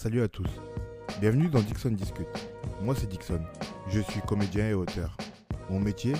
Salut 0.00 0.22
à 0.22 0.28
tous. 0.28 0.48
Bienvenue 1.20 1.48
dans 1.48 1.58
Dixon 1.58 1.90
Discute. 1.90 2.28
Moi 2.82 2.94
c'est 2.94 3.08
Dixon. 3.08 3.40
Je 3.88 3.98
suis 3.98 4.20
comédien 4.20 4.68
et 4.68 4.72
auteur. 4.72 5.16
Mon 5.70 5.80
métier, 5.80 6.12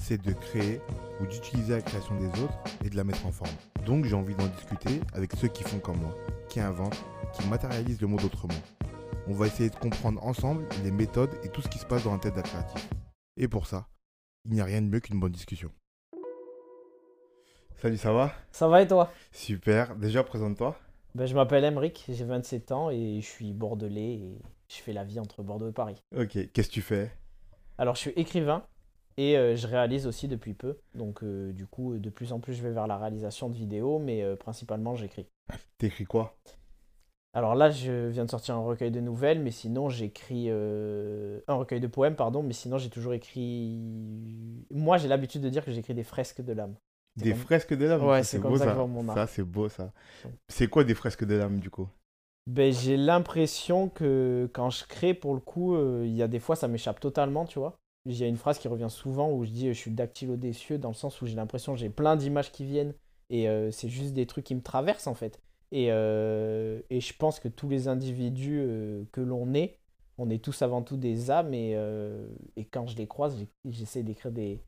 c'est 0.00 0.22
de 0.22 0.32
créer 0.32 0.80
ou 1.20 1.26
d'utiliser 1.26 1.72
la 1.72 1.82
création 1.82 2.14
des 2.14 2.28
autres 2.40 2.56
et 2.84 2.90
de 2.90 2.96
la 2.96 3.02
mettre 3.02 3.26
en 3.26 3.32
forme. 3.32 3.50
Donc 3.84 4.04
j'ai 4.04 4.14
envie 4.14 4.36
d'en 4.36 4.46
discuter 4.46 5.00
avec 5.14 5.32
ceux 5.34 5.48
qui 5.48 5.64
font 5.64 5.80
comme 5.80 6.00
moi, 6.00 6.14
qui 6.48 6.60
inventent, 6.60 7.04
qui 7.32 7.44
matérialisent 7.48 8.00
le 8.00 8.06
monde 8.06 8.22
autrement. 8.22 8.54
On 9.26 9.34
va 9.34 9.48
essayer 9.48 9.68
de 9.68 9.74
comprendre 9.74 10.24
ensemble 10.24 10.68
les 10.84 10.92
méthodes 10.92 11.34
et 11.42 11.48
tout 11.48 11.60
ce 11.60 11.68
qui 11.68 11.80
se 11.80 11.86
passe 11.86 12.04
dans 12.04 12.12
la 12.12 12.20
tête 12.20 12.36
d'un 12.36 12.42
créatif. 12.42 12.88
Et 13.36 13.48
pour 13.48 13.66
ça, 13.66 13.88
il 14.44 14.52
n'y 14.52 14.60
a 14.60 14.64
rien 14.64 14.80
de 14.80 14.86
mieux 14.86 15.00
qu'une 15.00 15.18
bonne 15.18 15.32
discussion. 15.32 15.72
Salut, 17.82 17.96
ça 17.96 18.12
va? 18.12 18.32
Ça 18.52 18.68
va 18.68 18.80
et 18.80 18.86
toi? 18.86 19.10
Super. 19.32 19.96
Déjà, 19.96 20.22
présente-toi. 20.22 20.78
Ben, 21.14 21.26
Je 21.26 21.34
m'appelle 21.34 21.64
Emric, 21.64 22.04
j'ai 22.08 22.24
27 22.24 22.72
ans 22.72 22.90
et 22.90 23.20
je 23.20 23.26
suis 23.26 23.52
bordelais 23.52 24.14
et 24.14 24.38
je 24.68 24.76
fais 24.76 24.92
la 24.92 25.04
vie 25.04 25.20
entre 25.20 25.42
Bordeaux 25.42 25.68
et 25.68 25.72
Paris. 25.72 26.02
Ok, 26.16 26.38
qu'est-ce 26.52 26.68
que 26.68 26.74
tu 26.74 26.82
fais? 26.82 27.10
Alors 27.78 27.94
je 27.94 28.00
suis 28.00 28.12
écrivain 28.16 28.64
et 29.16 29.36
euh, 29.36 29.56
je 29.56 29.66
réalise 29.66 30.06
aussi 30.06 30.28
depuis 30.28 30.54
peu. 30.54 30.78
Donc 30.94 31.22
euh, 31.22 31.52
du 31.52 31.66
coup, 31.66 31.98
de 31.98 32.10
plus 32.10 32.32
en 32.32 32.40
plus 32.40 32.54
je 32.54 32.62
vais 32.62 32.72
vers 32.72 32.86
la 32.86 32.98
réalisation 32.98 33.48
de 33.48 33.54
vidéos, 33.54 33.98
mais 33.98 34.22
euh, 34.22 34.36
principalement 34.36 34.94
j'écris. 34.94 35.26
T'écris 35.78 36.04
quoi? 36.04 36.36
Alors 37.34 37.54
là, 37.54 37.70
je 37.70 38.08
viens 38.08 38.24
de 38.24 38.30
sortir 38.30 38.56
un 38.56 38.64
recueil 38.64 38.90
de 38.90 39.00
nouvelles, 39.00 39.40
mais 39.40 39.50
sinon 39.50 39.88
j'écris 39.88 40.46
euh, 40.48 41.40
un 41.46 41.54
recueil 41.54 41.78
de 41.78 41.86
poèmes, 41.86 42.16
pardon, 42.16 42.42
mais 42.42 42.54
sinon 42.54 42.78
j'ai 42.78 42.90
toujours 42.90 43.12
écrit. 43.12 43.78
Moi, 44.70 44.96
j'ai 44.96 45.08
l'habitude 45.08 45.42
de 45.42 45.48
dire 45.48 45.64
que 45.64 45.70
j'écris 45.70 45.94
des 45.94 46.04
fresques 46.04 46.40
de 46.40 46.52
l'âme. 46.52 46.74
Des 47.18 47.30
comme- 47.30 47.38
fresques 47.38 47.74
de 47.74 47.84
l'âme 47.86 48.06
Ouais, 48.06 48.22
c'est 48.22 48.40
comme 48.40 48.52
beau, 48.52 48.58
ça 48.58 48.64
que 48.64 48.70
je 48.70 48.76
vois 48.76 48.86
mon 48.86 49.08
art. 49.08 49.14
Ça, 49.14 49.26
c'est 49.26 49.42
beau 49.42 49.68
ça. 49.68 49.92
C'est 50.48 50.68
quoi 50.68 50.84
des 50.84 50.94
fresques 50.94 51.24
de 51.24 51.34
l'âme 51.34 51.58
du 51.60 51.70
coup? 51.70 51.88
Ben, 52.46 52.72
j'ai 52.72 52.96
l'impression 52.96 53.90
que 53.90 54.48
quand 54.54 54.70
je 54.70 54.84
crée, 54.86 55.12
pour 55.12 55.34
le 55.34 55.40
coup, 55.40 55.74
euh, 55.74 56.04
il 56.06 56.14
y 56.14 56.22
a 56.22 56.28
des 56.28 56.38
fois, 56.38 56.56
ça 56.56 56.66
m'échappe 56.66 56.98
totalement, 56.98 57.44
tu 57.44 57.58
vois. 57.58 57.76
Il 58.06 58.16
y 58.16 58.24
a 58.24 58.26
une 58.26 58.38
phrase 58.38 58.58
qui 58.58 58.68
revient 58.68 58.88
souvent 58.88 59.30
où 59.30 59.44
je 59.44 59.50
dis 59.50 59.68
euh, 59.68 59.74
je 59.74 59.78
suis 59.78 59.90
dactylo 59.90 60.36
des 60.36 60.54
cieux, 60.54 60.78
dans 60.78 60.88
le 60.88 60.94
sens 60.94 61.20
où 61.20 61.26
j'ai 61.26 61.34
l'impression 61.36 61.74
que 61.74 61.78
j'ai 61.78 61.90
plein 61.90 62.16
d'images 62.16 62.50
qui 62.50 62.64
viennent 62.64 62.94
et 63.28 63.50
euh, 63.50 63.70
c'est 63.70 63.90
juste 63.90 64.14
des 64.14 64.24
trucs 64.26 64.46
qui 64.46 64.54
me 64.54 64.62
traversent 64.62 65.06
en 65.08 65.14
fait. 65.14 65.42
Et, 65.72 65.88
euh, 65.90 66.80
et 66.88 67.00
je 67.02 67.12
pense 67.14 67.38
que 67.38 67.48
tous 67.48 67.68
les 67.68 67.86
individus 67.88 68.66
que 69.12 69.20
l'on 69.20 69.52
est, 69.52 69.78
on 70.16 70.30
est 70.30 70.42
tous 70.42 70.62
avant 70.62 70.80
tout 70.80 70.96
des 70.96 71.30
âmes 71.30 71.52
et, 71.52 71.72
et 72.56 72.64
quand 72.64 72.86
je 72.86 72.96
les 72.96 73.06
croise, 73.06 73.36
j'essaie 73.66 74.02
d'écrire 74.02 74.32
des, 74.32 74.62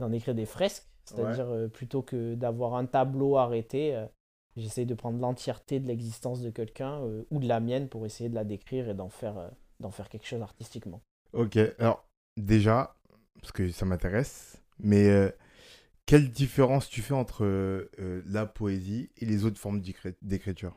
d'en 0.00 0.10
écrire 0.10 0.34
des 0.34 0.46
fresques, 0.46 0.89
c'est-à-dire 1.14 1.48
euh, 1.50 1.68
plutôt 1.68 2.02
que 2.02 2.34
d'avoir 2.34 2.74
un 2.74 2.86
tableau 2.86 3.36
arrêté. 3.36 3.94
euh, 3.96 4.06
J'essaie 4.56 4.84
de 4.86 4.94
prendre 4.94 5.18
l'entièreté 5.20 5.80
de 5.80 5.86
l'existence 5.86 6.40
de 6.42 6.50
quelqu'un 6.50 7.02
euh, 7.04 7.24
ou 7.30 7.38
de 7.40 7.46
la 7.48 7.60
mienne 7.60 7.88
pour 7.88 8.06
essayer 8.06 8.28
de 8.30 8.34
la 8.34 8.44
décrire 8.44 8.88
et 8.88 8.94
d'en 8.94 9.08
faire, 9.08 9.50
d'en 9.80 9.90
faire 9.90 10.08
quelque 10.08 10.26
chose 10.26 10.42
artistiquement. 10.42 11.02
Ok, 11.32 11.56
alors 11.78 12.08
déjà, 12.36 12.96
parce 13.40 13.52
que 13.52 13.70
ça 13.70 13.84
m'intéresse, 13.86 14.62
mais 14.78 15.08
euh, 15.08 15.30
quelle 16.06 16.30
différence 16.32 16.88
tu 16.88 17.02
fais 17.02 17.14
entre 17.14 17.44
euh, 17.44 18.22
la 18.26 18.46
poésie 18.46 19.10
et 19.18 19.26
les 19.26 19.44
autres 19.46 19.58
formes 19.60 19.80
d'écri- 19.80 20.16
d'écriture? 20.22 20.76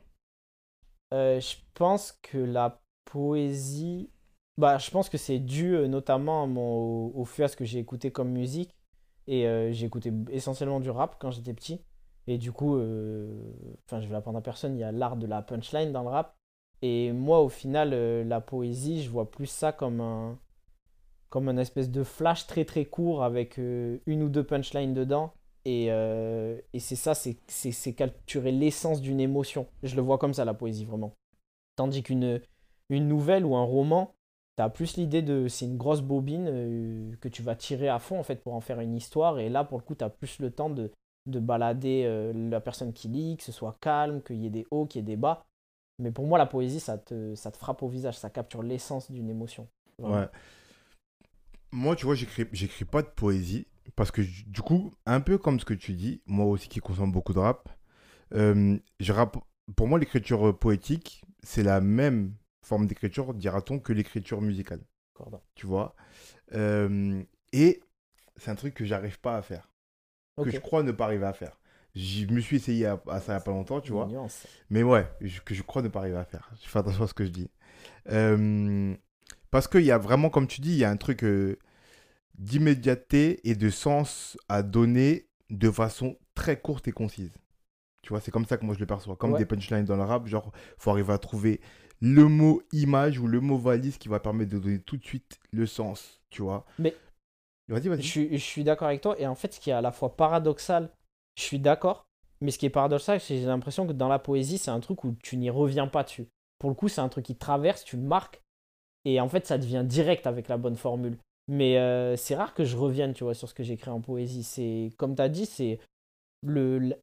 Euh, 1.13 1.39
je 1.39 1.55
pense 1.73 2.11
que 2.21 2.37
la 2.37 2.81
poésie, 3.05 4.09
bah, 4.57 4.77
je 4.77 4.89
pense 4.91 5.09
que 5.09 5.17
c'est 5.17 5.39
dû 5.39 5.77
notamment 5.87 6.43
à 6.43 6.47
mon, 6.47 6.61
au, 7.07 7.11
au 7.15 7.25
fait 7.25 7.43
à 7.43 7.47
ce 7.47 7.55
que 7.55 7.65
j'ai 7.65 7.79
écouté 7.79 8.11
comme 8.11 8.29
musique. 8.31 8.75
Et 9.27 9.47
euh, 9.47 9.71
écouté 9.71 10.11
essentiellement 10.31 10.79
du 10.79 10.89
rap 10.89 11.17
quand 11.19 11.31
j'étais 11.31 11.53
petit. 11.53 11.81
Et 12.27 12.37
du 12.37 12.51
coup, 12.51 12.77
euh, 12.77 13.51
enfin, 13.85 13.99
je 13.99 14.07
vais 14.07 14.13
l'apprendre 14.13 14.37
à 14.37 14.41
personne, 14.41 14.75
il 14.75 14.79
y 14.79 14.83
a 14.83 14.91
l'art 14.91 15.17
de 15.17 15.27
la 15.27 15.41
punchline 15.41 15.91
dans 15.91 16.03
le 16.03 16.09
rap. 16.09 16.35
Et 16.81 17.11
moi, 17.11 17.41
au 17.41 17.49
final, 17.49 17.91
euh, 17.93 18.23
la 18.23 18.41
poésie, 18.41 19.03
je 19.03 19.09
vois 19.09 19.29
plus 19.29 19.47
ça 19.47 19.71
comme 19.71 20.01
un, 20.01 20.37
comme 21.29 21.49
un 21.49 21.57
espèce 21.57 21.89
de 21.89 22.03
flash 22.03 22.47
très 22.47 22.65
très 22.65 22.85
court 22.85 23.23
avec 23.23 23.57
une 23.57 24.23
ou 24.23 24.29
deux 24.29 24.43
punchlines 24.43 24.93
dedans. 24.93 25.33
Et, 25.65 25.85
et 25.87 26.79
c'est 26.79 26.97
ça, 26.97 27.13
c'est 27.15 27.93
capturer 27.93 28.51
l'essence 28.51 28.99
d'une 29.01 29.21
émotion. 29.21 29.67
Je 29.81 29.95
le 29.95 30.01
vois 30.01 30.17
comme 30.17 30.33
ça, 30.33 30.43
la 30.43 30.53
poésie, 30.53 30.83
vraiment. 30.83 31.15
Tandis 31.77 32.03
qu'une 32.03 32.41
une 32.89 33.07
nouvelle 33.07 33.45
ou 33.45 33.55
un 33.55 33.63
roman, 33.63 34.13
t'as 34.55 34.69
plus 34.69 34.97
l'idée 34.97 35.21
de. 35.21 35.47
C'est 35.47 35.65
une 35.65 35.77
grosse 35.77 36.01
bobine 36.01 36.47
euh, 36.47 37.15
que 37.21 37.27
tu 37.27 37.41
vas 37.41 37.55
tirer 37.55 37.89
à 37.89 37.99
fond, 37.99 38.19
en 38.19 38.23
fait, 38.23 38.43
pour 38.43 38.53
en 38.53 38.61
faire 38.61 38.79
une 38.79 38.95
histoire. 38.95 39.39
Et 39.39 39.49
là, 39.49 39.63
pour 39.63 39.77
le 39.77 39.83
coup, 39.83 39.95
t'as 39.95 40.09
plus 40.09 40.39
le 40.39 40.51
temps 40.51 40.69
de, 40.69 40.91
de 41.25 41.39
balader 41.39 42.03
euh, 42.05 42.33
la 42.49 42.61
personne 42.61 42.93
qui 42.93 43.07
lit, 43.07 43.37
que 43.37 43.43
ce 43.43 43.51
soit 43.51 43.77
calme, 43.81 44.21
qu'il 44.21 44.37
y 44.37 44.45
ait 44.45 44.51
des 44.51 44.65
hauts, 44.71 44.85
qu'il 44.85 44.99
y 44.99 45.03
ait 45.03 45.05
des 45.05 45.17
bas. 45.17 45.43
Mais 45.99 46.11
pour 46.11 46.25
moi, 46.25 46.37
la 46.37 46.45
poésie, 46.45 46.79
ça 46.79 46.97
te, 46.97 47.33
frappe 47.57 47.83
au 47.83 47.87
visage, 47.87 48.17
ça 48.17 48.29
capture 48.29 48.63
l'essence 48.63 49.11
d'une 49.11 49.29
émotion. 49.29 49.67
Ouais. 49.99 50.27
Moi, 51.71 51.95
tu 51.95 52.05
vois, 52.05 52.15
j'écris, 52.15 52.45
j'écris 52.51 52.85
pas 52.85 53.01
de 53.01 53.07
poésie 53.07 53.67
parce 53.95 54.11
que 54.11 54.21
du 54.21 54.61
coup, 54.61 54.93
un 55.05 55.21
peu 55.21 55.37
comme 55.37 55.59
ce 55.59 55.65
que 55.65 55.73
tu 55.73 55.93
dis, 55.93 56.21
moi 56.25 56.45
aussi 56.45 56.67
qui 56.67 56.79
consomme 56.79 57.11
beaucoup 57.11 57.33
de 57.33 57.39
rap, 57.39 57.69
euh, 58.33 58.77
je 58.99 59.13
rapp- 59.13 59.37
pour 59.75 59.87
moi, 59.87 59.99
l'écriture 59.99 60.57
poétique, 60.57 61.23
c'est 61.43 61.63
la 61.63 61.79
même 61.79 62.33
forme 62.63 62.87
d'écriture, 62.87 63.33
dira-t-on, 63.33 63.79
que 63.79 63.93
l'écriture 63.93 64.41
musicale. 64.41 64.81
Tu 65.55 65.67
vois 65.67 65.95
Euh, 66.53 67.21
Et 67.51 67.81
c'est 68.37 68.49
un 68.51 68.55
truc 68.55 68.73
que 68.73 68.83
j'arrive 68.85 69.19
pas 69.19 69.37
à 69.37 69.41
faire, 69.43 69.69
que 70.41 70.49
je 70.49 70.57
crois 70.59 70.81
ne 70.83 70.91
pas 70.91 71.05
arriver 71.05 71.25
à 71.25 71.33
faire. 71.33 71.59
Je 71.95 72.25
me 72.25 72.39
suis 72.41 72.55
essayé 72.55 72.87
à, 72.87 72.99
à 73.07 73.19
ça 73.21 73.33
il 73.33 73.35
y 73.35 73.37
a 73.37 73.41
pas 73.41 73.51
longtemps, 73.51 73.79
tu 73.79 73.91
vois. 73.91 74.07
Nuance. 74.07 74.47
Mais 74.71 74.81
ouais, 74.81 75.07
je- 75.21 75.39
que 75.41 75.53
je 75.53 75.61
crois 75.61 75.83
ne 75.83 75.87
pas 75.89 75.99
arriver 75.99 76.17
à 76.17 76.25
faire. 76.25 76.49
Je 76.63 76.67
fais 76.67 76.79
attention 76.79 77.03
à 77.03 77.07
ce 77.07 77.13
que 77.13 77.23
je 77.25 77.29
dis. 77.29 77.51
Euh, 78.09 78.95
parce 79.51 79.67
qu'il 79.67 79.83
y 79.83 79.91
a 79.91 79.99
vraiment, 79.99 80.31
comme 80.31 80.47
tu 80.47 80.59
dis, 80.61 80.71
il 80.71 80.77
y 80.79 80.83
a 80.83 80.89
un 80.89 80.97
truc 80.97 81.23
euh, 81.23 81.57
d'immédiateté 82.39 83.47
et 83.47 83.55
de 83.55 83.69
sens 83.69 84.37
à 84.49 84.63
donner 84.63 85.27
de 85.49 85.69
façon 85.69 86.17
très 86.35 86.59
courte 86.59 86.87
et 86.87 86.91
concise. 86.91 87.31
Tu 88.01 88.09
vois, 88.09 88.19
c'est 88.19 88.31
comme 88.31 88.45
ça 88.45 88.57
que 88.57 88.65
moi 88.65 88.73
je 88.75 88.79
le 88.79 88.85
perçois. 88.85 89.15
Comme 89.15 89.33
Ouais. 89.33 89.39
des 89.39 89.45
punchlines 89.45 89.85
dans 89.85 89.95
le 89.95 90.03
rap, 90.03 90.27
genre, 90.27 90.51
faut 90.77 90.91
arriver 90.91 91.13
à 91.13 91.17
trouver 91.19 91.61
le 92.05 92.27
mot 92.27 92.61
image 92.73 93.17
ou 93.17 93.27
le 93.27 93.39
mot 93.39 93.57
valise 93.57 93.97
qui 93.97 94.09
va 94.09 94.19
permettre 94.19 94.51
de 94.51 94.59
donner 94.59 94.79
tout 94.79 94.97
de 94.97 95.05
suite 95.05 95.39
le 95.51 95.65
sens, 95.65 96.19
tu 96.29 96.41
vois. 96.41 96.65
Mais- 96.77 96.93
Vas-y, 97.69 97.83
Je 97.83 97.89
vas-y. 97.89 98.03
suis, 98.03 98.29
je 98.37 98.43
suis 98.43 98.63
d'accord 98.65 98.89
avec 98.89 98.99
toi. 98.99 99.15
Et 99.19 99.25
en 99.25 99.35
fait, 99.35 99.53
ce 99.53 99.59
qui 99.61 99.69
est 99.69 99.73
à 99.73 99.81
la 99.81 99.93
fois 99.93 100.17
paradoxal, 100.17 100.89
je 101.37 101.43
suis 101.43 101.59
d'accord. 101.59 102.05
Mais 102.41 102.51
ce 102.51 102.57
qui 102.59 102.65
est 102.65 102.69
paradoxal, 102.69 103.21
c'est 103.21 103.35
que 103.35 103.39
j'ai 103.39 103.45
l'impression 103.45 103.87
que 103.87 103.93
dans 103.93 104.09
la 104.09 104.19
poésie, 104.19 104.57
c'est 104.57 104.69
un 104.69 104.81
truc 104.81 105.05
où 105.05 105.15
tu 105.23 105.37
n'y 105.37 105.49
reviens 105.49 105.87
pas 105.87 106.03
dessus. 106.03 106.27
Pour 106.59 106.69
le 106.69 106.75
coup, 106.75 106.89
c'est 106.89 106.99
un 106.99 107.07
truc 107.07 107.25
qui 107.25 107.35
te 107.35 107.39
traverse, 107.39 107.85
tu 107.85 107.95
le 107.95 108.03
marques. 108.03 108.41
Et 109.05 109.21
en 109.21 109.29
fait, 109.29 109.47
ça 109.47 109.57
devient 109.57 109.83
direct 109.85 110.27
avec 110.27 110.49
la 110.49 110.57
bonne 110.57 110.75
formule. 110.75 111.17
Mais 111.47 111.77
euh, 111.77 112.17
c'est 112.17 112.35
rare 112.35 112.53
que 112.53 112.65
je 112.65 112.75
revienne, 112.75 113.13
tu 113.13 113.23
vois, 113.23 113.33
sur 113.33 113.47
ce 113.47 113.53
que 113.53 113.63
j'écris 113.63 113.91
en 113.91 114.01
poésie. 114.01 114.43
C'est, 114.43 114.91
comme 114.97 115.15
tu 115.15 115.21
as 115.21 115.29
dit, 115.29 115.45
c'est 115.45 115.79
le, 116.41 116.79
le- 116.79 116.95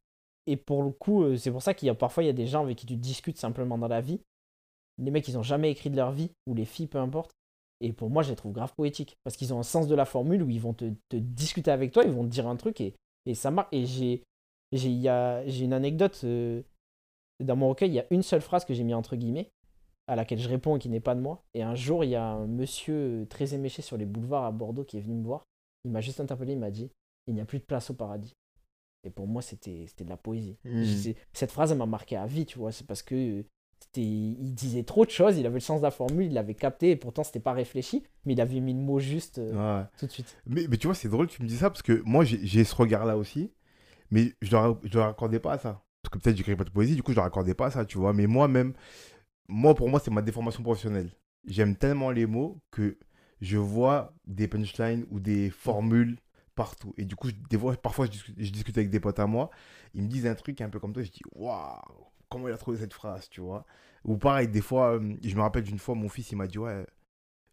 Et 0.45 0.57
pour 0.57 0.83
le 0.83 0.91
coup, 0.91 1.23
euh, 1.23 1.37
c'est 1.37 1.51
pour 1.51 1.63
ça 1.63 1.73
qu'il 1.73 1.87
y 1.87 1.89
a 1.89 1.95
parfois, 1.95 2.21
il 2.23 2.27
y 2.27 2.29
a 2.29 2.33
des 2.33 2.47
gens 2.47 2.61
avec 2.63 2.77
qui 2.77 2.85
tu 2.85 2.95
discutes 2.97 3.37
simplement 3.39 3.79
dans 3.79 3.87
la 3.87 4.01
vie. 4.01 4.21
Les 4.97 5.11
mecs, 5.11 5.27
ils 5.27 5.37
ont 5.37 5.43
jamais 5.43 5.71
écrit 5.71 5.89
de 5.89 5.95
leur 5.95 6.11
vie, 6.11 6.31
ou 6.47 6.53
les 6.53 6.65
filles, 6.65 6.87
peu 6.87 6.99
importe. 6.99 7.31
Et 7.79 7.93
pour 7.93 8.09
moi, 8.09 8.21
je 8.23 8.29
les 8.29 8.35
trouve 8.35 8.51
grave 8.51 8.73
poétiques. 8.75 9.17
Parce 9.23 9.35
qu'ils 9.37 9.53
ont 9.53 9.59
un 9.59 9.63
sens 9.63 9.87
de 9.87 9.95
la 9.95 10.05
formule 10.05 10.43
où 10.43 10.49
ils 10.49 10.61
vont 10.61 10.73
te, 10.73 10.85
te 11.09 11.15
discuter 11.17 11.71
avec 11.71 11.91
toi, 11.91 12.03
ils 12.03 12.11
vont 12.11 12.23
te 12.23 12.29
dire 12.29 12.47
un 12.47 12.55
truc 12.55 12.79
et, 12.81 12.93
et 13.25 13.33
ça 13.35 13.49
marche. 13.51 13.69
Et 13.71 13.85
j'ai, 13.85 14.23
j'ai, 14.71 14.89
il 14.89 14.99
y 15.01 15.07
a- 15.09 15.45
j'ai 15.47 15.65
une 15.65 15.73
anecdote. 15.73 16.21
euh, 16.23 16.61
dans 17.39 17.55
mon 17.55 17.69
recueil, 17.69 17.89
il 17.89 17.95
y 17.95 17.99
a 17.99 18.05
une 18.11 18.21
seule 18.21 18.41
phrase 18.41 18.65
que 18.65 18.73
j'ai 18.73 18.83
mis 18.83 18.93
entre 18.93 19.15
guillemets, 19.15 19.51
à 20.07 20.15
laquelle 20.15 20.39
je 20.39 20.47
réponds 20.49 20.75
et 20.75 20.79
qui 20.79 20.89
n'est 20.89 20.99
pas 20.99 21.15
de 21.15 21.21
moi. 21.21 21.43
Et 21.55 21.63
un 21.63 21.75
jour, 21.75 22.03
il 22.03 22.11
y 22.11 22.15
a 22.15 22.23
un 22.23 22.45
monsieur 22.47 23.25
très 23.29 23.53
éméché 23.55 23.81
sur 23.81 23.97
les 23.97 24.05
boulevards 24.05 24.45
à 24.45 24.51
Bordeaux 24.51 24.83
qui 24.83 24.97
est 24.97 25.01
venu 25.01 25.15
me 25.15 25.23
voir. 25.25 25.45
Il 25.85 25.91
m'a 25.91 26.01
juste 26.01 26.19
interpellé, 26.19 26.53
il 26.53 26.59
m'a 26.59 26.69
dit 26.71 26.91
Il 27.27 27.33
n'y 27.33 27.41
a 27.41 27.45
plus 27.45 27.57
de 27.59 27.63
place 27.63 27.89
au 27.89 27.95
paradis. 27.95 28.35
Et 29.03 29.09
pour 29.09 29.27
moi, 29.27 29.41
c'était, 29.41 29.85
c'était 29.87 30.03
de 30.03 30.09
la 30.09 30.17
poésie. 30.17 30.57
C'est- 30.85 31.15
Cette 31.33 31.51
phrase, 31.51 31.71
elle 31.71 31.79
m'a 31.79 31.87
marqué 31.87 32.15
à 32.17 32.27
vie, 32.27 32.45
tu 32.45 32.59
vois. 32.59 32.71
C'est 32.71 32.85
parce 32.85 33.01
que 33.01 33.15
euh, 33.39 33.43
il 33.95 34.53
disait 34.53 34.83
trop 34.83 35.05
de 35.05 35.11
choses, 35.11 35.37
il 35.37 35.45
avait 35.45 35.55
le 35.55 35.59
sens 35.59 35.79
de 35.81 35.85
la 35.85 35.91
formule, 35.91 36.25
il 36.27 36.33
l'avait 36.33 36.53
capté, 36.55 36.91
et 36.91 36.95
pourtant, 36.95 37.23
c'était 37.23 37.39
pas 37.39 37.53
réfléchi, 37.53 38.03
mais 38.25 38.33
il 38.33 38.41
avait 38.41 38.59
mis 38.59 38.73
le 38.73 38.79
mot 38.79 38.99
juste 38.99 39.39
euh, 39.39 39.79
Ouais. 39.81 39.85
tout 39.97 40.05
de 40.07 40.11
suite. 40.11 40.37
Mais, 40.45 40.65
mais 40.69 40.77
tu 40.77 40.87
vois, 40.87 40.95
c'est 40.95 41.09
drôle 41.09 41.27
que 41.27 41.33
tu 41.33 41.43
me 41.43 41.47
dis 41.47 41.57
ça 41.57 41.69
parce 41.69 41.81
que 41.81 42.01
moi, 42.05 42.23
j'ai 42.25 42.63
ce 42.63 42.75
regard-là 42.75 43.17
aussi, 43.17 43.51
mais 44.11 44.33
je 44.41 44.55
ne 44.55 44.89
le 44.93 44.99
raccordais 45.01 45.39
pas 45.39 45.53
à 45.53 45.57
ça. 45.59 45.83
Parce 46.03 46.11
que 46.13 46.19
peut-être 46.19 46.37
j'écris 46.37 46.55
pas 46.55 46.63
de 46.63 46.69
poésie, 46.71 46.95
du 46.95 47.03
coup, 47.03 47.11
je 47.11 47.17
ne 47.17 47.21
le 47.21 47.25
raccordais 47.25 47.53
pas 47.53 47.67
à 47.67 47.71
ça, 47.71 47.85
tu 47.85 47.97
vois. 47.97 48.13
Mais 48.13 48.27
moi-même, 48.27 48.73
moi, 49.47 49.75
pour 49.75 49.89
moi, 49.89 49.99
c'est 49.99 50.11
ma 50.11 50.21
déformation 50.21 50.63
professionnelle. 50.63 51.11
J'aime 51.45 51.75
tellement 51.75 52.11
les 52.11 52.25
mots 52.25 52.59
que 52.71 52.97
je 53.41 53.57
vois 53.57 54.13
des 54.25 54.47
punchlines 54.47 55.05
ou 55.09 55.19
des 55.19 55.49
formules 55.49 56.17
partout. 56.55 56.93
Et 56.97 57.05
du 57.05 57.15
coup, 57.15 57.29
je- 57.29 57.35
des 57.49 57.57
fois, 57.57 57.75
parfois, 57.75 58.05
je 58.05 58.11
discute, 58.11 58.35
je 58.37 58.51
discute 58.51 58.77
avec 58.77 58.89
des 58.89 58.99
potes 58.99 59.19
à 59.19 59.27
moi, 59.27 59.49
ils 59.93 60.03
me 60.03 60.07
disent 60.07 60.25
un 60.27 60.35
truc 60.35 60.61
un 60.61 60.69
peu 60.69 60.79
comme 60.79 60.93
toi, 60.93 61.03
je 61.03 61.11
dis, 61.11 61.21
waouh, 61.33 61.79
comment 62.31 62.47
il 62.47 62.53
a 62.53 62.57
trouvé 62.57 62.77
cette 62.77 62.93
phrase, 62.93 63.29
tu 63.29 63.41
vois. 63.41 63.65
Ou 64.05 64.17
pareil, 64.17 64.47
des 64.47 64.61
fois, 64.61 64.93
euh, 64.95 65.15
je 65.23 65.35
me 65.35 65.41
rappelle 65.41 65.63
d'une 65.63 65.77
fois, 65.77 65.93
mon 65.93 66.09
fils, 66.09 66.31
il 66.31 66.35
m'a 66.37 66.47
dit, 66.47 66.57
ouais, 66.57 66.85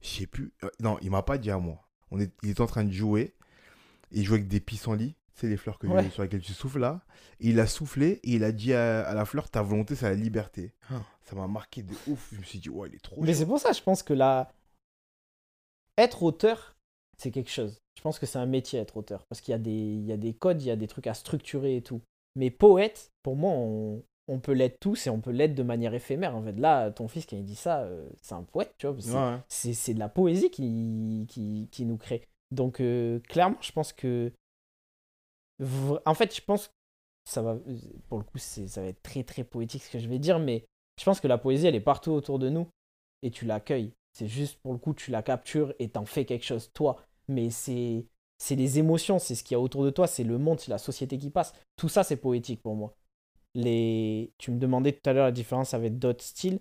je 0.00 0.08
sais 0.08 0.26
plus. 0.26 0.52
euh, 0.64 0.70
non, 0.80 0.96
il 1.02 1.10
m'a 1.10 1.22
pas 1.22 1.36
dit 1.36 1.50
à 1.50 1.58
moi. 1.58 1.86
On 2.10 2.18
est, 2.20 2.32
il 2.42 2.50
était 2.50 2.62
en 2.62 2.66
train 2.66 2.84
de 2.84 2.90
jouer. 2.92 3.34
Et 4.12 4.20
il 4.20 4.24
jouait 4.24 4.38
avec 4.38 4.48
des 4.48 4.60
pissenlits. 4.60 5.14
c'est 5.34 5.48
les 5.48 5.56
fleurs 5.58 5.78
que 5.78 5.86
Ouais. 5.86 6.08
sur 6.10 6.22
lesquelles 6.22 6.40
tu 6.40 6.52
souffles 6.54 6.78
là. 6.80 7.00
Et 7.40 7.50
il 7.50 7.60
a 7.60 7.66
soufflé 7.66 8.18
et 8.24 8.32
il 8.32 8.42
a 8.44 8.50
dit 8.52 8.72
à, 8.74 9.06
à 9.06 9.14
la 9.14 9.24
fleur 9.24 9.50
ta 9.50 9.62
volonté, 9.62 9.94
c'est 9.94 10.08
la 10.08 10.14
liberté. 10.16 10.72
Ah. 10.90 11.02
Ça 11.22 11.36
m'a 11.36 11.46
marqué 11.46 11.82
de 11.82 11.92
ouf. 12.08 12.30
Je 12.32 12.38
me 12.38 12.44
suis 12.44 12.58
dit, 12.58 12.70
ouais, 12.70 12.88
il 12.88 12.94
est 12.96 12.98
trop 13.04 13.20
Mais 13.22 13.34
c'est 13.34 13.46
pour 13.46 13.60
ça, 13.60 13.72
je 13.72 13.82
pense 13.82 14.02
que 14.02 14.14
là, 14.14 14.50
être 15.96 16.22
auteur, 16.22 16.76
c'est 17.18 17.30
quelque 17.30 17.50
chose. 17.50 17.80
Je 17.96 18.02
pense 18.02 18.18
que 18.18 18.26
c'est 18.26 18.38
un 18.38 18.46
métier 18.46 18.78
être 18.80 18.96
auteur. 18.96 19.26
Parce 19.26 19.40
qu'il 19.40 19.52
y, 19.52 19.54
a 19.54 19.58
des- 19.58 19.70
il 19.70 20.06
y 20.06 20.12
a 20.12 20.16
des 20.16 20.32
codes, 20.34 20.62
il 20.62 20.66
y 20.66 20.70
a 20.70 20.76
des 20.76 20.86
trucs 20.88 21.06
à 21.06 21.14
structurer 21.14 21.76
et 21.76 21.82
tout. 21.82 22.00
Mais 22.36 22.50
poète, 22.50 23.12
pour 23.22 23.36
moi, 23.36 23.52
on, 23.52 24.02
on 24.28 24.38
peut 24.40 24.52
l'être 24.52 24.78
tous 24.78 25.06
et 25.06 25.10
on 25.10 25.20
peut 25.20 25.30
l'être 25.30 25.54
de 25.54 25.62
manière 25.62 25.94
éphémère. 25.94 26.36
En 26.36 26.42
fait, 26.42 26.52
là, 26.52 26.90
ton 26.90 27.08
fils, 27.08 27.26
quand 27.26 27.36
il 27.36 27.44
dit 27.44 27.54
ça, 27.56 27.80
euh, 27.80 28.08
c'est 28.22 28.34
un 28.34 28.42
poète, 28.44 28.74
tu 28.78 28.86
vois. 28.86 28.96
c'est- 29.00 29.10
Ouais, 29.36 29.38
c'est 29.48 29.72
c'est 29.72 29.94
de 29.94 29.98
la 29.98 30.08
poésie 30.08 30.50
qui, 30.50 31.26
qui, 31.28 31.68
qui 31.72 31.84
nous 31.84 31.96
crée. 31.96 32.22
Donc, 32.50 32.80
euh, 32.80 33.18
clairement, 33.28 33.56
je 33.60 33.72
pense 33.72 33.92
que. 33.92 34.32
En 36.06 36.14
fait, 36.14 36.34
je 36.34 36.40
pense. 36.42 36.70
Ça 37.28 37.42
va, 37.42 37.58
pour 38.08 38.18
le 38.18 38.24
coup, 38.24 38.38
c'est- 38.38 38.68
ça 38.68 38.80
va 38.80 38.86
être 38.88 39.02
très 39.02 39.22
très 39.22 39.44
poétique 39.44 39.82
ce 39.82 39.90
que 39.90 39.98
je 39.98 40.08
vais 40.08 40.18
dire, 40.18 40.38
mais 40.38 40.64
je 40.98 41.04
pense 41.04 41.20
que 41.20 41.28
la 41.28 41.36
poésie, 41.36 41.66
elle 41.66 41.74
est 41.74 41.80
partout 41.80 42.10
autour 42.12 42.38
de 42.38 42.48
nous 42.48 42.66
et 43.22 43.30
tu 43.30 43.44
l'accueilles. 43.44 43.92
C'est 44.14 44.28
juste 44.28 44.58
pour 44.62 44.72
le 44.72 44.78
coup, 44.78 44.94
tu 44.94 45.10
la 45.10 45.22
captures 45.22 45.74
et 45.78 45.90
t'en 45.90 46.06
fais 46.06 46.24
quelque 46.24 46.44
chose, 46.46 46.70
toi. 46.72 46.96
Mais 47.28 47.50
c'est 47.50 48.06
c'est 48.38 48.54
les 48.56 48.78
émotions, 48.78 49.18
c'est 49.18 49.34
ce 49.34 49.42
qu'il 49.44 49.56
y 49.56 49.56
a 49.56 49.60
autour 49.60 49.84
de 49.84 49.90
toi, 49.90 50.06
c'est 50.06 50.22
le 50.24 50.38
monde, 50.38 50.60
c'est 50.60 50.70
la 50.70 50.78
société 50.78 51.18
qui 51.18 51.28
passe. 51.28 51.52
Tout 51.76 51.88
ça, 51.88 52.02
c'est 52.04 52.16
poétique 52.16 52.62
pour 52.62 52.76
moi. 52.76 52.94
Les... 53.54 54.32
Tu 54.38 54.50
me 54.50 54.58
demandais 54.58 54.92
tout 54.92 55.08
à 55.08 55.12
l'heure 55.12 55.24
la 55.26 55.32
différence 55.32 55.74
avec 55.74 55.98
d'autres 55.98 56.24
styles 56.24 56.60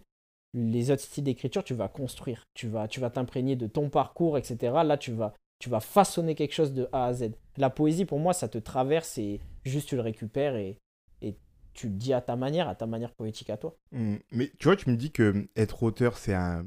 les 0.53 0.91
autres 0.91 1.01
styles 1.01 1.23
d'écriture, 1.25 1.63
tu 1.63 1.73
vas 1.73 1.87
construire, 1.87 2.43
tu 2.53 2.67
vas 2.67 2.87
tu 2.87 2.99
vas 2.99 3.09
t'imprégner 3.09 3.55
de 3.55 3.67
ton 3.67 3.89
parcours, 3.89 4.37
etc. 4.37 4.83
Là, 4.83 4.97
tu 4.97 5.11
vas 5.11 5.33
tu 5.59 5.69
vas 5.69 5.79
façonner 5.79 6.35
quelque 6.35 6.53
chose 6.53 6.73
de 6.73 6.87
A 6.91 7.05
à 7.05 7.13
Z. 7.13 7.31
La 7.57 7.69
poésie, 7.69 8.05
pour 8.05 8.19
moi, 8.19 8.33
ça 8.33 8.47
te 8.47 8.57
traverse 8.57 9.17
et 9.17 9.39
juste 9.65 9.89
tu 9.89 9.95
le 9.95 10.01
récupères 10.01 10.55
et, 10.55 10.77
et 11.21 11.35
tu 11.73 11.87
le 11.87 11.93
dis 11.93 12.13
à 12.13 12.21
ta 12.21 12.35
manière, 12.35 12.67
à 12.69 12.75
ta 12.75 12.85
manière 12.85 13.13
poétique 13.13 13.49
à 13.49 13.57
toi. 13.57 13.75
Mm. 13.91 14.15
Mais 14.31 14.51
tu 14.57 14.67
vois, 14.67 14.75
tu 14.75 14.89
me 14.89 14.95
dis 14.95 15.11
que 15.11 15.47
être 15.55 15.83
auteur, 15.83 16.17
c'est 16.17 16.33
un, 16.33 16.65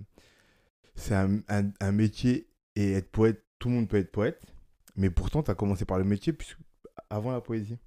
c'est 0.94 1.14
un, 1.14 1.40
un- 1.49 1.70
un 1.81 1.93
métier 1.93 2.49
et 2.76 2.93
être 2.93 3.11
poète, 3.11 3.43
tout 3.58 3.69
le 3.69 3.76
monde 3.76 3.88
peut 3.88 3.99
être 3.99 4.12
poète. 4.12 4.40
Mais 4.96 5.11
pourtant, 5.11 5.43
tu 5.43 5.50
as 5.50 5.55
commencé 5.55 5.84
par 5.84 5.99
le 5.99 6.05
métier 6.05 6.32
puisque- 6.32 6.58
avant 7.08 7.32
la 7.32 7.40
poésie. 7.40 7.78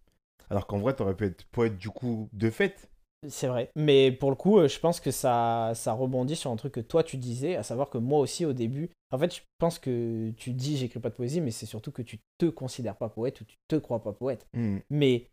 Alors 0.50 0.68
qu'en 0.68 0.80
vrai, 0.80 0.96
tu 0.96 1.02
aurais 1.02 1.16
pu 1.16 1.26
être 1.26 1.46
poète 1.48 1.78
du 1.78 1.90
coup 1.90 2.30
de 2.34 2.50
fait. 2.50 2.90
C'est 3.30 3.48
vrai. 3.48 3.72
Mais 3.76 4.12
pour 4.12 4.30
le 4.30 4.36
coup, 4.36 4.60
euh, 4.60 4.68
je 4.68 4.80
pense 4.80 5.00
que 5.00 5.10
ça, 5.10 5.72
ça 5.76 5.94
rebondit 5.94 6.36
sur 6.36 6.52
un 6.52 6.58
truc 6.58 6.74
que 6.74 6.82
toi 6.82 7.04
tu 7.04 7.18
disais, 7.18 7.56
à 7.56 7.64
savoir 7.64 7.90
que 7.90 7.98
moi 7.98 8.20
aussi 8.20 8.46
au 8.46 8.52
début, 8.52 8.90
en 9.12 9.18
fait, 9.18 9.34
je 9.34 9.42
pense 9.60 9.80
que 9.80 10.32
tu 10.32 10.52
dis 10.52 10.76
j'écris 10.76 11.00
pas 11.00 11.10
de 11.10 11.16
poésie, 11.16 11.40
mais 11.40 11.52
c'est 11.52 11.66
surtout 11.66 11.92
que 11.92 12.02
tu 12.02 12.20
te 12.38 12.48
considères 12.48 12.98
pas 12.98 13.10
poète 13.10 13.40
ou 13.40 13.46
tu 13.46 13.56
te 13.68 13.78
crois 13.78 14.04
pas 14.04 14.12
poète. 14.12 14.46
Mm. 14.54 14.80
mais 14.90 15.30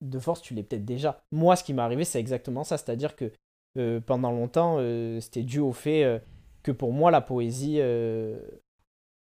de 0.00 0.18
force, 0.18 0.42
tu 0.42 0.54
l'es 0.54 0.62
peut-être 0.62 0.84
déjà. 0.84 1.20
Moi, 1.32 1.56
ce 1.56 1.64
qui 1.64 1.74
m'est 1.74 1.82
arrivé, 1.82 2.04
c'est 2.04 2.20
exactement 2.20 2.64
ça. 2.64 2.78
C'est-à-dire 2.78 3.16
que 3.16 3.32
euh, 3.78 4.00
pendant 4.00 4.30
longtemps, 4.30 4.76
euh, 4.78 5.20
c'était 5.20 5.42
dû 5.42 5.60
au 5.60 5.72
fait 5.72 6.04
euh, 6.04 6.18
que 6.62 6.72
pour 6.72 6.92
moi, 6.92 7.10
la 7.10 7.20
poésie, 7.20 7.80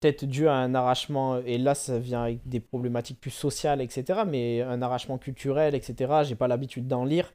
peut-être 0.02 0.24
dû 0.24 0.48
à 0.48 0.54
un 0.54 0.74
arrachement, 0.74 1.38
et 1.38 1.58
là, 1.58 1.74
ça 1.74 1.98
vient 1.98 2.24
avec 2.24 2.46
des 2.48 2.58
problématiques 2.60 3.20
plus 3.20 3.30
sociales, 3.30 3.80
etc., 3.80 4.22
mais 4.26 4.60
un 4.60 4.82
arrachement 4.82 5.16
culturel, 5.16 5.74
etc., 5.74 6.22
j'ai 6.24 6.34
pas 6.34 6.48
l'habitude 6.48 6.88
d'en 6.88 7.04
lire. 7.04 7.32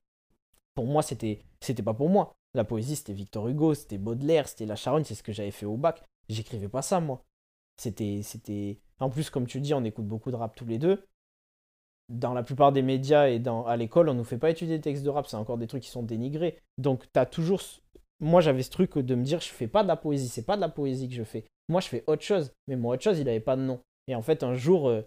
Pour 0.75 0.86
moi, 0.86 1.02
c'était 1.02 1.40
c'était 1.62 1.84
pas 1.84 1.94
pour 1.94 2.10
moi. 2.10 2.34
La 2.54 2.64
poésie, 2.64 2.96
c'était 2.96 3.14
Victor 3.14 3.48
Hugo, 3.48 3.74
c'était 3.74 3.98
Baudelaire, 3.98 4.48
c'était 4.48 4.66
La 4.66 4.75
Charogne, 4.75 5.04
c'est 5.06 5.16
ce 5.16 5.24
que 5.24 5.31
j'avais 5.31 5.52
fait 5.52 5.66
au 5.66 5.78
bac. 5.78 6.04
J'écrivais 6.30 6.68
pas 6.68 6.81
ça, 6.81 7.00
moi. 7.00 7.24
C'était, 7.78 8.22
c'était. 8.24 8.80
En 9.00 9.10
plus, 9.10 9.30
comme 9.30 9.48
tu 9.48 9.62
dis, 9.62 9.74
on 9.74 9.84
écoute 9.84 10.08
beaucoup 10.08 10.31
de 10.31 10.36
rap 10.36 10.56
tous 10.56 10.66
les 10.66 10.78
deux 10.78 11.04
dans 12.10 12.34
la 12.34 12.44
plupart 12.44 12.72
des 12.72 12.81
médias 12.81 13.28
et 13.28 13.40
dans, 13.40 13.66
à 13.66 13.75
l'école, 13.75 14.10
on 14.10 14.14
nous 14.14 14.24
fait 14.24 14.38
pas 14.38 14.50
étudier 14.50 14.78
des 14.78 14.81
textes 14.81 15.04
de 15.04 15.10
rap, 15.10 15.28
c'est 15.28 15.36
encore 15.36 15.58
des 15.58 15.68
trucs 15.68 15.84
qui 15.84 15.90
sont 15.90 16.04
dénigrés. 16.04 16.58
Donc, 16.78 17.04
tu 17.12 17.19
as 17.19 17.25
toujours. 17.25 17.62
Moi, 18.19 18.42
j'avais 18.42 18.64
ce 18.64 18.69
truc 18.69 18.98
de 18.98 19.16
me 19.16 19.24
dire, 19.24 19.42
je 19.42 19.50
fais 19.50 19.68
pas 19.68 19.84
de 19.84 19.88
la 19.88 19.98
poésie, 19.98 20.30
c'est 20.30 20.46
pas 20.46 20.56
de 20.56 20.62
la 20.62 20.69
poésie 20.69 21.10
que 21.10 21.16
je 21.16 21.24
fais. 21.24 21.46
Moi, 21.69 21.81
je 21.81 21.88
fais 21.88 22.04
autre 22.08 22.24
chose. 22.24 22.52
Mais 22.68 22.75
mon 22.75 22.90
autre 22.90 23.04
chose, 23.04 23.19
il 23.19 23.28
avait 23.30 23.40
pas 23.40 23.56
de 23.56 23.62
nom. 23.62 23.80
Et 24.08 24.16
en 24.16 24.22
fait, 24.22 24.44
un 24.44 24.54
jour, 24.56 24.88
euh, 24.88 25.02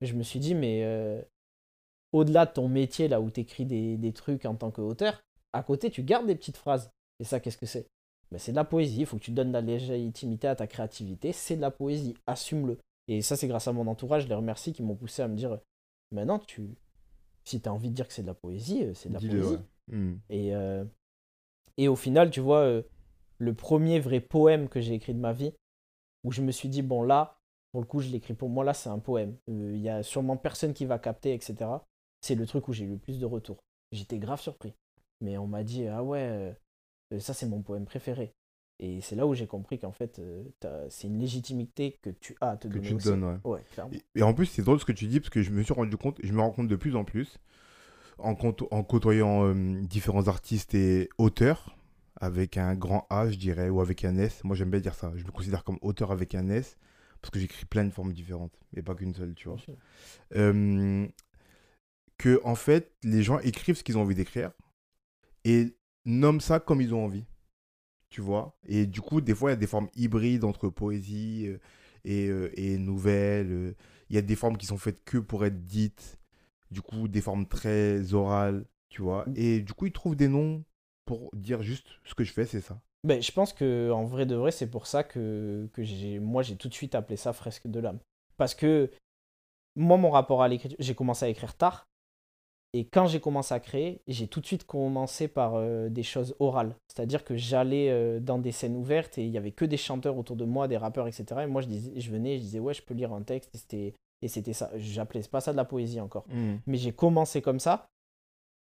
je 0.00 0.14
me 0.14 0.22
suis 0.22 0.38
dit, 0.40 0.54
mais 0.54 0.82
euh, 0.84 1.20
au-delà 2.12 2.46
de 2.46 2.52
ton 2.52 2.68
métier, 2.68 3.08
là 3.08 3.20
où 3.20 3.30
tu 3.30 3.40
écris 3.40 3.64
des, 3.64 3.96
des 3.96 4.12
trucs 4.12 4.44
en 4.44 4.54
tant 4.54 4.70
qu'auteur, 4.70 5.22
à 5.52 5.62
côté, 5.62 5.90
tu 5.90 6.02
gardes 6.02 6.26
des 6.26 6.34
petites 6.34 6.56
phrases. 6.58 6.90
Et 7.20 7.24
ça, 7.24 7.40
qu'est-ce 7.40 7.56
que 7.58 7.66
c'est? 7.66 7.86
Ben, 8.30 8.38
C'est 8.38 8.52
de 8.52 8.56
la 8.56 8.64
poésie, 8.64 9.00
il 9.00 9.06
faut 9.06 9.16
que 9.16 9.24
tu 9.24 9.30
donnes 9.30 9.48
de 9.48 9.52
la 9.54 9.60
légitimité 9.62 10.46
à 10.46 10.54
ta 10.56 10.66
créativité, 10.66 11.32
c'est 11.32 11.56
de 11.56 11.62
la 11.62 11.70
poésie, 11.70 12.14
assume-le. 12.26 12.78
Et 13.08 13.22
ça, 13.22 13.36
c'est 13.36 13.48
grâce 13.48 13.66
à 13.68 13.72
mon 13.72 13.86
entourage, 13.86 14.24
je 14.24 14.28
les 14.28 14.34
remercie, 14.34 14.72
qui 14.74 14.82
m'ont 14.82 14.94
poussé 14.94 15.22
à 15.22 15.28
me 15.28 15.36
dire, 15.36 15.58
Maintenant, 16.10 16.38
tu... 16.38 16.74
si 17.44 17.60
tu 17.60 17.68
as 17.68 17.72
envie 17.72 17.90
de 17.90 17.94
dire 17.94 18.06
que 18.06 18.12
c'est 18.14 18.22
de 18.22 18.26
la 18.26 18.34
poésie, 18.34 18.84
euh, 18.84 18.94
c'est 18.94 19.08
de 19.08 19.14
la 19.14 19.20
Dis-le, 19.20 19.40
poésie. 19.40 19.54
ouais. 19.90 19.96
Mm. 19.96 20.20
Et, 20.30 20.54
euh, 20.54 20.84
et 21.78 21.88
au 21.88 21.96
final, 21.96 22.30
tu 22.30 22.40
vois, 22.40 22.82
le 23.38 23.54
premier 23.54 24.00
vrai 24.00 24.20
poème 24.20 24.68
que 24.68 24.80
j'ai 24.80 24.94
écrit 24.94 25.14
de 25.14 25.18
ma 25.20 25.32
vie, 25.32 25.52
où 26.28 26.32
je 26.32 26.42
me 26.42 26.52
suis 26.52 26.68
dit, 26.68 26.82
bon 26.82 27.02
là, 27.02 27.38
pour 27.72 27.80
le 27.80 27.86
coup, 27.86 28.00
je 28.00 28.08
l'écris 28.10 28.34
pour 28.34 28.50
moi, 28.50 28.64
là, 28.64 28.74
c'est 28.74 28.88
un 28.90 28.98
poème. 28.98 29.36
Euh, 29.50 29.72
Il 29.74 29.80
y 29.82 29.88
a 29.88 30.02
sûrement 30.02 30.36
personne 30.36 30.74
qui 30.74 30.86
va 30.86 30.98
capter, 30.98 31.34
etc. 31.34 31.86
C'est 32.20 32.34
le 32.34 32.46
truc 32.46 32.68
où 32.68 32.72
j'ai 32.72 32.84
eu 32.84 32.90
le 32.90 32.98
plus 32.98 33.18
de 33.20 33.26
retours. 33.26 33.58
J'étais 33.92 34.18
grave 34.18 34.40
surpris. 34.40 34.74
Mais 35.20 35.38
on 35.38 35.46
m'a 35.46 35.64
dit, 35.64 35.86
ah 35.88 36.02
ouais, 36.04 36.20
euh, 36.20 36.52
euh, 37.14 37.20
ça 37.20 37.34
c'est 37.34 37.46
mon 37.46 37.62
poème 37.62 37.84
préféré. 37.86 38.32
Et 38.80 39.00
c'est 39.00 39.16
là 39.16 39.26
où 39.26 39.34
j'ai 39.34 39.46
compris 39.48 39.78
qu'en 39.78 39.92
fait, 39.92 40.20
euh, 40.20 40.44
c'est 40.88 41.08
une 41.08 41.18
légitimité 41.18 41.98
que 42.02 42.10
tu 42.10 42.36
as 42.40 42.50
à 42.50 42.56
te 42.56 42.68
Que 42.68 42.74
donner 42.74 42.88
tu 42.88 42.90
te 42.90 42.94
aussi. 42.96 43.08
donnes, 43.08 43.24
ouais. 43.24 43.36
Ouais, 43.44 43.62
clairement. 43.72 43.92
Et, 44.14 44.20
et 44.20 44.22
en 44.22 44.34
plus, 44.34 44.46
c'est 44.46 44.62
drôle 44.62 44.78
ce 44.80 44.84
que 44.84 44.92
tu 44.92 45.06
dis 45.06 45.20
parce 45.20 45.30
que 45.30 45.42
je 45.42 45.50
me 45.50 45.62
suis 45.62 45.72
rendu 45.74 45.96
compte, 45.96 46.18
je 46.22 46.32
me 46.32 46.40
rends 46.40 46.50
compte 46.50 46.68
de 46.68 46.76
plus 46.76 46.94
en 46.96 47.04
plus, 47.04 47.38
en, 48.18 48.34
côto- 48.34 48.68
en 48.70 48.82
côtoyant 48.84 49.54
différents 49.54 50.28
artistes 50.28 50.74
et 50.74 51.10
auteurs, 51.18 51.76
avec 52.20 52.56
un 52.56 52.74
grand 52.74 53.06
A, 53.10 53.30
je 53.30 53.36
dirais, 53.36 53.68
ou 53.68 53.80
avec 53.80 54.04
un 54.04 54.16
S. 54.18 54.42
Moi, 54.44 54.56
j'aime 54.56 54.70
bien 54.70 54.80
dire 54.80 54.94
ça. 54.94 55.12
Je 55.16 55.24
me 55.24 55.30
considère 55.30 55.64
comme 55.64 55.78
auteur 55.82 56.12
avec 56.12 56.34
un 56.34 56.48
S 56.48 56.76
parce 57.20 57.30
que 57.30 57.38
j'écris 57.40 57.64
plein 57.64 57.84
de 57.84 57.90
formes 57.90 58.12
différentes, 58.12 58.58
et 58.76 58.82
pas 58.82 58.94
qu'une 58.94 59.14
seule, 59.14 59.34
tu 59.34 59.48
vois. 59.48 59.58
Euh, 60.36 61.06
que, 62.16 62.40
en 62.44 62.54
fait, 62.54 62.92
les 63.02 63.22
gens 63.22 63.38
écrivent 63.40 63.76
ce 63.76 63.82
qu'ils 63.82 63.98
ont 63.98 64.02
envie 64.02 64.14
d'écrire 64.14 64.52
et 65.44 65.76
nomment 66.04 66.40
ça 66.40 66.60
comme 66.60 66.80
ils 66.80 66.94
ont 66.94 67.04
envie. 67.04 67.24
Tu 68.10 68.20
vois 68.20 68.58
Et 68.66 68.86
du 68.86 69.00
coup, 69.00 69.20
des 69.20 69.34
fois, 69.34 69.50
il 69.50 69.52
y 69.52 69.56
a 69.56 69.56
des 69.56 69.66
formes 69.66 69.88
hybrides 69.94 70.44
entre 70.44 70.68
poésie 70.68 71.46
euh, 71.48 71.58
et, 72.04 72.28
euh, 72.28 72.50
et 72.54 72.78
nouvelles. 72.78 73.52
euh. 73.52 73.74
Il 74.10 74.16
y 74.16 74.18
a 74.18 74.22
des 74.22 74.36
formes 74.36 74.56
qui 74.56 74.66
sont 74.66 74.78
faites 74.78 75.04
que 75.04 75.18
pour 75.18 75.44
être 75.44 75.66
dites. 75.66 76.18
Du 76.70 76.80
coup, 76.82 77.08
des 77.08 77.20
formes 77.20 77.46
très 77.46 78.14
orales, 78.14 78.64
tu 78.88 79.02
vois. 79.02 79.26
Mm. 79.28 79.32
Et 79.36 79.60
du 79.60 79.74
coup, 79.74 79.86
ils 79.86 79.92
trouvent 79.92 80.16
des 80.16 80.28
noms 80.28 80.64
pour 81.08 81.30
dire 81.32 81.62
juste 81.62 81.86
ce 82.04 82.14
que 82.14 82.22
je 82.22 82.32
fais, 82.34 82.44
c'est 82.44 82.60
ça. 82.60 82.78
Ben, 83.02 83.22
je 83.22 83.32
pense 83.32 83.54
que 83.54 83.90
en 83.90 84.04
vrai 84.04 84.26
de 84.26 84.34
vrai, 84.34 84.50
c'est 84.50 84.66
pour 84.66 84.86
ça 84.86 85.02
que, 85.02 85.66
que 85.72 85.82
j'ai, 85.82 86.18
moi 86.18 86.42
j'ai 86.42 86.56
tout 86.56 86.68
de 86.68 86.74
suite 86.74 86.94
appelé 86.94 87.16
ça 87.16 87.32
fresque 87.32 87.66
de 87.66 87.80
l'âme. 87.80 87.98
Parce 88.36 88.54
que 88.54 88.90
moi, 89.74 89.96
mon 89.96 90.10
rapport 90.10 90.42
à 90.42 90.48
l'écriture, 90.48 90.76
j'ai 90.78 90.94
commencé 90.94 91.24
à 91.24 91.28
écrire 91.28 91.54
tard. 91.56 91.86
Et 92.74 92.84
quand 92.84 93.06
j'ai 93.06 93.20
commencé 93.20 93.54
à 93.54 93.60
créer, 93.60 94.02
j'ai 94.06 94.28
tout 94.28 94.42
de 94.42 94.46
suite 94.46 94.64
commencé 94.64 95.28
par 95.28 95.54
euh, 95.54 95.88
des 95.88 96.02
choses 96.02 96.36
orales. 96.40 96.76
C'est-à-dire 96.88 97.24
que 97.24 97.36
j'allais 97.36 97.88
euh, 97.88 98.20
dans 98.20 98.38
des 98.38 98.52
scènes 98.52 98.76
ouvertes 98.76 99.16
et 99.16 99.24
il 99.24 99.30
y 99.30 99.38
avait 99.38 99.52
que 99.52 99.64
des 99.64 99.78
chanteurs 99.78 100.18
autour 100.18 100.36
de 100.36 100.44
moi, 100.44 100.68
des 100.68 100.76
rappeurs, 100.76 101.08
etc. 101.08 101.24
Et 101.44 101.46
moi, 101.46 101.62
je, 101.62 101.68
disais, 101.68 101.98
je 101.98 102.10
venais, 102.10 102.36
je 102.36 102.42
disais, 102.42 102.58
ouais, 102.58 102.74
je 102.74 102.82
peux 102.82 102.92
lire 102.92 103.14
un 103.14 103.22
texte. 103.22 103.54
Et 103.54 103.58
c'était, 103.58 103.94
et 104.20 104.28
c'était 104.28 104.52
ça. 104.52 104.70
J'appelais 104.76 105.22
pas 105.22 105.40
ça 105.40 105.52
de 105.52 105.56
la 105.56 105.64
poésie 105.64 106.00
encore 106.00 106.26
mais 106.66 106.76
j'ai 106.76 106.92
commencé 106.92 107.40
comme 107.40 107.60
ça. 107.60 107.88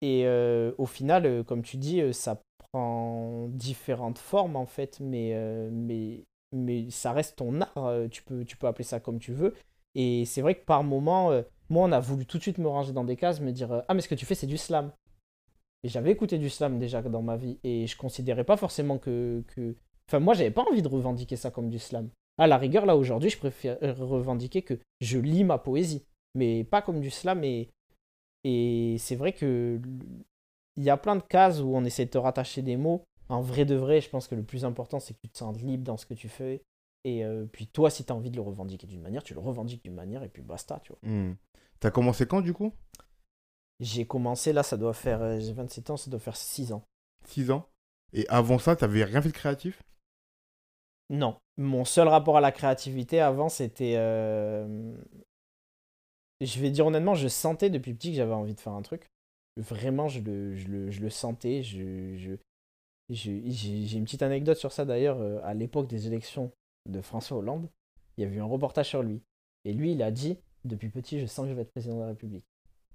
Et 0.01 0.25
euh, 0.25 0.71
au 0.77 0.85
final, 0.85 1.25
euh, 1.25 1.43
comme 1.43 1.61
tu 1.61 1.77
dis, 1.77 2.01
euh, 2.01 2.11
ça 2.11 2.41
prend 2.57 3.47
différentes 3.49 4.17
formes 4.17 4.55
en 4.55 4.65
fait, 4.65 4.99
mais, 4.99 5.35
mais, 5.71 6.23
mais 6.51 6.89
ça 6.89 7.11
reste 7.11 7.37
ton 7.37 7.61
art. 7.61 7.93
tu, 8.09 8.23
peux, 8.23 8.45
appeler 8.63 8.83
ça 8.83 8.99
comme 8.99 9.19
tu 9.19 9.33
veux. 9.33 9.53
Et 9.93 10.25
c'est 10.25 10.41
vrai 10.41 10.55
que 10.55 10.63
par 10.65 10.83
moment, 10.83 11.31
moi, 11.69 11.87
on 11.87 11.91
a 11.91 11.99
voulu 11.99 12.25
tout 12.25 12.37
de 12.37 12.43
suite 12.43 12.57
me 12.59 12.67
ranger 12.67 12.93
dans 12.93 13.03
des 13.03 13.17
cases, 13.17 13.41
me 13.41 13.51
dire 13.51 13.83
Ah, 13.87 13.93
mais 13.93 14.01
ce 14.01 14.07
que 14.07 14.15
tu 14.15 14.25
fais, 14.25 14.35
c'est 14.35 14.47
du 14.47 14.57
slam. 14.57 14.91
Et 15.83 15.89
j'avais 15.89 16.11
écouté 16.11 16.37
du 16.37 16.49
slam 16.49 16.79
déjà 16.79 17.01
dans 17.01 17.23
ma 17.23 17.35
vie, 17.35 17.59
et 17.63 17.87
je 17.87 17.97
considérais 17.97 18.43
pas 18.43 18.57
forcément 18.57 18.97
que. 18.97 19.43
que... 19.47 19.75
Enfin, 20.07 20.19
moi, 20.19 20.33
j'avais 20.33 20.51
pas 20.51 20.63
envie 20.63 20.81
de 20.81 20.87
revendiquer 20.87 21.35
ça 21.35 21.51
comme 21.51 21.69
du 21.69 21.79
slam. 21.79 22.09
À 22.37 22.47
la 22.47 22.57
rigueur, 22.57 22.85
là, 22.85 22.95
aujourd'hui, 22.95 23.29
je 23.29 23.37
préfère 23.37 23.77
revendiquer 23.97 24.61
que 24.61 24.79
je 25.01 25.19
lis 25.19 25.43
ma 25.43 25.57
poésie, 25.57 26.05
mais 26.35 26.63
pas 26.63 26.81
comme 26.81 27.01
du 27.01 27.09
slam. 27.09 27.43
Et, 27.43 27.69
et 28.43 28.97
c'est 28.99 29.15
vrai 29.15 29.33
que 29.33 29.79
il 30.77 30.83
y 30.83 30.89
a 30.89 30.97
plein 30.97 31.15
de 31.15 31.21
cases 31.21 31.59
où 31.59 31.75
on 31.75 31.83
essaie 31.83 32.05
de 32.05 32.11
te 32.11 32.17
rattacher 32.17 32.61
des 32.61 32.77
mots. 32.77 33.03
En 33.29 33.41
vrai 33.41 33.65
de 33.65 33.75
vrai, 33.75 34.01
je 34.01 34.09
pense 34.09 34.27
que 34.27 34.35
le 34.35 34.43
plus 34.43 34.65
important, 34.65 34.99
c'est 34.99 35.13
que 35.13 35.19
tu 35.21 35.29
te 35.29 35.37
sens 35.37 35.57
libre 35.61 35.83
dans 35.83 35.97
ce 35.97 36.05
que 36.05 36.13
tu 36.13 36.27
fais. 36.29 36.63
Et 37.03 37.25
euh, 37.25 37.45
puis 37.45 37.67
toi, 37.67 37.89
si 37.89 38.03
tu 38.05 38.11
as 38.11 38.15
envie 38.15 38.29
de 38.29 38.35
le 38.35 38.41
revendiquer 38.41 38.87
d'une 38.87 39.01
manière, 39.01 39.23
tu 39.23 39.33
le 39.33 39.39
revendiques 39.39 39.83
d'une 39.83 39.95
manière, 39.95 40.23
et 40.23 40.29
puis 40.29 40.41
basta, 40.43 40.79
tu 40.83 40.93
vois. 40.93 40.99
Hmm. 41.09 41.35
T'as 41.79 41.91
commencé 41.91 42.25
quand, 42.27 42.41
du 42.41 42.53
coup? 42.53 42.73
J'ai 43.79 44.05
commencé, 44.05 44.53
là, 44.53 44.63
ça 44.63 44.77
doit 44.77 44.93
faire... 44.93 45.21
euh, 45.21 45.39
J'ai 45.39 45.53
27 45.53 45.89
ans, 45.89 45.97
ça 45.97 46.11
doit 46.11 46.19
faire 46.19 46.35
6 46.35 46.71
ans. 46.73 46.83
6 47.25 47.49
ans? 47.51 47.67
Et 48.13 48.27
avant 48.27 48.59
ça, 48.59 48.75
t'avais 48.75 49.03
rien 49.03 49.21
fait 49.21 49.29
de 49.29 49.33
créatif? 49.33 49.81
Non. 51.09 51.37
Mon 51.57 51.85
seul 51.85 52.07
rapport 52.07 52.37
à 52.37 52.41
la 52.41 52.51
créativité 52.51 53.19
avant, 53.19 53.49
c'était... 53.49 53.95
euh, 53.97 54.95
je 56.45 56.59
vais 56.59 56.71
dire 56.71 56.85
honnêtement, 56.87 57.15
je 57.15 57.27
sentais 57.27 57.69
depuis 57.69 57.93
petit 57.93 58.11
que 58.11 58.17
j'avais 58.17 58.33
envie 58.33 58.55
de 58.55 58.59
faire 58.59 58.73
un 58.73 58.81
truc. 58.81 59.07
Vraiment, 59.57 60.07
je 60.07 60.21
le, 60.21 60.55
je 60.55 60.67
le, 60.67 60.91
je 60.91 61.01
le 61.01 61.09
sentais. 61.09 61.61
Je, 61.63 62.37
j'ai 63.09 63.97
une 63.97 64.05
petite 64.05 64.21
anecdote 64.21 64.57
sur 64.57 64.71
ça 64.71 64.85
d'ailleurs. 64.85 65.19
euh, 65.19 65.39
À 65.43 65.53
l'époque 65.53 65.87
des 65.87 66.07
élections 66.07 66.51
de 66.89 67.01
François 67.01 67.37
Hollande, 67.37 67.69
il 68.17 68.23
y 68.23 68.27
avait 68.27 68.37
eu 68.37 68.41
un 68.41 68.45
reportage 68.45 68.89
sur 68.89 69.03
lui. 69.03 69.21
Et 69.65 69.73
lui, 69.73 69.91
il 69.91 70.01
a 70.01 70.11
dit 70.11 70.37
Depuis 70.65 70.89
petit, 70.89 71.19
je 71.19 71.25
sens 71.25 71.43
que 71.45 71.49
je 71.49 71.55
vais 71.55 71.63
être 71.63 71.71
président 71.71 71.95
de 71.95 72.01
la 72.01 72.07
République. 72.07 72.45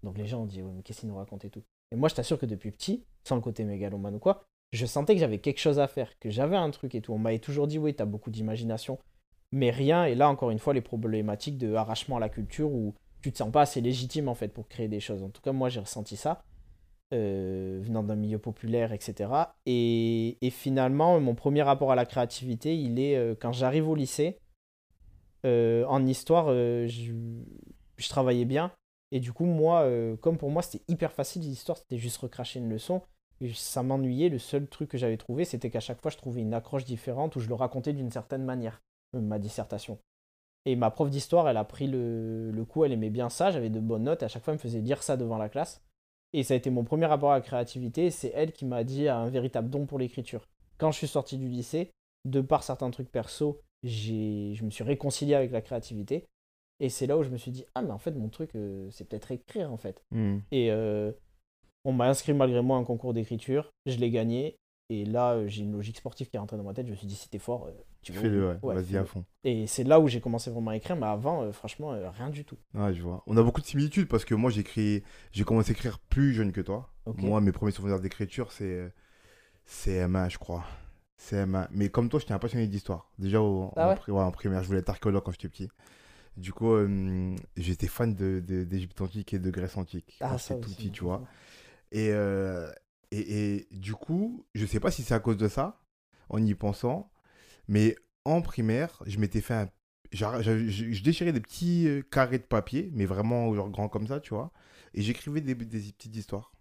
Donc 0.02 0.18
les 0.18 0.26
gens 0.26 0.42
ont 0.42 0.46
dit 0.46 0.62
Ouais, 0.62 0.72
mais 0.74 0.82
qu'est-ce 0.82 1.00
qu'il 1.00 1.08
nous 1.08 1.16
raconte 1.16 1.44
et 1.44 1.50
tout. 1.50 1.62
Et 1.92 1.96
moi, 1.96 2.08
je 2.08 2.14
t'assure 2.14 2.38
que 2.38 2.46
depuis 2.46 2.70
petit, 2.70 3.04
sans 3.24 3.36
le 3.36 3.42
côté 3.42 3.64
mégalomane 3.64 4.16
ou 4.16 4.18
quoi, 4.18 4.42
je 4.72 4.86
sentais 4.86 5.14
que 5.14 5.20
j'avais 5.20 5.38
quelque 5.38 5.60
chose 5.60 5.78
à 5.78 5.86
faire, 5.86 6.18
que 6.18 6.30
j'avais 6.30 6.56
un 6.56 6.70
truc 6.70 6.94
et 6.94 7.00
tout. 7.00 7.12
On 7.12 7.18
m'avait 7.18 7.38
toujours 7.38 7.66
dit 7.66 7.78
Oui, 7.78 7.94
t'as 7.94 8.06
beaucoup 8.06 8.30
d'imagination, 8.30 8.98
mais 9.52 9.70
rien. 9.70 10.04
Et 10.06 10.14
là, 10.14 10.28
encore 10.30 10.50
une 10.50 10.58
fois, 10.58 10.74
les 10.74 10.80
problématiques 10.80 11.58
de 11.58 11.74
arrachement 11.74 12.16
à 12.16 12.20
la 12.20 12.28
culture 12.28 12.72
où 12.72 12.94
tu 13.26 13.32
te 13.32 13.38
sens 13.38 13.50
pas 13.50 13.62
assez 13.62 13.80
légitime 13.80 14.28
en 14.28 14.36
fait 14.36 14.48
pour 14.48 14.68
créer 14.68 14.86
des 14.86 15.00
choses. 15.00 15.24
En 15.24 15.30
tout 15.30 15.42
cas, 15.42 15.50
moi, 15.50 15.68
j'ai 15.68 15.80
ressenti 15.80 16.16
ça. 16.16 16.44
euh, 17.12 17.80
venant 17.82 18.02
d'un 18.02 18.16
milieu 18.16 18.38
populaire, 18.38 18.92
etc. 18.92 19.30
Et, 19.66 20.36
finalement, 20.52 21.20
mon 21.20 21.34
premier 21.34 21.62
rapport 21.62 21.92
à 21.92 21.96
la 21.96 22.04
créativité, 22.06 22.76
il 22.76 22.98
est 23.00 23.16
euh, 23.16 23.34
quand 23.38 23.52
j'arrive 23.52 23.88
au 23.88 23.94
lycée. 23.96 24.38
euh, 25.44 25.84
en 25.86 26.06
histoire, 26.06 26.48
je, 26.52 27.12
travaillais 28.08 28.44
bien. 28.44 28.72
Et 29.12 29.20
du 29.20 29.32
coup, 29.32 29.44
moi, 29.44 29.88
comme 30.20 30.38
pour 30.38 30.50
moi, 30.50 30.62
c'était 30.62 30.84
hyper 30.88 31.12
facile, 31.12 31.42
l'histoire, 31.42 31.78
c'était 31.78 31.98
juste 31.98 32.18
recracher 32.18 32.60
une 32.60 32.70
leçon. 32.70 33.02
Ça 33.54 33.82
m'ennuyait. 33.82 34.28
Le 34.28 34.38
seul 34.38 34.68
truc 34.68 34.90
que 34.90 34.98
j'avais 34.98 35.16
trouvé, 35.16 35.44
c'était 35.44 35.70
qu'à 35.70 35.80
chaque 35.80 36.00
fois, 36.00 36.10
je 36.12 36.16
trouvais 36.16 36.42
une 36.42 36.54
accroche 36.54 36.84
différente 36.84 37.34
où 37.36 37.40
je 37.40 37.48
le 37.48 37.54
racontais 37.54 37.92
d'une 37.92 38.10
certaine 38.10 38.44
manière, 38.44 38.82
ma 39.14 39.38
dissertation. 39.38 39.98
Et 40.66 40.76
ma 40.76 40.90
prof 40.90 41.08
d'histoire, 41.08 41.48
elle 41.48 41.56
a 41.56 41.64
pris 41.64 41.86
le, 41.86 42.50
le 42.50 42.64
coup, 42.64 42.84
elle 42.84 42.92
aimait 42.92 43.08
bien 43.10 43.30
ça, 43.30 43.50
j'avais 43.50 43.70
de 43.70 43.80
bonnes 43.80 44.04
notes, 44.04 44.22
et 44.22 44.26
à 44.26 44.28
chaque 44.28 44.42
fois, 44.42 44.52
elle 44.52 44.58
me 44.58 44.62
faisait 44.62 44.80
lire 44.80 45.02
ça 45.02 45.16
devant 45.16 45.38
la 45.38 45.48
classe. 45.48 45.80
Et 46.32 46.42
ça 46.42 46.54
a 46.54 46.56
été 46.56 46.70
mon 46.70 46.84
premier 46.84 47.06
rapport 47.06 47.32
à 47.32 47.36
la 47.36 47.40
créativité, 47.40 48.10
c'est 48.10 48.32
elle 48.34 48.52
qui 48.52 48.66
m'a 48.66 48.84
dit 48.84 49.08
un 49.08 49.28
véritable 49.28 49.70
don 49.70 49.86
pour 49.86 49.98
l'écriture. 49.98 50.46
Quand 50.76 50.90
je 50.90 50.98
suis 50.98 51.06
sorti 51.06 51.38
du 51.38 51.48
lycée, 51.48 51.92
de 52.26 52.40
par 52.40 52.62
certains 52.62 52.90
trucs 52.90 53.10
perso, 53.10 53.62
je 53.82 54.62
me 54.64 54.70
suis 54.70 54.84
réconcilié 54.84 55.34
avec 55.34 55.52
la 55.52 55.62
créativité. 55.62 56.26
Et 56.80 56.88
c'est 56.88 57.06
là 57.06 57.16
où 57.16 57.22
je 57.22 57.30
me 57.30 57.38
suis 57.38 57.50
dit, 57.50 57.64
ah 57.74 57.82
mais 57.82 57.92
en 57.92 57.98
fait 57.98 58.10
mon 58.10 58.28
truc, 58.28 58.54
euh, 58.54 58.90
c'est 58.90 59.08
peut-être 59.08 59.32
écrire 59.32 59.72
en 59.72 59.78
fait. 59.78 60.02
Hmm. 60.10 60.38
Et 60.50 60.70
euh, 60.70 61.12
on 61.84 61.92
m'a 61.92 62.08
inscrit 62.08 62.34
malgré 62.34 62.60
moi 62.60 62.76
à 62.76 62.80
un 62.80 62.84
concours 62.84 63.14
d'écriture, 63.14 63.70
je 63.86 63.96
l'ai 63.96 64.10
gagné. 64.10 64.58
Et 64.88 65.04
là, 65.04 65.32
euh, 65.32 65.48
j'ai 65.48 65.62
une 65.62 65.72
logique 65.72 65.96
sportive 65.96 66.28
qui 66.28 66.36
est 66.36 66.38
rentrée 66.38 66.56
dans 66.56 66.62
ma 66.62 66.72
tête. 66.72 66.86
Je 66.86 66.92
me 66.92 66.96
suis 66.96 67.06
dit, 67.08 67.16
c'était 67.16 67.40
fort, 67.40 67.66
euh, 67.66 67.72
tu 68.02 68.12
Fais-le, 68.12 68.48
ouais. 68.48 68.58
Ouais, 68.62 68.74
Vas-y 68.74 68.96
à 68.96 69.04
fond. 69.04 69.24
Et 69.42 69.66
c'est 69.66 69.82
là 69.84 69.98
où 69.98 70.06
j'ai 70.06 70.20
commencé 70.20 70.50
vraiment 70.50 70.70
à 70.70 70.76
écrire, 70.76 70.94
mais 70.96 71.06
avant, 71.06 71.42
euh, 71.42 71.52
franchement, 71.52 71.92
euh, 71.92 72.08
rien 72.10 72.30
du 72.30 72.44
tout. 72.44 72.56
Ouais, 72.74 72.94
je 72.94 73.02
vois. 73.02 73.22
On 73.26 73.36
a 73.36 73.42
beaucoup 73.42 73.60
de 73.60 73.66
similitudes 73.66 74.06
parce 74.08 74.24
que 74.24 74.34
moi, 74.34 74.50
j'ai 74.50 75.02
commencé 75.44 75.70
à 75.70 75.72
écrire 75.72 75.98
plus 75.98 76.32
jeune 76.34 76.52
que 76.52 76.60
toi. 76.60 76.88
Moi, 77.16 77.40
mes 77.40 77.52
premiers 77.52 77.72
souvenirs 77.72 78.00
d'écriture, 78.00 78.52
c'est 78.52 78.64
euh, 78.64 78.88
CM1, 79.64 80.28
je 80.28 80.38
crois. 80.38 80.64
CM1. 81.18 81.68
Mais 81.72 81.88
comme 81.88 82.08
toi, 82.08 82.20
j'étais 82.20 82.32
un 82.34 82.38
passionné 82.38 82.66
d'histoire. 82.68 83.10
Déjà 83.18 83.40
au- 83.40 83.72
Ah 83.76 83.86
en, 83.86 83.90
ouais 83.90 84.30
primaire, 84.32 84.62
je 84.62 84.68
voulais 84.68 84.80
être 84.80 84.90
archéologue 84.90 85.22
quand 85.24 85.32
j'étais 85.32 85.48
petit. 85.48 85.68
Du 86.36 86.52
coup, 86.52 86.72
euh, 86.74 87.34
j'étais 87.56 87.86
fan 87.88 88.14
de, 88.14 88.40
de- 88.46 88.64
d'Égypte 88.64 89.00
antique 89.00 89.32
et 89.34 89.38
de 89.38 89.50
Grèce 89.50 89.76
antique 89.76 90.16
quand 90.20 90.26
Ah, 90.34 90.38
ça 90.38 90.54
j'étais 90.54 90.66
tout 90.66 90.74
petit, 90.76 90.90
tu 90.90 91.04
vois. 91.04 91.22
Et, 91.92 92.10
euh, 92.12 92.70
et, 93.10 93.56
et 93.56 93.68
du 93.72 93.94
coup, 93.94 94.46
je 94.54 94.66
sais 94.66 94.80
pas 94.80 94.90
si 94.90 95.02
c'est 95.02 95.14
à 95.14 95.20
cause 95.20 95.36
de 95.36 95.48
ça, 95.48 95.80
en 96.28 96.44
y 96.44 96.54
pensant, 96.54 97.10
mais 97.68 97.96
en 98.24 98.42
primaire, 98.42 99.02
je 99.06 99.18
m'étais 99.18 99.40
fait 99.40 99.54
un. 99.54 99.70
Je, 100.12 100.68
je 100.68 101.02
déchirais 101.02 101.32
des 101.32 101.40
petits 101.40 101.88
euh, 101.88 102.02
carrés 102.02 102.38
de 102.38 102.44
papier, 102.44 102.90
mais 102.94 103.06
vraiment 103.06 103.54
genre 103.54 103.70
grands 103.70 103.88
comme 103.88 104.06
ça, 104.06 104.20
tu 104.20 104.34
vois. 104.34 104.52
Et 104.94 105.02
j'écrivais 105.02 105.40
des, 105.40 105.54
des 105.54 105.80
petites 105.92 106.16
histoires. 106.16 106.52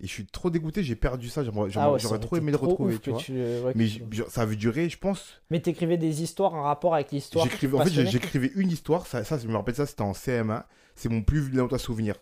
Et 0.00 0.06
je 0.06 0.12
suis 0.12 0.26
trop 0.26 0.50
dégoûté, 0.50 0.82
j'ai 0.82 0.96
perdu 0.96 1.28
ça. 1.28 1.42
Ah 1.76 1.92
ouais, 1.92 1.98
j'aurais 2.00 2.18
trop 2.18 2.36
aimé 2.36 2.50
le 2.50 2.56
retrouver, 2.58 2.94
ouf 2.94 3.00
tu 3.00 3.06
que 3.06 3.14
vois. 3.14 3.20
tu 3.22 3.32
le- 3.32 3.62
ouais, 3.64 3.72
que 3.72 3.78
Mais 3.78 3.86
genre, 4.10 4.28
ça 4.28 4.42
avait 4.42 4.56
duré, 4.56 4.88
je 4.88 4.98
pense. 4.98 5.40
Mais 5.50 5.60
t'écrivais 5.60 5.96
des 5.96 6.22
histoires 6.22 6.54
en 6.54 6.62
rapport 6.62 6.94
avec 6.94 7.12
l'histoire. 7.12 7.46
J'écrivais, 7.46 7.78
en 7.78 7.80
fait, 7.80 7.90
j'écrivais 8.06 8.50
une 8.56 8.70
histoire. 8.70 9.06
Ça, 9.06 9.24
ça, 9.24 9.38
je 9.38 9.46
me 9.46 9.54
rappelle 9.54 9.74
ça, 9.74 9.86
c'était 9.86 10.02
en 10.02 10.14
CM1. 10.14 10.64
C'est 10.96 11.08
mon 11.08 11.22
plus 11.22 11.48
lointain 11.50 11.78
souvenir. 11.78 12.16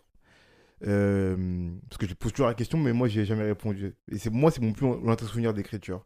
Euh, 0.85 1.71
parce 1.89 1.99
que 1.99 2.07
je 2.07 2.15
pose 2.15 2.33
toujours 2.33 2.49
la 2.49 2.55
question, 2.55 2.79
mais 2.79 2.93
moi, 2.93 3.09
j'ai 3.09 3.25
jamais 3.25 3.45
répondu. 3.45 3.95
Et 4.11 4.19
c'est 4.19 4.31
moi, 4.31 4.51
c'est 4.51 4.61
mon 4.61 4.73
plus 4.73 4.87
lointain 4.87 5.27
souvenir 5.27 5.55
d'écriture. 5.55 6.05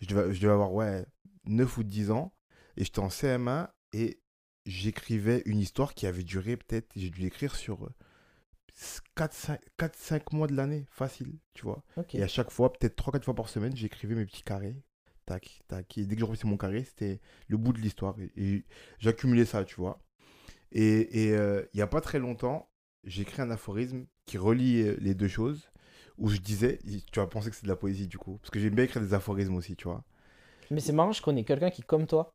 Je 0.00 0.06
devais, 0.06 0.34
je 0.34 0.40
devais 0.40 0.52
avoir, 0.52 0.72
ouais, 0.72 1.06
9 1.46 1.78
ou 1.78 1.82
10 1.84 2.10
ans. 2.10 2.32
Et 2.76 2.84
j'étais 2.84 2.98
en 2.98 3.08
CM1 3.08 3.68
et 3.92 4.20
j'écrivais 4.66 5.42
une 5.46 5.58
histoire 5.58 5.94
qui 5.94 6.06
avait 6.06 6.24
duré 6.24 6.56
peut-être, 6.56 6.92
j'ai 6.96 7.08
dû 7.08 7.20
l'écrire 7.22 7.54
sur 7.54 7.88
4-5 9.16 10.34
mois 10.34 10.46
de 10.46 10.54
l'année, 10.54 10.86
facile, 10.90 11.38
tu 11.54 11.62
vois. 11.62 11.82
Et 12.12 12.22
à 12.22 12.28
chaque 12.28 12.50
fois, 12.50 12.72
peut-être 12.72 12.96
3-4 12.96 13.24
fois 13.24 13.34
par 13.34 13.48
semaine, 13.48 13.74
j'écrivais 13.74 14.14
mes 14.14 14.26
petits 14.26 14.42
carrés. 14.42 14.82
Tac, 15.24 15.62
tac. 15.66 15.98
Et 15.98 16.06
dès 16.06 16.14
que 16.14 16.20
je 16.20 16.24
remplissais 16.24 16.46
mon 16.46 16.56
carré, 16.56 16.84
c'était 16.84 17.20
le 17.48 17.56
bout 17.56 17.72
de 17.72 17.80
l'histoire. 17.80 18.14
Et, 18.20 18.32
et 18.36 18.64
j'accumulais 18.98 19.44
ça, 19.44 19.64
tu 19.64 19.76
vois. 19.76 20.00
Et 20.72 21.24
et, 21.24 21.32
euh, 21.32 21.64
il 21.72 21.78
n'y 21.78 21.82
a 21.82 21.86
pas 21.86 22.00
très 22.00 22.18
longtemps, 22.18 22.70
j'ai 23.06 23.22
écrit 23.22 23.40
un 23.42 23.50
aphorisme 23.50 24.06
qui 24.26 24.38
relie 24.38 24.82
euh, 24.82 24.96
les 25.00 25.14
deux 25.14 25.28
choses. 25.28 25.70
Où 26.18 26.30
je 26.30 26.38
disais, 26.38 26.78
tu 27.12 27.20
vas 27.20 27.26
penser 27.26 27.50
que 27.50 27.56
c'est 27.56 27.64
de 27.64 27.68
la 27.68 27.76
poésie 27.76 28.06
du 28.06 28.16
coup. 28.16 28.38
Parce 28.38 28.50
que 28.50 28.58
j'aime 28.58 28.74
bien 28.74 28.84
écrire 28.84 29.02
des 29.02 29.12
aphorismes 29.12 29.54
aussi, 29.54 29.76
tu 29.76 29.84
vois. 29.86 30.02
Mais 30.70 30.80
c'est 30.80 30.92
marrant, 30.92 31.12
je 31.12 31.20
connais 31.20 31.44
quelqu'un 31.44 31.68
qui, 31.68 31.82
comme 31.82 32.06
toi, 32.06 32.32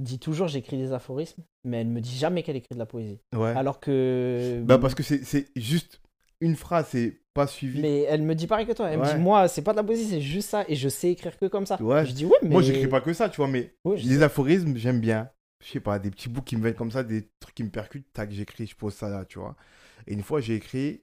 dit 0.00 0.18
toujours 0.18 0.48
j'écris 0.48 0.76
des 0.76 0.92
aphorismes, 0.92 1.44
mais 1.64 1.82
elle 1.82 1.88
me 1.88 2.00
dit 2.00 2.16
jamais 2.16 2.42
qu'elle 2.42 2.56
écrit 2.56 2.74
de 2.74 2.78
la 2.80 2.86
poésie. 2.86 3.20
Ouais. 3.32 3.50
Alors 3.50 3.78
que. 3.78 4.60
Bah 4.64 4.78
parce 4.78 4.96
que 4.96 5.04
c'est 5.04 5.46
juste 5.54 6.00
une 6.40 6.56
phrase, 6.56 6.88
c'est 6.90 7.20
pas 7.32 7.46
suivi. 7.46 7.80
Mais 7.80 8.02
elle 8.02 8.22
me 8.22 8.34
dit 8.34 8.46
pareil 8.48 8.66
que 8.66 8.72
toi. 8.72 8.90
Elle 8.90 8.98
me 8.98 9.04
dit 9.04 9.18
moi, 9.18 9.46
c'est 9.46 9.62
pas 9.62 9.72
de 9.72 9.76
la 9.76 9.84
poésie, 9.84 10.06
c'est 10.08 10.20
juste 10.20 10.48
ça, 10.50 10.64
et 10.66 10.74
je 10.74 10.88
sais 10.88 11.12
écrire 11.12 11.38
que 11.38 11.46
comme 11.46 11.66
ça. 11.66 11.80
Ouais. 11.80 12.04
Je 12.04 12.12
dis 12.12 12.26
ouais, 12.26 12.38
mais. 12.42 12.48
Moi, 12.48 12.62
j'écris 12.62 12.88
pas 12.88 13.00
que 13.00 13.12
ça, 13.12 13.28
tu 13.28 13.36
vois, 13.36 13.48
mais 13.48 13.74
Ouais, 13.84 13.96
les 13.98 14.16
sais. 14.16 14.22
aphorismes, 14.22 14.76
j'aime 14.76 15.00
bien. 15.00 15.30
Je 15.60 15.68
sais 15.72 15.80
pas, 15.80 15.98
des 15.98 16.10
petits 16.10 16.28
bouts 16.28 16.42
qui 16.42 16.56
me 16.56 16.62
viennent 16.62 16.74
comme 16.74 16.90
ça, 16.90 17.02
des 17.02 17.28
trucs 17.38 17.54
qui 17.54 17.64
me 17.64 17.70
percutent, 17.70 18.10
tac, 18.12 18.30
j'écris, 18.30 18.66
je 18.66 18.76
pose 18.76 18.94
ça 18.94 19.08
là, 19.08 19.24
tu 19.24 19.38
vois. 19.38 19.56
Et 20.06 20.14
une 20.14 20.22
fois, 20.22 20.40
j'ai 20.40 20.54
écrit 20.54 21.02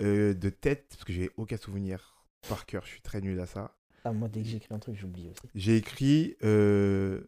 euh, 0.00 0.34
de 0.34 0.50
tête, 0.50 0.86
parce 0.90 1.04
que 1.04 1.12
j'ai 1.12 1.30
aucun 1.36 1.56
souvenir 1.56 2.16
par 2.48 2.66
cœur, 2.66 2.84
je 2.84 2.90
suis 2.90 3.00
très 3.00 3.20
nul 3.20 3.40
à 3.40 3.46
ça. 3.46 3.74
Ah, 4.04 4.12
moi, 4.12 4.28
dès 4.28 4.42
que 4.42 4.48
j'écris 4.48 4.74
un 4.74 4.78
truc, 4.78 4.96
j'oublie 4.96 5.28
aussi. 5.28 5.40
J'ai 5.54 5.76
écrit, 5.76 6.36
euh, 6.44 7.22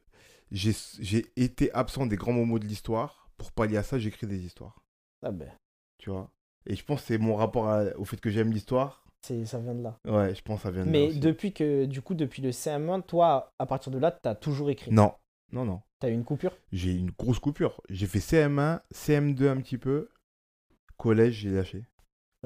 j'ai 0.53 1.27
été 1.37 1.73
absent 1.73 2.07
des 2.07 2.17
grands 2.17 2.33
moments 2.33 2.59
de 2.59 2.67
l'histoire. 2.67 3.31
Pour 3.39 3.53
pallier 3.53 3.79
à 3.79 3.83
ça, 3.83 3.99
j'écris 3.99 4.27
des 4.27 4.45
histoires, 4.45 4.83
Ah 5.23 5.31
ben, 5.31 5.51
tu 5.99 6.11
vois. 6.11 6.31
Et 6.67 6.77
je 6.77 6.85
pense 6.85 7.01
que 7.01 7.07
c'est 7.07 7.19
mon 7.19 7.37
rapport 7.37 7.69
à- 7.69 7.85
au 7.97 8.05
fait 8.05 8.21
que 8.21 8.31
j'aime 8.31 8.53
l'histoire. 8.53 9.07
ça 9.23 9.59
vient 9.59 9.75
de 9.75 9.83
là. 9.83 9.99
Ouais, 10.07 10.35
je 10.35 10.43
pense 10.43 10.59
que 10.59 10.63
ça 10.65 10.71
vient 10.71 10.85
de 10.85 10.91
là 10.93 10.93
Mais 10.93 11.15
depuis 11.15 11.53
que, 11.53 11.87
du 11.87 12.03
coup, 12.03 12.15
depuis 12.15 12.43
le 12.43 12.53
CM1, 12.53 13.01
toi, 13.01 13.53
à 13.59 13.67
partir 13.67 13.91
de 13.91 13.99
là, 13.99 14.11
t'as 14.11 14.35
toujours 14.35 14.71
écrit. 14.71 14.93
Non, 14.93 15.15
non, 15.53 15.65
non. 15.65 15.81
T'as 16.01 16.09
eu 16.09 16.15
une 16.15 16.25
coupure? 16.25 16.57
J'ai 16.73 16.93
une 16.95 17.11
grosse 17.11 17.39
coupure. 17.39 17.81
J'ai 17.91 18.07
fait 18.07 18.21
CM1, 18.21 18.81
CM2 18.91 19.49
un 19.49 19.59
petit 19.61 19.79
peu. 19.79 20.09
Collège, 20.97 21.35
j'ai 21.35 21.51
lâché. 21.51 21.85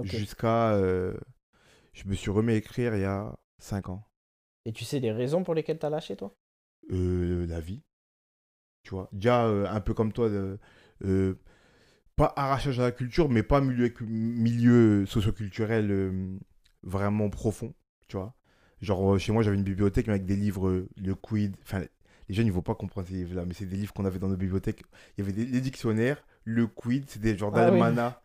Jusqu'à. 0.03 0.75
euh, 0.75 1.15
je 1.93 2.09
me 2.09 2.15
suis 2.15 2.31
remis 2.31 2.53
à 2.53 2.57
écrire 2.57 2.97
il 2.97 3.03
y 3.03 3.05
a 3.05 3.33
5 3.59 3.89
ans. 3.89 4.05
Et 4.65 4.73
tu 4.73 4.85
sais 4.85 4.99
les 4.99 5.13
raisons 5.13 5.45
pour 5.45 5.55
lesquelles 5.55 5.79
t'as 5.79 5.91
lâché, 5.91 6.17
toi? 6.17 6.35
Euh, 6.91 7.47
la 7.47 7.61
vie. 7.61 7.83
Tu 8.83 8.91
vois? 8.91 9.09
Déjà, 9.13 9.47
euh, 9.47 9.67
un 9.69 9.81
peu 9.81 9.95
comme 9.95 10.13
toi, 10.13 10.29
euh, 10.29 11.35
pas 12.17 12.33
arrachage 12.37 12.81
à 12.81 12.85
la 12.85 12.93
culture, 12.93 13.29
mais 13.29 13.43
pas 13.43 13.61
milieu, 13.61 13.93
milieu 14.01 15.07
socioculturel 15.07 16.39
vraiment 16.83 17.31
profond. 17.31 17.75
Tu 18.09 18.17
vois? 18.17 18.35
Genre, 18.81 19.19
chez 19.19 19.33
moi, 19.33 19.43
j'avais 19.43 19.57
une 19.57 19.63
bibliothèque 19.65 20.07
mais 20.09 20.15
avec 20.15 20.27
des 20.27 20.37
livres, 20.37 20.87
le 20.97 21.15
quid. 21.15 21.57
Enfin, 21.63 21.85
les 22.29 22.35
jeunes, 22.35 22.47
ils 22.47 22.51
ne 22.51 22.55
vont 22.55 22.63
pas 22.63 22.75
comprendre 22.75 23.07
ces 23.09 23.15
livres-là, 23.15 23.45
mais 23.47 23.55
c'est 23.55 23.67
des 23.67 23.77
livres 23.77 23.93
qu'on 23.93 24.05
avait 24.05 24.19
dans 24.19 24.29
nos 24.29 24.37
bibliothèques. 24.37 24.83
Il 25.19 25.25
y 25.25 25.29
avait 25.29 25.33
des, 25.33 25.47
les 25.47 25.61
dictionnaires, 25.61 26.25
le 26.45 26.67
quid, 26.67 27.05
c'était 27.09 27.37
genre 27.37 27.53
Ah 27.55 27.71
oui. 27.71 27.71
d'almanach, 27.71 28.21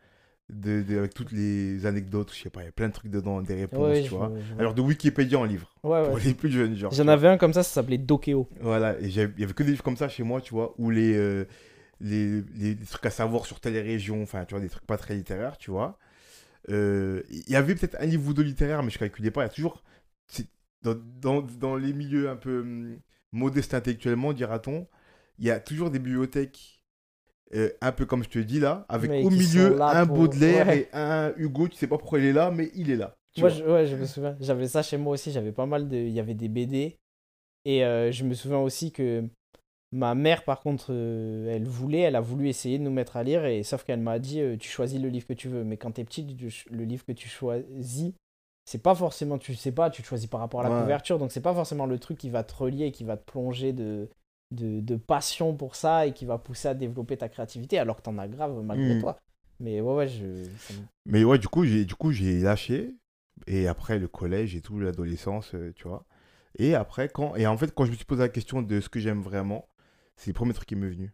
de, 0.50 0.82
de- 0.82 0.98
avec 0.98 1.14
toutes 1.14 1.32
les 1.32 1.86
anecdotes, 1.86 2.34
je 2.34 2.42
sais 2.44 2.50
pas, 2.50 2.62
il 2.64 2.66
y 2.66 2.70
a 2.70 2.72
plein 2.72 2.88
de 2.90 2.94
trucs 2.94 3.12
dedans, 3.12 3.42
des 3.42 3.56
réponses, 3.56 3.80
Ouais, 3.80 4.04
tu 4.04 4.10
vois. 4.10 4.34
Alors 4.58 4.74
de 4.74 4.82
Wikipédia 4.82 5.38
en 5.40 5.46
livre, 5.46 5.70
Ouais, 5.84 6.04
pour 6.06 6.16
ouais. 6.16 6.24
les 6.24 6.34
plus 6.34 6.52
jeunes, 6.52 6.76
genre. 6.76 6.92
J'en 6.94 7.08
avais 7.08 7.28
un 7.28 7.38
comme 7.38 7.54
ça, 7.54 7.64
ça 7.64 7.70
s'appelait 7.72 7.98
Dokeo. 8.00 8.48
Voilà, 8.62 9.00
et 9.00 9.06
il 9.06 9.16
y 9.16 9.20
avait 9.22 9.54
que 9.54 9.64
des 9.64 9.72
livres 9.72 9.84
comme 9.84 9.98
ça 9.98 10.10
chez 10.10 10.24
moi, 10.24 10.42
tu 10.42 10.54
vois, 10.54 10.74
où 10.78 10.90
les, 10.90 11.16
euh, 11.16 11.46
les, 12.02 12.42
les- 12.58 12.76
les 12.76 12.86
trucs 12.86 13.06
à 13.06 13.10
savoir 13.12 13.46
sur 13.46 13.60
telle 13.60 13.78
région, 13.78 14.24
enfin, 14.24 14.46
tu 14.46 14.56
vois, 14.56 14.62
des 14.62 14.70
trucs 14.70 14.86
pas 14.88 14.98
très 14.98 15.16
littéraires, 15.16 15.58
tu 15.58 15.72
vois. 15.72 16.00
Euh, 16.70 17.24
Il 17.30 17.50
y 17.50 17.56
avait 17.56 17.76
peut-être 17.76 17.98
un 18.00 18.06
livre 18.06 18.28
ou 18.30 18.34
deux 18.34 18.44
littéraires, 18.44 18.84
mais 18.84 18.92
je 18.92 19.00
calculais 19.00 19.32
pas. 19.32 19.42
Il 19.42 19.46
y 19.46 19.48
a 19.48 19.50
toujours, 19.54 19.84
c'est- 20.28 20.48
dans, 20.84 20.96
dans, 21.22 21.42
dans 21.42 21.76
les 21.76 21.94
milieux 21.94 22.30
un 22.30 22.36
peu 22.38 22.64
modestes 23.32 23.74
intellectuellement, 23.74 24.34
dira-t-on, 24.34 24.88
il 25.38 25.46
y 25.46 25.52
a 25.52 25.60
toujours 25.60 25.90
des 25.92 26.00
bibliothèques. 26.00 26.76
euh, 27.56 27.72
un 27.82 27.92
peu 27.92 28.06
comme 28.06 28.24
je 28.24 28.30
te 28.30 28.38
dis 28.40 28.60
là, 28.60 28.86
avec 28.90 29.10
Mais 29.10 29.24
au 29.24 29.30
milieu 29.32 29.82
un 29.82 30.06
pour- 30.06 30.18
Baudelaire 30.18 30.68
ouais. 30.68 30.82
et 30.82 30.88
un 30.94 31.34
Hugo, 31.36 31.68
tu 31.68 31.78
sais 31.78 31.88
pas 31.88 31.98
pourquoi 31.98 32.20
il 32.20 32.26
est 32.26 32.34
là, 32.34 32.52
mais 32.52 32.70
il 32.76 32.92
est 32.92 32.96
là. 32.96 33.16
Moi, 33.40 33.50
je, 33.50 33.64
ouais, 33.64 33.88
je 33.88 33.96
me 33.96 34.06
souviens. 34.06 34.38
J'avais 34.40 34.68
ça 34.68 34.84
chez 34.84 34.98
moi 34.98 35.14
aussi. 35.14 35.32
J'avais 35.32 35.52
pas 35.52 35.66
mal 35.66 35.88
de. 35.88 35.96
Il 35.98 36.12
y 36.12 36.20
avait 36.20 36.36
des 36.36 36.48
BD. 36.48 36.98
Et 37.66 37.84
euh, 37.86 38.12
je 38.12 38.24
me 38.24 38.34
souviens 38.36 38.60
aussi 38.60 38.92
que 38.92 39.24
Ma 39.92 40.14
mère, 40.14 40.44
par 40.44 40.60
contre, 40.60 40.88
euh, 40.92 41.50
elle 41.50 41.66
voulait, 41.68 42.02
elle 42.02 42.16
a 42.16 42.22
voulu 42.22 42.48
essayer 42.48 42.78
de 42.78 42.84
nous 42.84 42.92
mettre 42.92 43.18
à 43.18 43.24
lire, 43.24 43.44
et 43.46 43.64
sauf 43.64 43.84
qu'elle 43.84 44.00
m'a 44.00 44.20
dit, 44.20 44.40
euh, 44.40 44.56
tu 44.56 44.70
choisis 44.70 45.02
le 45.02 45.10
livre 45.10 45.26
que 45.26 45.34
tu 45.34 45.48
veux. 45.48 45.64
Mais 45.64 45.78
quand 45.78 45.90
t'es 45.94 46.04
petit, 46.04 46.38
le 46.70 46.84
livre 46.84 47.04
que 47.04 47.12
tu 47.12 47.28
choisis, 47.28 48.14
c'est 48.70 48.78
pas 48.84 48.94
forcément, 48.94 49.40
tu 49.40 49.56
sais 49.56 49.72
pas, 49.72 49.90
tu 49.90 50.04
le 50.04 50.08
choisis 50.08 50.28
par 50.28 50.40
rapport 50.40 50.60
à 50.60 50.64
la 50.64 50.70
Ouais. 50.70 50.82
couverture, 50.82 51.18
donc 51.18 51.32
c'est 51.32 51.42
pas 51.42 51.56
forcément 51.56 51.88
le 51.88 51.98
truc 51.98 52.20
qui 52.20 52.30
va 52.30 52.44
te 52.44 52.54
relier, 52.54 52.92
qui 52.92 53.04
va 53.04 53.18
te 53.18 53.24
plonger 53.30 53.74
de, 53.74 54.08
de, 54.52 54.80
de 54.80 54.96
passion 54.96 55.56
pour 55.56 55.76
ça 55.76 56.06
et 56.06 56.14
qui 56.14 56.26
va 56.26 56.38
pousser 56.38 56.68
à 56.68 56.76
développer 56.76 57.18
ta 57.18 57.30
créativité, 57.30 57.80
alors 57.80 57.98
que 57.98 58.04
t'en 58.04 58.20
as 58.20 58.28
grave 58.28 58.62
malgré 58.64 58.94
Mhm. 58.94 59.02
toi. 59.02 59.18
Mais 59.60 59.82
ouais, 59.82 59.94
ouais, 59.96 60.08
je. 60.08 60.46
Mais 61.08 61.24
ouais, 61.24 61.40
du 61.40 61.48
coup, 61.48 61.66
j'ai 61.66 61.84
du 61.84 61.96
coup 61.96 62.12
j'ai 62.12 62.40
lâché. 62.42 62.96
Et 63.48 63.68
après, 63.68 63.98
le 63.98 64.08
collège 64.08 64.56
et 64.56 64.62
tout, 64.62 64.80
l'adolescence, 64.80 65.56
euh, 65.56 65.74
tu 65.76 65.88
vois. 65.88 66.06
Et 66.60 66.76
après, 66.76 67.10
quand. 67.10 67.36
Et 67.36 67.48
en 67.48 67.58
fait, 67.58 67.74
quand 67.74 67.86
je 67.86 67.92
me 67.92 67.96
suis 67.96 68.06
posé 68.06 68.22
la 68.22 68.30
question 68.30 68.62
de 68.62 68.80
ce 68.82 68.90
que 68.90 69.00
j'aime 69.00 69.22
vraiment, 69.22 69.68
c'est 70.16 70.30
le 70.30 70.36
premier 70.36 70.54
truc 70.54 70.68
qui 70.68 70.76
m'est 70.76 70.90
venu. 70.90 71.14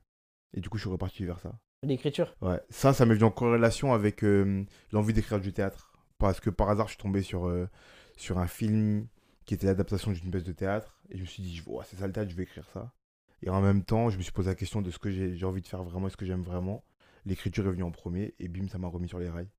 Et 0.53 0.59
du 0.62 0.69
coup, 0.69 0.77
je 0.77 0.83
suis 0.83 0.89
reparti 0.91 1.24
vers 1.25 1.39
ça. 1.39 1.53
L'écriture. 1.83 2.35
Ouais, 2.41 2.59
ça, 2.69 2.93
ça 2.93 3.05
m'est 3.05 3.13
venu 3.13 3.25
en 3.25 3.31
corrélation 3.31 3.93
avec 3.93 4.24
euh, 4.24 4.65
l'envie 4.91 5.13
d'écrire 5.13 5.39
du 5.39 5.53
théâtre. 5.53 5.84
Parce 6.17 6.39
que 6.39 6.50
par 6.50 6.69
hasard, 6.69 6.88
je 6.88 6.93
suis 6.93 7.01
tombé 7.01 7.22
sur, 7.22 7.48
euh, 7.48 7.67
sur 8.17 8.39
un 8.39 8.48
film 8.48 9.07
qui 9.45 9.53
était 9.53 9.67
l'adaptation 9.67 10.12
d'une 10.12 10.31
pièce 10.31 10.43
de 10.43 10.53
théâtre. 10.53 10.98
Et 11.10 11.17
je 11.17 11.22
me 11.22 11.27
suis 11.27 11.43
dit, 11.43 11.62
c'est 11.86 11.98
ça 11.98 12.07
le 12.07 12.13
théâtre, 12.13 12.31
je 12.31 12.36
vais 12.36 12.43
écrire 12.43 12.67
ça. 12.74 12.91
Et 13.41 13.50
en 13.50 13.62
même 13.62 13.84
temps, 13.84 14.10
je 14.10 14.17
me 14.17 14.24
suis 14.24 14.31
posé 14.31 14.50
la 14.50 14.55
question 14.55 14.81
de 14.81 14.89
ce 14.91 14.98
que 14.98 15.12
j'ai 15.12 15.45
envie 15.45 15.62
de 15.62 15.67
faire 15.67 15.84
vraiment 15.84 16.07
et 16.07 16.10
ce 16.10 16.17
que 16.17 16.25
j'aime 16.25 16.41
vraiment. 16.41 16.84
L'écriture 17.25 17.65
est 17.67 17.72
venue 17.72 17.84
en 17.84 17.91
premier 17.91 18.34
et 18.39 18.48
bim, 18.48 18.67
ça 18.67 18.77
m'a 18.77 18.88
remis 18.88 19.07
sur 19.07 19.19
les 19.19 19.29
rails. 19.29 19.50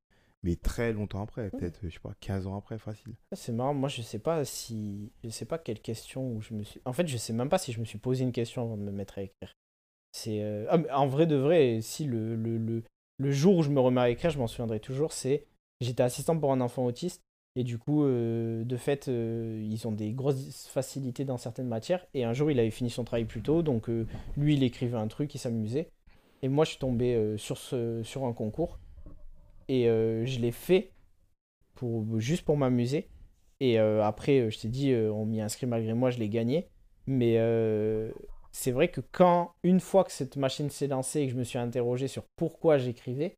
Mais 0.42 0.54
très 0.56 0.92
longtemps 0.92 1.22
après, 1.22 1.50
peut-être, 1.50 1.80
je 1.82 1.88
sais 1.88 1.98
pas, 1.98 2.12
15 2.20 2.46
ans 2.46 2.56
après, 2.56 2.78
facile. 2.78 3.14
C'est 3.32 3.52
marrant, 3.52 3.74
moi 3.74 3.88
je 3.88 4.02
sais 4.02 4.18
pas 4.20 4.44
si. 4.44 5.10
Je 5.24 5.28
sais 5.30 5.44
pas 5.44 5.58
quelle 5.58 5.80
question 5.80 6.30
où 6.30 6.40
je 6.40 6.54
me 6.54 6.62
suis. 6.62 6.80
En 6.84 6.92
fait, 6.92 7.06
je 7.08 7.16
sais 7.16 7.32
même 7.32 7.48
pas 7.48 7.58
si 7.58 7.72
je 7.72 7.80
me 7.80 7.84
suis 7.84 7.98
posé 7.98 8.22
une 8.22 8.32
question 8.32 8.62
avant 8.62 8.76
de 8.76 8.82
me 8.82 8.92
mettre 8.92 9.18
à 9.18 9.22
écrire. 9.22 9.52
C'est. 10.12 10.42
euh, 10.42 10.66
ah, 10.70 11.00
en 11.00 11.06
vrai 11.08 11.26
de 11.26 11.34
vrai, 11.36 11.80
si 11.82 12.04
le, 12.04 12.36
le, 12.36 12.58
le, 12.58 12.84
le 13.18 13.30
jour 13.32 13.56
où 13.56 13.62
je 13.62 13.70
me 13.70 13.80
remets 13.80 14.00
à 14.02 14.10
écrire, 14.10 14.30
je 14.30 14.38
m'en 14.38 14.46
souviendrai 14.46 14.78
toujours, 14.78 15.12
c'est. 15.12 15.46
J'étais 15.80 16.02
assistant 16.02 16.38
pour 16.38 16.52
un 16.52 16.60
enfant 16.60 16.84
autiste, 16.84 17.22
et 17.54 17.64
du 17.64 17.78
coup, 17.78 18.04
euh, 18.04 18.64
de 18.64 18.76
fait, 18.76 19.08
euh, 19.08 19.62
ils 19.64 19.86
ont 19.88 19.92
des 19.92 20.12
grosses 20.12 20.66
facilités 20.68 21.24
dans 21.24 21.38
certaines 21.38 21.68
matières, 21.68 22.06
et 22.14 22.24
un 22.24 22.32
jour 22.32 22.50
il 22.50 22.58
avait 22.58 22.70
fini 22.70 22.90
son 22.90 23.04
travail 23.04 23.24
plus 23.24 23.42
tôt, 23.42 23.62
donc 23.62 23.88
euh, 23.88 24.06
lui 24.36 24.54
il 24.54 24.62
écrivait 24.62 24.96
un 24.98 25.08
truc, 25.08 25.34
il 25.34 25.38
s'amusait, 25.38 25.90
et 26.42 26.48
moi 26.48 26.64
je 26.64 26.70
suis 26.70 26.78
tombé 26.78 27.34
sur, 27.38 27.56
ce, 27.58 28.02
sur 28.02 28.24
un 28.24 28.32
concours, 28.32 28.78
et 29.68 29.84
je 29.86 30.38
l'ai 30.38 30.52
fait 30.52 30.92
pour, 31.74 32.20
juste 32.20 32.44
pour 32.44 32.56
m'amuser. 32.56 33.08
Et 33.58 33.78
après, 33.78 34.50
je 34.50 34.60
t'ai 34.60 34.68
dit, 34.68 34.94
on 34.94 35.24
m'y 35.24 35.40
inscrit 35.40 35.66
malgré 35.66 35.94
moi, 35.94 36.10
je 36.10 36.18
l'ai 36.18 36.28
gagné. 36.28 36.68
Mais 37.06 37.38
c'est 38.52 38.70
vrai 38.70 38.88
que 38.88 39.00
quand, 39.00 39.54
une 39.62 39.80
fois 39.80 40.04
que 40.04 40.12
cette 40.12 40.36
machine 40.36 40.68
s'est 40.68 40.88
lancée 40.88 41.20
et 41.20 41.26
que 41.26 41.32
je 41.32 41.38
me 41.38 41.44
suis 41.44 41.58
interrogé 41.58 42.06
sur 42.06 42.24
pourquoi 42.36 42.76
j'écrivais, 42.76 43.34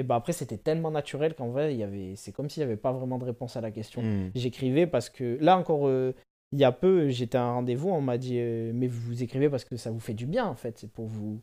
et 0.00 0.02
ben 0.02 0.16
après, 0.16 0.32
c'était 0.32 0.56
tellement 0.56 0.90
naturel 0.90 1.34
qu'en 1.34 1.48
vrai, 1.50 1.74
il 1.74 1.78
y 1.78 1.82
avait, 1.82 2.16
c'est 2.16 2.32
comme 2.32 2.48
s'il 2.48 2.62
n'y 2.62 2.64
avait 2.64 2.78
pas 2.78 2.90
vraiment 2.90 3.18
de 3.18 3.24
réponse 3.24 3.54
à 3.56 3.60
la 3.60 3.70
question. 3.70 4.00
Hmm. 4.00 4.30
J'écrivais 4.34 4.86
parce 4.86 5.10
que 5.10 5.36
là 5.42 5.58
encore, 5.58 5.86
euh, 5.88 6.14
il 6.52 6.58
y 6.58 6.64
a 6.64 6.72
peu, 6.72 7.10
j'étais 7.10 7.36
à 7.36 7.42
un 7.44 7.52
rendez-vous, 7.52 7.90
on 7.90 8.00
m'a 8.00 8.16
dit, 8.16 8.38
euh, 8.38 8.72
mais 8.74 8.86
vous 8.86 9.22
écrivez 9.22 9.50
parce 9.50 9.66
que 9.66 9.76
ça 9.76 9.90
vous 9.90 10.00
fait 10.00 10.14
du 10.14 10.24
bien 10.24 10.46
en 10.46 10.54
fait, 10.54 10.78
c'est 10.78 10.90
pour 10.90 11.04
vous. 11.06 11.42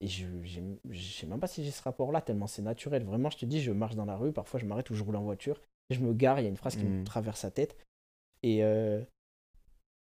Et 0.00 0.08
je 0.08 0.26
je 0.42 1.00
sais 1.12 1.26
même 1.28 1.38
pas 1.38 1.46
si 1.46 1.64
j'ai 1.64 1.70
ce 1.70 1.80
rapport-là, 1.84 2.20
tellement 2.20 2.48
c'est 2.48 2.60
naturel. 2.62 3.04
Vraiment, 3.04 3.30
je 3.30 3.38
te 3.38 3.46
dis, 3.46 3.60
je 3.62 3.70
marche 3.70 3.94
dans 3.94 4.04
la 4.04 4.16
rue, 4.16 4.32
parfois 4.32 4.58
je 4.58 4.66
m'arrête 4.66 4.90
ou 4.90 4.94
je 4.96 5.04
roule 5.04 5.14
en 5.16 5.22
voiture, 5.22 5.60
je 5.90 6.00
me 6.00 6.12
gare, 6.12 6.40
il 6.40 6.42
y 6.42 6.46
a 6.46 6.50
une 6.50 6.56
phrase 6.56 6.74
qui 6.74 6.84
me 6.84 6.98
Mhm. 6.98 7.04
traverse 7.04 7.44
la 7.44 7.52
tête. 7.52 7.76
Et 8.42 8.64
euh, 8.64 9.00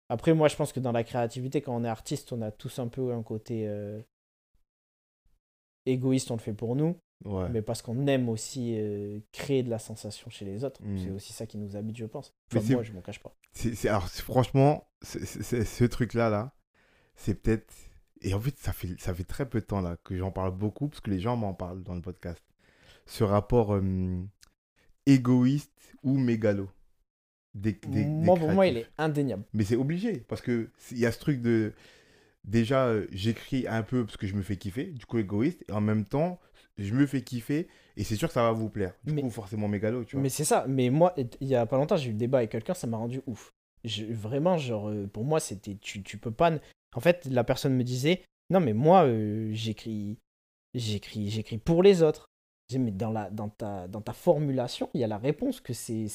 après, 0.07 0.33
moi, 0.33 0.47
je 0.47 0.55
pense 0.55 0.71
que 0.71 0.79
dans 0.79 0.93
la 0.93 1.03
créativité, 1.03 1.61
quand 1.61 1.75
on 1.75 1.83
est 1.83 1.89
artiste, 1.89 2.31
on 2.31 2.41
a 2.41 2.49
tous 2.49 2.79
un 2.79 2.87
peu 2.87 3.11
un 3.11 3.23
côté 3.23 3.67
égoïste, 5.85 6.31
on 6.31 6.35
le 6.35 6.39
fait 6.41 6.53
pour 6.53 6.75
nous, 6.77 6.95
Ouais. 7.25 7.47
mais 7.49 7.61
parce 7.61 7.81
qu'on 7.81 8.05
aime 8.07 8.27
aussi 8.27 8.75
euh, 8.77 9.19
créer 9.31 9.63
de 9.63 9.69
la 9.69 9.79
sensation 9.79 10.29
chez 10.29 10.43
les 10.45 10.63
autres. 10.65 10.81
Mhm. 10.83 10.97
C'est 10.97 11.11
aussi 11.11 11.31
ça 11.33 11.45
qui 11.45 11.57
nous 11.57 11.75
habite, 11.77 11.95
je 11.95 12.05
pense. 12.05 12.33
Enfin, 12.55 12.73
moi, 12.73 12.83
je 12.83 12.91
m'en 12.91 13.01
cache 13.01 13.19
pas. 13.19 13.33
C'est, 13.53 13.75
c'est- 13.75 13.87
alors, 13.87 14.07
franchement, 14.09 14.87
c'est- 15.01 15.63
ce 15.63 15.83
truc-là, 15.85 16.29
là, 16.29 16.53
c'est 17.15 17.35
peut-être. 17.41 17.73
Et 18.25 18.33
en 18.33 18.39
fait 18.39 18.57
ça, 18.57 18.71
fait, 18.73 18.99
ça 18.99 19.13
fait 19.13 19.23
très 19.25 19.47
peu 19.49 19.59
de 19.59 19.65
temps 19.65 19.81
là 19.81 19.97
que 20.03 20.15
j'en 20.17 20.31
parle 20.31 20.51
beaucoup, 20.57 20.87
parce 20.89 21.01
que 21.01 21.11
les 21.11 21.19
gens 21.19 21.35
m'en 21.35 21.53
parlent 21.53 21.83
dans 21.83 21.95
le 21.95 22.01
podcast. 22.01 22.41
Ce 23.05 23.23
rapport 23.23 23.73
euh, 23.75 24.23
égoïste 25.05 25.71
ou 26.03 26.17
mégalo. 26.17 26.69
Des, 27.53 27.73
des- 27.73 27.87
des 27.87 28.05
moi, 28.05 28.35
pour 28.35 28.49
moi, 28.51 28.65
il 28.67 28.77
est 28.77 28.87
indéniable. 28.97 29.43
Mais 29.53 29.63
c'est 29.63 29.75
obligé, 29.75 30.17
parce 30.27 30.41
que 30.41 30.69
il 30.91 30.97
y 30.99 31.05
a 31.05 31.11
ce 31.11 31.19
truc 31.19 31.41
de. 31.41 31.73
Déjà, 32.43 32.87
euh, 32.87 33.07
j'écris 33.11 33.67
un 33.67 33.83
peu 33.83 34.05
parce 34.05 34.17
que 34.17 34.27
je 34.27 34.35
me 34.35 34.41
fais 34.41 34.57
kiffer, 34.57 34.85
du 34.85 35.05
coup 35.05 35.17
égoïste, 35.19 35.63
et 35.69 35.71
en 35.71 35.79
même 35.81 36.03
temps, 36.03 36.39
je 36.77 36.93
me 36.93 37.05
fais 37.05 37.21
kiffer, 37.21 37.67
et 37.97 38.03
c'est 38.03 38.15
sûr 38.15 38.27
que 38.27 38.33
ça 38.33 38.43
va 38.43 38.51
vous 38.51 38.69
plaire. 38.69 38.93
Du 39.03 39.13
Mais- 39.13 39.21
coup, 39.21 39.29
forcément 39.29 39.67
mégalo, 39.67 40.03
tu 40.05 40.15
vois. 40.15 40.23
Mais 40.23 40.29
c'est 40.29 40.43
ça. 40.45 40.65
Mais 40.67 40.89
moi, 40.89 41.13
il 41.17 41.47
y 41.47 41.55
a 41.55 41.65
pas 41.65 41.77
longtemps, 41.77 41.97
j'ai 41.97 42.09
eu 42.09 42.13
le 42.13 42.17
débat 42.17 42.39
avec 42.39 42.51
quelqu'un, 42.51 42.73
ça 42.73 42.87
m'a 42.87 42.97
rendu 42.97 43.21
ouf. 43.27 43.51
Je- 43.83 44.05
vraiment, 44.05 44.57
genre, 44.57 44.89
euh, 44.89 45.07
pour 45.07 45.25
moi, 45.25 45.39
c'était. 45.39 45.75
Tu, 45.75 46.01
tu 46.03 46.17
peux 46.17 46.31
pas. 46.31 46.51
En 46.95 46.99
fait, 47.01 47.25
la 47.25 47.43
personne 47.43 47.75
me 47.75 47.83
disait 47.83 48.21
Non, 48.49 48.59
mais 48.59 48.73
moi, 48.73 49.03
euh, 49.05 49.49
j'écris. 49.53 50.17
J'écris, 50.73 51.29
j'écris 51.29 51.57
pour 51.57 51.83
les 51.83 52.01
autres. 52.01 52.25
Dis, 52.69 52.79
mais 52.79 52.91
dans, 52.91 53.11
la, 53.11 53.29
dans, 53.29 53.49
ta, 53.49 53.87
dans 53.87 54.01
ta 54.01 54.13
formulation, 54.13 54.89
il 54.93 55.01
y 55.01 55.03
a 55.03 55.07
la 55.07 55.17
réponse 55.17 55.59
que 55.61 55.73
c'est 55.73 56.07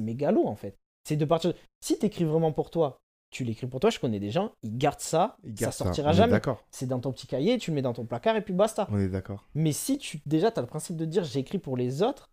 mégalo, 0.00 0.46
en 0.46 0.56
fait. 0.56 0.76
C'est 1.04 1.16
de 1.16 1.24
partir. 1.24 1.54
Si 1.84 1.98
t'écris 1.98 2.24
vraiment 2.24 2.52
pour 2.52 2.70
toi, 2.70 2.98
tu 3.30 3.44
l'écris 3.44 3.66
pour 3.66 3.80
toi, 3.80 3.90
je 3.90 3.98
connais 4.00 4.18
des 4.20 4.30
gens, 4.30 4.52
ils 4.62 4.76
gardent 4.76 5.00
ça, 5.00 5.36
Il 5.44 5.56
ça 5.58 5.70
sortira 5.72 6.12
jamais. 6.12 6.32
C'est 6.70 6.86
dans 6.86 6.98
ton 6.98 7.12
petit 7.12 7.26
cahier, 7.26 7.58
tu 7.58 7.70
le 7.70 7.76
mets 7.76 7.82
dans 7.82 7.92
ton 7.92 8.04
placard 8.04 8.36
et 8.36 8.42
puis 8.42 8.52
basta. 8.54 8.88
on 8.90 8.98
est 8.98 9.08
d'accord. 9.08 9.44
Mais 9.54 9.72
si 9.72 9.98
tu 9.98 10.20
déjà 10.26 10.50
tu 10.50 10.58
as 10.58 10.62
le 10.62 10.68
principe 10.68 10.96
de 10.96 11.04
dire 11.04 11.24
j'écris 11.24 11.58
pour 11.58 11.76
les 11.76 12.02
autres, 12.02 12.30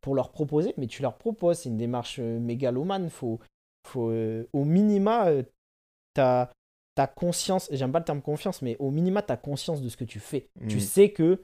pour 0.00 0.14
leur 0.14 0.30
proposer, 0.32 0.74
mais 0.76 0.86
tu 0.86 1.02
leur 1.02 1.16
proposes, 1.18 1.58
c'est 1.58 1.68
une 1.68 1.76
démarche 1.76 2.18
euh, 2.20 2.38
mégalomane, 2.40 3.10
faut, 3.10 3.38
faut 3.86 4.10
euh, 4.10 4.46
au 4.52 4.64
minima 4.64 5.26
euh, 5.28 5.42
t'as 6.14 6.50
ta 6.96 7.06
conscience, 7.06 7.68
j'aime 7.70 7.92
pas 7.92 8.00
le 8.00 8.04
terme 8.04 8.20
confiance, 8.22 8.62
mais 8.62 8.76
au 8.80 8.90
minima 8.90 9.22
t'as 9.22 9.36
conscience 9.36 9.80
de 9.80 9.88
ce 9.88 9.96
que 9.96 10.04
tu 10.04 10.18
fais. 10.20 10.48
Tu 10.68 10.76
Mm. 10.78 10.80
sais 10.80 11.10
que 11.12 11.42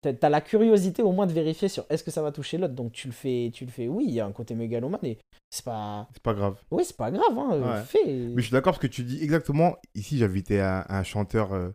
t'as 0.00 0.12
as 0.22 0.28
la 0.30 0.40
curiosité 0.40 1.02
au 1.02 1.12
moins 1.12 1.26
de 1.26 1.32
vérifier 1.32 1.68
sur 1.68 1.84
est-ce 1.90 2.04
que 2.04 2.10
ça 2.10 2.22
va 2.22 2.32
toucher 2.32 2.58
l'autre, 2.58 2.74
donc 2.74 2.92
tu 2.92 3.08
le 3.08 3.12
fais, 3.12 3.50
tu 3.52 3.64
le 3.64 3.70
fais. 3.70 3.88
Oui, 3.88 4.04
il 4.08 4.14
y 4.14 4.20
a 4.20 4.26
un 4.26 4.32
côté 4.32 4.54
mégalomane 4.54 5.00
et 5.04 5.18
c'est 5.50 5.64
pas, 5.64 6.08
C'est 6.12 6.22
pas 6.22 6.34
grave. 6.34 6.56
oui 6.70 6.84
c'est 6.84 6.96
pas 6.96 7.10
grave, 7.10 7.36
hein, 7.38 7.60
Ouais. 7.78 7.84
fais. 7.84 8.04
Mais 8.06 8.36
je 8.42 8.46
suis 8.46 8.52
d'accord 8.52 8.72
parce 8.74 8.82
que 8.82 8.86
tu 8.86 9.02
dis 9.02 9.22
exactement. 9.22 9.76
Ici, 9.94 10.18
j'invitais 10.18 10.60
un, 10.60 10.84
un 10.88 11.02
chanteur 11.02 11.52
euh, 11.52 11.70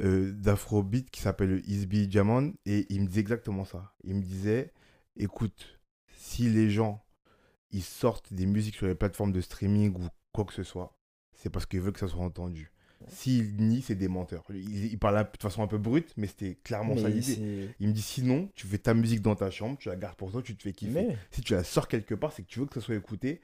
euh, 0.00 0.32
d'afrobeat 0.32 1.10
qui 1.10 1.20
s'appelle 1.20 1.62
Isby 1.66 2.08
Diamond 2.08 2.52
et 2.66 2.86
il 2.90 3.00
me 3.02 3.06
disait 3.06 3.20
exactement 3.20 3.64
ça. 3.64 3.92
Il 4.04 4.14
me 4.16 4.22
disait 4.22 4.72
écoute, 5.16 5.78
si 6.16 6.48
les 6.50 6.70
gens 6.70 7.00
ils 7.70 7.82
sortent 7.82 8.32
des 8.32 8.46
musiques 8.46 8.76
sur 8.76 8.86
les 8.86 8.94
plateformes 8.94 9.32
de 9.32 9.40
streaming 9.40 9.94
ou 9.96 10.06
quoi 10.32 10.44
que 10.44 10.52
ce 10.52 10.62
soit, 10.62 10.96
c'est 11.36 11.50
parce 11.50 11.66
qu'ils 11.66 11.80
veulent 11.80 11.92
que 11.92 12.00
ça 12.00 12.08
soit 12.08 12.24
entendu. 12.24 12.70
S'ils 13.08 13.56
nient, 13.56 13.82
c'est 13.82 13.94
des 13.94 14.08
menteurs. 14.08 14.44
Il, 14.50 14.86
il 14.86 14.98
parlait 14.98 15.22
de 15.22 15.28
façon 15.42 15.62
un 15.62 15.66
peu 15.66 15.78
brute, 15.78 16.12
mais 16.16 16.26
c'était 16.26 16.56
clairement 16.64 16.96
ça 16.96 17.08
l'idée. 17.08 17.70
Il 17.80 17.88
me 17.88 17.92
dit 17.92 18.02
sinon, 18.02 18.48
tu 18.54 18.66
fais 18.66 18.78
ta 18.78 18.94
musique 18.94 19.20
dans 19.22 19.34
ta 19.34 19.50
chambre, 19.50 19.76
tu 19.78 19.88
la 19.88 19.96
gardes 19.96 20.16
pour 20.16 20.30
toi, 20.30 20.42
tu 20.42 20.56
te 20.56 20.62
fais 20.62 20.72
kiffer. 20.72 21.06
mais- 21.08 21.16
Si 21.30 21.40
tu 21.42 21.52
la 21.54 21.64
sors 21.64 21.88
quelque 21.88 22.14
part, 22.14 22.32
c'est 22.32 22.42
que 22.42 22.48
tu 22.48 22.60
veux 22.60 22.66
que 22.66 22.74
ça 22.74 22.80
soit 22.80 22.94
écouté. 22.96 23.40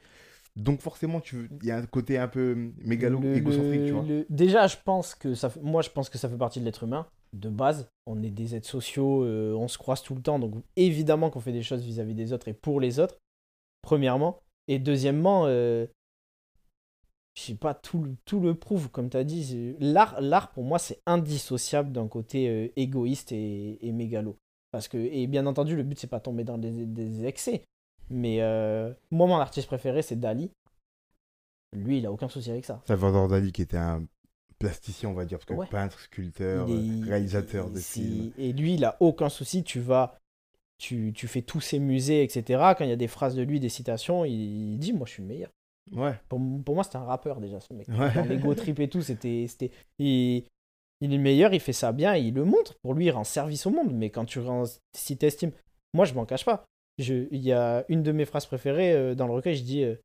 Donc 0.56 0.80
forcément, 0.80 1.20
tu 1.20 1.48
il 1.62 1.66
y 1.68 1.70
a 1.70 1.76
un 1.78 1.86
côté 1.86 2.18
un 2.18 2.26
peu 2.26 2.72
mégalo, 2.84 3.20
Le- 3.20 3.36
égocentrique, 3.36 3.80
le- 3.80 3.86
tu 3.86 3.92
vois. 3.92 4.02
le- 4.04 4.26
Déjà, 4.30 4.66
je 4.66 4.76
pense 4.84 5.14
que 5.14 5.34
ça, 5.34 5.52
moi, 5.62 5.80
je 5.82 5.90
pense 5.90 6.08
que 6.08 6.18
ça 6.18 6.28
fait 6.28 6.36
partie 6.36 6.58
de 6.60 6.64
l'être 6.64 6.82
humain. 6.82 7.06
De 7.32 7.48
base, 7.48 7.88
on 8.06 8.20
est 8.24 8.30
des 8.30 8.56
êtres 8.56 8.68
sociaux, 8.68 9.22
euh, 9.24 9.54
on 9.54 9.68
se 9.68 9.78
croise 9.78 10.02
tout 10.02 10.16
le 10.16 10.20
temps, 10.22 10.40
donc 10.40 10.54
évidemment 10.74 11.30
qu'on 11.30 11.38
fait 11.38 11.52
des 11.52 11.62
choses 11.62 11.82
vis-à-vis 11.84 12.14
des 12.14 12.32
autres 12.32 12.48
et 12.48 12.52
pour 12.54 12.80
les 12.80 12.98
autres. 12.98 13.16
Premièrement, 13.82 14.40
et 14.68 14.78
deuxièmement, 14.78 15.44
euh, 15.46 15.86
je 17.40 17.46
sais 17.52 17.54
pas, 17.54 17.74
tout 17.74 18.02
le, 18.02 18.16
tout 18.24 18.40
le 18.40 18.54
prouve, 18.54 18.90
comme 18.90 19.08
tu 19.10 19.16
as 19.16 19.24
dit. 19.24 19.74
L'art, 19.80 20.20
l'art 20.20 20.50
pour 20.50 20.64
moi, 20.64 20.78
c'est 20.78 21.00
indissociable 21.06 21.92
d'un 21.92 22.08
côté 22.08 22.48
euh, 22.48 22.68
égoïste 22.76 23.32
et, 23.32 23.78
et 23.86 23.92
mégalo. 23.92 24.36
Parce 24.72 24.88
que, 24.88 24.98
et 24.98 25.26
bien 25.26 25.46
entendu, 25.46 25.74
le 25.76 25.82
but, 25.82 25.98
c'est 25.98 26.06
pas 26.06 26.20
tomber 26.20 26.44
dans 26.44 26.58
des, 26.58 26.70
des 26.86 27.24
excès. 27.24 27.62
Mais 28.10 28.40
euh, 28.42 28.92
moi, 29.10 29.26
mon 29.26 29.36
artiste 29.36 29.66
préféré, 29.66 30.02
c'est 30.02 30.18
Dali. 30.18 30.50
Lui, 31.72 31.98
il 31.98 32.06
a 32.06 32.12
aucun 32.12 32.28
souci 32.28 32.50
avec 32.50 32.64
ça. 32.64 32.82
Salvador 32.86 33.28
Dali 33.28 33.52
qui 33.52 33.62
était 33.62 33.76
un 33.76 34.04
plasticien, 34.58 35.08
on 35.08 35.14
va 35.14 35.24
dire, 35.24 35.38
parce 35.38 35.46
que 35.46 35.54
Ouais. 35.54 35.66
peintre, 35.68 35.98
sculpteur, 36.00 36.68
est- 36.68 37.04
réalisateur 37.08 37.70
de 37.70 37.78
films. 37.78 38.32
Et 38.38 38.52
lui, 38.52 38.74
il 38.74 38.84
a 38.84 38.96
aucun 39.00 39.28
souci. 39.28 39.62
Tu 39.62 39.80
vas, 39.80 40.18
tu, 40.78 41.12
tu 41.14 41.28
fais 41.28 41.42
tous 41.42 41.60
ses 41.60 41.78
musées, 41.78 42.22
etc. 42.22 42.42
Quand 42.76 42.84
il 42.84 42.90
y 42.90 42.92
a 42.92 42.96
des 42.96 43.08
phrases 43.08 43.34
de 43.36 43.42
lui, 43.42 43.60
des 43.60 43.68
citations, 43.68 44.24
il, 44.24 44.72
il 44.72 44.78
dit 44.78 44.92
Moi, 44.92 45.06
je 45.06 45.12
suis 45.14 45.22
le 45.22 45.28
meilleur. 45.28 45.50
Ouais. 45.92 46.14
Pour, 46.28 46.40
pour 46.64 46.74
moi, 46.74 46.84
c'était 46.84 46.96
un 46.96 47.04
rappeur 47.04 47.40
déjà, 47.40 47.60
ce 47.60 47.72
mec. 47.74 47.88
Ouais. 47.88 48.14
Dans 48.14 48.24
l'ego 48.24 48.54
trip 48.54 48.78
et 48.80 48.88
tout, 48.88 49.02
c'était. 49.02 49.46
il, 49.98 50.44
il 51.00 51.12
est 51.12 51.16
le 51.16 51.22
meilleur, 51.22 51.54
il 51.54 51.60
fait 51.60 51.72
ça 51.72 51.92
bien, 51.92 52.14
il 52.14 52.34
le 52.34 52.44
montre. 52.44 52.74
Pour 52.82 52.94
lui, 52.94 53.06
il 53.06 53.10
rend 53.10 53.24
service 53.24 53.66
au 53.66 53.70
monde. 53.70 53.92
Mais 53.92 54.10
quand 54.10 54.24
tu 54.24 54.38
rends, 54.38 54.64
si 54.94 55.16
t'estimes. 55.16 55.52
Moi, 55.94 56.04
je 56.04 56.14
m'en 56.14 56.24
cache 56.24 56.44
pas. 56.44 56.64
Je, 56.98 57.26
il 57.30 57.40
y 57.40 57.52
a 57.52 57.84
une 57.88 58.02
de 58.02 58.12
mes 58.12 58.24
phrases 58.24 58.46
préférées 58.46 58.92
euh, 58.92 59.14
dans 59.14 59.26
le 59.26 59.32
recueil, 59.32 59.56
je 59.56 59.64
dis 59.64 59.84
euh, 59.84 59.96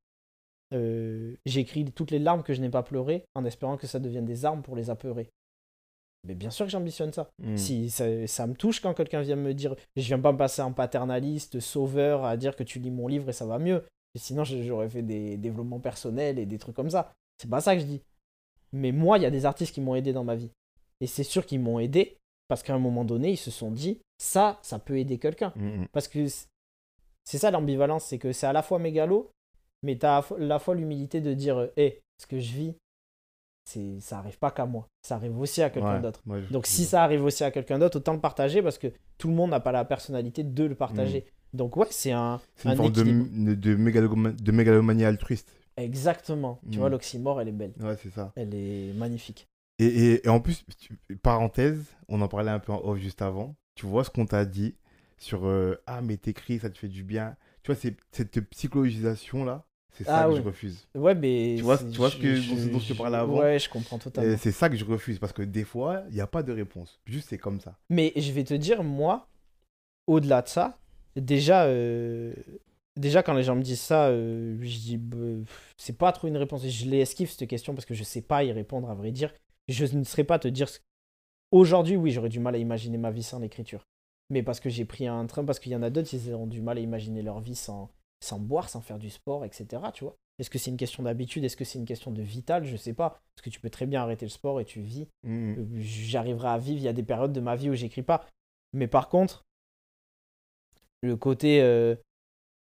euh, 0.74 1.36
j'écris 1.46 1.86
toutes 1.86 2.12
les 2.12 2.20
larmes 2.20 2.42
que 2.42 2.54
je 2.54 2.62
n'ai 2.62 2.70
pas 2.70 2.84
pleurées 2.84 3.26
en 3.36 3.44
espérant 3.44 3.76
que 3.76 3.86
ça 3.86 4.00
devienne 4.00 4.26
des 4.26 4.46
armes 4.46 4.62
pour 4.62 4.76
les 4.76 4.90
apeurer. 4.90 5.30
Mais 6.26 6.36
bien 6.36 6.50
sûr 6.50 6.66
que 6.66 6.72
j'ambitionne 6.72 7.14
ça. 7.14 7.30
Hmm. 7.44 7.58
Si 7.58 7.90
ça, 7.90 8.06
ça 8.28 8.48
me 8.48 8.56
touche 8.56 8.80
quand 8.80 8.94
quelqu'un 8.94 9.22
vient 9.22 9.36
me 9.36 9.54
dire, 9.54 9.76
je 9.96 10.04
viens 10.04 10.20
pas 10.20 10.32
me 10.32 10.38
passer 10.38 10.62
en 10.62 10.74
paternaliste, 10.74 11.60
sauveur, 11.60 12.24
à 12.24 12.38
dire 12.38 12.56
que 12.56 12.64
tu 12.64 12.80
lis 12.80 12.92
mon 12.92 13.08
livre 13.08 13.30
et 13.30 13.34
ça 13.34 13.46
va 13.46 13.60
mieux. 13.60 13.84
Sinon, 14.20 14.44
j'aurais 14.44 14.90
fait 14.90 15.02
des 15.02 15.38
développements 15.38 15.80
personnels 15.80 16.40
et 16.40 16.46
des 16.46 16.58
trucs 16.58 16.76
comme 16.76 16.90
ça. 16.90 17.14
C'est 17.38 17.50
pas 17.50 17.62
ça 17.62 17.76
que 17.76 17.82
je 17.82 17.86
dis. 17.86 18.02
Mais 18.72 18.92
moi, 18.92 19.18
il 19.18 19.22
y 19.24 19.26
a 19.26 19.32
des 19.32 19.46
artistes 19.46 19.74
qui 19.74 19.82
m'ont 19.82 19.96
aidé 19.96 20.14
dans 20.14 20.24
ma 20.24 20.36
vie. 20.36 20.52
Et 21.02 21.08
c'est 21.08 21.24
sûr 21.24 21.46
qu'ils 21.46 21.60
m'ont 21.60 21.80
aidé 21.80 22.18
parce 22.48 22.64
qu'à 22.64 22.74
un 22.76 22.80
moment 22.80 23.04
donné, 23.06 23.32
ils 23.32 23.38
se 23.38 23.52
sont 23.52 23.72
dit, 23.72 24.00
ça, 24.18 24.60
ça 24.62 24.80
peut 24.80 24.98
aider 24.98 25.18
quelqu'un. 25.18 25.52
Mm, 25.56 25.82
mm. 25.82 25.88
Parce 25.92 26.08
que 26.08 26.26
c'est 27.24 27.38
ça 27.38 27.52
l'ambivalence, 27.52 28.06
c'est 28.06 28.18
que 28.20 28.32
c'est 28.32 28.48
à 28.48 28.54
la 28.54 28.62
fois 28.62 28.80
mégalo, 28.80 29.32
mais 29.84 29.98
t'as 29.98 30.20
à 30.20 30.26
la 30.38 30.60
fois 30.60 30.76
l'humilité 30.76 31.22
de 31.22 31.34
dire, 31.34 31.70
hé, 31.76 32.02
ce 32.22 32.28
que 32.28 32.40
je 32.40 32.54
vis, 32.54 32.76
c'est, 33.68 34.00
ça 34.00 34.20
arrive 34.20 34.38
pas 34.38 34.52
qu'à 34.52 34.66
moi, 34.66 34.88
ça 35.02 35.16
arrive 35.16 35.38
aussi 35.40 35.62
à 35.64 35.70
quelqu'un 35.72 35.96
Ouais, 35.96 36.02
d'autre. 36.02 36.22
ouais, 36.28 36.44
je- 36.44 36.54
Donc 36.54 36.68
si 36.68 36.86
ça 36.86 37.04
arrive 37.04 37.24
aussi 37.24 37.44
à 37.44 37.50
quelqu'un 37.52 37.80
d'autre, 37.80 37.98
autant 37.98 38.14
le 38.14 38.22
partager 38.22 38.62
parce 38.62 38.78
que 38.78 38.88
tout 39.18 39.28
le 39.28 39.34
monde 39.34 39.50
n'a 39.50 39.60
pas 39.60 39.72
la 39.72 39.84
personnalité 39.86 40.44
de 40.44 40.64
le 40.66 40.76
partager. 40.76 41.26
Donc 41.56 41.78
ouais, 41.78 41.88
c'est 41.90 42.12
un, 42.12 42.40
C'est 42.56 42.66
une 42.68 42.74
un 42.74 42.76
forme 42.76 42.92
de, 42.92 43.02
équilibre. 43.02 43.56
de, 43.56 43.76
mégaloma- 43.76 44.36
de 44.36 44.52
mégalomanie 44.52 45.06
altruiste. 45.06 45.52
Exactement. 45.78 46.60
Tu 46.72 46.78
vois, 46.80 46.90
l'oxymore, 46.90 47.42
elle 47.42 47.50
est 47.50 47.52
belle. 47.54 47.74
Ouais, 47.80 47.98
c'est 48.02 48.10
ça. 48.12 48.32
Elle 48.36 48.54
est 48.54 48.94
magnifique. 48.94 49.48
Et, 49.80 49.86
et, 49.88 50.26
et 50.26 50.30
en 50.30 50.40
plus, 50.40 50.64
tu- 50.78 50.98
parenthèse, 51.22 51.84
on 52.08 52.22
en 52.22 52.28
parlait 52.28 52.52
un 52.52 52.60
peu 52.60 52.72
en 52.72 52.82
off 52.84 52.98
juste 53.00 53.22
avant. 53.22 53.56
Tu 53.76 53.86
vois 53.86 54.04
ce 54.06 54.10
qu'on 54.10 54.26
t'a 54.26 54.46
dit 54.46 54.76
sur 55.18 55.46
euh, 55.48 55.76
Ah, 55.86 56.02
mais 56.02 56.16
t'écris, 56.18 56.60
ça 56.60 56.70
te 56.70 56.78
fait 56.78 56.88
du 56.88 57.04
bien. 57.04 57.36
Tu 57.62 57.74
vois, 57.74 57.82
cette 58.12 58.40
psychologisation-là, 58.50 59.66
c'est 59.92 60.04
ça 60.06 60.24
Ah 60.24 60.30
que 60.30 60.36
je 60.36 60.42
refuse. 60.42 60.88
Ouais, 60.96 61.16
mais... 61.16 61.56
Tu 61.58 61.64
vois- 61.64 61.78
c'est- 61.78 61.90
tu 61.90 61.98
vois 61.98 62.10
ce 62.10 62.18
que- 62.18 62.36
je- 62.36 62.70
dont 62.70 62.80
je 62.80 62.94
parlais 62.94 63.18
avant? 63.18 63.40
Ouais, 63.40 63.60
je 63.60 63.70
comprends 63.70 63.98
totalement. 63.98 64.32
Et 64.32 64.38
c'est 64.38 64.52
ça 64.52 64.70
que 64.70 64.76
je 64.78 64.86
refuse 64.86 65.20
parce 65.20 65.34
que 65.34 65.42
des 65.42 65.64
fois, 65.66 66.04
il 66.10 66.16
n'y 66.16 66.22
a 66.22 66.28
pas 66.28 66.44
de 66.44 66.54
réponse. 66.54 67.00
Juste, 67.06 67.30
c'est 67.30 67.38
comme 67.38 67.60
ça. 67.60 67.78
Mais 67.90 68.14
je 68.16 68.32
vais 68.32 68.44
te 68.46 68.54
dire, 68.54 68.84
moi, 68.84 69.28
au-delà 70.08 70.42
de 70.42 70.48
ça, 70.48 70.78
déjà, 71.16 71.66
euh, 71.66 72.34
déjà 72.98 73.24
quand 73.24 73.34
les 73.34 73.44
gens 73.44 73.56
me 73.56 73.62
disent 73.62 73.82
ça, 73.82 74.08
euh, 74.08 74.58
je 74.62 74.78
dis, 74.80 74.98
bah, 74.98 75.18
c'est 75.78 75.98
pas 75.98 76.12
trop 76.12 76.28
une 76.28 76.38
réponse. 76.38 76.66
Je 76.68 76.86
les 76.90 77.00
esquive 77.00 77.30
cette 77.30 77.48
question 77.50 77.74
parce 77.74 77.86
que 77.86 77.94
je 77.94 78.04
sais 78.04 78.22
pas 78.22 78.44
y 78.44 78.52
répondre, 78.52 78.90
à 78.90 78.96
vrai 78.96 79.12
dire. 79.12 79.34
Je 79.68 79.86
ne 79.98 80.04
saurais 80.04 80.24
pas 80.24 80.40
te 80.40 80.48
dire. 80.48 80.70
ce- 80.70 80.80
Aujourd'hui, 81.52 81.96
oui, 81.96 82.12
j'aurais 82.12 82.30
du 82.30 82.40
mal 82.40 82.56
à 82.56 82.58
imaginer 82.58 82.98
ma 82.98 83.12
vie 83.12 83.24
sans 83.24 83.40
l'écriture. 83.40 83.86
Mais 84.30 84.44
parce 84.44 84.60
que 84.60 84.70
j'ai 84.70 84.86
pris 84.86 85.08
un 85.08 85.26
train, 85.28 85.46
parce 85.46 85.60
qu'il 85.60 85.72
y 85.72 85.76
en 85.76 85.84
a 85.84 85.90
d'autres, 85.90 86.14
ils 86.14 86.34
ont 86.34 86.48
du 86.48 86.62
mal 86.62 86.78
à 86.78 86.82
imaginer 86.82 87.22
leur 87.22 87.40
vie 87.40 87.56
sans, 87.56 87.90
sans 88.24 88.40
boire, 88.40 88.70
sans 88.70 88.82
faire 88.82 88.98
du 88.98 89.10
sport, 89.10 89.46
etc. 89.46 89.92
Tu 89.94 90.04
vois 90.04 90.16
Est-ce 90.40 90.50
que 90.50 90.58
c'est 90.58 90.72
une 90.72 90.78
question 90.78 91.04
d'habitude? 91.04 91.44
Est-ce 91.44 91.56
que 91.56 91.64
c'est 91.64 91.78
une 91.78 91.86
question 91.86 92.12
de 92.12 92.22
vital? 92.24 92.66
Je 92.66 92.76
sais 92.76 92.94
pas. 92.94 93.22
Parce 93.36 93.44
que 93.44 93.50
tu 93.52 93.60
peux 93.60 93.70
très 93.70 93.86
bien 93.86 94.02
arrêter 94.02 94.26
le 94.26 94.32
sport 94.32 94.60
et 94.60 94.66
tu 94.66 94.82
vis 94.82 95.08
Mm, 95.24 95.30
mm. 95.32 95.56
euh, 95.60 95.66
j'arriverai 95.82 96.48
à 96.50 96.58
vivre. 96.58 96.80
Il 96.80 96.84
y 96.84 96.88
a 96.88 96.94
des 96.94 97.04
périodes 97.04 97.34
de 97.34 97.40
ma 97.40 97.56
vie 97.56 97.70
où 97.70 97.76
j'écris 97.76 98.02
pas. 98.02 98.26
Mais 98.74 98.88
par 98.88 99.08
contre, 99.10 99.46
le 101.06 101.16
côté, 101.16 101.62
euh, 101.62 101.96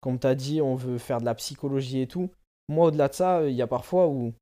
comme 0.01 0.19
tu 0.19 0.27
as 0.27 0.35
dit, 0.35 0.61
on 0.61 0.75
veut 0.75 0.99
faire 0.99 1.21
de 1.21 1.25
la 1.25 1.35
psychologie 1.35 2.01
et 2.01 2.07
tout. 2.07 2.31
Moi, 2.69 2.87
au-delà 2.89 3.09
de 3.09 3.15
ça, 3.15 3.39
euh, 3.41 3.51
il 3.51 3.57
y 3.57 3.63
a 3.63 3.67
parfois 3.67 4.09
où 4.09 4.33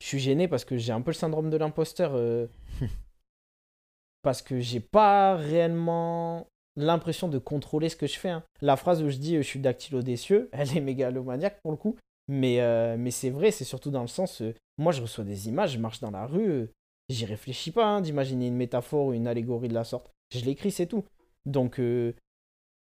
je 0.00 0.06
suis 0.06 0.18
gêné 0.18 0.48
parce 0.48 0.64
que 0.64 0.76
j'ai 0.76 0.92
un 0.92 1.00
peu 1.00 1.10
le 1.10 1.16
syndrome 1.16 1.50
de 1.50 1.56
l'imposteur. 1.56 2.12
euh, 2.14 2.46
parce 4.22 4.42
que 4.42 4.60
j'ai 4.60 4.80
pas 4.80 5.36
réellement 5.36 6.46
l'impression 6.76 7.28
de 7.28 7.38
contrôler 7.38 7.88
ce 7.88 7.96
que 7.96 8.06
je 8.06 8.18
fais. 8.18 8.30
hein. 8.30 8.42
La 8.60 8.76
phrase 8.76 9.02
où 9.02 9.10
je 9.10 9.16
dis 9.18 9.36
je 9.36 9.42
suis 9.42 9.60
dactylo 9.60 10.02
des 10.02 10.16
cieux, 10.16 10.48
elle 10.52 10.76
est 10.76 10.80
mégalomaniaque 10.80 11.60
pour 11.62 11.72
le 11.72 11.76
coup. 11.76 11.96
Mais, 12.26 12.60
euh, 12.60 12.96
mais 12.98 13.10
c'est 13.10 13.28
vrai, 13.30 13.50
c'est 13.50 13.64
surtout 13.64 13.90
dans 13.90 14.00
le 14.00 14.08
sens, 14.08 14.40
euh, 14.40 14.54
moi 14.78 14.92
je 14.92 15.02
reçois 15.02 15.24
des 15.24 15.48
images, 15.48 15.72
je 15.72 15.78
marche 15.78 16.00
dans 16.00 16.10
la 16.10 16.24
rue, 16.26 16.48
euh, 16.48 16.66
j'y 17.10 17.26
réfléchis 17.26 17.70
pas 17.70 17.84
hein, 17.86 18.00
d'imaginer 18.00 18.46
une 18.46 18.56
métaphore 18.56 19.08
ou 19.08 19.12
une 19.12 19.26
allégorie 19.26 19.68
de 19.68 19.74
la 19.74 19.84
sorte. 19.84 20.10
Je 20.34 20.42
l'écris, 20.42 20.70
c'est 20.70 20.86
tout. 20.86 21.04
Donc 21.44 21.78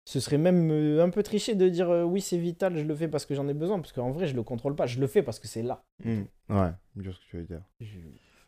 ce 0.09 0.21
serait 0.21 0.39
même 0.39 0.71
euh, 0.71 1.03
un 1.05 1.11
peu 1.11 1.23
triché 1.23 1.55
de 1.57 1.69
dire 1.69 1.91
euh, 1.91 2.05
oui 2.05 2.21
c'est 2.23 2.39
vital, 2.39 2.77
je 2.79 2.85
le 2.85 2.95
fais 2.95 3.09
parce 3.09 3.27
que 3.27 3.35
j'en 3.35 3.47
ai 3.49 3.55
besoin, 3.55 3.79
parce 3.81 3.93
qu'en 3.93 4.13
vrai 4.13 4.27
je 4.27 4.35
le 4.37 4.43
contrôle 4.43 4.75
pas, 4.77 4.87
je 4.87 5.01
le 5.01 5.07
fais 5.09 5.23
parce 5.23 5.39
que 5.41 5.49
c'est 5.49 5.63
là. 5.63 5.85
Mm. 6.05 6.23
Ouais, 6.49 6.71
ce 6.97 7.03
que 7.03 7.11
tu 7.29 7.37
veux 7.37 7.45
dire. 7.45 7.63
Je- 7.81 7.99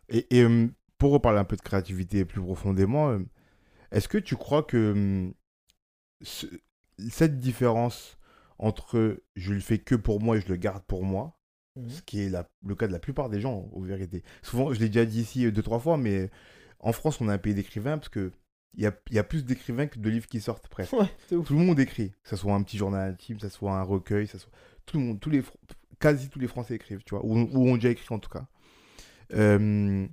Et, 0.08 0.38
et, 0.38 0.42
euh, 0.44 0.68
pour 0.98 1.10
reparler 1.12 1.38
un 1.40 1.44
peu 1.44 1.56
de 1.56 1.60
créativité 1.62 2.24
plus 2.24 2.40
profondément, 2.40 3.10
euh, 3.10 3.18
est-ce 3.92 4.08
que 4.08 4.18
tu 4.18 4.36
crois 4.36 4.62
que 4.62 5.30
ce- 6.22 6.46
cette 7.10 7.38
différence 7.38 8.18
entre 8.58 9.20
je 9.36 9.52
le 9.52 9.60
fais 9.60 9.78
que 9.78 9.94
pour 9.94 10.20
moi 10.20 10.36
et 10.36 10.40
je 10.40 10.48
le 10.48 10.56
garde 10.56 10.82
pour 10.84 11.04
moi, 11.04 11.38
Mhm. 11.76 11.88
ce 11.90 12.02
qui 12.02 12.20
est 12.20 12.28
la- 12.28 12.48
le 12.64 12.74
cas 12.74 12.86
de 12.88 12.92
la 12.92 12.98
plupart 12.98 13.28
des 13.30 13.40
gens, 13.40 13.68
en 13.72 13.80
vérité. 13.80 14.22
Souvent, 14.42 14.72
je 14.72 14.80
l'ai 14.80 14.88
déjà 14.88 15.04
dit 15.04 15.20
ici 15.20 15.50
deux, 15.52 15.62
trois 15.62 15.78
fois, 15.78 15.96
mais 15.96 16.30
en 16.80 16.92
France, 16.92 17.20
on 17.20 17.28
a 17.28 17.34
un 17.34 17.38
pays 17.38 17.54
d'écrivains 17.54 17.98
parce 17.98 18.08
que 18.08 18.32
il 18.74 18.82
y 18.82 18.86
a, 18.86 18.92
il 19.10 19.16
y 19.16 19.18
a 19.18 19.24
plus 19.24 19.44
d'écrivains 19.44 19.86
que 19.86 19.98
de 19.98 20.08
livres 20.08 20.26
qui 20.26 20.40
sortent 20.40 20.68
presque. 20.68 20.92
Ouais, 20.92 21.10
c'est 21.26 21.36
ouf. 21.36 21.46
Tout 21.46 21.54
le 21.54 21.64
monde 21.64 21.80
écrit, 21.80 22.10
que 22.22 22.28
ce 22.28 22.36
soit 22.36 22.54
un 22.54 22.62
petit 22.62 22.76
journal 22.78 23.10
intime, 23.10 23.36
que 23.36 23.42
ce 23.42 23.48
soit 23.48 23.72
un 23.72 23.82
recueil, 23.82 24.26
que 24.26 24.32
ce 24.32 24.38
soit... 24.38 24.52
tout 24.86 24.98
le 24.98 25.04
monde, 25.04 25.20
tous 25.20 25.30
les, 25.30 25.42
Fr- 25.42 25.56
quasi 25.98 26.28
tous 26.28 26.38
les 26.38 26.48
Français 26.48 26.74
écrivent, 26.74 27.02
tu 27.04 27.14
vois, 27.14 27.24
ou, 27.24 27.36
ou 27.36 27.68
ont 27.68 27.74
déjà 27.74 27.90
écrit 27.90 28.14
en 28.14 28.18
tout 28.18 28.30
cas. 28.30 28.46
Euh, 29.34 30.06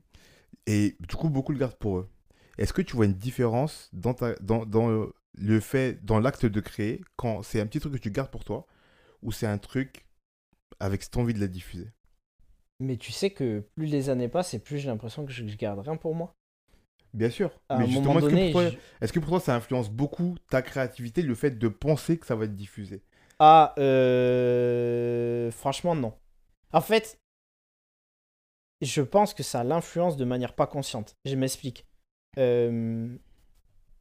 et 0.66 0.96
du 1.00 1.16
coup, 1.16 1.30
beaucoup 1.30 1.52
le 1.52 1.60
gardent 1.60 1.78
pour 1.78 2.00
eux. 2.00 2.10
Est-ce 2.58 2.74
que 2.74 2.82
tu 2.82 2.96
vois 2.96 3.06
une 3.06 3.14
différence 3.14 3.90
dans, 3.94 4.14
ta, 4.14 4.34
dans, 4.36 4.66
dans 4.66 4.90
euh, 4.90 5.14
le 5.38 5.60
fait, 5.60 6.04
dans 6.04 6.20
l'acte 6.20 6.46
de 6.46 6.60
créer, 6.60 7.02
quand 7.18 7.44
c'est 7.44 7.60
un 7.60 7.68
petit 7.68 7.80
truc 7.80 7.94
que 7.94 8.00
tu 8.00 8.12
gardes 8.12 8.32
pour 8.32 8.44
toi, 8.44 8.66
ou 9.22 9.32
c'est 9.32 9.48
un 9.48 9.58
truc 9.58 10.06
avec 10.80 11.04
cette 11.04 11.18
envie 11.18 11.34
de 11.34 11.40
la 11.40 11.48
diffuser? 11.48 11.92
Mais 12.80 12.98
tu 12.98 13.12
sais 13.12 13.30
que 13.30 13.60
plus 13.76 13.86
les 13.86 14.10
années 14.10 14.28
passent 14.28 14.54
et 14.54 14.60
plus 14.60 14.80
j'ai 14.80 14.88
l'impression 14.88 15.26
que 15.26 15.32
je, 15.32 15.48
je 15.48 15.56
garde 15.56 15.80
rien 15.80 15.96
pour 15.96 16.16
moi. 16.16 16.34
Bien 17.16 17.30
sûr. 17.30 17.50
À 17.70 17.78
Mais 17.80 17.88
justement, 17.88 18.20
est-ce 18.20 18.28
que, 18.28 18.36
pour 18.36 18.52
toi, 18.52 18.70
je- 18.70 18.78
est-ce 19.02 19.14
que 19.14 19.20
pour 19.20 19.30
toi, 19.30 19.40
ça 19.40 19.56
influence 19.56 19.90
beaucoup 19.90 20.36
ta 20.50 20.62
créativité, 20.62 21.22
le 21.22 21.34
fait 21.34 21.52
de 21.52 21.68
penser 21.68 22.18
que 22.18 22.26
ça 22.26 22.36
va 22.36 22.46
être 22.46 22.56
diffusé? 22.56 23.02
Ah, 23.40 23.74
euh, 23.80 25.50
franchement, 25.52 25.96
non. 25.96 26.14
En 26.74 26.82
fait, 26.82 27.18
je 28.82 29.02
pense 29.02 29.34
que 29.34 29.44
ça 29.44 29.64
l'influence 29.64 30.18
de 30.18 30.26
manière 30.26 30.54
pas 30.54 30.68
consciente. 30.68 31.16
Je 31.26 31.36
m'explique. 31.36 31.86
Euh, 32.38 33.08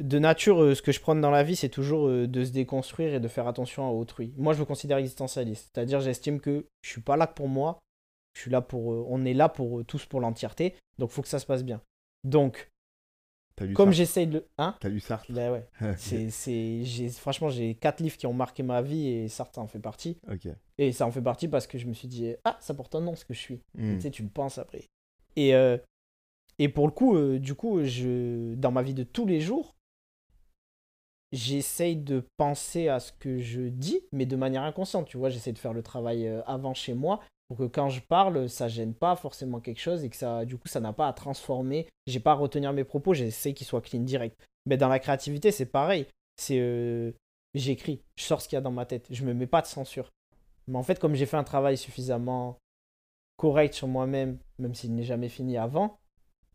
de 0.00 0.18
nature, 0.18 0.60
euh, 0.60 0.74
ce 0.74 0.82
que 0.82 0.90
je 0.90 1.00
prône 1.00 1.20
dans 1.20 1.30
la 1.30 1.44
vie, 1.44 1.54
c'est 1.56 1.68
toujours 1.68 2.08
de 2.08 2.44
se 2.44 2.50
déconstruire 2.50 3.14
et 3.14 3.20
de 3.20 3.28
faire 3.28 3.46
attention 3.46 3.86
à 3.86 3.90
autrui. 3.92 4.34
Moi, 4.36 4.52
je 4.54 4.60
me 4.60 4.64
considère 4.64 4.98
existentialiste. 4.98 5.70
C'est-à-dire, 5.72 6.00
j'estime 6.00 6.40
que 6.40 6.66
je 6.82 6.90
suis 6.90 7.00
pas 7.00 7.16
là 7.16 7.28
que 7.28 7.34
pour 7.34 7.48
moi. 7.48 7.78
Je 8.34 8.40
suis 8.42 8.50
là 8.50 8.60
pour. 8.60 8.86
on 9.08 9.24
est 9.24 9.34
là 9.34 9.48
pour 9.48 9.84
tous 9.86 10.04
pour 10.06 10.20
l'entièreté. 10.20 10.74
Donc, 10.98 11.10
faut 11.10 11.22
que 11.22 11.28
ça 11.28 11.38
se 11.38 11.46
passe 11.46 11.62
bien. 11.62 11.80
Donc, 12.24 12.72
comme 13.74 13.92
j'essaye 13.92 14.26
de. 14.26 14.46
Hein 14.58 14.76
T'as 14.80 14.88
lu 14.88 15.00
Sartre 15.00 15.30
Bah 15.32 15.52
ouais. 15.52 15.68
C'est, 15.96 16.30
c'est, 16.30 16.84
j'ai, 16.84 17.08
franchement, 17.08 17.48
j'ai 17.48 17.74
quatre 17.74 18.00
livres 18.00 18.16
qui 18.16 18.26
ont 18.26 18.32
marqué 18.32 18.62
ma 18.62 18.82
vie 18.82 19.08
et 19.08 19.28
Sartre 19.28 19.58
en 19.58 19.66
fait 19.66 19.78
partie. 19.78 20.18
Ok. 20.30 20.48
Et 20.78 20.92
ça 20.92 21.06
en 21.06 21.10
fait 21.10 21.22
partie 21.22 21.48
parce 21.48 21.66
que 21.66 21.78
je 21.78 21.86
me 21.86 21.92
suis 21.92 22.08
dit, 22.08 22.34
ah, 22.44 22.56
ça 22.60 22.74
porte 22.74 22.94
un 22.94 23.00
nom 23.00 23.14
ce 23.14 23.24
que 23.24 23.34
je 23.34 23.38
suis. 23.38 23.60
Hmm. 23.74 23.94
Tu 23.94 24.00
sais, 24.00 24.10
tu 24.10 24.22
le 24.22 24.28
penses 24.28 24.58
après. 24.58 24.88
Et, 25.36 25.54
euh, 25.54 25.78
et 26.58 26.68
pour 26.68 26.86
le 26.86 26.92
coup, 26.92 27.16
euh, 27.16 27.38
du 27.38 27.54
coup, 27.54 27.84
je, 27.84 28.54
dans 28.54 28.72
ma 28.72 28.82
vie 28.82 28.94
de 28.94 29.04
tous 29.04 29.26
les 29.26 29.40
jours, 29.40 29.76
j'essaye 31.32 31.96
de 31.96 32.24
penser 32.36 32.88
à 32.88 33.00
ce 33.00 33.12
que 33.12 33.38
je 33.38 33.62
dis, 33.62 34.00
mais 34.12 34.26
de 34.26 34.36
manière 34.36 34.62
inconsciente. 34.62 35.06
Tu 35.06 35.16
vois, 35.16 35.30
j'essaie 35.30 35.52
de 35.52 35.58
faire 35.58 35.72
le 35.72 35.82
travail 35.82 36.26
euh, 36.26 36.42
avant 36.46 36.74
chez 36.74 36.94
moi 36.94 37.20
pour 37.48 37.58
que 37.58 37.64
quand 37.64 37.88
je 37.88 38.00
parle, 38.00 38.48
ça 38.48 38.68
gêne 38.68 38.94
pas 38.94 39.16
forcément 39.16 39.60
quelque 39.60 39.80
chose 39.80 40.04
et 40.04 40.10
que 40.10 40.16
ça, 40.16 40.44
du 40.44 40.56
coup, 40.56 40.68
ça 40.68 40.80
n'a 40.80 40.92
pas 40.92 41.08
à 41.08 41.12
transformer. 41.12 41.88
J'ai 42.06 42.20
pas 42.20 42.32
à 42.32 42.34
retenir 42.34 42.72
mes 42.72 42.84
propos, 42.84 43.14
j'essaie 43.14 43.52
qu'ils 43.52 43.66
soient 43.66 43.82
clean 43.82 44.00
direct. 44.00 44.38
Mais 44.66 44.76
dans 44.76 44.88
la 44.88 44.98
créativité, 44.98 45.52
c'est 45.52 45.66
pareil. 45.66 46.06
C'est 46.36 46.58
euh, 46.58 47.12
j'écris, 47.54 48.02
je 48.16 48.24
sors 48.24 48.40
ce 48.40 48.48
qu'il 48.48 48.56
y 48.56 48.58
a 48.58 48.62
dans 48.62 48.72
ma 48.72 48.86
tête, 48.86 49.06
je 49.10 49.24
me 49.24 49.34
mets 49.34 49.46
pas 49.46 49.62
de 49.62 49.66
censure. 49.66 50.10
Mais 50.66 50.78
en 50.78 50.82
fait, 50.82 50.98
comme 50.98 51.14
j'ai 51.14 51.26
fait 51.26 51.36
un 51.36 51.44
travail 51.44 51.76
suffisamment 51.76 52.58
correct 53.36 53.74
sur 53.74 53.88
moi-même, 53.88 54.38
même 54.58 54.74
s'il 54.74 54.94
n'est 54.94 55.04
jamais 55.04 55.28
fini 55.28 55.56
avant, 55.58 55.98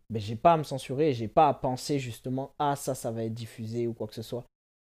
ben, 0.09 0.19
j'ai 0.19 0.35
pas 0.35 0.53
à 0.53 0.57
me 0.57 0.63
censurer, 0.63 1.13
j'ai 1.13 1.27
pas 1.27 1.47
à 1.47 1.53
penser 1.53 1.99
justement 1.99 2.55
ah 2.57 2.75
ça 2.75 2.95
ça 2.95 3.11
va 3.11 3.23
être 3.25 3.33
diffusé 3.33 3.85
ou 3.87 3.93
quoi 3.93 4.07
que 4.07 4.15
ce 4.15 4.23
soit. 4.23 4.45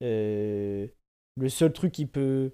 Euh, 0.03 0.87
le 1.35 1.49
seul 1.49 1.71
truc 1.71 1.91
qui 1.91 2.05
peut 2.05 2.53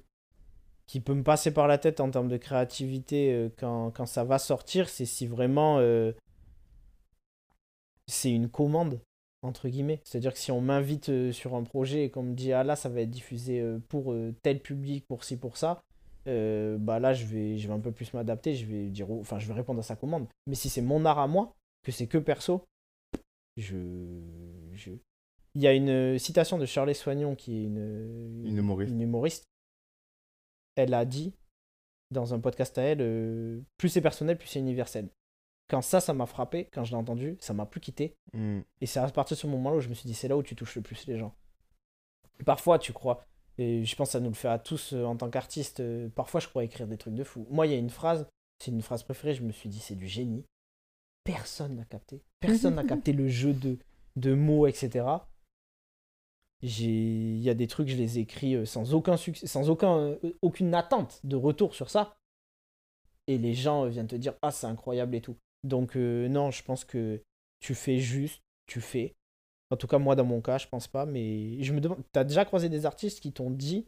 qui 0.89 1.02
peut 1.02 1.13
me 1.13 1.21
passer 1.21 1.54
par 1.54 1.67
la 1.67 1.78
tête 1.78 1.99
en 1.99 2.10
termes 2.10 2.30
de 2.30 2.38
créativité 2.38 3.32
euh, 3.32 3.49
quand, 3.60 3.91
quand 3.91 4.08
ça 4.08 4.23
va 4.23 4.39
sortir, 4.39 4.89
c'est 4.89 5.06
si 5.06 5.28
vraiment 5.28 5.78
euh, 5.78 6.13
c'est 8.08 8.32
une 8.32 8.49
commande 8.49 8.99
entre 9.43 9.69
guillemets. 9.69 10.02
C'est-à-dire 10.04 10.34
que 10.34 10.39
si 10.39 10.52
on 10.52 10.62
m'invite 10.62 11.10
euh, 11.10 11.32
sur 11.32 11.54
un 11.54 11.62
projet 11.62 12.06
et 12.06 12.10
qu'on 12.10 12.23
me 12.23 12.34
dit 12.34 12.54
ah 12.54 12.63
là 12.63 12.75
ça 12.75 12.89
va 12.89 13.02
être 13.02 13.12
diffusé 13.12 13.63
pour 13.88 14.15
tel 14.41 14.62
public, 14.63 15.06
pour 15.08 15.23
ci, 15.23 15.38
pour 15.38 15.58
ça, 15.58 15.84
bah 16.25 16.99
là 16.99 17.13
je 17.13 17.25
vais, 17.28 17.60
je 17.60 17.67
vais 17.67 17.73
un 17.75 17.80
peu 17.80 17.91
plus 17.91 18.12
m'adapter, 18.15 18.56
je 18.56 18.65
vais 18.65 18.89
dire 18.89 19.12
enfin 19.12 19.38
je 19.38 19.47
vais 19.47 19.54
répondre 19.54 19.80
à 19.80 19.84
sa 19.84 19.95
commande. 19.95 20.28
Mais 20.47 20.56
si 20.56 20.69
c'est 20.69 20.82
mon 20.82 21.06
art 21.06 21.19
à 21.19 21.28
moi, 21.28 21.54
que 21.84 21.91
c'est 21.91 22.08
que 22.08 22.17
perso, 22.17 22.63
je, 23.58 23.78
je... 24.73 24.89
Il 25.54 25.62
y 25.62 25.67
a 25.67 25.73
une 25.73 26.17
citation 26.17 26.58
de 26.58 26.65
Shirley 26.65 26.95
Soignon 26.95 27.36
qui 27.36 27.60
est 27.60 27.63
une, 27.65 28.43
Une 28.43 28.58
humoriste. 28.58 28.91
une 28.91 29.02
humoriste. 29.02 29.49
Elle 30.80 30.94
a 30.94 31.04
dit 31.04 31.34
dans 32.10 32.34
un 32.34 32.39
podcast 32.39 32.78
à 32.78 32.84
elle, 32.84 33.02
euh, 33.02 33.62
plus 33.78 33.89
c'est 33.89 34.02
personnel, 34.02 34.38
plus 34.38 34.48
c'est 34.48 34.60
universel. 34.60 35.10
Quand 35.70 35.82
ça, 35.82 36.00
ça 36.00 36.13
m'a 36.13 36.26
frappé, 36.26 36.70
quand 36.72 36.86
je 36.86 36.92
l'ai 36.92 36.98
entendu, 36.98 37.38
ça 37.42 37.54
m'a 37.54 37.65
plus 37.65 37.82
quitté. 37.82 38.15
Hmm. 38.34 38.62
Et 38.82 38.86
c'est 38.86 39.00
à 39.00 39.08
partir 39.10 39.36
de 39.36 39.42
ce 39.42 39.48
moment-là 39.48 39.76
où 39.76 39.82
je 39.82 39.89
me 39.89 39.94
suis 39.94 40.08
dit, 40.08 40.15
c'est 40.15 40.30
là 40.30 40.38
où 40.38 40.42
tu 40.42 40.56
touches 40.56 40.76
le 40.78 40.82
plus 40.82 41.06
les 41.06 41.18
gens. 41.18 41.36
Parfois, 42.46 42.80
tu 42.80 42.94
crois, 42.94 43.28
et 43.58 43.84
je 43.84 43.96
pense 43.98 44.08
que 44.08 44.12
ça 44.13 44.20
nous 44.22 44.30
le 44.30 44.36
fait 44.36 44.48
à 44.48 44.58
tous 44.58 44.94
euh, 44.94 45.04
en 45.04 45.18
tant 45.18 45.30
qu'artistes, 45.30 45.82
euh, 45.82 46.08
parfois 46.15 46.39
je 46.39 46.48
crois 46.48 46.63
écrire 46.63 46.88
des 46.88 46.98
trucs 46.98 47.13
de 47.13 47.26
fou. 47.26 47.46
Moi, 47.50 47.68
il 47.68 47.74
y 47.74 47.76
a 47.76 47.78
une 47.78 47.89
phrase, 47.89 48.26
c'est 48.63 48.72
une 48.72 48.82
phrase 48.82 49.04
préférée, 49.04 49.34
je 49.34 49.44
me 49.44 49.52
suis 49.52 49.68
dit, 49.68 49.80
c'est 49.80 49.96
du 49.96 50.08
génie. 50.08 50.46
Personne 51.26 51.76
n'a 51.76 51.84
capté. 51.84 52.24
Personne 52.39 52.76
n'a 52.76 52.84
capté 52.86 53.12
le 53.12 53.28
jeu 53.28 53.52
de, 53.52 53.78
de 54.15 54.34
mots, 54.34 54.65
etc. 54.65 55.06
Il 56.62 57.38
y 57.39 57.50
a 57.50 57.54
des 57.54 57.67
trucs, 57.67 57.88
je 57.88 57.95
les 57.95 58.19
écris 58.19 58.56
euh, 58.56 58.65
sans 58.65 58.93
aucun 58.93 59.15
succès, 59.17 59.48
sans 59.48 59.69
aucun, 59.69 59.98
euh, 59.98 60.17
aucune 60.41 60.74
attente 60.76 61.19
de 61.24 61.36
retour 61.36 61.74
sur 61.74 61.89
ça. 61.89 62.17
Et 63.28 63.38
les 63.38 63.54
gens 63.54 63.86
euh, 63.86 63.89
viennent 63.89 64.08
te 64.08 64.15
dire, 64.15 64.34
ah, 64.41 64.52
c'est 64.52 64.67
incroyable 64.67 65.15
et 65.15 65.22
tout. 65.22 65.38
Donc, 65.63 65.95
euh, 65.95 66.28
non, 66.28 66.52
je 66.52 66.63
pense 66.63 66.84
que 66.84 67.22
tu 67.60 67.76
fais 67.76 68.00
juste, 68.00 68.41
tu 68.65 68.82
fais. 68.82 69.15
En 69.72 69.78
tout 69.78 69.88
cas, 69.88 70.00
moi, 70.00 70.15
dans 70.15 70.26
mon 70.26 70.41
cas, 70.41 70.58
je 70.58 70.67
pense 70.67 70.88
pas, 70.88 71.06
mais 71.06 71.62
je 71.62 71.74
me 71.74 71.80
demande, 71.80 72.00
t'as 72.12 72.24
déjà 72.24 72.43
croisé 72.43 72.69
des 72.69 72.86
artistes 72.86 73.19
qui 73.22 73.32
t'ont 73.32 73.52
dit 73.52 73.86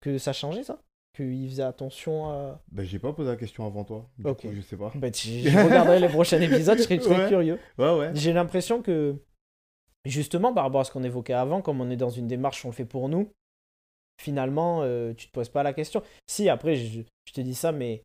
que 0.00 0.18
ça 0.18 0.32
changeait, 0.32 0.64
ça? 0.64 0.82
Qu'ils 1.14 1.48
faisaient 1.48 1.62
attention 1.62 2.30
à. 2.30 2.62
Bah, 2.70 2.84
j'ai 2.84 2.98
pas 2.98 3.12
posé 3.12 3.30
la 3.30 3.36
question 3.36 3.66
avant 3.66 3.84
toi. 3.84 4.08
Du 4.18 4.26
Ok. 4.26 4.42
coup, 4.42 4.52
je 4.52 4.60
sais 4.60 4.76
pas. 4.76 4.92
Bah, 4.94 5.08
je 5.12 5.58
regarderai 5.64 6.00
les 6.00 6.08
prochains 6.08 6.40
épisodes, 6.40 6.78
je 6.78 6.82
serais 6.84 6.98
très 6.98 7.22
Ouais. 7.22 7.28
curieux. 7.28 7.58
Ouais, 7.78 7.96
ouais. 7.98 8.10
J'ai 8.14 8.32
l'impression 8.32 8.80
que, 8.82 9.16
justement, 10.04 10.52
par 10.52 10.64
rapport 10.64 10.80
à 10.80 10.84
ce 10.84 10.92
qu'on 10.92 11.04
évoquait 11.04 11.32
avant, 11.32 11.62
comme 11.62 11.80
on 11.80 11.90
est 11.90 11.96
dans 11.96 12.10
une 12.10 12.28
démarche, 12.28 12.64
on 12.64 12.68
le 12.68 12.74
fait 12.74 12.84
pour 12.84 13.08
nous, 13.08 13.30
finalement, 14.20 14.82
euh, 14.82 15.12
tu 15.14 15.26
te 15.26 15.32
poses 15.32 15.48
pas 15.48 15.62
la 15.62 15.72
question. 15.72 16.02
Si, 16.26 16.48
après, 16.48 16.76
je, 16.76 17.02
te 17.32 17.40
dis 17.40 17.54
ça, 17.54 17.72
mais 17.72 18.02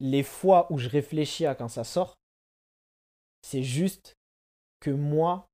les 0.00 0.22
fois 0.22 0.70
où 0.70 0.78
je 0.78 0.88
réfléchis 0.88 1.46
à 1.46 1.54
quand 1.54 1.68
ça 1.68 1.84
sort, 1.84 2.14
c'est 3.42 3.62
juste 3.62 4.14
que 4.80 4.90
moi, 4.90 5.48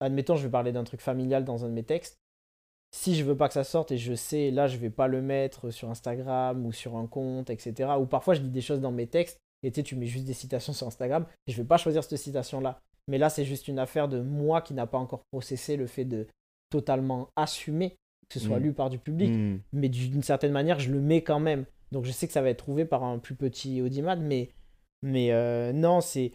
admettons, 0.00 0.36
je 0.36 0.44
vais 0.44 0.50
parler 0.50 0.72
d'un 0.72 0.84
truc 0.84 1.00
familial 1.00 1.44
dans 1.44 1.64
un 1.64 1.68
de 1.68 1.74
mes 1.74 1.84
textes. 1.84 2.16
Si 2.92 3.14
je 3.14 3.24
veux 3.24 3.36
pas 3.36 3.48
que 3.48 3.54
ça 3.54 3.64
sorte 3.64 3.92
et 3.92 3.98
je 3.98 4.14
sais, 4.14 4.50
là, 4.50 4.66
je 4.66 4.76
vais 4.76 4.90
pas 4.90 5.06
le 5.06 5.22
mettre 5.22 5.70
sur 5.70 5.90
Instagram 5.90 6.66
ou 6.66 6.72
sur 6.72 6.96
un 6.96 7.06
compte, 7.06 7.50
etc. 7.50 7.90
Ou 8.00 8.06
parfois, 8.06 8.34
je 8.34 8.40
dis 8.40 8.50
des 8.50 8.60
choses 8.60 8.80
dans 8.80 8.90
mes 8.90 9.06
textes 9.06 9.38
et 9.62 9.70
tu 9.70 9.76
sais, 9.76 9.82
tu 9.84 9.94
mets 9.94 10.06
juste 10.06 10.24
des 10.24 10.32
citations 10.32 10.72
sur 10.72 10.86
Instagram 10.86 11.26
et 11.46 11.52
je 11.52 11.56
vais 11.56 11.66
pas 11.66 11.76
choisir 11.76 12.02
cette 12.02 12.18
citation-là. 12.18 12.80
Mais 13.08 13.18
là, 13.18 13.28
c'est 13.30 13.44
juste 13.44 13.68
une 13.68 13.78
affaire 13.78 14.08
de 14.08 14.20
moi 14.20 14.60
qui 14.62 14.74
n'a 14.74 14.86
pas 14.86 14.98
encore 14.98 15.22
processé 15.32 15.76
le 15.76 15.86
fait 15.86 16.04
de 16.04 16.26
totalement 16.70 17.28
assumer 17.36 17.96
que 18.28 18.38
ce 18.38 18.46
soit 18.46 18.60
Mm. 18.60 18.62
lu 18.62 18.72
par 18.72 18.90
du 18.90 18.98
public. 18.98 19.30
Hmm. 19.32 19.58
Mais 19.72 19.88
d'une 19.88 20.22
certaine 20.22 20.52
manière, 20.52 20.78
je 20.78 20.92
le 20.92 21.00
mets 21.00 21.22
quand 21.22 21.40
même. 21.40 21.64
Donc 21.90 22.04
je 22.04 22.12
sais 22.12 22.28
que 22.28 22.32
ça 22.32 22.42
va 22.42 22.50
être 22.50 22.58
trouvé 22.58 22.84
par 22.84 23.02
un 23.02 23.18
plus 23.18 23.34
petit 23.34 23.82
audimat, 23.82 24.14
mais, 24.14 24.50
mais 25.02 25.32
euh, 25.32 25.72
non, 25.72 26.00
c'est 26.00 26.30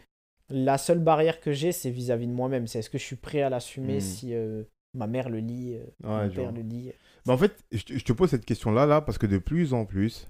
la 0.49 0.77
seule 0.77 0.99
barrière 0.99 1.39
que 1.39 1.53
j'ai, 1.53 1.71
c'est 1.71 1.89
vis-à-vis 1.89 2.27
de 2.27 2.33
moi-même. 2.33 2.67
C'est 2.67 2.79
est-ce 2.79 2.89
que 2.89 2.97
je 2.97 3.03
suis 3.05 3.15
prêt 3.15 3.41
à 3.41 3.49
l'assumer 3.49 3.97
Mm. 3.97 4.01
si 4.01 4.33
euh, 4.33 4.63
ma 4.93 5.07
mère 5.07 5.29
le 5.29 5.39
lit, 5.39 5.75
euh, 5.75 5.85
Ouais, 6.03 6.27
mon 6.27 6.33
père 6.33 6.51
le 6.51 6.61
lit. 6.63 6.91
Bah, 7.25 7.33
en 7.33 7.37
fait, 7.37 7.63
je 7.71 7.83
te, 7.83 7.93
je 7.97 8.03
te 8.03 8.11
pose 8.11 8.29
cette 8.29 8.45
question-là, 8.45 8.85
là, 8.85 8.99
parce 8.99 9.17
que 9.17 9.25
de 9.25 9.37
plus 9.37 9.73
en 9.73 9.85
plus, 9.85 10.27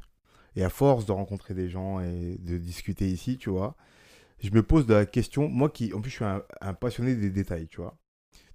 et 0.56 0.64
à 0.64 0.70
force 0.70 1.08
de 1.08 1.12
rencontrer 1.14 1.56
des 1.56 1.68
gens 1.68 2.00
et 2.00 2.38
de 2.40 2.60
discuter 2.60 3.08
ici, 3.08 3.38
tu 3.40 3.50
vois, 3.50 3.76
je 4.40 4.50
me 4.52 4.64
pose 4.64 4.86
de 4.86 4.94
la 4.94 5.06
question, 5.06 5.48
moi 5.48 5.70
qui, 5.70 5.94
en 5.94 6.02
plus, 6.02 6.12
je 6.12 6.16
suis 6.16 6.26
un, 6.26 6.74
passionné 6.74 7.16
des 7.16 7.30
détails, 7.30 7.68
tu 7.68 7.78
vois, 7.78 7.98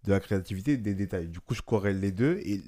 de 0.05 0.12
la 0.12 0.21
créativité 0.21 0.77
des 0.77 0.95
détails. 0.95 1.29
Du 1.29 1.40
coup, 1.40 1.55
je 1.55 1.62
corrèle 1.62 2.01
les 2.01 2.12
deux, 2.12 2.38
et 2.45 2.61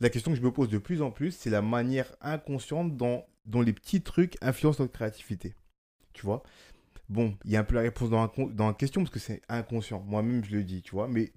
la 0.00 0.10
question 0.10 0.32
que 0.32 0.38
je 0.38 0.42
me 0.42 0.52
pose 0.52 0.68
de 0.68 0.78
plus 0.78 1.02
en 1.02 1.10
plus, 1.10 1.32
c'est 1.32 1.50
la 1.50 1.62
manière 1.62 2.14
inconsciente 2.20 2.96
dont, 2.96 3.24
dont 3.46 3.62
les 3.62 3.72
petits 3.72 4.02
trucs 4.02 4.36
influencent 4.42 4.82
notre 4.82 4.92
créativité. 4.92 5.54
Tu 6.12 6.24
vois? 6.24 6.42
Bon, 7.08 7.36
il 7.44 7.52
y 7.52 7.56
a 7.56 7.60
un 7.60 7.64
peu 7.64 7.76
la 7.76 7.82
réponse 7.82 8.10
dans 8.10 8.22
la, 8.22 8.46
dans 8.48 8.66
la 8.66 8.74
question 8.74 9.02
parce 9.02 9.12
que 9.12 9.20
c'est 9.20 9.40
inconscient. 9.48 10.00
Moi-même, 10.00 10.44
je 10.44 10.56
le 10.56 10.64
dis, 10.64 10.82
tu 10.82 10.90
vois. 10.90 11.06
Mais 11.08 11.32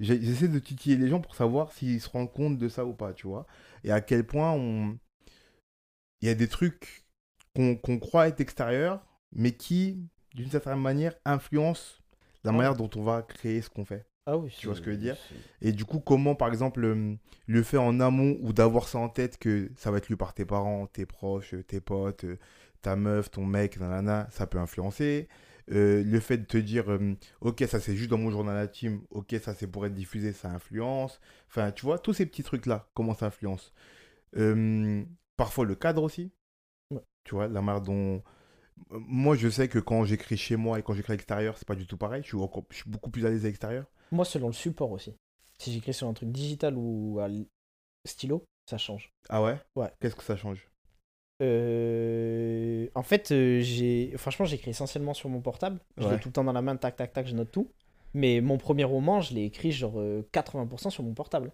j'essaie 0.00 0.48
de 0.48 0.58
titiller 0.58 0.96
les 0.96 1.08
gens 1.08 1.20
pour 1.20 1.34
savoir 1.34 1.72
s'ils 1.72 2.00
se 2.00 2.10
rendent 2.10 2.32
compte 2.32 2.58
de 2.58 2.68
ça 2.68 2.84
ou 2.84 2.92
pas, 2.92 3.14
tu 3.14 3.26
vois. 3.26 3.46
Et 3.84 3.90
à 3.90 4.00
quel 4.00 4.26
point 4.26 4.52
on... 4.52 4.98
il 6.20 6.28
y 6.28 6.30
a 6.30 6.34
des 6.34 6.48
trucs 6.48 7.04
qu'on 7.54 7.76
qu'on 7.76 7.98
croit 7.98 8.28
être 8.28 8.40
extérieurs, 8.40 9.02
mais 9.32 9.52
qui, 9.52 9.98
d'une 10.34 10.50
certaine 10.50 10.80
manière, 10.80 11.14
influencent 11.24 11.94
la 12.44 12.50
Ouais. 12.50 12.58
manière 12.58 12.76
dont 12.76 12.90
on 12.96 13.02
va 13.02 13.22
créer 13.22 13.60
ce 13.62 13.70
qu'on 13.70 13.84
fait. 13.84 14.06
Ah 14.26 14.36
oui, 14.36 14.54
Tu 14.56 14.66
vois 14.66 14.76
ce 14.76 14.80
que 14.80 14.86
je 14.92 14.96
veux 14.96 15.02
dire 15.02 15.16
Et 15.62 15.72
du 15.72 15.84
coup, 15.84 15.98
comment, 15.98 16.36
par 16.36 16.48
exemple, 16.48 16.84
euh, 16.84 17.14
le 17.46 17.62
fait 17.64 17.76
en 17.76 17.98
amont 17.98 18.36
ou 18.40 18.52
d'avoir 18.52 18.86
ça 18.88 18.98
en 18.98 19.08
tête 19.08 19.36
que 19.36 19.70
ça 19.76 19.90
va 19.90 19.98
être 19.98 20.08
lu 20.08 20.16
par 20.16 20.32
tes 20.32 20.44
parents, 20.44 20.86
tes 20.86 21.06
proches, 21.06 21.54
tes 21.66 21.80
potes, 21.80 22.24
euh, 22.24 22.38
ta 22.82 22.94
meuf, 22.94 23.30
ton 23.32 23.44
mec, 23.44 23.80
nanana, 23.80 24.28
ça 24.30 24.46
peut 24.46 24.58
influencer. 24.58 25.28
Euh, 25.72 26.02
le 26.04 26.20
fait 26.20 26.38
de 26.38 26.44
te 26.44 26.56
dire, 26.56 26.90
euh, 26.90 27.14
ok, 27.40 27.64
ça 27.68 27.80
c'est 27.80 27.96
juste 27.96 28.10
dans 28.10 28.18
mon 28.18 28.30
journal 28.30 28.56
intime, 28.56 29.02
ok, 29.10 29.34
ça 29.42 29.54
c'est 29.54 29.66
pour 29.68 29.86
être 29.86 29.94
diffusé, 29.94 30.32
ça 30.32 30.50
influence. 30.50 31.20
Enfin, 31.48 31.70
tu 31.72 31.84
vois, 31.86 31.98
tous 31.98 32.12
ces 32.12 32.26
petits 32.26 32.42
trucs-là, 32.44 32.88
comment 32.94 33.14
ça 33.14 33.26
influence. 33.26 33.72
Euh, 34.36 35.04
parfois 35.36 35.64
le 35.64 35.74
cadre 35.74 36.02
aussi. 36.02 36.32
Ouais. 36.90 37.02
Tu 37.24 37.34
vois, 37.34 37.48
la 37.48 37.60
manière 37.62 37.82
dont. 37.82 38.22
Euh, 38.92 38.98
Moi, 39.00 39.36
je 39.36 39.48
sais 39.48 39.68
que 39.68 39.78
quand 39.78 40.04
j'écris 40.04 40.36
chez 40.36 40.56
moi 40.56 40.78
et 40.78 40.82
quand 40.82 40.94
j'écris 40.94 41.12
à 41.12 41.16
l'extérieur, 41.16 41.56
c'est 41.58 41.66
pas 41.68 41.74
du 41.74 41.86
tout 41.86 41.96
pareil. 41.96 42.22
Je 42.22 42.28
suis, 42.28 42.36
encore... 42.36 42.64
je 42.70 42.76
suis 42.76 42.90
beaucoup 42.90 43.10
plus 43.10 43.24
à 43.26 43.30
l'aise 43.30 43.44
à 43.44 43.48
l'extérieur. 43.48 43.86
Moi, 44.10 44.24
selon 44.24 44.48
le 44.48 44.52
support 44.52 44.90
aussi. 44.92 45.14
Si 45.58 45.72
j'écris 45.72 45.94
sur 45.94 46.08
un 46.08 46.12
truc 46.12 46.30
digital 46.30 46.74
ou 46.76 47.18
à 47.20 47.28
stylo, 48.06 48.44
ça 48.68 48.78
change. 48.78 49.10
Ah 49.28 49.42
ouais? 49.42 49.58
Ouais. 49.76 49.90
Qu'est-ce 50.00 50.16
que 50.16 50.22
ça 50.24 50.36
change? 50.36 50.66
Euh, 51.42 52.88
En 52.94 53.02
fait, 53.02 53.30
euh, 53.32 53.60
j'ai 53.60 54.12
franchement, 54.16 54.44
j'écris 54.44 54.70
essentiellement 54.70 55.14
sur 55.14 55.28
mon 55.28 55.40
portable. 55.40 55.80
Je 55.96 56.02
l'ai 56.04 56.08
Ouais. 56.14 56.20
tout 56.20 56.28
le 56.28 56.32
temps 56.32 56.44
dans 56.44 56.52
la 56.52 56.62
main, 56.62 56.76
tac, 56.76 56.96
tac, 56.96 57.12
tac, 57.12 57.26
je 57.26 57.34
note 57.34 57.50
tout. 57.50 57.68
Mais 58.14 58.40
mon 58.40 58.58
premier 58.58 58.84
roman, 58.84 59.20
je 59.20 59.34
l'ai 59.34 59.44
écrit 59.44 59.72
genre 59.72 59.98
euh, 59.98 60.22
80% 60.32 60.90
sur 60.90 61.02
mon 61.02 61.14
portable. 61.14 61.52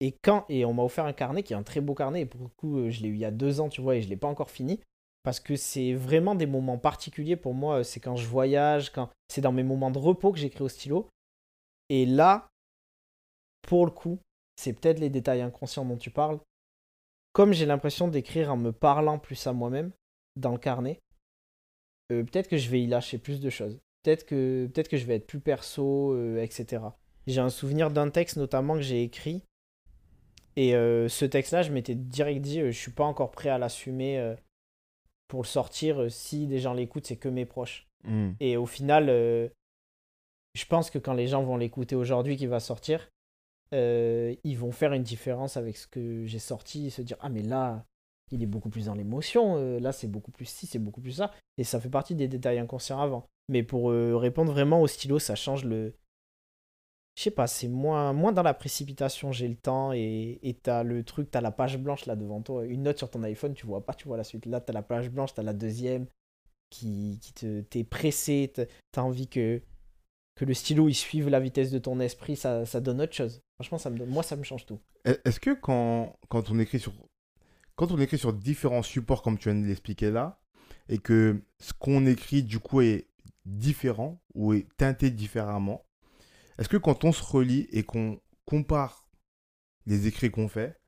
Et 0.00 0.12
quand 0.22 0.44
et 0.48 0.64
on 0.64 0.74
m'a 0.74 0.82
offert 0.82 1.06
un 1.06 1.12
carnet 1.12 1.42
qui 1.42 1.52
est 1.52 1.56
un 1.56 1.62
très 1.62 1.80
beau 1.80 1.94
carnet. 1.94 2.22
Et 2.22 2.26
pour 2.26 2.42
le 2.42 2.48
coup, 2.48 2.78
euh, 2.78 2.90
je 2.90 3.02
l'ai 3.02 3.08
eu 3.08 3.14
il 3.14 3.20
y 3.20 3.24
a 3.24 3.30
deux 3.30 3.60
ans, 3.60 3.68
tu 3.68 3.80
vois, 3.80 3.96
et 3.96 4.02
je 4.02 4.08
l'ai 4.08 4.16
pas 4.16 4.28
encore 4.28 4.50
fini 4.50 4.80
parce 5.26 5.40
que 5.40 5.56
c'est 5.56 5.92
vraiment 5.92 6.36
des 6.36 6.46
moments 6.46 6.78
particuliers 6.78 7.34
pour 7.34 7.52
moi. 7.52 7.82
C'est 7.82 7.98
quand 7.98 8.14
je 8.14 8.28
voyage, 8.28 8.92
quand 8.92 9.10
c'est 9.26 9.40
dans 9.40 9.50
mes 9.50 9.64
moments 9.64 9.90
de 9.90 9.98
repos 9.98 10.30
que 10.30 10.38
j'écris 10.38 10.62
au 10.62 10.68
stylo. 10.68 11.08
Et 11.88 12.06
là, 12.06 12.46
pour 13.62 13.86
le 13.86 13.90
coup, 13.90 14.20
c'est 14.54 14.72
peut-être 14.72 15.00
les 15.00 15.10
détails 15.10 15.42
inconscients 15.42 15.84
dont 15.84 15.96
tu 15.96 16.12
parles. 16.12 16.38
Comme 17.32 17.52
j'ai 17.52 17.66
l'impression 17.66 18.06
d'écrire 18.06 18.52
en 18.52 18.56
me 18.56 18.70
parlant 18.70 19.18
plus 19.18 19.48
à 19.48 19.52
moi-même 19.52 19.90
dans 20.36 20.52
le 20.52 20.58
carnet, 20.58 21.00
euh, 22.12 22.22
peut-être 22.22 22.46
que 22.46 22.56
je 22.56 22.70
vais 22.70 22.80
y 22.80 22.86
lâcher 22.86 23.18
plus 23.18 23.40
de 23.40 23.50
choses. 23.50 23.80
Peut-être 24.04 24.26
que, 24.26 24.70
peut 24.72 24.84
que 24.84 24.96
je 24.96 25.06
vais 25.06 25.16
être 25.16 25.26
plus 25.26 25.40
perso, 25.40 26.12
euh, 26.12 26.40
etc. 26.40 26.84
J'ai 27.26 27.40
un 27.40 27.50
souvenir 27.50 27.90
d'un 27.90 28.10
texte 28.10 28.36
notamment 28.36 28.74
que 28.74 28.82
j'ai 28.82 29.02
écrit. 29.02 29.42
Et 30.56 30.74
euh, 30.74 31.08
ce 31.08 31.24
texte-là, 31.24 31.62
je 31.62 31.70
m'étais 31.70 31.94
direct 31.94 32.40
dit, 32.40 32.60
euh, 32.60 32.70
je 32.70 32.78
suis 32.78 32.90
pas 32.90 33.04
encore 33.04 33.30
prêt 33.30 33.50
à 33.50 33.58
l'assumer 33.58 34.18
euh, 34.18 34.34
pour 35.28 35.42
le 35.42 35.46
sortir. 35.46 36.02
euh, 36.02 36.08
si 36.08 36.46
des 36.46 36.58
gens 36.58 36.74
l'écoutent, 36.74 37.06
c'est 37.06 37.16
que 37.16 37.28
mes 37.28 37.46
proches. 37.46 37.86
Hmm. 38.04 38.32
Et 38.40 38.56
au 38.56 38.66
final, 38.66 39.08
euh, 39.08 39.48
je 40.54 40.64
pense 40.64 40.90
que 40.90 40.98
quand 40.98 41.14
les 41.14 41.26
gens 41.26 41.42
vont 41.42 41.56
l'écouter 41.56 41.96
aujourd'hui, 41.96 42.36
qui 42.36 42.46
va 42.46 42.60
sortir, 42.60 43.10
euh, 43.74 44.34
ils 44.44 44.56
vont 44.56 44.72
faire 44.72 44.92
une 44.92 45.02
différence 45.02 45.56
avec 45.56 45.76
ce 45.76 45.86
que 45.86 46.24
j'ai 46.24 46.38
sorti 46.38 46.86
et 46.86 46.90
se 46.90 47.02
dire 47.02 47.16
Ah, 47.20 47.28
mais 47.28 47.42
là, 47.42 47.84
il 48.30 48.42
est 48.42 48.46
beaucoup 48.46 48.70
plus 48.70 48.86
dans 48.86 48.94
l'émotion, 48.94 49.56
euh, 49.56 49.80
là, 49.80 49.92
c'est 49.92 50.08
beaucoup 50.08 50.30
plus 50.30 50.46
ci, 50.46 50.66
c'est 50.66 50.78
beaucoup 50.78 51.00
plus 51.00 51.12
ça. 51.12 51.32
Et 51.58 51.64
ça 51.64 51.80
fait 51.80 51.90
partie 51.90 52.14
des 52.14 52.28
détails 52.28 52.58
inconscients 52.58 53.00
avant. 53.00 53.26
Mais 53.48 53.62
pour 53.62 53.90
répondre 53.90 54.52
vraiment 54.52 54.80
au 54.80 54.88
stylo, 54.88 55.18
ça 55.20 55.36
change 55.36 55.64
le. 55.64 55.94
Je 57.16 57.22
sais 57.22 57.30
pas, 57.30 57.46
c'est 57.46 57.68
moins, 57.68 58.12
moins 58.12 58.30
dans 58.32 58.42
la 58.42 58.52
précipitation, 58.52 59.32
j'ai 59.32 59.48
le 59.48 59.56
temps 59.56 59.92
et 59.92 60.60
t'as 60.62 60.82
le 60.82 61.02
truc, 61.02 61.30
t'as 61.30 61.40
la 61.40 61.50
page 61.50 61.78
blanche 61.78 62.04
là 62.04 62.14
devant 62.14 62.42
toi, 62.42 62.66
une 62.66 62.82
note 62.82 62.98
sur 62.98 63.10
ton 63.10 63.22
iPhone, 63.22 63.54
tu 63.54 63.64
vois 63.66 63.84
pas, 63.86 63.94
tu 63.94 64.06
vois 64.06 64.18
la 64.18 64.24
suite. 64.24 64.44
Là, 64.44 64.60
t'as 64.60 64.74
la 64.74 64.82
page 64.82 65.08
blanche, 65.10 65.32
t'as 65.32 65.42
la 65.42 65.54
deuxième 65.54 66.06
qui, 66.68 67.18
qui 67.22 67.32
te 67.32 67.62
t'es 67.62 67.84
pressé, 67.84 68.52
t'as 68.92 69.00
envie 69.00 69.28
que, 69.28 69.62
que 70.34 70.44
le 70.44 70.52
stylo 70.52 70.88
il 70.90 70.94
suive 70.94 71.30
la 71.30 71.40
vitesse 71.40 71.70
de 71.70 71.78
ton 71.78 72.00
esprit, 72.00 72.36
ça, 72.36 72.66
ça 72.66 72.82
donne 72.82 73.00
autre 73.00 73.14
chose. 73.14 73.40
Franchement, 73.54 73.78
ça 73.78 73.88
me 73.88 73.96
donne, 73.96 74.10
moi 74.10 74.22
ça 74.22 74.36
me 74.36 74.42
change 74.42 74.66
tout. 74.66 74.78
Est- 75.06 75.26
Est-ce 75.26 75.40
que 75.40 75.54
quand, 75.54 76.18
quand 76.28 76.50
on 76.50 76.58
écrit 76.58 76.78
sur 76.80 76.92
quand 77.76 77.92
on 77.92 77.98
écrit 77.98 78.18
sur 78.18 78.34
différents 78.34 78.82
supports 78.82 79.22
comme 79.22 79.38
tu 79.38 79.48
viens 79.50 79.58
de 79.58 79.66
l'expliquer 79.66 80.10
là 80.10 80.38
et 80.90 80.98
que 80.98 81.40
ce 81.58 81.72
qu'on 81.72 82.04
écrit 82.04 82.42
du 82.42 82.58
coup 82.58 82.82
est 82.82 83.08
différent 83.46 84.20
ou 84.34 84.52
est 84.52 84.66
teinté 84.76 85.10
différemment, 85.10 85.85
est-ce 86.58 86.68
que 86.68 86.76
quand 86.76 87.04
on 87.04 87.12
se 87.12 87.22
relit 87.22 87.68
et 87.72 87.84
qu'on 87.84 88.20
compare 88.44 89.08
les 89.86 90.06
écrits 90.06 90.30
qu'on 90.30 90.48
fait, 90.48 90.80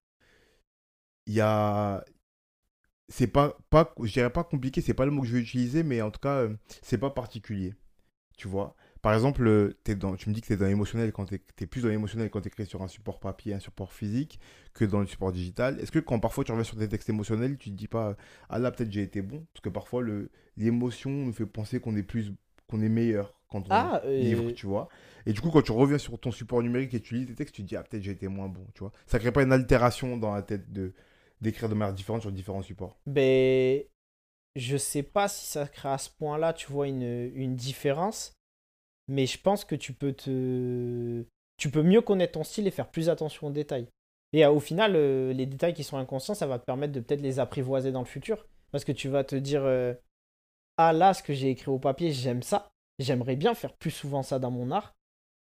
il 1.26 1.34
y 1.34 1.40
a 1.40 2.04
c'est 3.08 3.26
pas 3.26 3.56
pas 3.70 3.94
je 4.02 4.12
dirais 4.12 4.30
pas 4.32 4.44
compliqué, 4.44 4.80
c'est 4.80 4.94
pas 4.94 5.04
le 5.06 5.10
mot 5.10 5.22
que 5.22 5.28
je 5.28 5.34
vais 5.34 5.40
utiliser 5.40 5.82
mais 5.82 6.02
en 6.02 6.10
tout 6.10 6.20
cas 6.20 6.36
euh, 6.42 6.56
c'est 6.82 6.98
pas 6.98 7.10
particulier. 7.10 7.74
Tu 8.38 8.46
vois 8.46 8.76
Par 9.02 9.14
exemple, 9.14 9.46
euh, 9.48 9.76
tu 9.84 9.96
me 9.96 10.32
dis 10.32 10.40
que 10.40 10.46
tu 10.46 10.52
es 10.52 10.56
dans 10.56 10.66
l'émotionnel 10.66 11.12
quand 11.12 11.26
tu 11.26 11.34
es, 11.34 11.66
plus 11.66 11.82
dans 11.82 11.88
l'émotionnel 11.88 12.30
quand 12.30 12.40
tu 12.40 12.46
écris 12.48 12.66
sur 12.66 12.82
un 12.82 12.88
support 12.88 13.18
papier, 13.18 13.52
un 13.52 13.58
support 13.58 13.92
physique, 13.92 14.38
que 14.74 14.84
dans 14.84 15.00
le 15.00 15.06
support 15.06 15.32
digital. 15.32 15.80
Est-ce 15.80 15.90
que 15.90 15.98
quand 15.98 16.20
parfois 16.20 16.44
tu 16.44 16.52
reviens 16.52 16.64
sur 16.64 16.76
des 16.76 16.88
textes 16.88 17.08
émotionnels, 17.08 17.58
tu 17.58 17.70
te 17.70 17.74
dis 17.74 17.88
pas, 17.88 18.16
ah 18.48 18.60
là 18.60 18.70
peut-être 18.70 18.92
j'ai 18.92 19.02
été 19.02 19.22
bon 19.22 19.44
Parce 19.52 19.62
que 19.62 19.68
parfois 19.70 20.04
l'émotion 20.56 21.10
nous 21.10 21.32
fait 21.32 21.46
penser 21.46 21.80
qu'on 21.80 21.96
est 21.96 22.04
plus 22.04 22.32
qu'on 22.68 22.80
est 22.80 22.88
meilleur 22.88 23.37
quand 23.48 23.70
on 23.70 23.70
Ah, 23.70 24.02
livre, 24.16 24.50
tu 24.52 24.66
vois. 24.66 24.88
Et 25.26 25.32
du 25.32 25.40
coup, 25.40 25.50
quand 25.50 25.62
tu 25.62 25.72
reviens 25.72 25.98
sur 25.98 26.18
ton 26.18 26.30
support 26.30 26.62
numérique 26.62 26.94
et 26.94 27.00
tu 27.00 27.14
lis 27.14 27.26
tes 27.26 27.34
textes, 27.34 27.54
tu 27.54 27.62
te 27.62 27.68
dis, 27.68 27.76
ah 27.76 27.82
peut-être 27.82 28.02
j'ai 28.02 28.12
été 28.12 28.28
moins 28.28 28.48
bon, 28.48 28.66
tu 28.74 28.80
vois. 28.80 28.92
Ça 29.06 29.18
crée 29.18 29.32
pas 29.32 29.42
une 29.42 29.52
altération 29.52 30.16
dans 30.16 30.34
la 30.34 30.42
tête 30.42 30.72
de 30.72 30.92
d'écrire 31.40 31.68
de 31.68 31.74
manière 31.74 31.94
différente 31.94 32.22
sur 32.22 32.32
différents 32.32 32.62
supports. 32.62 32.98
ben, 33.06 33.82
je 34.56 34.76
sais 34.76 35.02
pas 35.04 35.28
si 35.28 35.46
ça 35.46 35.66
crée 35.68 35.90
à 35.90 35.98
ce 35.98 36.10
point-là, 36.10 36.52
tu 36.52 36.70
vois, 36.72 36.88
une, 36.88 37.02
une 37.34 37.56
différence. 37.56 38.32
Mais 39.08 39.26
je 39.26 39.38
pense 39.40 39.64
que 39.64 39.74
tu 39.76 39.92
peux 39.92 40.12
te. 40.12 41.24
Tu 41.56 41.70
peux 41.70 41.82
mieux 41.82 42.00
connaître 42.02 42.32
ton 42.34 42.44
style 42.44 42.66
et 42.66 42.70
faire 42.70 42.90
plus 42.90 43.08
attention 43.08 43.48
aux 43.48 43.52
détails. 43.52 43.88
Et 44.32 44.44
euh, 44.44 44.50
au 44.50 44.60
final, 44.60 44.94
euh, 44.96 45.32
les 45.32 45.46
détails 45.46 45.74
qui 45.74 45.84
sont 45.84 45.96
inconscients, 45.96 46.34
ça 46.34 46.46
va 46.46 46.58
te 46.58 46.64
permettre 46.64 46.92
de 46.92 47.00
peut-être 47.00 47.22
les 47.22 47.38
apprivoiser 47.40 47.92
dans 47.92 48.00
le 48.00 48.06
futur. 48.06 48.46
Parce 48.70 48.84
que 48.84 48.92
tu 48.92 49.08
vas 49.08 49.24
te 49.24 49.36
dire 49.36 49.62
euh, 49.64 49.94
Ah 50.76 50.92
là, 50.92 51.14
ce 51.14 51.22
que 51.22 51.32
j'ai 51.34 51.50
écrit 51.50 51.70
au 51.70 51.78
papier, 51.78 52.12
j'aime 52.12 52.42
ça. 52.42 52.68
J'aimerais 52.98 53.36
bien 53.36 53.54
faire 53.54 53.74
plus 53.74 53.90
souvent 53.90 54.22
ça 54.22 54.38
dans 54.38 54.50
mon 54.50 54.70
art. 54.70 54.94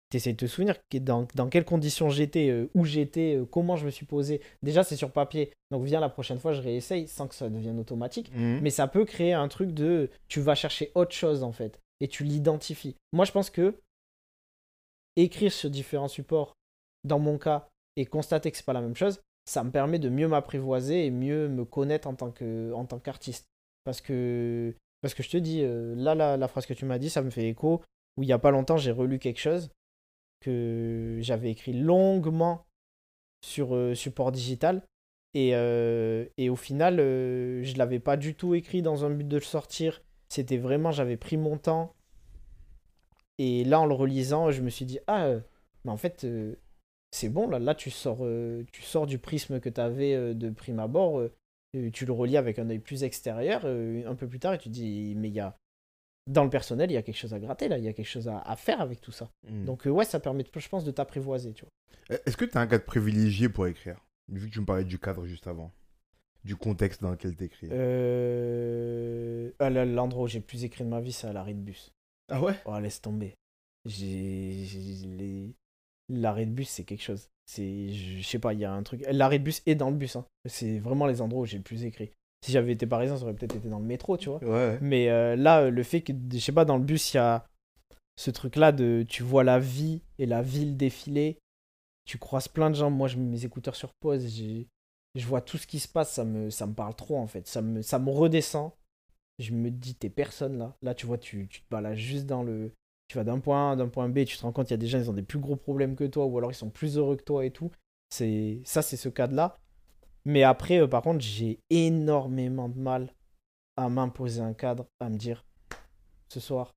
Tu 0.10 0.18
essaies 0.18 0.34
de 0.34 0.38
te 0.38 0.46
souvenir 0.46 0.76
dans, 0.94 1.26
dans 1.36 1.48
quelles 1.48 1.64
conditions 1.64 2.10
j'étais, 2.10 2.50
euh, 2.50 2.70
où 2.74 2.84
j'étais, 2.84 3.38
euh, 3.38 3.46
comment 3.46 3.78
je 3.78 3.86
me 3.86 3.92
suis 3.92 4.06
posé. 4.06 4.42
Déjà, 4.62 4.84
c'est 4.84 4.98
sur 4.98 5.12
papier. 5.12 5.54
Donc, 5.72 5.86
viens 5.86 6.02
la 6.02 6.10
prochaine 6.10 6.38
fois, 6.38 6.52
je 6.52 6.62
réessaye 6.62 7.08
sans 7.08 7.28
que 7.28 7.36
ça 7.36 7.50
devienne 7.50 7.80
automatique. 7.80 8.30
Mhm. 8.34 8.60
Mais 8.62 8.72
ça 8.72 8.88
peut 8.88 9.06
créer 9.06 9.34
un 9.34 9.48
truc 9.48 9.72
de 9.72 10.10
tu 10.28 10.42
vas 10.42 10.56
chercher 10.56 10.92
autre 10.96 11.14
chose 11.14 11.44
en 11.44 11.54
fait 11.54 11.80
et 12.02 12.08
tu 12.08 12.26
l'identifies. 12.26 12.98
Moi, 13.14 13.24
je 13.24 13.32
pense 13.32 13.50
que 13.50 13.80
écrire 15.16 15.52
sur 15.52 15.70
différents 15.70 16.08
supports, 16.08 16.56
dans 17.04 17.20
mon 17.20 17.38
cas, 17.38 17.70
et 17.96 18.06
constater 18.06 18.52
que 18.52 18.58
c'est 18.58 18.66
pas 18.66 18.74
la 18.74 18.82
même 18.82 18.96
chose, 18.96 19.22
ça 19.46 19.64
me 19.64 19.72
permet 19.72 20.00
de 20.00 20.10
mieux 20.10 20.28
m'apprivoiser 20.28 21.06
et 21.06 21.12
mieux 21.12 21.48
me 21.48 21.66
connaître 21.66 22.08
en 22.08 22.16
tant 22.16 22.32
que 22.32 22.72
en 22.74 22.86
tant 22.86 23.00
qu'artiste. 23.00 23.46
Parce 23.84 24.02
que 24.02 24.74
parce 25.02 25.16
que 25.16 25.24
je 25.24 25.30
te 25.30 25.38
dis 25.38 25.62
euh, 25.64 25.96
là 25.96 26.16
la, 26.16 26.48
phrase 26.48 26.66
que 26.66 26.74
tu 26.74 26.86
m'as 26.86 27.00
dit, 27.00 27.10
ça 27.10 27.22
me 27.22 27.30
fait 27.30 27.48
écho. 27.48 27.82
Où 28.18 28.24
il 28.24 28.30
y 28.30 28.34
a 28.34 28.40
pas 28.40 28.52
longtemps, 28.52 28.78
j'ai 28.78 28.92
relu 28.92 29.20
quelque 29.20 29.40
chose 29.40 29.72
que 30.42 31.18
j'avais 31.22 31.52
écrit 31.52 31.74
longuement 31.74 32.66
sur 33.44 33.76
euh, 33.76 33.96
support 33.96 34.32
digital. 34.32 34.84
Et, 35.34 35.56
euh, 35.56 36.26
au 36.50 36.56
final, 36.56 36.98
je 36.98 37.78
l'avais 37.78 38.00
pas 38.00 38.18
du 38.18 38.36
tout 38.36 38.54
écrit 38.54 38.82
dans 38.82 39.06
un 39.06 39.10
but 39.10 39.28
de 39.28 39.38
le 39.38 39.44
sortir. 39.44 40.02
C'était 40.30 40.58
vraiment, 40.58 40.92
j'avais 40.92 41.18
pris 41.18 41.38
mon 41.38 41.58
temps. 41.58 41.96
Et 43.38 43.64
là, 43.64 43.80
en 43.80 43.86
le 43.86 43.94
relisant, 43.94 44.52
je 44.52 44.62
me 44.62 44.70
suis 44.70 44.86
dit, 44.86 45.00
ah, 45.08 45.36
mais 45.86 45.92
en 45.92 45.98
fait, 45.98 46.28
c'est 47.12 47.30
bon, 47.30 47.48
là, 47.48 47.60
là 47.60 47.74
tu, 47.76 47.90
sors, 47.90 48.26
tu 48.72 48.82
sors 48.82 49.08
du 49.08 49.20
prisme 49.20 49.62
que 49.62 49.70
tu 49.70 49.80
avais 49.80 50.36
de 50.36 50.50
prime 50.50 50.80
abord. 50.80 51.30
Tu 51.94 52.06
le 52.06 52.12
relis 52.14 52.38
avec 52.38 52.60
un 52.60 52.70
œil 52.70 52.80
plus 52.80 53.04
extérieur 53.04 53.62
euh, 53.66 54.06
un 54.08 54.16
peu 54.16 54.28
plus 54.28 54.40
tard 54.40 54.54
et 54.54 54.58
tu 54.58 54.70
te 54.70 54.74
dis, 54.74 55.14
mais 55.16 55.30
il 55.30 55.34
y 55.34 55.40
a, 55.40 55.56
dans 56.28 56.44
le 56.44 56.50
personnel, 56.50 56.92
il 56.92 56.94
y 56.94 56.98
a 56.98 57.02
quelque 57.02 57.18
chose 57.18 57.34
à 57.34 57.40
gratter, 57.40 57.68
là, 57.68 57.78
il 57.78 57.84
y 57.84 57.88
a 57.88 57.94
quelque 57.94 58.06
chose 58.08 58.28
à, 58.28 58.40
à 58.40 58.56
faire 58.56 58.82
avec 58.82 59.02
tout 59.02 59.12
ça. 59.12 59.30
Mhm. 59.50 59.66
Donc, 59.66 59.88
euh, 59.88 59.90
ouais, 59.90 60.06
ça 60.06 60.20
permet, 60.20 60.46
je 60.56 60.70
pense, 60.70 60.84
de 60.84 60.92
t'apprivoiser, 60.92 61.54
tu 61.54 61.66
vois. 61.66 62.18
Est-ce 62.26 62.36
que 62.38 62.46
tu 62.46 62.58
as 62.58 62.62
un 62.62 62.68
cadre 62.68 62.84
privilégié 62.86 63.48
pour 63.50 63.68
écrire? 63.68 63.98
Vu 64.30 64.48
que 64.50 64.54
tu 64.54 64.60
me 64.60 64.66
parlais 64.66 64.84
du 64.84 65.00
cadre 65.00 65.26
juste 65.26 65.48
avant, 65.48 65.72
du 66.44 66.56
contexte 66.56 67.02
dans 67.02 67.12
lequel 67.12 67.36
tu 67.36 67.44
écris. 67.46 67.70
Euh... 67.72 69.52
ah, 69.60 69.70
là, 69.70 69.86
L'endroit 69.86 70.24
où 70.24 70.28
j'ai 70.28 70.40
le 70.40 70.46
plus 70.46 70.64
écrit 70.64 70.84
de 70.84 70.90
ma 70.90 71.00
vie, 71.00 71.12
c'est 71.12 71.28
à 71.28 71.34
l'arrêt 71.34 71.54
de 71.54 71.60
bus. 71.60 71.92
Ah 72.30 72.42
ouais? 72.42 72.54
Oh, 72.66 72.78
laisse 72.80 73.02
tomber. 73.02 73.34
J'ai. 73.86 74.64
j'ai- 74.66 75.08
les- 75.08 75.54
L'arrêt 76.12 76.46
de 76.46 76.52
bus, 76.52 76.70
c'est 76.70 76.84
quelque 76.84 77.04
chose. 77.04 77.30
C'est. 77.46 77.90
Je 77.90 78.22
sais 78.22 78.40
pas, 78.40 78.54
il 78.54 78.60
y 78.60 78.66
a 78.66 78.72
un 78.72 78.84
truc. 78.84 79.04
L'arrêt 79.10 79.40
de 79.40 79.44
bus 79.44 79.62
est 79.66 79.76
dans 79.76 79.90
le 79.90 79.96
bus. 79.96 80.16
Hein. 80.16 80.26
C'est 80.46 80.80
vraiment 80.80 81.06
les 81.06 81.22
endroits 81.22 81.42
où 81.42 81.46
j'ai 81.46 81.58
le 81.58 81.64
plus 81.64 81.86
écrit. 81.86 82.12
Si 82.44 82.52
j'avais 82.52 82.72
été 82.72 82.88
parisien, 82.88 83.18
ça 83.18 83.24
aurait 83.24 83.36
peut-être 83.36 83.56
été 83.56 83.70
dans 83.70 83.80
le 83.80 83.86
métro, 83.86 84.18
tu 84.18 84.30
vois. 84.30 84.44
Ouais. 84.44 84.80
Mais 84.82 85.10
euh, 85.10 85.36
là, 85.36 85.62
euh, 85.62 85.70
le 85.70 85.84
fait 85.84 86.02
que, 86.02 86.12
je 86.34 86.40
sais 86.40 86.52
pas, 86.52 86.66
dans 86.66 86.78
le 86.78 86.84
bus, 86.84 87.14
il 87.14 87.18
y 87.18 87.20
a 87.20 87.46
ce 88.16 88.32
truc-là 88.32 88.72
de. 88.72 89.06
Tu 89.08 89.24
vois 89.24 89.44
la 89.44 89.60
vie 89.60 90.02
et 90.18 90.26
la 90.26 90.42
ville 90.42 90.76
défiler. 90.76 91.38
Tu 92.06 92.18
croises 92.18 92.48
plein 92.48 92.70
de 92.70 92.76
gens. 92.76 92.90
Moi, 92.90 93.08
je 93.08 93.18
mets 93.18 93.26
mes 93.26 93.46
écouteurs 93.46 93.76
sur 93.76 93.94
pause. 94.00 94.28
Je 95.16 95.28
vois 95.28 95.42
tout 95.42 95.58
ce 95.58 95.68
qui 95.68 95.80
se 95.80 95.88
passe. 95.88 96.12
Ça 96.14 96.26
me, 96.26 96.50
ça 96.50 96.66
me 96.66 96.74
parle 96.74 96.96
trop, 96.96 97.18
en 97.18 97.28
fait. 97.28 97.48
Ça 97.48 97.62
me, 97.62 97.82
ça 97.82 98.00
me 98.00 98.10
redescend. 98.10 98.72
Je 99.40 99.54
me 99.54 99.70
dis, 99.70 99.96
t'es 99.96 100.10
personne 100.10 100.58
là. 100.58 100.76
Là, 100.82 100.96
tu 100.96 101.06
vois, 101.06 101.18
tu, 101.18 101.48
tu 101.48 101.62
te 101.62 101.70
balades 101.70 101.96
juste 101.96 102.26
dans 102.26 102.44
le. 102.44 102.72
Tu 103.12 103.18
vas 103.18 103.26
d'un 103.26 103.40
point 103.40 103.72
A 103.72 103.74
à 103.74 103.76
d'un 103.76 103.90
point 103.90 104.08
B, 104.08 104.24
tu 104.24 104.38
te 104.38 104.42
rends 104.42 104.54
compte, 104.54 104.70
il 104.70 104.72
y 104.72 104.74
a 104.74 104.78
des 104.78 104.88
gens, 104.88 104.98
ils 104.98 105.10
ont 105.10 105.14
des 105.14 105.22
plus 105.22 105.38
gros 105.38 105.58
problèmes 105.58 105.98
que 105.98 106.06
toi, 106.06 106.26
ou 106.26 106.38
alors 106.38 106.50
ils 106.50 106.56
sont 106.56 106.70
plus 106.70 106.98
heureux 106.98 107.18
que 107.18 107.24
toi 107.26 107.44
et 107.46 107.52
tout. 107.52 107.70
C'est 108.10 108.62
Ça, 108.64 108.82
c'est 108.82 108.96
ce 108.96 109.10
cadre-là. 109.10 109.58
Mais 110.24 110.44
après, 110.44 110.80
euh, 110.80 110.88
par 110.88 111.02
contre, 111.02 111.20
j'ai 111.20 111.60
énormément 111.70 112.70
de 112.70 112.80
mal 112.80 113.14
à 113.76 113.90
m'imposer 113.90 114.40
un 114.40 114.54
cadre, 114.54 114.86
à 115.02 115.10
me 115.10 115.18
dire, 115.18 115.44
ce 116.30 116.40
soir, 116.40 116.72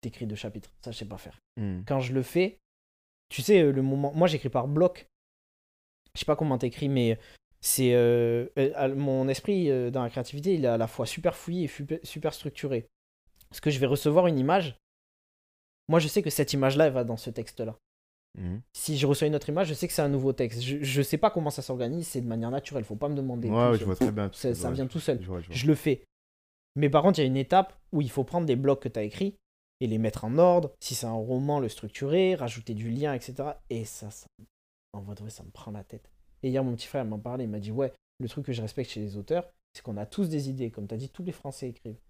t'écris 0.00 0.26
deux 0.26 0.34
chapitres. 0.34 0.72
Ça, 0.84 0.90
je 0.90 0.96
sais 0.96 1.04
pas 1.04 1.18
faire. 1.18 1.38
Mhm. 1.56 1.84
Quand 1.86 2.00
je 2.00 2.12
le 2.14 2.22
fais, 2.22 2.58
tu 3.28 3.40
sais, 3.42 3.60
euh, 3.62 3.70
le 3.70 3.82
moment. 3.82 4.12
Moi, 4.12 4.26
j'écris 4.26 4.48
par 4.48 4.66
bloc. 4.66 5.06
Je 6.14 6.18
sais 6.18 6.26
pas 6.26 6.34
comment 6.34 6.58
t'écris, 6.58 6.88
mais 6.88 7.16
c'est. 7.60 7.94
euh, 7.94 8.48
mon 8.96 9.28
esprit 9.28 9.70
euh, 9.70 9.92
dans 9.92 10.02
la 10.02 10.10
créativité, 10.10 10.54
il 10.54 10.64
est 10.64 10.68
à 10.68 10.78
la 10.78 10.88
fois 10.88 11.06
super 11.06 11.36
fouillé 11.36 11.70
et 11.70 12.00
super 12.04 12.34
structuré. 12.34 12.88
Parce 13.50 13.60
que 13.60 13.70
je 13.70 13.78
vais 13.78 13.86
recevoir 13.86 14.26
une 14.26 14.40
image. 14.40 14.80
Moi, 15.88 15.98
je 16.00 16.08
sais 16.08 16.22
que 16.22 16.30
cette 16.30 16.52
image-là, 16.52 16.86
elle 16.86 16.92
va 16.92 17.04
dans 17.04 17.16
ce 17.16 17.30
texte-là. 17.30 17.76
Mhm. 18.38 18.60
Si 18.72 18.98
je 18.98 19.06
reçois 19.06 19.28
une 19.28 19.34
autre 19.34 19.48
image, 19.48 19.68
je 19.68 19.74
sais 19.74 19.86
que 19.88 19.94
c'est 19.94 20.02
un 20.02 20.08
nouveau 20.08 20.32
texte. 20.32 20.60
Je, 20.60 20.82
je 20.82 21.02
sais 21.02 21.16
pas 21.18 21.30
comment 21.30 21.50
ça 21.50 21.62
s'organise, 21.62 22.06
c'est 22.06 22.20
de 22.20 22.26
manière 22.26 22.50
naturelle. 22.50 22.84
Faut 22.84 22.96
pas 22.96 23.08
me 23.08 23.14
demander. 23.14 23.48
Ouais, 23.48 23.78
je 23.78 23.84
vois 23.84 23.96
très 23.96 24.12
bien. 24.12 24.30
Ça- 24.32 24.70
vient 24.70 24.86
tout 24.86 25.00
seul. 25.00 25.20
Je 25.22 25.26
vois, 25.26 25.40
je 25.40 25.46
vois. 25.46 25.56
Je 25.56 25.66
le 25.66 25.74
fais. 25.74 26.04
Mais 26.74 26.90
par 26.90 27.02
contre, 27.02 27.18
il 27.18 27.22
y 27.22 27.24
a 27.24 27.28
une 27.28 27.36
étape 27.36 27.78
où 27.92 28.02
il 28.02 28.10
faut 28.10 28.24
prendre 28.24 28.46
des 28.46 28.56
blocs 28.56 28.82
que 28.82 28.88
tu 28.88 28.98
as 28.98 29.02
écrits 29.02 29.34
et 29.80 29.86
les 29.86 29.96
mettre 29.98 30.24
en 30.24 30.36
ordre. 30.36 30.72
Si 30.80 30.94
c'est 30.94 31.06
un 31.06 31.12
roman, 31.12 31.60
le 31.60 31.68
structurer, 31.70 32.34
rajouter 32.34 32.74
du 32.74 32.90
lien, 32.90 33.14
etc. 33.14 33.50
Et 33.70 33.84
ça, 33.84 34.10
ça 34.10 34.26
en 34.92 35.00
vrai, 35.00 35.14
ça 35.30 35.42
me 35.42 35.50
prend 35.50 35.70
la 35.70 35.84
tête. 35.84 36.10
Et 36.42 36.50
hier, 36.50 36.62
mon 36.64 36.74
petit 36.74 36.86
frère 36.86 37.04
m'en 37.04 37.18
parlait. 37.18 37.44
Il 37.44 37.50
m'a 37.50 37.58
dit 37.60 37.72
Ouais, 37.72 37.92
le 38.18 38.28
truc 38.28 38.44
que 38.44 38.52
je 38.52 38.60
respecte 38.60 38.90
chez 38.90 39.00
les 39.00 39.16
auteurs, 39.16 39.48
c'est 39.72 39.82
qu'on 39.82 39.96
a 39.96 40.04
tous 40.06 40.28
des 40.28 40.50
idées. 40.50 40.70
Comme 40.70 40.86
tu 40.86 40.94
as 40.94 40.98
dit, 40.98 41.08
tous 41.08 41.22
les 41.22 41.32
Français 41.32 41.68
écrivent. 41.70 42.00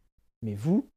Mais 0.42 0.54
vous, 0.54 0.88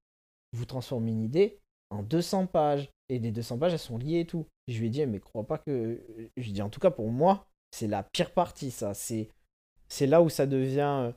vous 0.53 0.65
transformez 0.65 1.11
une 1.11 1.21
idée 1.23 1.59
en 1.89 2.03
200 2.03 2.47
pages. 2.47 2.89
Et 3.09 3.17
les 3.19 3.31
200 3.31 3.57
pages, 3.57 3.73
elles 3.73 3.79
sont 3.79 3.97
liées 3.97 4.19
et 4.19 4.25
tout. 4.25 4.45
Et 4.67 4.71
je 4.73 4.79
lui 4.79 4.87
ai 4.87 4.89
dit 4.89 5.05
Mais 5.05 5.19
crois 5.19 5.45
pas 5.47 5.57
que. 5.57 5.99
Je 6.37 6.43
lui 6.43 6.49
ai 6.51 6.53
dit 6.53 6.61
En 6.61 6.69
tout 6.69 6.79
cas, 6.79 6.91
pour 6.91 7.09
moi, 7.11 7.47
c'est 7.71 7.87
la 7.87 8.03
pire 8.03 8.31
partie, 8.33 8.71
ça. 8.71 8.93
C'est 8.93 9.29
c'est 9.87 10.05
là 10.07 10.21
où 10.21 10.29
ça 10.29 10.45
devient. 10.45 10.79
euh, 11.07 11.11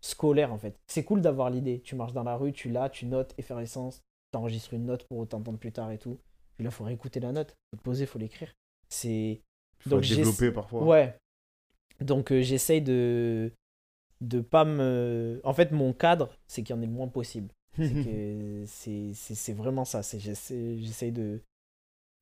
scolaire 0.00 0.52
en 0.52 0.58
fait. 0.58 0.78
C'est 0.86 1.04
cool 1.04 1.20
d'avoir 1.20 1.50
l'idée. 1.50 1.80
Tu 1.80 1.96
marches 1.96 2.12
dans 2.12 2.24
la 2.24 2.36
rue, 2.36 2.52
tu 2.52 2.70
l'as, 2.70 2.90
tu 2.90 3.06
notes, 3.06 3.34
effervescence, 3.38 4.00
t'enregistres 4.32 4.74
une 4.74 4.84
note 4.86 5.06
pour 5.08 5.26
t'entendre 5.26 5.58
plus 5.58 5.72
tard 5.72 5.90
et 5.90 5.98
tout. 5.98 6.18
Puis 6.56 6.64
là, 6.64 6.70
faut 6.70 6.84
réécouter 6.84 7.20
la 7.20 7.32
note, 7.32 7.54
faut 7.70 7.78
te 7.78 7.82
poser, 7.82 8.06
faut 8.06 8.18
l'écrire. 8.18 8.52
C'est. 8.88 9.40
Faut 9.78 9.90
Donc, 9.90 10.02
développer 10.02 10.50
parfois. 10.52 10.82
Ouais. 10.84 11.16
Donc 12.00 12.32
euh, 12.32 12.42
j'essaye 12.42 12.82
de. 12.82 13.52
de 14.20 14.40
pas 14.40 14.64
me. 14.64 15.40
En 15.44 15.52
fait, 15.54 15.72
mon 15.72 15.92
cadre, 15.92 16.36
c'est 16.46 16.62
qu'il 16.62 16.74
y 16.74 16.78
en 16.78 16.82
ait 16.82 16.86
le 16.86 16.92
moins 16.92 17.08
possible. 17.08 17.48
C'est 18.66 19.52
vraiment 19.54 19.84
ça. 19.84 20.02
C'est 20.02 20.18
j'essaie 20.20 20.78
j'essaye 20.78 21.12
de, 21.12 21.40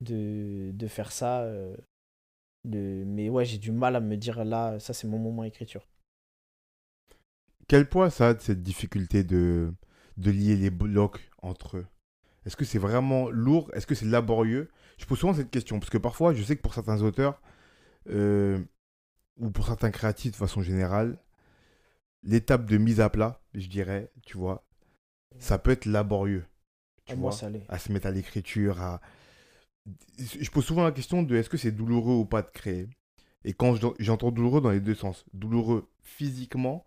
de 0.01 0.71
de 0.73 0.87
faire 0.87 1.11
ça. 1.11 1.43
euh, 1.43 1.75
de... 2.65 3.03
Mais 3.07 3.29
ouais, 3.29 3.45
j'ai 3.45 3.57
du 3.59 3.71
mal 3.71 3.95
à 3.97 4.01
me 4.01 4.17
dire 4.17 4.45
là, 4.45 4.79
ça 4.79 4.93
c'est 4.93 5.07
mon 5.07 5.19
moment 5.19 5.43
écriture. 5.45 5.87
Quel 7.67 7.87
poids 7.89 8.09
ça 8.09 8.29
a 8.29 8.33
de 8.33 8.41
cette 8.41 8.61
difficulté 8.63 9.23
de, 9.23 9.73
de 10.17 10.31
lier 10.31 10.55
les 10.55 10.69
blocs 10.69 11.19
entre 11.41 11.77
eux? 11.77 11.85
Est-ce 12.45 12.55
que 12.57 12.65
c'est 12.65 12.79
vraiment 12.79 13.29
lourd? 13.29 13.71
Est-ce 13.73 13.87
que 13.87 13.95
c'est 13.95 14.05
laborieux? 14.05 14.69
Je 14.97 15.05
pose 15.05 15.19
souvent 15.19 15.33
cette 15.33 15.51
question 15.51 15.79
parce 15.79 15.89
que 15.89 15.97
parfois, 15.97 16.33
je 16.33 16.43
sais 16.43 16.55
que 16.57 16.61
pour 16.61 16.73
certains 16.73 17.01
auteurs 17.01 17.41
euh, 18.09 18.59
ou 19.39 19.51
pour 19.51 19.67
certains 19.67 19.91
créatifs 19.91 20.31
de 20.33 20.37
façon 20.37 20.61
générale, 20.61 21.19
l'étape 22.23 22.65
de 22.65 22.77
mise 22.77 22.99
à 22.99 23.09
plat, 23.09 23.41
je 23.53 23.67
dirais, 23.67 24.11
tu 24.25 24.37
vois, 24.37 24.65
ça 25.39 25.57
peut 25.59 25.71
être 25.71 25.85
laborieux. 25.85 26.45
Tu 27.05 27.13
Ah, 27.13 27.15
vois 27.15 27.31
moi, 27.31 27.31
ça 27.31 27.49
l'est. 27.49 27.65
à 27.69 27.79
se 27.79 27.91
mettre 27.91 28.07
à 28.07 28.11
l'écriture, 28.11 28.81
à... 28.81 29.01
Je 30.17 30.49
pose 30.49 30.65
souvent 30.65 30.83
la 30.83 30.91
question 30.91 31.23
de 31.23 31.35
est-ce 31.35 31.49
que 31.49 31.57
c'est 31.57 31.71
douloureux 31.71 32.13
ou 32.15 32.25
pas 32.25 32.41
de 32.41 32.49
créer? 32.51 32.87
Et 33.45 33.53
quand 33.53 33.75
je- 33.75 33.87
j'entends 33.99 34.31
douloureux 34.31 34.61
dans 34.61 34.71
les 34.71 34.79
deux 34.79 34.95
sens, 34.95 35.25
douloureux 35.33 35.87
physiquement 36.01 36.85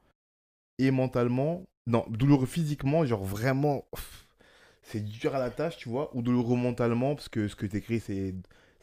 et 0.79 0.91
mentalement, 0.91 1.64
non, 1.87 2.05
douloureux 2.11 2.47
physiquement, 2.47 3.05
genre 3.07 3.25
vraiment, 3.25 3.87
c'est 4.83 5.03
dur 5.05 5.35
à 5.35 5.39
la 5.39 5.51
tâche, 5.51 5.77
tu 5.79 5.89
vois, 5.89 6.14
ou 6.16 6.23
douloureux 6.23 6.57
mentalement 6.57 7.14
parce 7.14 7.29
que 7.29 7.49
ce 7.49 7.57
que 7.57 7.66
tu 7.66 7.77
écris, 7.79 8.01
c'est 8.01 8.35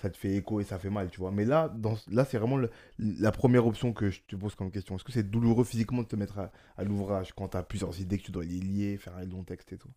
ça 0.03 0.11
te 0.11 0.17
fait 0.17 0.35
écho 0.35 0.61
et 0.61 0.65
ça 0.65 0.79
fait 0.79 0.91
mal, 0.91 1.09
tu 1.11 1.19
vois. 1.21 1.31
Mais 1.31 1.45
là, 1.45 1.69
dans, 1.69 1.97
là 2.11 2.25
c'est 2.25 2.37
vraiment 2.39 2.57
le- 2.57 2.71
la 2.99 3.31
première 3.33 3.67
option 3.67 3.93
que 3.93 4.11
je 4.11 4.21
te 4.27 4.35
pose 4.37 4.55
comme 4.55 4.71
question. 4.71 4.95
Est-ce 4.97 5.05
que 5.05 5.13
c'est 5.13 5.29
douloureux 5.31 5.65
physiquement 5.65 6.03
de 6.03 6.09
te 6.09 6.17
mettre 6.17 6.39
à, 6.39 6.51
à 6.77 6.85
l'ouvrage 6.85 7.33
quand 7.35 7.49
tu 7.49 7.57
as 7.57 7.63
plusieurs 7.63 7.99
idées 8.01 8.19
que 8.19 8.23
tu 8.25 8.31
dois 8.33 8.45
les 8.45 8.59
lier, 8.61 8.97
faire 8.97 9.15
un 9.17 9.25
long 9.25 9.43
texte 9.45 9.73
et 9.73 9.79
tout? 9.79 9.91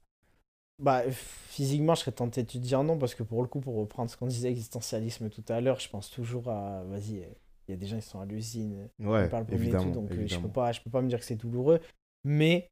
Bah, 0.78 1.02
physiquement, 1.10 1.94
je 1.94 2.00
serais 2.00 2.12
tenté 2.12 2.42
de 2.42 2.48
te 2.48 2.58
dire 2.58 2.82
non, 2.84 2.98
parce 2.98 3.14
que 3.14 3.22
pour 3.22 3.40
le 3.42 3.48
coup, 3.48 3.60
pour 3.60 3.76
reprendre 3.76 4.10
ce 4.10 4.16
qu'on 4.16 4.26
disait 4.26 4.50
existentialisme 4.50 5.30
tout 5.30 5.44
à 5.48 5.60
l'heure, 5.60 5.80
je 5.80 5.88
pense 5.88 6.10
toujours 6.10 6.48
à. 6.50 6.84
Vas-y, 6.84 7.26
il 7.68 7.70
y 7.70 7.72
a 7.72 7.76
des 7.76 7.86
gens 7.86 7.96
qui 7.98 8.06
sont 8.06 8.20
à 8.20 8.26
l'usine, 8.26 8.90
Ouais, 8.98 9.08
ils 9.22 9.28
parlent 9.28 9.46
pour 9.46 9.58
tout, 9.78 9.90
donc 9.90 10.18
euh, 10.18 10.26
je 10.26 10.38
peux 10.38 10.50
pas, 10.50 10.72
je 10.72 10.80
peux 10.82 10.90
pas 10.90 11.00
me 11.00 11.08
dire 11.08 11.18
que 11.18 11.24
c'est 11.24 11.36
douloureux. 11.36 11.80
Mais 12.24 12.68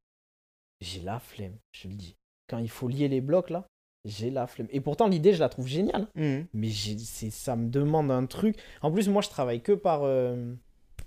j'ai 0.81 1.01
la 1.03 1.21
flemme, 1.21 1.59
je 1.73 1.89
le 1.89 1.95
dis. 1.95 2.17
Quand 2.49 2.59
il 2.59 2.71
faut 2.71 2.89
lier 2.89 3.09
les 3.09 3.21
blocs, 3.23 3.51
là, 3.51 3.67
j'ai 4.05 4.31
la 4.31 4.47
flemme. 4.47 4.69
Et 4.71 4.81
pourtant, 4.81 5.09
l'idée, 5.09 5.33
je 5.33 5.41
la 5.41 5.49
trouve 5.49 5.67
géniale. 5.67 6.09
Mhm. 6.15 6.47
Mais 6.53 6.71
ça 6.71 7.57
me 7.57 7.69
demande 7.69 8.11
un 8.11 8.27
truc. 8.27 8.57
En 8.83 8.91
plus, 8.91 9.09
moi, 9.09 9.23
je 9.23 9.29
travaille 9.29 9.63
que 9.63 9.73
par 9.73 10.03
euh, 10.03 10.55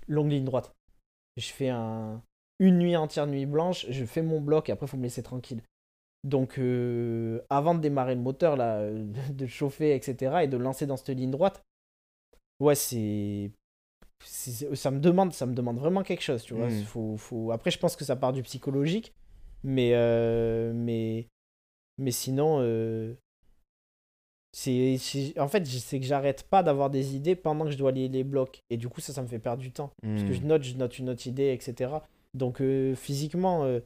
longue 0.08 0.30
ligne 0.30 0.44
droite. 0.44 0.74
Je 1.36 1.46
fais 1.46 1.68
un, 1.68 2.22
une 2.58 2.78
nuit 2.78 2.96
entière, 2.96 3.26
nuit 3.26 3.46
blanche, 3.46 3.86
je 3.88 4.04
fais 4.04 4.22
mon 4.22 4.40
bloc 4.40 4.68
et 4.68 4.72
après, 4.72 4.86
il 4.86 4.88
faut 4.88 4.96
me 4.96 5.04
laisser 5.04 5.22
tranquille. 5.22 5.62
Donc, 6.24 6.58
euh, 6.58 7.40
avant 7.48 7.74
de 7.74 7.80
démarrer 7.80 8.14
le 8.14 8.20
moteur, 8.20 8.56
là, 8.56 8.78
euh, 8.78 9.04
de 9.30 9.46
chauffer, 9.46 9.94
etc., 9.94 10.40
et 10.42 10.48
de 10.48 10.56
lancer 10.56 10.86
dans 10.86 10.96
cette 10.96 11.10
ligne 11.10 11.30
droite, 11.30 11.62
ouais, 12.60 12.74
c'est. 12.74 13.52
Ça 14.24 14.90
me, 14.90 14.98
demande, 14.98 15.32
ça 15.32 15.46
me 15.46 15.54
demande 15.54 15.78
vraiment 15.78 16.02
quelque 16.02 16.22
chose, 16.22 16.42
tu 16.42 16.54
vois. 16.54 16.66
Mm. 16.66 16.82
Faut, 16.82 17.16
faut... 17.16 17.52
Après, 17.52 17.70
je 17.70 17.78
pense 17.78 17.94
que 17.94 18.04
ça 18.04 18.16
part 18.16 18.32
du 18.32 18.42
psychologique, 18.42 19.14
mais, 19.62 19.92
euh, 19.94 20.72
mais, 20.74 21.28
mais 21.98 22.10
sinon, 22.10 22.58
euh, 22.60 23.14
c'est, 24.52 24.98
en 25.38 25.48
fait, 25.48 25.66
c'est 25.66 26.00
que 26.00 26.06
j'arrête 26.06 26.42
pas 26.44 26.62
d'avoir 26.62 26.90
des 26.90 27.14
idées 27.14 27.36
pendant 27.36 27.66
que 27.66 27.70
je 27.70 27.78
dois 27.78 27.92
lier 27.92 28.08
les 28.08 28.24
blocs. 28.24 28.62
Et 28.70 28.76
du 28.76 28.88
coup, 28.88 29.00
ça, 29.00 29.12
ça 29.12 29.22
me 29.22 29.28
fait 29.28 29.38
perdre 29.38 29.62
du 29.62 29.70
temps. 29.72 29.90
Parce 30.02 30.24
que 30.24 30.32
je 30.32 30.40
Mhm. 30.40 30.46
note, 30.46 30.62
je 30.62 30.74
note 30.76 30.98
une 30.98 31.10
autre 31.10 31.26
idée, 31.26 31.52
etc. 31.52 32.02
Donc, 32.34 32.60
euh, 32.60 32.94
physiquement, 32.94 33.64
euh, 33.64 33.80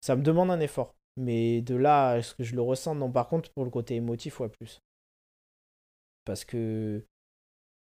ça 0.00 0.16
me 0.16 0.22
demande 0.22 0.50
un 0.50 0.60
effort. 0.60 0.94
Mais 1.16 1.60
de 1.60 1.74
là, 1.74 2.10
à 2.10 2.22
ce 2.22 2.34
que 2.34 2.44
je 2.44 2.54
le 2.54 2.62
ressens, 2.62 2.94
non. 2.94 3.10
Par 3.10 3.28
contre, 3.28 3.50
pour 3.50 3.64
le 3.64 3.70
côté 3.70 3.96
émotif, 3.96 4.40
ouais, 4.40 4.48
plus. 4.48 4.80
Parce 6.24 6.44
que 6.44 7.04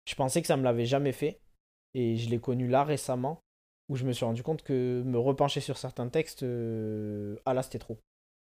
je 0.07 0.15
pensais 0.15 0.41
que 0.41 0.47
ça 0.47 0.57
me 0.57 0.63
l'avait 0.63 0.85
jamais 0.85 1.11
fait. 1.11 1.39
Et 1.93 2.15
je 2.17 2.29
l'ai 2.29 2.39
connu 2.39 2.67
là 2.67 2.83
récemment, 2.83 3.41
où 3.89 3.95
je 3.95 4.05
me 4.05 4.13
suis 4.13 4.25
rendu 4.25 4.41
compte 4.43 4.63
que 4.63 5.01
me 5.05 5.17
repencher 5.19 5.59
sur 5.59 5.77
certains 5.77 6.07
textes, 6.07 6.43
euh, 6.43 7.35
ah 7.45 7.53
là, 7.53 7.61
c'était 7.61 7.79
trop. 7.79 7.97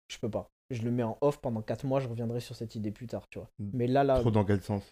Je 0.09 0.19
peux 0.19 0.31
pas. 0.31 0.49
Je 0.71 0.83
le 0.83 0.91
mets 0.91 1.03
en 1.03 1.17
off 1.21 1.41
pendant 1.41 1.63
4 1.63 1.85
mois, 1.87 2.01
je 2.01 2.09
reviendrai 2.09 2.41
sur 2.41 2.55
cette 2.55 2.75
idée 2.75 2.91
plus 2.91 3.07
tard, 3.07 3.27
tu 3.31 3.39
vois. 3.39 3.49
Mais 3.59 3.87
là, 3.87 4.05
là, 4.05 4.21
Trop 4.21 4.31
dans 4.31 4.45
quel 4.45 4.63
sens? 4.63 4.83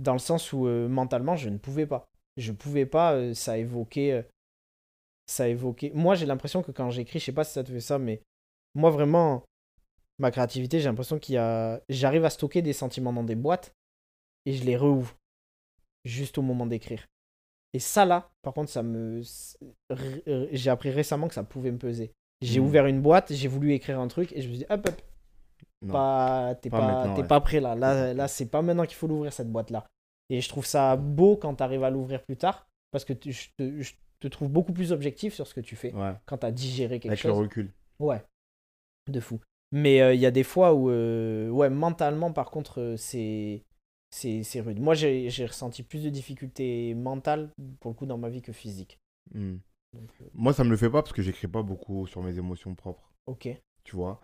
dans 0.00 0.12
le 0.14 0.18
sens 0.20 0.52
où 0.52 0.66
euh, 0.66 0.88
mentalement 0.88 1.34
je 1.36 1.48
ne 1.48 1.58
pouvais 1.58 1.86
pas. 1.86 2.08
Je 2.36 2.52
pouvais 2.52 2.86
pas, 2.86 3.14
euh, 3.14 3.34
ça 3.34 3.58
évoquait. 3.58 4.12
euh, 4.12 4.22
ça 5.26 5.48
évoquait. 5.48 5.90
Moi 5.94 6.14
j'ai 6.14 6.24
l'impression 6.26 6.62
que 6.62 6.70
quand 6.72 6.90
j'écris, 6.90 7.18
je 7.18 7.26
sais 7.26 7.32
pas 7.32 7.44
si 7.44 7.52
ça 7.52 7.62
te 7.64 7.70
fait 7.70 7.80
ça, 7.80 7.98
mais 7.98 8.22
moi 8.74 8.90
vraiment, 8.90 9.42
ma 10.18 10.30
créativité, 10.30 10.78
j'ai 10.80 10.86
l'impression 10.88 11.18
qu'il 11.18 11.34
y 11.34 11.38
a. 11.38 11.82
J'arrive 11.88 12.24
à 12.24 12.30
stocker 12.30 12.62
des 12.62 12.72
sentiments 12.72 13.12
dans 13.12 13.24
des 13.24 13.34
boîtes 13.34 13.72
et 14.46 14.52
je 14.54 14.64
les 14.64 14.76
rouvre 14.76 15.14
juste 16.04 16.38
au 16.38 16.42
moment 16.42 16.64
d'écrire. 16.66 17.04
Et 17.74 17.80
ça 17.80 18.06
là, 18.06 18.30
par 18.40 18.54
contre, 18.54 18.70
ça 18.70 18.82
me. 18.82 19.20
J'ai 20.52 20.70
appris 20.70 20.90
récemment 20.90 21.28
que 21.28 21.34
ça 21.34 21.44
pouvait 21.44 21.70
me 21.72 21.78
peser. 21.78 22.12
J'ai 22.40 22.60
Mhm. 22.60 22.66
ouvert 22.66 22.86
une 22.86 23.02
boîte, 23.02 23.32
j'ai 23.34 23.48
voulu 23.48 23.72
écrire 23.74 23.98
un 24.00 24.08
truc 24.08 24.32
et 24.32 24.40
je 24.40 24.48
me 24.48 24.54
suis 24.54 24.58
dit, 24.64 24.66
hop, 24.70 24.86
hop. 24.88 25.02
Pas, 25.86 26.54
t'es 26.56 26.70
Pas 26.70 26.80
pas, 26.80 27.14
ouais. 27.20 27.28
pas 27.28 27.40
prêt 27.40 27.60
là. 27.60 27.74
Là, 27.74 28.14
là 28.14 28.28
c'est 28.28 28.46
pas 28.46 28.62
maintenant 28.62 28.84
qu'il 28.86 28.96
faut 28.96 29.06
l'ouvrir 29.06 29.32
cette 29.32 29.50
boîte 29.50 29.70
là. 29.70 29.86
Et 30.30 30.40
je 30.40 30.48
trouve 30.48 30.66
ça 30.66 30.96
beau 30.96 31.36
quand 31.36 31.54
t'arrives 31.54 31.84
à 31.84 31.90
l'ouvrir 31.90 32.22
plus 32.22 32.36
tard 32.36 32.66
parce 32.90 33.04
que 33.04 33.12
tu- 33.12 33.32
je, 33.32 33.48
te, 33.56 33.80
je 33.80 33.92
te 34.20 34.28
trouve 34.28 34.48
beaucoup 34.50 34.72
plus 34.72 34.92
objectif 34.92 35.34
sur 35.34 35.46
ce 35.46 35.54
que 35.54 35.60
tu 35.60 35.76
fais 35.76 35.92
Ouais, 35.94 36.14
quand 36.26 36.38
t'as 36.38 36.50
digéré 36.50 37.00
quelque 37.00 37.12
avec 37.12 37.24
le 37.24 37.30
chose. 37.30 37.40
recul. 37.42 37.72
Ouais, 37.98 38.22
de 39.08 39.20
fou. 39.20 39.40
Mais 39.72 40.00
euh, 40.00 40.14
il 40.14 40.20
y 40.20 40.26
a 40.26 40.30
des 40.30 40.44
fois 40.44 40.74
où, 40.74 40.90
euh, 40.90 41.48
ouais, 41.50 41.70
mentalement 41.70 42.32
par 42.32 42.50
contre, 42.50 42.80
euh, 42.80 42.96
c'est. 42.96 43.62
C'est 44.10 44.60
rude. 44.62 44.80
Moi, 44.80 44.94
j'ai 44.94 45.28
ressenti 45.46 45.82
plus 45.82 46.02
de 46.02 46.08
difficultés 46.08 46.94
mentales, 46.94 47.50
pour 47.78 47.90
le 47.90 47.94
coup, 47.94 48.06
dans 48.06 48.16
ma 48.16 48.30
vie 48.30 48.40
que 48.40 48.52
physique. 48.52 48.98
Donc, 49.34 50.10
euh, 50.22 50.24
Moi, 50.32 50.54
ça 50.54 50.64
me 50.64 50.70
le 50.70 50.78
fait 50.78 50.88
pas 50.88 51.02
parce 51.02 51.12
que 51.12 51.20
j'écris 51.20 51.46
pas 51.46 51.62
beaucoup 51.62 52.06
sur 52.06 52.22
mes 52.22 52.38
émotions 52.38 52.74
propres. 52.74 53.12
ok. 53.26 53.48
tu 53.84 53.96
vois? 53.96 54.18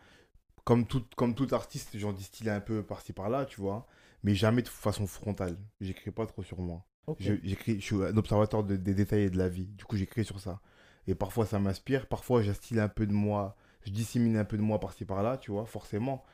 Comme 0.65 0.87
tout, 0.87 1.05
comme 1.17 1.35
tout 1.35 1.49
artiste, 1.53 1.99
j'en 1.99 2.13
distille 2.13 2.49
un 2.51 2.61
peu 2.61 2.83
par-ci 2.83 3.13
par-là, 3.13 3.45
tu 3.47 3.61
vois. 3.61 3.87
Mais 4.23 4.35
jamais 4.35 4.63
de 4.63 4.69
façon 4.69 5.07
frontale. 5.07 5.59
J'écris 5.81 6.11
pas 6.11 6.27
trop 6.27 6.43
sur 6.43 6.61
moi. 6.61 6.85
ok. 7.07 7.21
Je, 7.21 7.35
j'écris, 7.43 7.77
je 7.81 7.85
suis 7.85 7.97
un 7.97 8.17
observateur 8.17 8.65
de- 8.65 8.77
des 8.77 8.95
détails 8.95 9.23
et 9.25 9.31
de 9.31 9.37
la 9.39 9.49
vie. 9.49 9.67
Du 9.67 9.85
coup, 9.85 9.97
j'écris 9.97 10.25
sur 10.25 10.41
ça. 10.41 10.61
Et 11.07 11.15
parfois, 11.15 11.45
ça 11.47 11.59
m'inspire. 11.59 12.07
Parfois, 12.07 12.43
j'instille 12.43 12.81
un 12.81 12.89
peu 12.89 13.07
de 13.07 13.13
moi. 13.13 13.57
Je 13.85 13.91
dissémine 13.91 14.37
un 14.39 14.45
peu 14.47 14.57
de 14.57 14.63
moi 14.63 14.81
par-ci 14.81 15.05
par-là, 15.05 15.37
tu 15.37 15.51
vois, 15.51 15.67
forcément. 15.67 16.25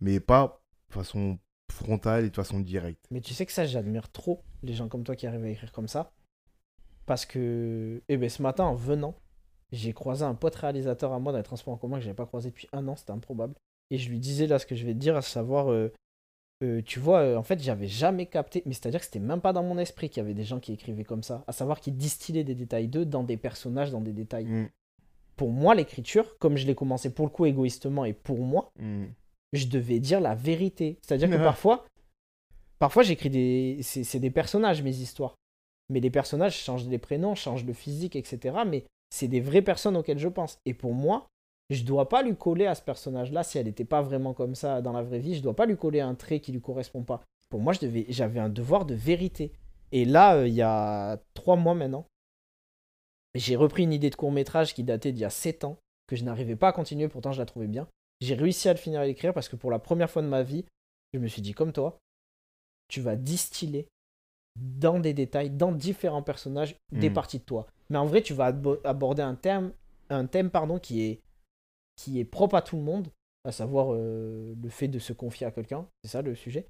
Mais 0.00 0.20
pas 0.20 0.62
de 0.88 0.94
façon 0.94 1.38
frontale 1.72 2.24
et 2.24 2.30
de 2.30 2.36
façon 2.36 2.60
directe. 2.60 3.06
Mais 3.10 3.20
tu 3.20 3.34
sais 3.34 3.46
que 3.46 3.52
ça, 3.52 3.64
j'admire 3.66 4.10
trop 4.10 4.42
les 4.62 4.74
gens 4.74 4.88
comme 4.88 5.04
toi 5.04 5.16
qui 5.16 5.26
arrivent 5.26 5.44
à 5.44 5.48
écrire 5.48 5.72
comme 5.72 5.88
ça. 5.88 6.12
Parce 7.06 7.26
que, 7.26 8.02
eh 8.08 8.16
ben, 8.16 8.28
ce 8.28 8.42
matin, 8.42 8.64
en 8.64 8.74
venant, 8.74 9.14
j'ai 9.72 9.92
croisé 9.92 10.24
un 10.24 10.34
pote 10.34 10.54
réalisateur 10.54 11.12
à 11.12 11.18
moi 11.18 11.32
dans 11.32 11.38
les 11.38 11.44
transports 11.44 11.74
en 11.74 11.78
commun 11.78 11.98
que 11.98 12.04
j'avais 12.04 12.14
pas 12.14 12.26
croisé 12.26 12.50
depuis 12.50 12.68
un 12.72 12.86
an, 12.88 12.96
c'était 12.96 13.12
improbable. 13.12 13.54
Et 13.90 13.98
je 13.98 14.08
lui 14.10 14.18
disais 14.18 14.46
là 14.46 14.58
ce 14.58 14.66
que 14.66 14.74
je 14.74 14.86
vais 14.86 14.94
te 14.94 14.98
dire, 14.98 15.16
à 15.16 15.22
savoir, 15.22 15.70
euh, 15.70 15.92
euh, 16.62 16.82
tu 16.84 17.00
vois, 17.00 17.20
euh, 17.20 17.36
en 17.36 17.42
fait, 17.42 17.60
j'avais 17.62 17.86
jamais 17.86 18.26
capté, 18.26 18.62
mais 18.66 18.74
c'est-à-dire 18.74 19.00
que 19.00 19.06
c'était 19.06 19.18
même 19.18 19.40
pas 19.40 19.52
dans 19.52 19.62
mon 19.62 19.78
esprit 19.78 20.10
qu'il 20.10 20.22
y 20.22 20.24
avait 20.24 20.34
des 20.34 20.44
gens 20.44 20.60
qui 20.60 20.72
écrivaient 20.72 21.04
comme 21.04 21.22
ça, 21.22 21.42
à 21.46 21.52
savoir 21.52 21.80
qui 21.80 21.90
distillaient 21.90 22.44
des 22.44 22.54
détails 22.54 22.88
d'eux 22.88 23.06
dans 23.06 23.24
des 23.24 23.36
personnages, 23.36 23.90
dans 23.90 24.00
des 24.00 24.12
détails. 24.12 24.44
Mm, 24.44 24.68
Pour 25.36 25.50
moi, 25.50 25.74
l'écriture, 25.74 26.38
comme 26.38 26.56
je 26.56 26.66
l'ai 26.66 26.74
commencé 26.74 27.14
pour 27.14 27.24
le 27.24 27.30
coup 27.30 27.46
égoïstement 27.46 28.04
et 28.04 28.12
pour 28.12 28.40
moi, 28.40 28.72
mm. 28.78 29.06
je 29.54 29.66
devais 29.68 30.00
dire 30.00 30.20
la 30.20 30.34
vérité. 30.34 30.98
C'est-à-dire 31.00 31.30
que 31.30 31.42
parfois, 31.42 31.86
parfois 32.78 33.02
j'écris 33.02 33.30
des, 33.30 33.78
c'est 33.82 34.20
des 34.20 34.30
personnages 34.30 34.82
mes 34.82 34.96
histoires, 34.96 35.34
mais 35.88 36.00
les 36.00 36.10
personnages 36.10 36.58
changent 36.58 36.88
les 36.88 36.98
prénoms, 36.98 37.34
changent 37.34 37.64
de 37.64 37.72
physique, 37.72 38.16
etc. 38.16 38.58
Mais 38.66 38.84
c'est 39.08 39.28
des 39.28 39.40
vraies 39.40 39.62
personnes 39.62 39.96
auxquelles 39.96 40.18
je 40.18 40.28
pense. 40.28 40.58
Et 40.66 40.74
pour 40.74 40.92
moi, 40.92 41.26
je 41.70 41.84
dois 41.84 42.08
pas 42.08 42.22
lui 42.22 42.36
coller 42.36 42.66
à 42.66 42.74
ce 42.74 42.82
personnage-là 42.82 43.42
si 43.44 43.56
elle 43.58 43.66
n'était 43.66 43.84
pas 43.84 44.02
vraiment 44.02 44.34
comme 44.34 44.54
ça 44.54 44.82
dans 44.82 44.92
la 44.92 45.02
vraie 45.02 45.20
vie. 45.20 45.34
Je 45.36 45.42
dois 45.42 45.54
pas 45.54 45.66
lui 45.66 45.76
coller 45.76 46.00
un 46.00 46.14
trait 46.14 46.40
qui 46.40 46.52
lui 46.52 46.60
correspond 46.60 47.02
pas. 47.04 47.22
Pour 47.48 47.60
moi, 47.60 47.72
j'avais 48.08 48.40
un 48.40 48.48
devoir 48.48 48.84
de 48.84 48.94
vérité. 48.94 49.52
Et 49.92 50.04
là, 50.04 50.36
euh, 50.36 50.46
il 50.48 50.54
y 50.54 50.62
a 50.62 51.18
trois 51.34 51.56
mois 51.56 51.74
maintenant, 51.74 52.06
j'ai 53.34 53.56
repris 53.56 53.84
une 53.84 53.92
idée 53.92 54.10
de 54.10 54.16
court 54.16 54.32
métrage 54.32 54.74
qui 54.74 54.82
datait 54.84 55.12
d'il 55.12 55.22
y 55.22 55.24
a 55.24 55.30
sept 55.30 55.64
ans 55.64 55.78
que 56.06 56.16
je 56.16 56.24
n'arrivais 56.24 56.56
pas 56.56 56.68
à 56.68 56.72
continuer. 56.72 57.08
Pourtant, 57.08 57.32
je 57.32 57.38
la 57.38 57.46
trouvais 57.46 57.66
bien. 57.68 57.86
J'ai 58.20 58.34
réussi 58.34 58.68
à 58.68 58.72
le 58.72 58.78
finir 58.78 59.00
à 59.00 59.06
l'écrire 59.06 59.32
parce 59.32 59.48
que 59.48 59.56
pour 59.56 59.70
la 59.70 59.78
première 59.78 60.10
fois 60.10 60.22
de 60.22 60.26
ma 60.28 60.42
vie, 60.42 60.64
je 61.14 61.18
me 61.18 61.26
suis 61.28 61.42
dit 61.42 61.52
comme 61.54 61.72
toi, 61.72 61.98
tu 62.88 63.00
vas 63.00 63.16
distiller 63.16 63.86
dans 64.58 64.98
des 64.98 65.14
détails, 65.14 65.50
dans 65.50 65.72
différents 65.72 66.22
personnages, 66.22 66.74
des 66.92 67.08
Mhm. 67.08 67.14
parties 67.14 67.38
de 67.38 67.44
toi. 67.44 67.66
Mais 67.88 67.98
en 67.98 68.06
vrai, 68.06 68.20
tu 68.22 68.34
vas 68.34 68.46
abo- 68.52 68.80
aborder 68.84 69.22
un 69.22 69.36
thème, 69.36 69.72
un 70.10 70.26
thème 70.26 70.50
pardon, 70.50 70.78
qui 70.78 71.02
est, 71.02 71.20
qui 72.00 72.18
est 72.18 72.24
propre 72.24 72.54
à 72.56 72.62
tout 72.62 72.76
le 72.76 72.82
monde, 72.82 73.08
à 73.44 73.52
savoir 73.52 73.88
euh, 73.92 74.54
le 74.62 74.68
fait 74.70 74.88
de 74.88 74.98
se 74.98 75.12
confier 75.12 75.46
à 75.46 75.50
quelqu'un. 75.50 75.86
C'est 76.02 76.10
ça 76.10 76.22
le 76.22 76.34
sujet. 76.34 76.66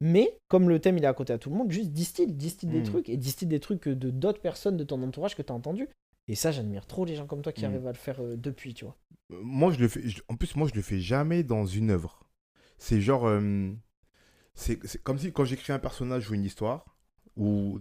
Mais 0.00 0.38
comme 0.48 0.68
le 0.68 0.78
thème 0.80 0.96
il 0.96 1.04
est 1.04 1.08
à 1.08 1.12
côté 1.14 1.32
à 1.32 1.38
tout 1.38 1.50
le 1.50 1.56
monde, 1.56 1.70
juste 1.72 1.90
distille, 1.90 2.32
distille 2.32 2.68
des 2.70 2.78
Mhm. 2.78 2.84
trucs 2.84 3.08
et 3.08 3.16
distille 3.16 3.48
des 3.48 3.60
trucs 3.60 3.88
de 3.88 4.10
d'autres 4.10 4.40
personnes 4.40 4.76
de 4.76 4.84
ton 4.84 5.02
entourage 5.02 5.34
que 5.34 5.42
tu 5.42 5.52
as 5.52 5.54
entendu. 5.56 5.88
Et 6.28 6.36
ça, 6.36 6.52
j'admire 6.52 6.86
trop 6.86 7.04
les 7.04 7.16
gens 7.16 7.26
comme 7.26 7.42
toi 7.42 7.52
qui 7.52 7.64
Mhm. 7.64 7.72
arrivent 7.72 7.86
à 7.88 7.92
le 7.92 7.98
faire 7.98 8.22
euh, 8.22 8.36
depuis, 8.36 8.72
tu 8.74 8.84
vois. 8.84 8.96
Euh, 9.32 9.40
Moi, 9.42 9.72
je 9.72 9.80
le 9.80 9.88
fais. 9.88 10.06
je- 10.06 10.22
En 10.28 10.36
plus, 10.36 10.54
moi, 10.56 10.68
je 10.68 10.74
le 10.74 10.82
fais 10.82 11.00
jamais 11.00 11.42
dans 11.42 11.66
une 11.66 11.90
œuvre. 11.90 12.22
C'est 12.78 13.00
genre. 13.00 13.26
euh, 13.26 13.72
C'est 14.54 14.78
comme 15.02 15.18
si 15.18 15.32
quand 15.32 15.44
j'écris 15.44 15.72
un 15.72 15.78
personnage 15.78 16.30
ou 16.30 16.34
une 16.34 16.44
histoire, 16.44 16.96
ou 17.36 17.80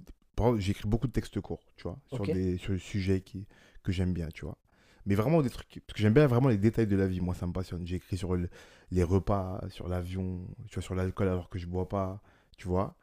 j'écris 0.58 0.88
beaucoup 0.88 1.08
de 1.08 1.12
textes 1.12 1.40
courts, 1.42 1.66
tu 1.76 1.84
vois, 1.84 2.00
sur 2.08 2.22
Ok. 2.22 2.32
des 2.32 2.58
sur 2.58 2.74
des 2.74 2.80
sujets 2.80 3.22
qui, 3.22 3.48
que 3.84 3.92
j'aime 3.92 4.14
bien, 4.14 4.30
tu 4.30 4.46
vois. 4.46 4.58
Mais 5.06 5.16
vraiment 5.16 5.42
des 5.42 5.50
trucs. 5.50 5.82
Parce 5.88 5.96
que 5.96 6.02
j'aime 6.02 6.14
bien 6.14 6.28
vraiment 6.28 6.50
les 6.50 6.58
détails 6.58 6.88
de 6.88 6.96
la 6.96 7.08
vie, 7.08 7.22
moi, 7.22 7.36
ça 7.36 7.48
me 7.48 7.54
passionne. 7.54 7.86
J'ai 7.88 7.98
écrit 7.98 8.18
sur 8.18 8.36
le- 8.36 8.50
les 8.92 9.04
repas, 9.04 9.62
sur 9.70 9.88
l'avion, 9.88 10.48
tu 10.68 10.76
vois, 10.76 10.84
sur 10.84 10.96
l'alcool 10.96 11.28
alors 11.30 11.50
que 11.50 11.60
je 11.60 11.68
bois 11.68 11.88
pas, 11.90 12.22
tu 12.58 12.68
vois. 12.68 12.96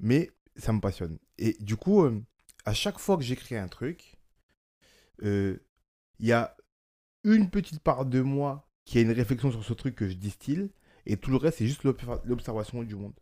Mais 0.00 0.30
ça 0.56 0.72
me 0.72 0.80
passionne. 0.80 1.18
Et 1.38 1.56
du 1.60 1.76
coup, 1.76 2.04
euh, 2.04 2.20
à 2.66 2.74
chaque 2.74 2.98
fois 2.98 3.16
que 3.18 3.24
j'écris 3.24 3.56
un 3.56 3.68
truc, 3.68 4.16
euh, 5.22 5.56
il 6.20 6.26
y 6.28 6.32
a 6.32 6.56
une 7.24 7.50
petite 7.50 7.80
part 7.80 8.06
de 8.06 8.20
moi 8.22 8.68
qui 8.86 8.98
a 8.98 9.02
une 9.02 9.12
réflexion 9.12 9.50
sur 9.52 9.64
ce 9.64 9.74
truc 9.74 9.96
que 9.96 10.08
je 10.08 10.14
distille, 10.14 10.70
et 11.06 11.16
tout 11.18 11.30
le 11.30 11.38
reste, 11.38 11.58
c'est 11.58 11.66
juste 11.68 11.84
l'observa- 11.84 12.22
l'observation 12.26 12.82
du 12.84 12.96
monde. 12.96 13.14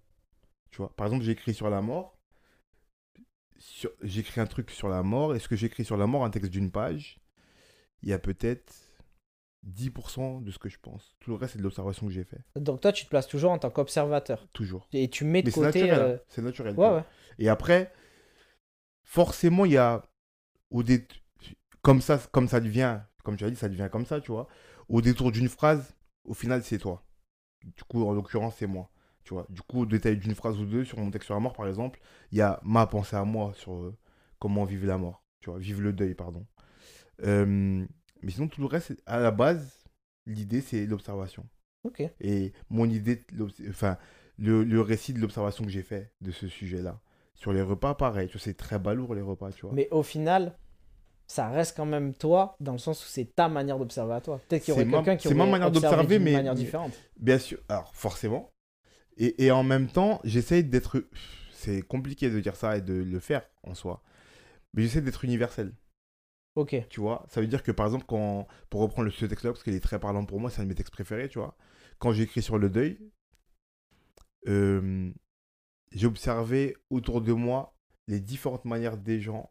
Tu 0.71 0.79
vois, 0.79 0.95
par 0.97 1.07
exemple, 1.09 1.25
j'ai 1.25 1.33
écrit 1.33 1.55
sur 1.55 1.71
la 1.71 1.83
mort. 1.83 2.19
J'écris 4.03 4.41
un 4.41 4.47
truc 4.47 4.71
sur 4.73 4.89
la 4.89 5.03
mort. 5.05 5.35
Est-ce 5.37 5.49
que 5.49 5.55
j'écris 5.57 5.85
sur 5.85 5.97
la 5.97 6.07
mort 6.09 6.25
un 6.25 6.31
texte 6.31 6.51
d'une 6.51 6.71
page? 6.73 7.21
Il 8.03 8.09
y 8.09 8.13
a 8.13 8.19
peut-être 8.19 8.73
10% 9.67 10.43
de 10.43 10.51
ce 10.51 10.59
que 10.59 10.69
je 10.69 10.79
pense. 10.81 11.17
Tout 11.21 11.31
le 11.31 11.37
reste, 11.37 11.53
c'est 11.53 11.59
de 11.59 11.63
l'observation 11.63 12.07
que 12.07 12.13
j'ai 12.13 12.25
fait. 12.25 12.41
Donc 12.57 12.81
toi, 12.81 12.93
tu 12.93 13.05
te 13.05 13.11
places 13.11 13.29
toujours 13.29 13.51
en 13.53 13.59
tant 13.59 13.71
qu'observateur. 13.71 14.49
Toujours. 14.53 14.89
Et 14.93 15.09
tu 15.11 15.25
mets 15.25 15.43
de 15.43 15.49
Mais 15.49 15.53
c'est 15.53 15.61
côté... 15.61 15.83
naturel. 15.83 16.01
euh, 16.01 16.17
hein. 16.17 16.21
C'est 16.29 16.43
naturel. 16.43 16.71
Ouais, 16.73 16.77
quoi. 16.77 16.97
ouais. 16.97 17.05
Et 17.39 17.49
après, 17.49 17.93
forcément, 19.05 19.65
il 19.65 19.73
y 19.73 19.77
a. 19.77 20.07
Au 20.71 20.83
dé... 20.83 21.07
comme, 21.83 22.01
ça, 22.01 22.19
comme 22.31 22.47
ça 22.49 22.61
devient, 22.61 23.01
comme 23.25 23.37
tu 23.37 23.45
as 23.45 23.51
dit, 23.51 23.57
ça 23.57 23.69
devient 23.69 23.89
comme 23.91 24.07
ça, 24.07 24.21
tu 24.21 24.31
vois. 24.31 24.47
Au 24.89 25.01
détour 25.03 25.33
d'une 25.33 25.49
phrase, 25.49 25.95
au 26.25 26.33
final, 26.35 26.63
c'est 26.63 26.79
toi. 26.79 27.05
Du 27.63 27.83
coup, 27.85 28.05
en 28.07 28.13
l'occurrence, 28.13 28.55
c'est 28.57 28.67
moi. 28.67 28.89
Tu 29.25 29.35
vois, 29.35 29.47
du 29.51 29.61
coup, 29.63 29.81
au 29.83 29.87
détail 29.87 30.17
d'une 30.17 30.35
phrase 30.35 30.59
ou 30.59 30.65
deux 30.65 30.85
sur 30.85 30.99
mon 30.99 31.11
texte 31.11 31.27
sur 31.27 31.35
la 31.35 31.41
mort, 31.41 31.53
par 31.53 31.69
exemple, 31.69 32.01
il 32.33 32.39
y 32.39 32.41
a 32.41 32.61
ma 32.63 32.87
pensée 32.87 33.17
à 33.17 33.25
moi 33.25 33.53
sur 33.55 33.75
euh, 33.75 33.97
comment 34.39 34.65
vivre 34.65 34.87
la 34.87 34.97
mort. 34.97 35.23
Tu 35.41 35.51
vois, 35.51 35.59
vivre 35.59 35.83
le 35.83 35.93
deuil, 35.93 36.15
pardon. 36.15 36.47
Euh, 37.25 37.85
mais 38.23 38.31
sinon, 38.31 38.49
tout 38.49 38.61
le 38.61 38.67
reste, 38.67 38.95
à 39.07 39.19
la 39.21 39.31
base, 39.31 39.85
l'idée, 40.27 40.61
c'est 40.61 40.87
l'observation. 40.87 41.47
Ok. 41.85 42.03
Et 42.21 42.53
mon 42.69 42.89
idée, 42.89 43.25
enfin, 43.69 43.97
le, 44.39 44.65
le 44.65 44.81
récit 44.81 45.13
de 45.13 45.21
l'observation 45.21 45.65
que 45.65 45.71
j'ai 45.71 45.83
fait 45.83 46.13
de 46.21 46.31
ce 46.31 46.49
sujet-là. 46.49 47.01
Sur 47.35 47.53
les 47.53 47.63
repas, 47.63 47.95
pareil. 47.95 48.29
Tu 48.29 48.35
vois, 48.35 48.43
c'est 48.45 48.55
très 48.55 48.79
balourd, 48.79 49.15
les 49.15 49.23
repas, 49.23 49.51
tu 49.51 49.63
vois. 49.63 49.75
Mais 49.75 49.89
au 49.91 50.03
final, 50.03 50.59
ça 51.27 51.49
reste 51.49 51.77
quand 51.77 51.87
même 51.87 52.13
toi, 52.15 52.57
dans 52.61 52.73
le 52.73 52.79
sens 52.79 53.03
où 53.05 53.09
c'est 53.09 53.35
ta 53.35 53.49
manière 53.49 53.79
d'observer 53.79 54.15
à 54.15 54.21
toi. 54.21 54.41
Peut-être 54.49 54.65
qu'il 54.65 54.75
y 54.75 54.77
aurait 54.77 54.87
quelqu'un 54.91 55.17
qui 55.17 55.29
c'est 55.29 55.35
ma 55.35 55.45
aurait 55.45 55.53
manière 55.53 55.71
d'observer, 55.71 56.19
mais- 56.19 56.33
manière 56.33 56.55
différente. 56.55 56.93
Bien 57.19 57.39
sûr, 57.39 57.59
alors 57.69 57.95
forcément. 57.95 58.51
Et, 59.17 59.45
et 59.45 59.51
en 59.51 59.63
même 59.63 59.89
temps, 59.89 60.21
j'essaye 60.25 60.65
d'être. 60.65 61.03
C'est 61.53 61.83
compliqué 61.83 62.31
de 62.31 62.41
dire 62.41 62.57
ça 62.57 62.77
et 62.77 62.81
de 62.81 62.95
le 62.95 63.21
faire 63.21 63.43
en 63.63 63.75
soi. 63.75 64.03
Mais 64.75 64.83
j'essaie 64.83 65.03
d'être 65.03 65.25
universel, 65.25 65.73
Ok. 66.57 66.77
tu 66.89 67.01
vois. 67.01 67.25
Ça 67.29 67.41
veut 67.41 67.47
dire 67.47 67.63
que 67.63 67.73
par 67.73 67.87
exemple, 67.87 68.05
quand, 68.07 68.47
pour 68.71 68.81
reprendre 68.81 69.07
le- 69.07 69.11
ce 69.13 69.25
texte-là, 69.27 69.53
parce 69.53 69.63
qu'il 69.63 69.75
est 69.75 69.81
très 69.81 69.99
parlant 70.01 70.25
pour 70.25 70.41
moi, 70.41 70.51
c'est 70.51 70.61
un 70.61 70.65
de 70.65 70.69
mes 70.69 70.75
textes 70.75 70.93
préférés, 70.93 71.29
tu 71.29 71.39
vois. 71.39 71.57
Quand 71.99 72.13
j'écris 72.13 72.43
sur 72.43 72.59
le 72.59 72.69
deuil, 72.71 72.99
euh, 74.49 75.11
j'ai 75.93 76.07
observé 76.07 76.77
autour 76.91 77.21
de 77.21 77.33
moi 77.33 77.75
les 78.09 78.21
différentes 78.21 78.65
manières 78.65 78.97
des 78.97 79.21
gens 79.21 79.51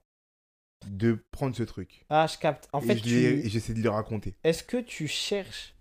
de 0.88 1.26
prendre 1.32 1.56
ce 1.56 1.64
truc. 1.64 2.06
Ah, 2.10 2.28
je 2.28 2.38
capte. 2.38 2.70
En 2.74 2.82
et 2.82 2.86
fait, 2.86 2.98
je 2.98 3.04
tu- 3.04 3.50
j'essaie 3.50 3.74
de 3.74 3.82
le 3.82 3.90
raconter. 3.90 4.36
est-ce 4.44 4.64
que 4.64 4.78
tu 4.78 5.08
cherches 5.08 5.76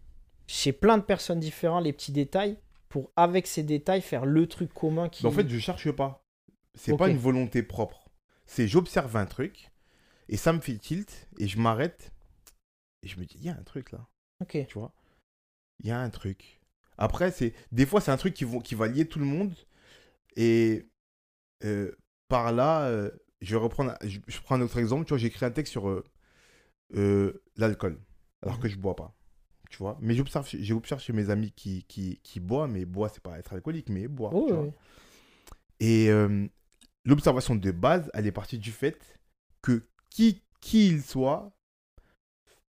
chez 0.46 0.72
plein 0.72 0.98
de 0.98 1.02
personnes 1.02 1.40
différentes 1.40 1.84
les 1.84 1.92
petits 1.92 2.12
détails 2.12 2.58
pour, 2.88 3.12
avec 3.16 3.46
ces 3.46 3.62
détails, 3.62 4.02
faire 4.02 4.24
le 4.26 4.46
truc 4.46 4.72
commun 4.72 5.08
qui. 5.08 5.24
Mais 5.24 5.28
en 5.30 5.32
fait, 5.32 5.48
je 5.48 5.58
cherche 5.58 5.90
pas. 5.92 6.24
C'est 6.74 6.92
Ok. 6.92 6.98
pas 6.98 7.08
une 7.08 7.18
volonté 7.18 7.62
propre. 7.62 8.08
C'est 8.46 8.66
j'observe 8.66 9.16
un 9.16 9.26
truc 9.26 9.70
et 10.28 10.36
ça 10.36 10.52
me 10.52 10.60
fait 10.60 10.78
tilt 10.78 11.28
et 11.38 11.48
je 11.48 11.58
m'arrête 11.58 12.12
et 13.02 13.08
je 13.08 13.18
me 13.20 13.24
dis 13.26 13.36
il 13.38 13.44
y 13.46 13.48
a 13.50 13.56
un 13.56 13.62
truc 13.64 13.92
là, 13.92 14.06
Ok. 14.40 14.56
tu 14.66 14.78
vois? 14.78 14.92
Il 15.80 15.86
y 15.88 15.90
a 15.92 16.00
un 16.00 16.10
truc. 16.10 16.60
Après 16.98 17.30
c'est 17.32 17.54
des 17.72 17.86
fois 17.86 18.00
c'est 18.00 18.10
un 18.12 18.16
truc 18.16 18.34
qui, 18.34 18.44
vont- 18.44 18.60
qui 18.60 18.74
va 18.74 18.88
lier 18.88 19.06
tout 19.08 19.18
le 19.20 19.24
monde 19.26 19.54
et 20.36 20.88
euh, 21.64 21.92
par 22.28 22.52
là 22.52 22.82
euh, 22.88 23.10
je 23.42 23.56
vais 23.56 23.62
reprendre 23.62 23.94
je, 24.04 24.20
je 24.26 24.40
prends 24.40 24.56
un 24.56 24.62
autre 24.62 24.78
exemple, 24.78 25.04
tu 25.06 25.10
vois, 25.10 25.18
j'ai 25.18 25.28
écrit 25.28 25.46
un 25.46 25.50
texte 25.52 25.72
sur 25.72 25.88
euh, 26.94 27.42
l'alcool 27.56 27.98
alors 28.42 28.58
que 28.58 28.68
je 28.68 28.76
bois 28.76 28.96
pas. 28.96 29.14
Tu 29.70 29.78
vois, 29.78 29.98
mais 30.00 30.14
j'observe, 30.14 30.48
j'observe 30.60 31.00
chez 31.02 31.12
mes 31.12 31.30
amis 31.30 31.52
qui, 31.52 31.84
qui, 31.84 32.20
qui 32.22 32.40
boivent, 32.40 32.70
mais 32.70 32.86
boivent, 32.86 33.12
c'est 33.14 33.22
pas 33.22 33.38
être 33.38 33.52
alcoolique, 33.52 33.90
mais 33.90 34.08
boivent. 34.08 34.32
Oh, 34.34 34.46
tu 34.46 34.54
vois? 34.54 34.62
oui. 34.64 34.72
Et 35.80 36.08
euh, 36.10 36.46
l'observation 37.04 37.54
de 37.56 37.70
base, 37.70 38.10
elle 38.14 38.26
est 38.26 38.32
partie 38.32 38.58
du 38.58 38.72
fait 38.72 39.18
que 39.62 39.88
qui 40.10 40.42
qu'il 40.60 41.02
soit, 41.02 41.52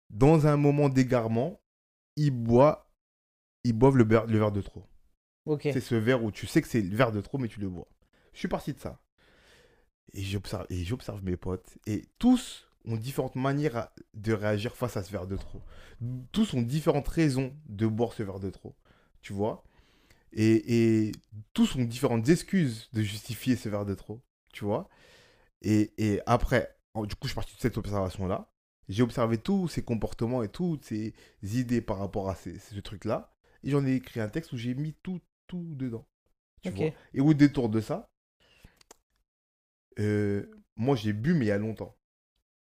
dans 0.10 0.48
un 0.48 0.58
moment 0.58 0.90
d'égarement, 0.90 1.60
ils 2.16 2.32
boivent 2.32 2.84
le, 3.64 4.04
verre- 4.04 4.26
le 4.28 4.38
verre 4.38 4.52
de 4.52 4.62
trop. 4.62 4.86
C'est 5.72 5.82
ce 5.82 5.96
verre 5.96 6.24
où 6.24 6.32
tu 6.32 6.48
sais 6.48 6.62
que 6.62 6.68
c'est 6.68 6.82
le 6.82 6.96
verre 6.96 7.12
de 7.12 7.22
trop, 7.22 7.38
mais 7.38 7.48
tu 7.48 7.60
le 7.60 7.70
bois. 7.70 7.88
Je 8.34 8.40
suis 8.40 8.48
parti 8.48 8.74
de 8.74 8.80
ça. 8.80 9.02
Et 10.14 10.24
j'observe, 10.24 10.66
et 10.70 10.84
j'observe 10.84 11.24
mes 11.24 11.38
potes. 11.38 11.78
Et 11.86 12.06
tous 12.18 12.70
ont 12.86 12.96
différentes 12.96 13.36
manières 13.36 13.90
de 14.14 14.34
réagir 14.34 14.76
face 14.76 14.96
à 14.98 15.04
ce 15.04 15.12
verre 15.12 15.28
de 15.28 15.36
trop. 15.36 15.62
Tous 16.32 16.54
ont 16.54 16.62
différentes 16.62 17.08
raisons 17.08 17.54
de 17.68 17.86
boire 17.88 18.14
ce 18.14 18.24
verre 18.24 18.40
de 18.40 18.50
trop. 18.50 18.76
Tu 19.22 19.34
vois 19.34 19.64
et, 20.34 21.08
et 21.08 21.12
tous 21.54 21.76
ont 21.76 21.84
différentes 21.86 22.30
excuses 22.30 22.90
de 22.94 23.02
justifier 23.02 23.56
ce 23.56 23.70
verre 23.70 23.86
de 23.86 23.96
trop. 23.96 24.22
Tu 24.54 24.66
vois 24.66 24.90
et, 25.62 25.94
et 25.98 26.22
après, 26.26 26.77
du 27.06 27.16
coup, 27.16 27.24
je 27.24 27.30
suis 27.30 27.36
parti 27.36 27.56
de 27.56 27.60
cette 27.62 27.78
observation-là. 27.78 28.52
J'ai 28.90 29.04
observé 29.04 29.38
tous 29.38 29.68
ces 29.68 29.84
comportements 29.84 30.44
et 30.44 30.50
toutes 30.50 30.86
ces 30.86 31.14
idées 31.44 31.82
par 31.82 31.98
rapport 32.00 32.30
à 32.30 32.36
ces- 32.36 32.58
ce 32.60 32.80
truc-là. 32.80 33.34
Et 33.64 33.70
j'en 33.72 33.86
ai 33.86 33.94
écrit 33.96 34.20
un 34.22 34.30
texte 34.30 34.54
où 34.54 34.58
j'ai 34.58 34.74
mis 34.76 34.94
tout, 35.04 35.20
tout 35.48 35.76
dedans. 35.76 36.08
Tu 36.62 36.70
vois 36.72 36.90
et 37.14 37.20
au 37.22 37.34
détour 37.34 37.70
de 37.70 37.82
ça, 37.82 38.10
euh, 40.00 40.46
moi 40.76 40.96
j'ai 40.96 41.14
bu, 41.14 41.34
mais 41.34 41.46
il 41.46 41.50
y 41.50 41.52
a 41.52 41.58
longtemps. 41.58 41.96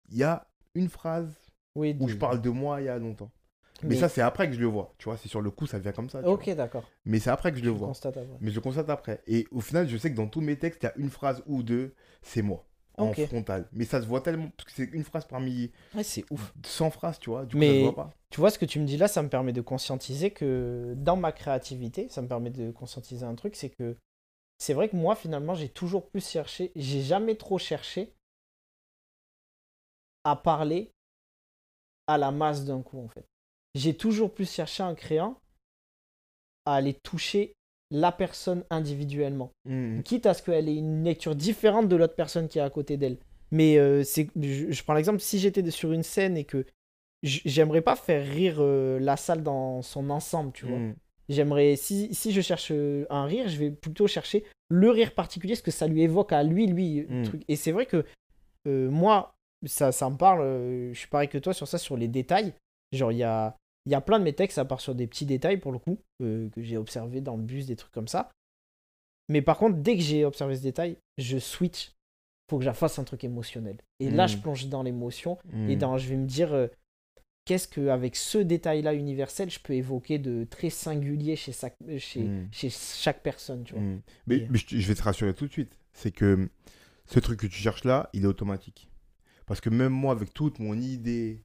Il 0.10 0.18
y 0.18 0.24
a 0.24 0.48
une 0.74 0.90
phrase 0.90 1.34
Oui, 1.76 1.96
où 2.00 2.08
je 2.08 2.16
parle 2.16 2.42
de 2.42 2.50
moi 2.50 2.82
il 2.82 2.86
y 2.86 2.90
a 2.90 2.98
longtemps. 2.98 3.32
Mais, 3.84 3.90
Mais- 3.90 3.96
ça, 3.98 4.08
c'est 4.08 4.22
après 4.22 4.48
que 4.48 4.56
je 4.56 4.60
le 4.62 4.68
vois. 4.68 4.96
Tu 4.98 5.06
vois, 5.06 5.18
c'est 5.18 5.28
sur 5.28 5.42
le 5.42 5.52
coup, 5.52 5.68
ça 5.68 5.80
vient 5.80 5.92
comme 5.92 6.10
ça. 6.10 6.26
Ok, 6.26 6.50
d'accord. 6.52 6.90
Mais 7.04 7.20
c'est 7.20 7.30
après 7.30 7.52
que 7.52 7.58
je 7.58 7.64
Je 7.64 7.70
le 7.70 7.76
vois. 7.76 7.88
constate 7.90 8.16
après. 8.16 8.38
Mais 8.40 8.50
je 8.52 8.60
constate 8.62 8.90
après. 8.90 9.22
Et 9.28 9.48
au 9.52 9.60
final, 9.60 9.88
je 9.90 9.98
sais 9.98 10.10
que 10.10 10.16
dans 10.16 10.28
tous 10.30 10.40
mes 10.40 10.58
textes, 10.58 10.82
il 10.82 10.86
y 10.86 10.90
a 10.90 10.98
une 10.98 11.10
phrase 11.10 11.44
ou 11.46 11.62
deux, 11.62 11.94
c'est 12.22 12.42
moi. 12.42 12.66
En 12.98 13.14
frontal. 13.14 13.68
Mais 13.74 13.86
ça 13.86 14.02
se 14.02 14.08
voit 14.08 14.22
tellement. 14.22 14.50
Parce 14.58 14.66
que 14.70 14.72
c'est 14.76 14.90
une 14.94 15.04
phrase 15.04 15.26
parmi 15.26 15.72
Ouais, 15.94 16.04
c'est 16.04 16.24
ouf. 16.32 16.54
100 16.66 16.90
phrases, 16.92 17.20
tu 17.20 17.30
vois. 17.30 17.46
Du 17.46 17.56
coup, 17.56 17.60
Mais- 17.60 17.68
ça 17.68 17.74
se 17.74 17.82
voit 17.84 17.96
pas. 17.96 18.10
Tu 18.30 18.40
vois, 18.40 18.50
ce 18.52 18.60
que 18.60 18.66
tu 18.66 18.80
me 18.80 18.86
dis 18.86 18.98
là, 18.98 19.08
ça 19.08 19.22
me 19.22 19.30
permet 19.30 19.54
de 19.54 19.62
conscientiser 19.62 20.32
que 20.32 20.94
dans 20.98 21.16
ma 21.16 21.32
créativité, 21.32 22.10
ça 22.10 22.22
me 22.22 22.28
permet 22.28 22.50
de 22.50 22.72
conscientiser 22.72 23.26
un 23.26 23.36
truc, 23.36 23.56
c'est 23.56 23.70
que 23.70 23.98
c'est 24.58 24.74
vrai 24.74 24.90
que 24.90 24.96
moi, 24.96 25.16
finalement, 25.16 25.54
j'ai 25.56 25.70
toujours 25.70 26.10
plus 26.10 26.28
cherché, 26.30 26.72
j'ai 26.76 27.02
jamais 27.02 27.36
trop 27.36 27.58
cherché 27.58 28.14
à 30.24 30.36
parler 30.36 30.92
à 32.08 32.18
la 32.18 32.32
masse 32.32 32.66
d'un 32.66 32.82
coup, 32.82 33.00
en 33.00 33.08
fait. 33.08 33.26
J'ai 33.74 33.96
toujours 33.96 34.34
plus 34.34 34.50
cherché 34.52 34.84
en 34.84 34.96
créant 34.96 35.40
à 36.66 36.76
aller 36.76 36.94
toucher 36.94 37.55
la 37.92 38.12
personne 38.12 38.64
individuellement 38.70 39.52
Mhm. 39.66 40.02
quitte 40.04 40.26
à 40.26 40.34
ce 40.34 40.42
qu'elle 40.44 40.68
ait 40.70 40.76
une 40.76 41.04
lecture 41.04 41.36
différente 41.36 41.88
de 41.88 41.96
l'autre 41.96 42.16
personne 42.16 42.48
qui 42.48 42.58
est 42.60 42.62
à 42.64 42.70
côté 42.70 42.98
d'elle. 42.98 43.18
Mais 43.52 43.78
euh, 43.78 44.04
c'est, 44.04 44.28
je, 44.40 44.72
je 44.72 44.84
prends 44.84 44.94
l'exemple, 44.96 45.20
si 45.20 45.38
j'étais 45.40 45.70
sur 45.72 45.92
une 45.92 46.04
scène 46.04 46.36
et 46.36 46.46
que 46.46 46.66
j'aimerais 47.24 47.82
pas 47.82 47.96
faire 47.96 48.26
rire 48.26 48.58
euh, 48.60 49.00
la 49.00 49.18
salle 49.18 49.44
dans 49.44 49.82
son 49.82 50.10
ensemble, 50.10 50.52
tu 50.52 50.66
vois. 50.66 50.78
Mhm. 50.80 50.96
J'aimerais, 51.30 51.76
si, 51.76 52.14
si 52.14 52.32
je 52.32 52.42
cherche 52.42 52.70
euh, 52.72 53.06
un 53.10 53.26
rire, 53.26 53.48
je 53.50 53.58
vais 53.58 53.72
plutôt 53.72 54.08
chercher 54.08 54.44
le 54.70 54.90
rire 54.92 55.14
particulier, 55.14 55.56
ce 55.56 55.64
que 55.64 55.72
ça 55.72 55.88
lui 55.88 56.02
évoque 56.04 56.34
à 56.34 56.44
lui, 56.44 56.68
lui. 56.68 57.00
euh, 57.02 57.22
Mm. 57.22 57.24
Truc. 57.24 57.42
Et 57.48 57.56
c'est 57.56 57.72
vrai 57.72 57.86
que 57.86 58.06
euh, 58.68 58.90
moi, 58.90 59.36
ça, 59.66 59.92
ça 59.92 60.10
me 60.10 60.18
parle, 60.18 60.42
je 60.92 60.98
suis 60.98 61.08
pareil 61.08 61.30
que 61.30 61.38
toi 61.40 61.54
sur 61.54 61.68
ça, 61.68 61.78
sur 61.78 61.98
les 61.98 62.08
détails. 62.08 62.54
Genre, 62.92 63.12
il 63.12 63.18
y 63.20 63.24
a, 63.24 63.56
il 63.86 63.92
y 63.92 63.96
a 63.96 64.02
plein 64.02 64.20
de 64.20 64.24
mes 64.24 64.34
textes, 64.34 64.56
ça 64.56 64.66
part 64.66 64.82
sur 64.82 64.96
des 64.96 65.08
petits 65.08 65.26
détails 65.26 65.58
pour 65.58 65.72
le 65.72 65.80
coup, 65.80 66.00
euh, 66.22 66.50
que 66.50 66.62
j'ai 66.62 66.78
observé 66.78 67.22
dans 67.22 67.36
le 67.38 67.44
bus, 67.44 67.66
des 67.68 67.76
trucs 67.76 67.92
comme 67.94 68.08
ça. 68.08 68.30
Mais 69.30 69.42
par 69.42 69.58
contre, 69.58 69.78
dès 69.78 69.96
que 69.98 70.04
j'ai 70.04 70.24
observé 70.26 70.56
ce 70.56 70.62
détail, 70.62 70.98
je 71.18 71.38
switch. 71.40 71.92
Faut 72.50 72.60
que 72.60 72.64
je 72.66 72.72
fasse 72.72 73.00
un 73.00 73.04
truc 73.04 73.24
émotionnel. 73.24 73.78
Et 74.00 74.12
là, 74.12 74.28
je 74.28 74.38
plonge 74.38 74.68
dans 74.68 74.84
l'émotion 74.84 75.40
et 75.68 75.76
dans, 75.76 75.98
je 75.98 76.10
vais 76.10 76.16
me 76.16 76.28
dire, 76.28 76.54
euh, 76.54 76.68
qu'est-ce 77.46 77.68
qu'avec 77.68 78.16
ce 78.16 78.38
détail-là 78.38 78.94
universel, 78.94 79.50
je 79.50 79.60
peux 79.60 79.74
évoquer 79.74 80.20
de 80.20 80.44
très 80.44 80.70
singulier 80.70 81.36
chez, 81.36 81.52
chaque- 81.54 81.76
euh, 81.88 81.98
chez, 81.98 82.22
Mm. 82.22 82.48
chez 82.52 82.70
chaque 82.70 83.24
personne, 83.24 83.64
tu 83.64 83.74
vois. 83.74 83.82
Mais, 84.28 84.38
Et- 84.38 84.48
je 84.54 84.88
vais 84.88 84.94
te 84.96 85.02
rassurer 85.02 85.34
tout 85.34 85.48
de 85.48 85.52
suite. 85.52 85.80
C'est 85.94 86.12
que 86.12 86.48
ce 87.08 87.20
truc 87.20 87.40
que 87.40 87.48
tu 87.48 87.58
cherches 87.58 87.84
là, 87.84 88.10
il 88.14 88.24
est 88.24 88.28
automatique. 88.28 88.90
Parce 89.48 89.60
que 89.62 89.70
même 89.72 89.94
moi, 89.94 90.12
avec 90.12 90.32
toute 90.34 90.60
mon 90.60 90.76
idée 90.80 91.42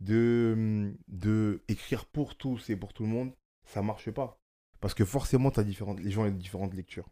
de, 0.00 0.92
de 1.08 1.62
écrire 1.68 2.04
pour 2.06 2.36
tous 2.36 2.70
et 2.70 2.76
pour 2.76 2.92
tout 2.92 3.02
le 3.04 3.08
monde, 3.08 3.32
ça 3.64 3.82
marche 3.82 4.10
pas. 4.10 4.38
Parce 4.80 4.94
que 4.94 5.04
forcément, 5.04 5.48
as 5.50 5.64
différentes, 5.64 6.00
les 6.00 6.10
gens 6.10 6.24
ont 6.26 6.30
différentes 6.30 6.74
lectures. 6.74 7.08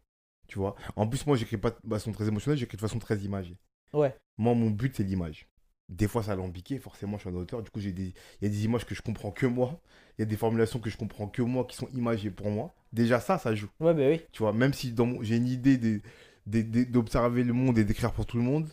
Tu 0.48 0.58
vois 0.58 0.76
En 0.96 1.06
plus, 1.08 1.26
moi, 1.26 1.36
j'écris 1.36 1.56
pas 1.56 1.70
de 1.70 1.88
façon 1.88 2.12
très 2.12 2.28
émotionnelle, 2.28 2.58
j'écris 2.58 2.76
de 2.76 2.82
façon 2.82 2.98
très 2.98 3.16
imagée. 3.18 3.56
Ouais. 3.92 4.14
Moi, 4.36 4.54
mon 4.54 4.70
but, 4.70 4.94
c'est 4.96 5.02
l'image. 5.04 5.48
Des 5.88 6.08
fois, 6.08 6.22
ça 6.22 6.30
a 6.30 6.34
alambiqué, 6.34 6.78
forcément, 6.78 7.16
je 7.16 7.22
suis 7.22 7.30
un 7.30 7.34
auteur. 7.34 7.62
Du 7.62 7.70
coup, 7.70 7.80
j'ai 7.80 7.92
des... 7.92 8.14
il 8.40 8.42
y 8.42 8.46
a 8.46 8.48
des 8.48 8.64
images 8.64 8.84
que 8.86 8.94
je 8.94 9.02
comprends 9.02 9.30
que 9.30 9.46
moi. 9.46 9.80
Il 10.18 10.22
y 10.22 10.24
a 10.24 10.26
des 10.26 10.36
formulations 10.36 10.78
que 10.78 10.90
je 10.90 10.96
comprends 10.96 11.28
que 11.28 11.42
moi, 11.42 11.64
qui 11.66 11.76
sont 11.76 11.88
imagées 11.94 12.30
pour 12.30 12.50
moi. 12.50 12.74
Déjà, 12.92 13.20
ça, 13.20 13.38
ça 13.38 13.54
joue. 13.54 13.68
Ouais, 13.80 13.94
bah 13.94 14.08
oui. 14.08 14.20
Tu 14.32 14.42
vois, 14.42 14.52
même 14.52 14.72
si 14.74 14.92
dans 14.92 15.06
mon- 15.06 15.22
j'ai 15.22 15.36
une 15.36 15.46
idée 15.48 16.00
d'observer 16.46 17.44
le 17.44 17.52
monde 17.52 17.78
et 17.78 17.84
d'écrire 17.84 18.12
pour 18.12 18.26
tout 18.26 18.36
le 18.36 18.42
monde, 18.42 18.68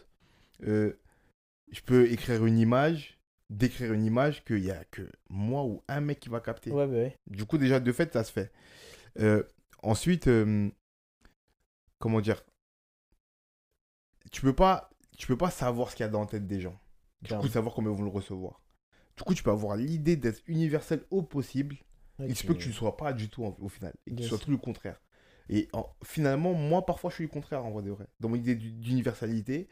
euh, 0.64 0.94
je 1.72 1.82
peux 1.82 2.12
écrire 2.12 2.46
une 2.46 2.60
image, 2.60 3.20
décrire 3.52 3.94
une 3.94 4.06
image 4.06 4.44
qu'il 4.46 4.62
n'y 4.62 4.72
a 4.72 4.84
que 4.86 5.04
moi 5.30 5.64
ou 5.66 5.84
un 5.88 6.02
mec 6.02 6.20
qui 6.20 6.30
va 6.30 6.40
capter. 6.40 6.72
Ouais, 6.72 6.88
bah. 6.88 7.16
Du 7.28 7.46
coup, 7.46 7.58
déjà, 7.60 7.80
de 7.80 7.92
fait, 7.92 8.12
ça 8.14 8.24
se 8.24 8.32
fait. 8.32 8.52
Euh, 9.20 9.44
ensuite, 9.84 10.28
euh, 10.28 10.70
comment 12.00 12.22
dire? 12.22 12.44
Tu 14.32 14.42
peux 14.42 14.56
pas, 14.56 14.90
tu 15.18 15.28
peux 15.28 15.38
pas 15.38 15.52
savoir 15.52 15.90
ce 15.92 15.96
qu'il 15.96 16.04
y 16.06 16.08
a 16.08 16.10
dans 16.10 16.22
la 16.22 16.28
tête 16.28 16.48
des 16.48 16.62
gens. 16.62 16.80
Du 17.22 17.30
coup, 17.42 17.48
savoir 17.50 17.76
comment 17.76 17.92
ils 17.92 17.98
vont 17.98 18.04
le 18.04 18.10
recevoir. 18.10 18.62
Du 19.18 19.24
coup, 19.24 19.34
tu 19.36 19.44
peux 19.44 19.52
avoir 19.52 19.76
l'idée 19.76 20.16
d'être 20.16 20.42
universel 20.48 21.04
au 21.12 21.22
possible. 21.22 21.76
Il 22.30 22.36
se 22.36 22.44
peut 22.48 22.54
que 22.54 22.60
tu 22.64 22.70
ne 22.70 22.74
sois 22.74 22.98
pas 22.98 23.14
du 23.14 23.30
tout 23.30 23.44
en- 23.44 23.56
au 23.60 23.68
final. 23.70 23.94
Et 24.08 24.12
que 24.12 24.16
tu 24.16 24.24
sois 24.30 24.38
tout 24.46 24.52
le 24.52 24.58
contraire. 24.58 25.02
Et 25.50 25.68
en- 25.74 25.90
finalement, 26.04 26.54
moi, 26.54 26.86
parfois, 26.86 27.10
je 27.10 27.16
suis 27.16 27.24
le 27.26 27.30
contraire 27.30 27.66
en 27.66 27.72
vrai 27.72 27.84
de 27.84 27.92
vrai. 27.92 28.08
Dans 28.20 28.30
mon 28.30 28.36
idée 28.36 28.56
d'u- 28.56 28.72
d'universalité, 28.72 29.68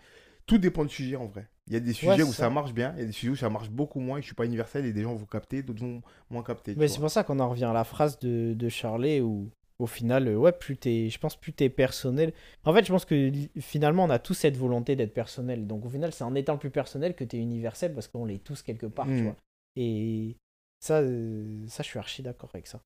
tout 0.45 0.57
dépend 0.57 0.83
du 0.83 0.93
sujet 0.93 1.15
en 1.15 1.25
vrai. 1.27 1.47
Il 1.69 1.73
y 1.73 1.77
a 1.77 1.79
des 1.79 1.93
sujets 1.93 2.23
où 2.23 2.27
ça. 2.33 2.43
ça 2.45 2.49
marche 2.49 2.73
bien, 2.73 2.93
il 2.95 2.99
y 3.01 3.03
a 3.03 3.05
des 3.05 3.11
sujets 3.11 3.31
où 3.31 3.35
ça 3.35 3.49
marche 3.49 3.69
beaucoup 3.69 3.99
moins, 3.99 4.17
et 4.17 4.21
je 4.21 4.25
suis 4.25 4.35
pas 4.35 4.45
universel 4.45 4.85
et 4.85 4.91
des 4.93 5.03
gens 5.03 5.13
vont 5.13 5.25
capter, 5.25 5.61
d'autres 5.61 5.81
vont 5.81 6.01
moins 6.31 6.43
capter. 6.43 6.73
Mais 6.75 6.87
c'est 6.87 6.99
pour 6.99 7.11
ça 7.11 7.23
qu'on 7.23 7.39
en 7.39 7.49
revient 7.49 7.65
à 7.65 7.73
la 7.73 7.83
phrase 7.83 8.17
de, 8.19 8.53
de 8.57 8.69
Charlet 8.69 9.21
où, 9.21 9.49
au 9.77 9.85
final, 9.85 10.27
euh, 10.27 10.35
ouais, 10.35 10.51
plus 10.51 10.77
t'es, 10.77 11.09
je 11.09 11.19
pense, 11.19 11.35
plus 11.35 11.53
t'es 11.53 11.69
personnel. 11.69 12.33
En 12.65 12.73
fait, 12.73 12.83
je 12.85 12.91
pense 12.91 13.05
que 13.05 13.31
finalement, 13.59 14.03
on 14.05 14.09
a 14.09 14.17
tous 14.19 14.33
cette 14.33 14.57
volonté 14.57 14.95
d'être 14.95 15.13
personnel. 15.13 15.67
Donc, 15.67 15.85
au 15.85 15.89
final, 15.89 16.11
c'est 16.11 16.23
en 16.23 16.33
étant 16.35 16.57
plus 16.57 16.71
personnel 16.71 17.15
que 17.15 17.23
t'es 17.23 17.37
universel 17.37 17.93
parce 17.93 18.07
qu'on 18.07 18.25
l'est 18.25 18.43
tous 18.43 18.61
quelque 18.63 18.87
part, 18.87 19.05
tu 19.05 19.11
Mm. 19.21 19.23
vois. 19.25 19.35
Et 19.75 20.35
ça, 20.79 20.99
euh, 21.01 21.63
ça, 21.67 21.83
je 21.83 21.87
suis 21.87 21.99
archi 21.99 22.23
d'accord 22.23 22.49
avec 22.53 22.65
ça. 22.67 22.81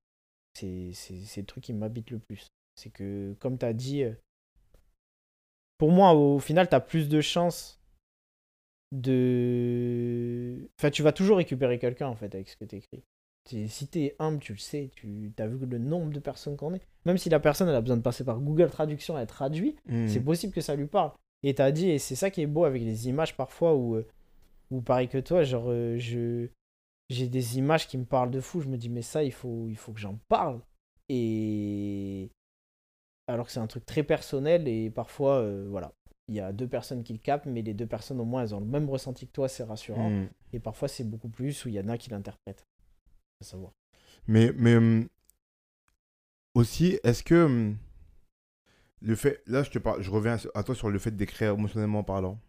C'est, 0.60 0.92
c'est, 0.94 1.20
c'est 1.26 1.42
le 1.42 1.48
truc 1.48 1.64
qui 1.64 1.74
m'habite 1.74 2.12
le 2.12 2.20
plus. 2.20 2.48
C'est 2.76 2.90
que, 2.92 3.34
comme 3.40 3.58
t'as 3.58 3.74
dit, 3.74 4.04
euh, 4.04 4.12
pour 5.78 5.92
moi, 5.92 6.14
au 6.14 6.40
final, 6.40 6.68
t'as 6.70 6.80
plus 6.80 7.10
de 7.10 7.22
chances 7.22 7.80
de. 8.94 10.70
Enfin, 10.80 10.90
tu 10.92 11.04
vas 11.04 11.12
toujours 11.12 11.38
récupérer 11.38 11.80
quelqu'un, 11.80 12.08
en 12.08 12.16
fait, 12.16 12.34
avec 12.36 12.50
ce 12.50 12.58
que 12.58 12.66
t'écris. 12.66 13.04
T'es- 13.50 13.68
Si 13.68 13.88
t'es 13.88 14.16
humble, 14.20 14.40
tu 14.40 14.54
le 14.54 14.60
sais, 14.60 14.90
tu 14.96 15.32
as 15.38 15.48
vu 15.48 15.66
le 15.66 15.78
nombre 15.78 16.12
de 16.12 16.20
personnes 16.20 16.56
qu'on 16.56 16.74
est. 16.74 16.82
Même 17.06 17.18
si 17.18 17.30
la 17.30 17.40
personne 17.40 17.68
elle 17.68 17.76
a 17.76 17.82
besoin 17.82 17.98
de 17.98 18.02
passer 18.02 18.24
par 18.24 18.40
Google 18.40 18.70
Traduction 18.70 19.18
et 19.18 19.22
être 19.24 19.30
traduit, 19.34 19.76
Mm. 19.88 20.08
c'est 20.08 20.22
possible 20.22 20.54
que 20.54 20.62
ça 20.62 20.76
lui 20.76 20.86
parle. 20.88 21.12
Et 21.44 21.54
t'as 21.54 21.72
dit, 21.72 21.90
et 21.90 22.00
c'est 22.00 22.16
ça 22.16 22.30
qui 22.32 22.42
est 22.42 22.48
beau 22.48 22.64
avec 22.64 22.82
les 22.82 23.10
images 23.10 23.36
parfois 23.36 23.76
où, 23.76 23.96
euh, 23.96 24.08
où 24.72 24.82
pareil 24.82 25.10
que 25.10 25.18
toi, 25.18 25.44
genre, 25.44 25.66
euh, 25.68 25.98
je 25.98 26.48
j'ai 27.10 27.28
des 27.28 27.58
images 27.60 27.88
qui 27.88 27.98
me 27.98 28.06
parlent 28.06 28.32
de 28.32 28.40
fou. 28.40 28.62
Je 28.62 28.70
me 28.70 28.78
dis, 28.78 28.90
mais 28.90 29.02
ça, 29.02 29.24
il 29.24 29.34
faut, 29.34 29.68
il 29.68 29.76
faut 29.76 29.92
que 29.92 30.00
j'en 30.00 30.18
parle. 30.30 30.62
Et 31.10 32.32
alors 33.28 33.46
que 33.46 33.52
c'est 33.52 33.60
un 33.60 33.68
truc 33.68 33.86
très 33.86 34.04
personnel 34.04 34.68
et 34.70 34.90
parfois, 34.90 35.40
euh, 35.40 35.68
voilà, 35.70 35.92
il 36.30 36.36
y 36.36 36.40
a 36.40 36.54
deux 36.54 36.68
personnes 36.68 37.04
qui 37.04 37.14
le 37.14 37.20
captent, 37.20 37.46
mais 37.46 37.62
les 37.62 37.74
deux 37.74 37.88
personnes 37.88 38.20
au 38.20 38.26
moins 38.26 38.44
elles 38.44 38.56
ont 38.56 38.60
le 38.60 38.66
même 38.66 38.90
ressenti 38.90 39.28
que 39.28 39.32
toi, 39.34 39.48
c'est 39.50 39.64
rassurant. 39.64 40.10
Mm. 40.10 40.30
Et 40.54 40.60
parfois 40.60 40.88
c'est 40.88 41.04
beaucoup 41.04 41.30
plus 41.30 41.66
où 41.66 41.70
il 41.70 41.76
y 41.76 41.80
en 41.80 41.90
a 41.90 41.98
qui 41.98 42.10
l'interprètent. 42.10 42.66
Faut 43.42 43.50
savoir. 43.50 43.72
Mais, 44.28 44.52
mais 44.56 44.76
hum, 44.76 45.08
aussi, 46.54 47.00
est-ce 47.04 47.24
que 47.24 47.44
hum, 47.46 47.78
le 49.02 49.16
fait, 49.16 49.44
là 49.48 49.64
je 49.64 49.70
te 49.70 49.80
parle, 49.80 50.02
je 50.02 50.10
reviens 50.10 50.38
à 50.56 50.64
toi 50.64 50.76
sur 50.76 50.90
le 50.90 50.98
fait 51.00 51.12
d'écrire 51.12 51.54
émotionnellement 51.54 52.04
parlant. 52.04 52.40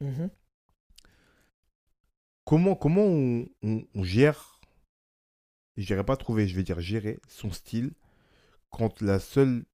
Comment, 2.45 2.75
comment 2.77 3.03
on, 3.03 3.49
on- 3.63 3.85
on 3.95 4.05
gère, 4.05 4.61
je 5.77 5.87
dirais 5.87 6.05
pas 6.05 6.17
trouver, 6.17 6.47
je 6.47 6.55
vais 6.55 6.63
dire 6.63 6.79
gérer 6.81 7.19
son 7.27 7.51
style 7.51 7.93
quand 8.71 9.01
la 9.01 9.19
seule, 9.19 9.65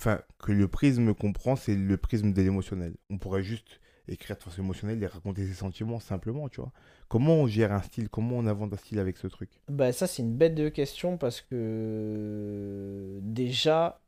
enfin, 0.00 0.22
que 0.38 0.50
le 0.52 0.66
prisme 0.66 1.12
qu'on 1.14 1.32
prend, 1.34 1.56
c'est 1.56 1.74
le 1.76 1.96
prisme 1.98 2.32
de 2.32 2.40
l'émotionnel. 2.40 2.94
On 3.10 3.18
pourrait 3.18 3.42
juste 3.42 3.80
écrire 4.08 4.36
de 4.38 4.42
façon 4.42 4.62
émotionnelle 4.62 5.02
et 5.02 5.06
raconter 5.06 5.46
ses 5.46 5.52
sentiments 5.52 6.00
simplement, 6.00 6.48
tu 6.48 6.60
vois. 6.60 6.72
Comment 7.08 7.34
on 7.34 7.46
gère 7.46 7.70
un 7.72 7.82
style, 7.82 8.08
comment 8.08 8.38
on 8.38 8.46
invente 8.46 8.72
un 8.72 8.76
style 8.78 8.98
avec 8.98 9.18
ce 9.18 9.26
truc? 9.26 9.50
Bah 9.68 9.92
ça 9.92 10.06
c'est 10.06 10.22
une 10.22 10.34
bête 10.34 10.54
de 10.54 10.68
question 10.70 11.18
parce 11.18 11.42
que 11.42 13.20
déjà, 13.22 14.00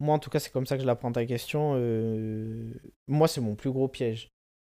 moi 0.00 0.14
en 0.14 0.18
tout 0.18 0.30
cas 0.30 0.38
c'est 0.40 0.50
comme 0.50 0.66
ça 0.66 0.76
que 0.76 0.82
je 0.82 0.86
l'apprends 0.86 1.12
ta 1.12 1.26
question. 1.26 1.74
euh, 1.76 2.72
Moi 3.08 3.28
c'est 3.28 3.40
mon 3.42 3.54
plus 3.54 3.70
gros 3.70 3.88
piège. 3.88 4.30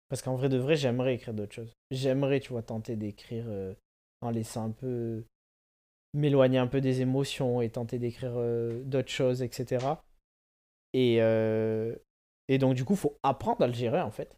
Parce 0.10 0.22
qu'en 0.22 0.36
vrai 0.36 0.50
de 0.50 0.58
vrai 0.58 0.76
j'aimerais 0.76 1.16
écrire 1.16 1.34
d'autres 1.34 1.54
choses. 1.54 1.74
J'aimerais 1.92 2.40
tu 2.40 2.50
vois 2.50 2.64
tenter 2.64 2.96
d'écrire 2.96 3.46
en 4.22 4.30
laissant 4.30 4.66
un 4.66 4.72
peu 4.72 5.24
m'éloigner 6.16 6.58
un 6.58 6.68
peu 6.68 6.82
des 6.82 7.02
émotions 7.02 7.62
et 7.62 7.70
tenter 7.70 8.00
d'écrire 8.00 8.34
euh, 8.36 8.82
d'autres 8.84 9.12
choses 9.12 9.44
etc. 9.44 9.86
Et, 10.94 11.22
euh, 11.22 11.96
et 12.48 12.58
donc 12.58 12.76
du 12.76 12.86
coup 12.86 12.96
faut 12.96 13.18
apprendre 13.22 13.62
à 13.62 13.68
le 13.68 13.74
gérer 13.74 14.02
en 14.02 14.12
fait. 14.12 14.38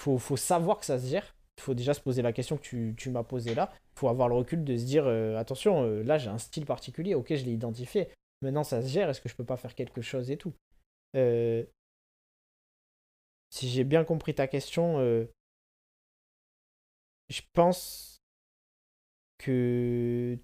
Faut, 0.00 0.18
faut 0.18 0.36
savoir 0.36 0.78
que 0.78 0.84
ça 0.84 0.98
se 0.98 1.06
gère. 1.06 1.34
Il 1.56 1.62
faut 1.62 1.74
déjà 1.74 1.94
se 1.94 2.00
poser 2.00 2.22
la 2.22 2.32
question 2.32 2.56
que 2.56 2.62
tu, 2.62 2.94
tu 2.96 3.10
m'as 3.10 3.24
posée 3.24 3.54
là. 3.54 3.72
Il 3.96 3.98
faut 3.98 4.08
avoir 4.08 4.28
le 4.28 4.34
recul 4.34 4.62
de 4.62 4.76
se 4.76 4.84
dire 4.84 5.06
euh, 5.06 5.36
attention, 5.36 5.82
là 6.02 6.18
j'ai 6.18 6.28
un 6.28 6.38
style 6.38 6.66
particulier, 6.66 7.14
ok, 7.14 7.34
je 7.34 7.44
l'ai 7.44 7.52
identifié. 7.52 8.08
Maintenant 8.42 8.62
ça 8.62 8.82
se 8.82 8.88
gère, 8.88 9.08
est-ce 9.08 9.20
que 9.20 9.28
je 9.28 9.34
peux 9.34 9.44
pas 9.44 9.56
faire 9.56 9.74
quelque 9.74 10.02
chose 10.02 10.30
et 10.30 10.36
tout? 10.36 10.52
Si 13.50 13.68
j'ai 13.68 13.82
bien 13.82 14.04
compris 14.04 14.34
ta 14.34 14.46
question, 14.46 15.00
je 17.28 17.40
pense 17.54 18.20
que 19.38 20.38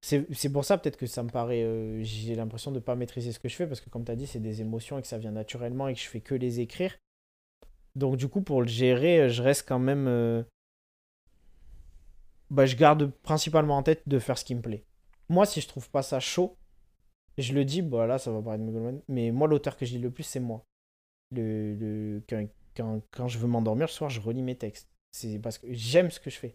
C'est 0.00 0.52
pour 0.52 0.64
ça 0.64 0.78
peut-être 0.78 0.96
que 0.96 1.06
ça 1.06 1.22
me 1.22 1.30
paraît. 1.30 1.62
euh, 1.62 2.02
j'ai 2.02 2.34
l'impression 2.34 2.72
de 2.72 2.80
pas 2.80 2.96
maîtriser 2.96 3.32
ce 3.32 3.38
que 3.38 3.48
je 3.48 3.54
fais 3.56 3.66
parce 3.66 3.80
que 3.80 3.88
comme 3.90 4.04
tu 4.04 4.10
as 4.10 4.16
dit, 4.16 4.26
c'est 4.26 4.40
des 4.40 4.60
émotions 4.60 4.98
et 4.98 5.02
que 5.02 5.08
ça 5.08 5.18
vient 5.18 5.30
naturellement 5.30 5.88
et 5.88 5.94
que 5.94 6.00
je 6.00 6.08
fais 6.08 6.20
que 6.20 6.34
les 6.34 6.60
écrire. 6.60 6.96
Donc 7.94 8.16
du 8.16 8.28
coup, 8.28 8.42
pour 8.42 8.62
le 8.62 8.68
gérer, 8.68 9.30
je 9.30 9.42
reste 9.42 9.66
quand 9.68 9.78
même... 9.78 10.06
euh, 10.08 10.42
Bah, 12.50 12.66
je 12.66 12.76
garde 12.76 13.10
principalement 13.22 13.76
en 13.78 13.82
tête 13.82 14.02
de 14.06 14.18
faire 14.18 14.36
ce 14.38 14.44
qui 14.44 14.54
me 14.54 14.60
plaît. 14.60 14.84
Moi, 15.28 15.46
si 15.46 15.60
je 15.60 15.68
trouve 15.68 15.88
pas 15.90 16.02
ça 16.02 16.20
chaud, 16.20 16.56
je 17.38 17.54
le 17.54 17.64
dis, 17.64 17.82
bah 17.82 18.06
là, 18.06 18.18
ça 18.18 18.32
va 18.32 18.42
paraître 18.42 18.64
mégalomane, 18.64 19.02
mais 19.08 19.30
moi, 19.32 19.48
l'auteur 19.48 19.76
que 19.76 19.86
je 19.86 19.94
lis 19.94 20.00
le 20.02 20.10
plus, 20.10 20.24
c'est 20.24 20.40
moi. 20.40 20.64
Le, 21.32 21.74
le- 21.76 22.22
Quand, 22.28 22.46
quand, 22.76 23.02
quand 23.12 23.28
je 23.28 23.38
veux 23.38 23.48
m'endormir 23.48 23.86
le 23.86 23.92
soir, 23.92 24.10
je 24.10 24.20
relis 24.20 24.42
mes 24.42 24.56
textes. 24.56 24.88
C'est 25.12 25.38
parce 25.40 25.58
que 25.58 25.68
j'aime 25.72 26.10
ce 26.10 26.20
que 26.20 26.30
je 26.30 26.38
fais. 26.38 26.54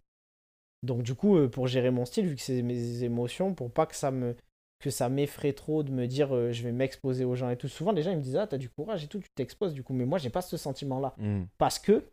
Donc 0.83 1.03
du 1.03 1.15
coup, 1.15 1.37
euh, 1.37 1.49
pour 1.49 1.67
gérer 1.67 1.91
mon 1.91 2.05
style, 2.05 2.27
vu 2.27 2.35
que 2.35 2.41
c'est 2.41 2.61
mes 2.61 3.03
émotions, 3.03 3.53
pour 3.53 3.71
pas 3.71 3.85
que 3.85 3.95
ça 3.95 4.11
me 4.11 4.35
que 4.79 4.91
ça 4.91 5.09
m'effraie 5.09 5.53
trop 5.53 5.81
de 5.81 5.91
me 5.91 6.05
dire 6.05 6.35
euh, 6.35 6.51
je 6.51 6.61
vais 6.61 6.71
m'exposer 6.71 7.25
aux 7.25 7.35
gens 7.35 7.49
et 7.49 7.57
tout. 7.57 7.67
Souvent, 7.67 7.91
les 7.91 8.03
gens 8.03 8.11
ils 8.11 8.17
me 8.17 8.21
disent 8.21 8.35
ah 8.37 8.45
t'as 8.47 8.57
du 8.57 8.69
courage 8.69 9.03
et 9.03 9.07
tout, 9.07 9.19
tu 9.19 9.29
t'exposes 9.31 9.73
du 9.73 9.83
coup. 9.83 9.93
Mais 9.93 10.05
moi, 10.05 10.19
j'ai 10.19 10.29
pas 10.29 10.41
ce 10.41 10.55
sentiment-là 10.57 11.15
parce 11.57 11.79
que, 11.79 12.03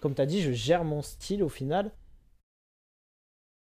comme 0.00 0.14
tu 0.14 0.20
as 0.20 0.26
dit, 0.26 0.42
je 0.42 0.52
gère 0.52 0.84
mon 0.84 1.02
style 1.02 1.42
au 1.42 1.48
final. 1.48 1.92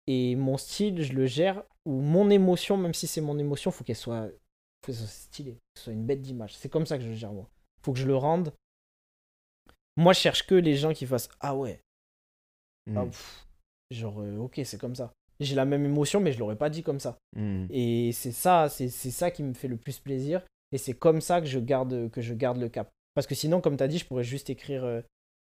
Et 0.08 0.36
mon 0.36 0.58
style, 0.58 1.04
je 1.04 1.14
le 1.14 1.28
gère, 1.28 1.64
ou 1.86 2.02
mon 2.02 2.32
émotion, 2.32 2.78
même 2.78 2.96
si 2.96 3.06
c'est 3.06 3.22
mon 3.22 3.38
émotion, 3.38 3.70
faut 3.70 3.84
qu'elle 3.84 3.96
soit, 3.96 4.28
faut 4.28 4.88
qu'elle 4.88 4.96
soit 4.96 5.06
stylée, 5.06 5.54
que 5.54 5.80
ce 5.80 5.84
soit 5.84 5.94
une 5.94 6.04
bête 6.04 6.22
d'image. 6.22 6.58
C'est 6.58 6.68
comme 6.68 6.88
ça 6.88 6.98
que 6.98 7.04
je 7.04 7.10
le 7.10 7.14
gère, 7.16 7.32
moi. 7.32 7.48
Faut 7.84 7.94
que 7.94 8.00
je 8.00 8.08
le 8.08 8.16
rende. 8.16 8.52
Moi, 9.98 10.14
je 10.14 10.20
cherche 10.20 10.48
que 10.48 10.56
les 10.56 10.76
gens 10.76 10.94
qui 10.94 11.06
fassent 11.06 11.30
Ah 11.40 11.56
ouais, 11.56 11.84
ah, 12.96 13.06
pff. 13.06 13.49
Genre, 13.92 14.22
euh, 14.22 14.38
ok, 14.38 14.62
c'est 14.64 14.80
comme 14.80 14.96
ça. 14.96 15.12
J'ai 15.40 15.56
la 15.56 15.66
même 15.66 15.86
émotion, 15.86 16.20
mais 16.20 16.32
je 16.34 16.40
l'aurais 16.40 16.58
pas 16.58 16.70
dit 16.70 16.84
comme 16.84 17.00
ça. 17.00 17.18
Mm. 17.36 17.66
Et 17.70 18.12
c'est 18.12 18.32
ça, 18.34 18.68
c'est 18.70 18.90
ça 18.90 19.32
qui 19.32 19.42
me 19.44 19.54
fait 19.54 19.68
le 19.70 19.78
plus 19.78 20.00
plaisir. 20.00 20.42
Et 20.72 20.78
c'est 20.78 20.94
comme 20.94 21.22
ça 21.22 21.40
que 21.42 21.48
je 21.48 21.60
garde, 21.60 22.10
que 22.12 22.22
je 22.22 22.34
garde 22.34 22.58
le 22.58 22.70
cap. 22.70 22.90
Parce 23.16 23.26
que 23.26 23.36
sinon, 23.36 23.62
comme 23.62 23.78
tu 23.78 23.84
as 23.84 23.88
dit, 23.88 23.98
je 23.98 24.06
pourrais 24.06 24.24
juste 24.24 24.50
écrire 24.50 24.84
euh, 24.84 25.02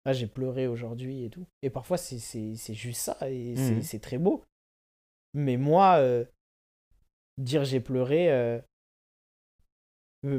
Ah, 0.08 0.12
j'ai 0.12 0.28
pleuré 0.28 0.68
aujourd'hui 0.68 1.24
et 1.24 1.30
tout. 1.30 1.44
Et 1.62 1.70
parfois, 1.70 1.96
c'est- 1.96 2.20
c'est 2.20 2.54
c'est 2.54 2.74
juste 2.74 3.00
ça. 3.00 3.16
Et 3.28 3.56
c'est- 3.56 3.74
Mhm. 3.74 3.82
c'est 3.82 3.98
très 3.98 4.18
beau. 4.18 4.44
Mais 5.34 5.56
moi, 5.56 5.96
euh, 5.96 6.24
dire 7.38 7.64
j'ai 7.64 7.80
pleuré. 7.80 8.60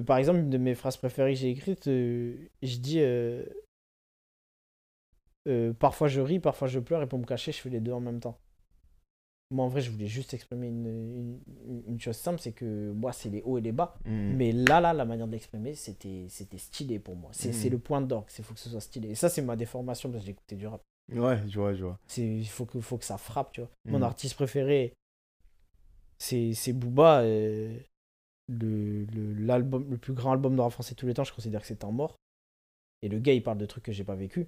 par 0.05 0.18
exemple, 0.18 0.39
une 0.39 0.49
de 0.49 0.58
mes 0.58 0.74
phrases 0.76 0.97
préférées 0.97 1.34
que 1.34 1.39
j'ai 1.39 1.49
écrites, 1.49 1.86
je 1.86 2.78
dis 2.80 2.99
euh, 5.47 5.73
Parfois 5.73 6.07
je 6.07 6.21
ris, 6.21 6.39
parfois 6.39 6.67
je 6.67 6.79
pleure, 6.79 7.01
et 7.01 7.07
pour 7.07 7.19
me 7.19 7.25
cacher, 7.25 7.51
je 7.51 7.57
fais 7.59 7.69
les 7.69 7.79
deux 7.79 7.91
en 7.93 7.99
même 7.99 8.19
temps. 8.19 8.37
Moi, 9.49 9.63
en 9.63 9.69
vrai, 9.69 9.79
je 9.79 9.89
voulais 9.91 10.07
juste 10.07 10.33
exprimer 10.33 10.67
une, 10.67 10.85
une, 10.87 11.83
une 11.87 11.99
chose 12.01 12.17
simple 12.17 12.37
c'est 12.37 12.51
que 12.51 12.91
moi, 12.91 13.13
c'est 13.13 13.29
les 13.29 13.41
hauts 13.43 13.57
et 13.57 13.61
les 13.61 13.71
bas. 13.71 13.95
Mm. 14.03 14.33
Mais 14.35 14.51
là, 14.51 14.81
là, 14.81 14.91
la 14.93 15.05
manière 15.05 15.25
de 15.25 15.31
l'exprimer, 15.31 15.73
c'était 15.73 16.25
c'était 16.27 16.57
stylé 16.57 16.99
pour 16.99 17.15
moi. 17.15 17.29
C'est 17.33 17.53
c'est 17.53 17.69
le 17.69 17.79
point 17.79 18.01
d'orgue, 18.01 18.27
il 18.37 18.43
faut 18.43 18.53
que 18.53 18.59
ce 18.59 18.69
soit 18.69 18.81
stylé. 18.81 19.09
Et 19.11 19.15
ça, 19.15 19.29
c'est 19.29 19.41
ma 19.41 19.55
déformation 19.55 20.11
parce 20.11 20.21
que 20.21 20.25
j'ai 20.25 20.31
écouté 20.33 20.55
du 20.57 20.67
rap. 20.67 20.81
Ouais, 21.13 21.39
je 21.47 21.57
vois, 21.59 21.73
je 21.73 21.85
vois. 21.85 21.97
Il 22.17 22.45
faut 22.49 22.65
que, 22.65 22.81
faut 22.81 22.97
que 22.97 23.05
ça 23.05 23.17
frappe, 23.17 23.53
tu 23.53 23.61
vois. 23.61 23.69
Mhm. 23.85 23.93
Mon 23.93 24.01
artiste 24.01 24.35
préféré, 24.35 24.93
c'est 26.17 26.53
c'est 26.53 26.73
Booba. 26.73 27.21
euh, 27.21 27.77
le, 28.49 29.05
le, 29.05 29.33
l'album, 29.33 29.89
le 29.89 29.97
plus 29.97 30.13
grand 30.13 30.31
album 30.31 30.55
de 30.55 30.61
rap 30.61 30.71
français 30.71 30.93
de 30.93 30.99
tous 30.99 31.07
les 31.07 31.13
temps, 31.13 31.23
je 31.23 31.33
considère 31.33 31.61
que 31.61 31.67
c'est 31.67 31.77
Temps 31.77 31.91
mort. 31.91 32.15
Et 33.01 33.09
le 33.09 33.19
gars, 33.19 33.33
il 33.33 33.43
parle 33.43 33.57
de 33.57 33.65
trucs 33.65 33.83
que 33.83 33.91
j'ai 33.91 34.03
pas 34.03 34.15
vécu. 34.15 34.47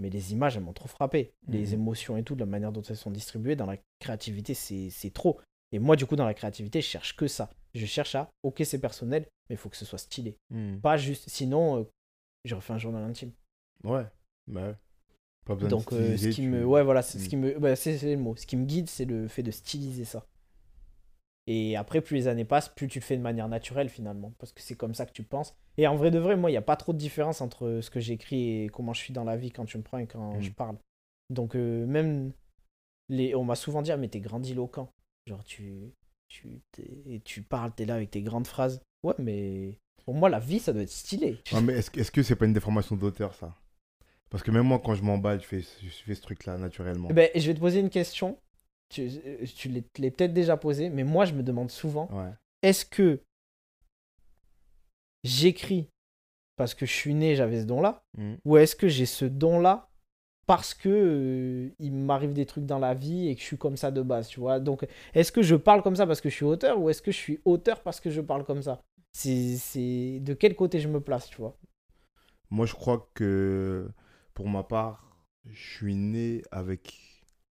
Mais 0.00 0.10
les 0.10 0.32
images, 0.32 0.56
elles 0.56 0.62
m'ont 0.62 0.72
trop 0.72 0.88
frappé. 0.88 1.32
Les 1.46 1.68
Mhm. 1.68 1.74
émotions 1.74 2.16
et 2.16 2.22
tout, 2.24 2.34
de 2.34 2.40
la 2.40 2.46
manière 2.46 2.72
dont 2.72 2.82
elles 2.82 2.96
sont 2.96 3.10
distribuées, 3.10 3.54
dans 3.54 3.66
la 3.66 3.76
créativité, 4.00 4.54
c'est 4.54 5.10
trop. 5.12 5.38
Et 5.72 5.78
moi, 5.78 5.94
du 5.94 6.06
coup, 6.06 6.16
dans 6.16 6.24
la 6.26 6.34
créativité, 6.34 6.80
je 6.80 6.86
cherche 6.86 7.14
que 7.14 7.28
ça. 7.28 7.50
Je 7.74 7.86
cherche 7.86 8.14
à, 8.16 8.28
ok, 8.42 8.62
c'est 8.64 8.80
personnel, 8.80 9.26
mais 9.48 9.54
il 9.54 9.58
faut 9.58 9.68
que 9.68 9.76
ce 9.76 9.84
soit 9.84 9.98
stylé. 9.98 10.36
Mm. 10.50 10.78
Pas 10.78 10.96
juste, 10.96 11.28
sinon, 11.28 11.80
euh, 11.80 11.84
j'aurais 12.44 12.62
fait 12.62 12.72
un 12.72 12.78
journal 12.78 13.04
intime. 13.04 13.30
Ouais, 13.84 14.04
bah 14.48 14.62
ouais. 14.68 14.74
Pas 15.44 15.54
besoin 15.54 15.68
Donc, 15.68 15.90
de 15.92 15.96
euh, 15.96 16.10
ce 16.12 16.16
styliser, 16.16 16.30
qui 16.30 16.40
tu- 16.42 16.48
me, 16.48 16.64
ouais, 16.64 16.82
voilà, 16.82 17.02
c'est 17.02 17.18
ce 17.18 17.28
qui 17.28 17.36
me, 17.36 17.58
bah, 17.58 17.76
c'est 17.76 18.00
le 18.02 18.16
mot. 18.16 18.34
Ce 18.36 18.46
qui 18.46 18.56
me 18.56 18.64
guide, 18.64 18.88
c'est 18.88 19.04
le 19.04 19.28
fait 19.28 19.42
de 19.42 19.50
styliser 19.50 20.04
ça. 20.04 20.26
Et 21.46 21.76
après, 21.76 22.00
plus 22.00 22.14
les 22.16 22.28
années 22.28 22.44
passent, 22.44 22.68
plus 22.68 22.86
tu 22.86 22.98
le 23.00 23.04
fais 23.04 23.16
de 23.16 23.22
manière 23.22 23.48
naturelle 23.48 23.88
finalement, 23.88 24.32
parce 24.38 24.52
que 24.52 24.60
c'est 24.60 24.76
comme 24.76 24.94
ça 24.94 25.06
que 25.06 25.12
tu 25.12 25.22
penses. 25.22 25.56
Et 25.78 25.86
en 25.86 25.96
vrai 25.96 26.10
de 26.10 26.18
vrai, 26.18 26.36
moi, 26.36 26.50
il 26.50 26.52
n'y 26.52 26.58
a 26.58 26.62
pas 26.62 26.76
trop 26.76 26.92
de 26.92 26.98
différence 26.98 27.40
entre 27.40 27.80
ce 27.82 27.90
que 27.90 27.98
j'écris 27.98 28.64
et 28.64 28.68
comment 28.68 28.92
je 28.92 29.00
suis 29.00 29.12
dans 29.12 29.24
la 29.24 29.36
vie 29.36 29.50
quand 29.50 29.64
tu 29.64 29.76
me 29.78 29.82
prends 29.82 29.98
et 29.98 30.06
quand 30.06 30.36
Mm. 30.36 30.42
je 30.42 30.50
parle. 30.50 30.76
Donc 31.30 31.56
euh, 31.56 31.86
même 31.86 32.32
les, 33.08 33.34
on 33.34 33.44
m'a 33.44 33.56
souvent 33.56 33.82
dit, 33.82 33.90
ah, 33.90 33.96
mais 33.96 34.08
t'es 34.08 34.20
grandiloquent. 34.20 34.92
Genre 35.26 35.42
tu, 35.44 35.92
tu, 36.28 36.60
et 37.08 37.20
tu 37.20 37.42
parles, 37.42 37.72
t'es 37.74 37.84
là 37.86 37.94
avec 37.94 38.10
tes 38.10 38.22
grandes 38.22 38.46
phrases. 38.46 38.80
Ouais, 39.02 39.14
mais 39.18 39.78
pour 40.04 40.14
moi, 40.14 40.28
la 40.28 40.38
vie, 40.38 40.58
ça 40.60 40.72
doit 40.72 40.82
être 40.82 40.90
stylé. 40.90 41.38
Mais 41.64 41.72
est-ce 41.74 41.90
que- 41.90 42.00
est-ce 42.00 42.10
que 42.12 42.22
c'est 42.22 42.36
pas 42.36 42.44
une 42.46 42.52
déformation 42.52 42.96
d'auteur, 42.96 43.34
ça? 43.34 43.56
Parce 44.28 44.44
que 44.44 44.50
même 44.52 44.62
moi, 44.66 44.78
quand 44.78 44.94
je 44.94 45.02
m'emballe, 45.02 45.40
je 45.40 45.46
fais, 45.46 45.60
je 45.60 45.88
fais 45.88 46.14
ce 46.14 46.22
truc-là 46.22 46.56
naturellement. 46.58 47.08
Eh 47.10 47.14
ben, 47.14 47.28
je 47.34 47.46
vais 47.46 47.54
te 47.54 47.58
poser 47.60 47.80
une 47.80 47.90
question. 47.90 48.38
Tu, 48.90 49.08
euh, 49.24 49.44
tu 49.56 49.68
l'es 49.68 50.10
peut-être 50.10 50.34
déjà 50.34 50.56
posée, 50.56 50.90
mais 50.90 51.04
moi, 51.04 51.24
je 51.24 51.32
me 51.32 51.42
demande 51.42 51.70
souvent 51.70 52.08
Ouais. 52.12 52.32
est-ce 52.62 52.84
que 52.84 53.20
j'écris 55.24 55.88
parce 56.56 56.74
que 56.74 56.84
je 56.84 56.92
suis 56.92 57.14
né, 57.14 57.34
j'avais 57.36 57.60
ce 57.62 57.66
don-là, 57.66 58.02
Mm. 58.18 58.34
ou 58.44 58.56
est-ce 58.58 58.76
que 58.76 58.88
j'ai 58.88 59.06
ce 59.06 59.24
don-là 59.24 59.88
parce 60.46 60.74
que 60.74 60.88
euh, 60.88 61.74
il 61.78 61.92
m'arrive 61.92 62.32
des 62.32 62.44
trucs 62.44 62.66
dans 62.66 62.78
la 62.80 62.92
vie 62.92 63.28
et 63.28 63.34
que 63.36 63.40
je 63.40 63.46
suis 63.46 63.56
comme 63.58 63.76
ça 63.76 63.90
de 63.90 64.02
base, 64.02 64.28
tu 64.28 64.40
vois? 64.40 64.58
Donc, 64.58 64.86
est-ce 65.14 65.30
que 65.32 65.42
je 65.42 65.54
parle 65.54 65.82
comme 65.82 65.94
ça 65.96 66.06
parce 66.06 66.20
que 66.20 66.28
je 66.28 66.34
suis 66.34 66.44
auteur, 66.44 66.78
ou 66.80 66.90
est-ce 66.90 67.00
que 67.00 67.12
je 67.12 67.16
suis 67.16 67.40
auteur 67.44 67.82
parce 67.82 68.00
que 68.00 68.10
je 68.10 68.20
parle 68.20 68.44
comme 68.44 68.62
ça? 68.62 68.82
C'est 69.12 69.56
c'est 69.56 70.18
de 70.20 70.34
quel 70.34 70.54
côté 70.56 70.80
je 70.80 70.88
me 70.88 71.00
place, 71.00 71.28
tu 71.28 71.36
vois? 71.36 71.56
Moi, 72.50 72.66
je 72.66 72.74
crois 72.74 73.08
que 73.14 73.88
pour 74.34 74.48
ma 74.48 74.64
part, 74.64 75.24
je 75.46 75.76
suis 75.76 75.94
né 75.94 76.42
avec 76.50 77.09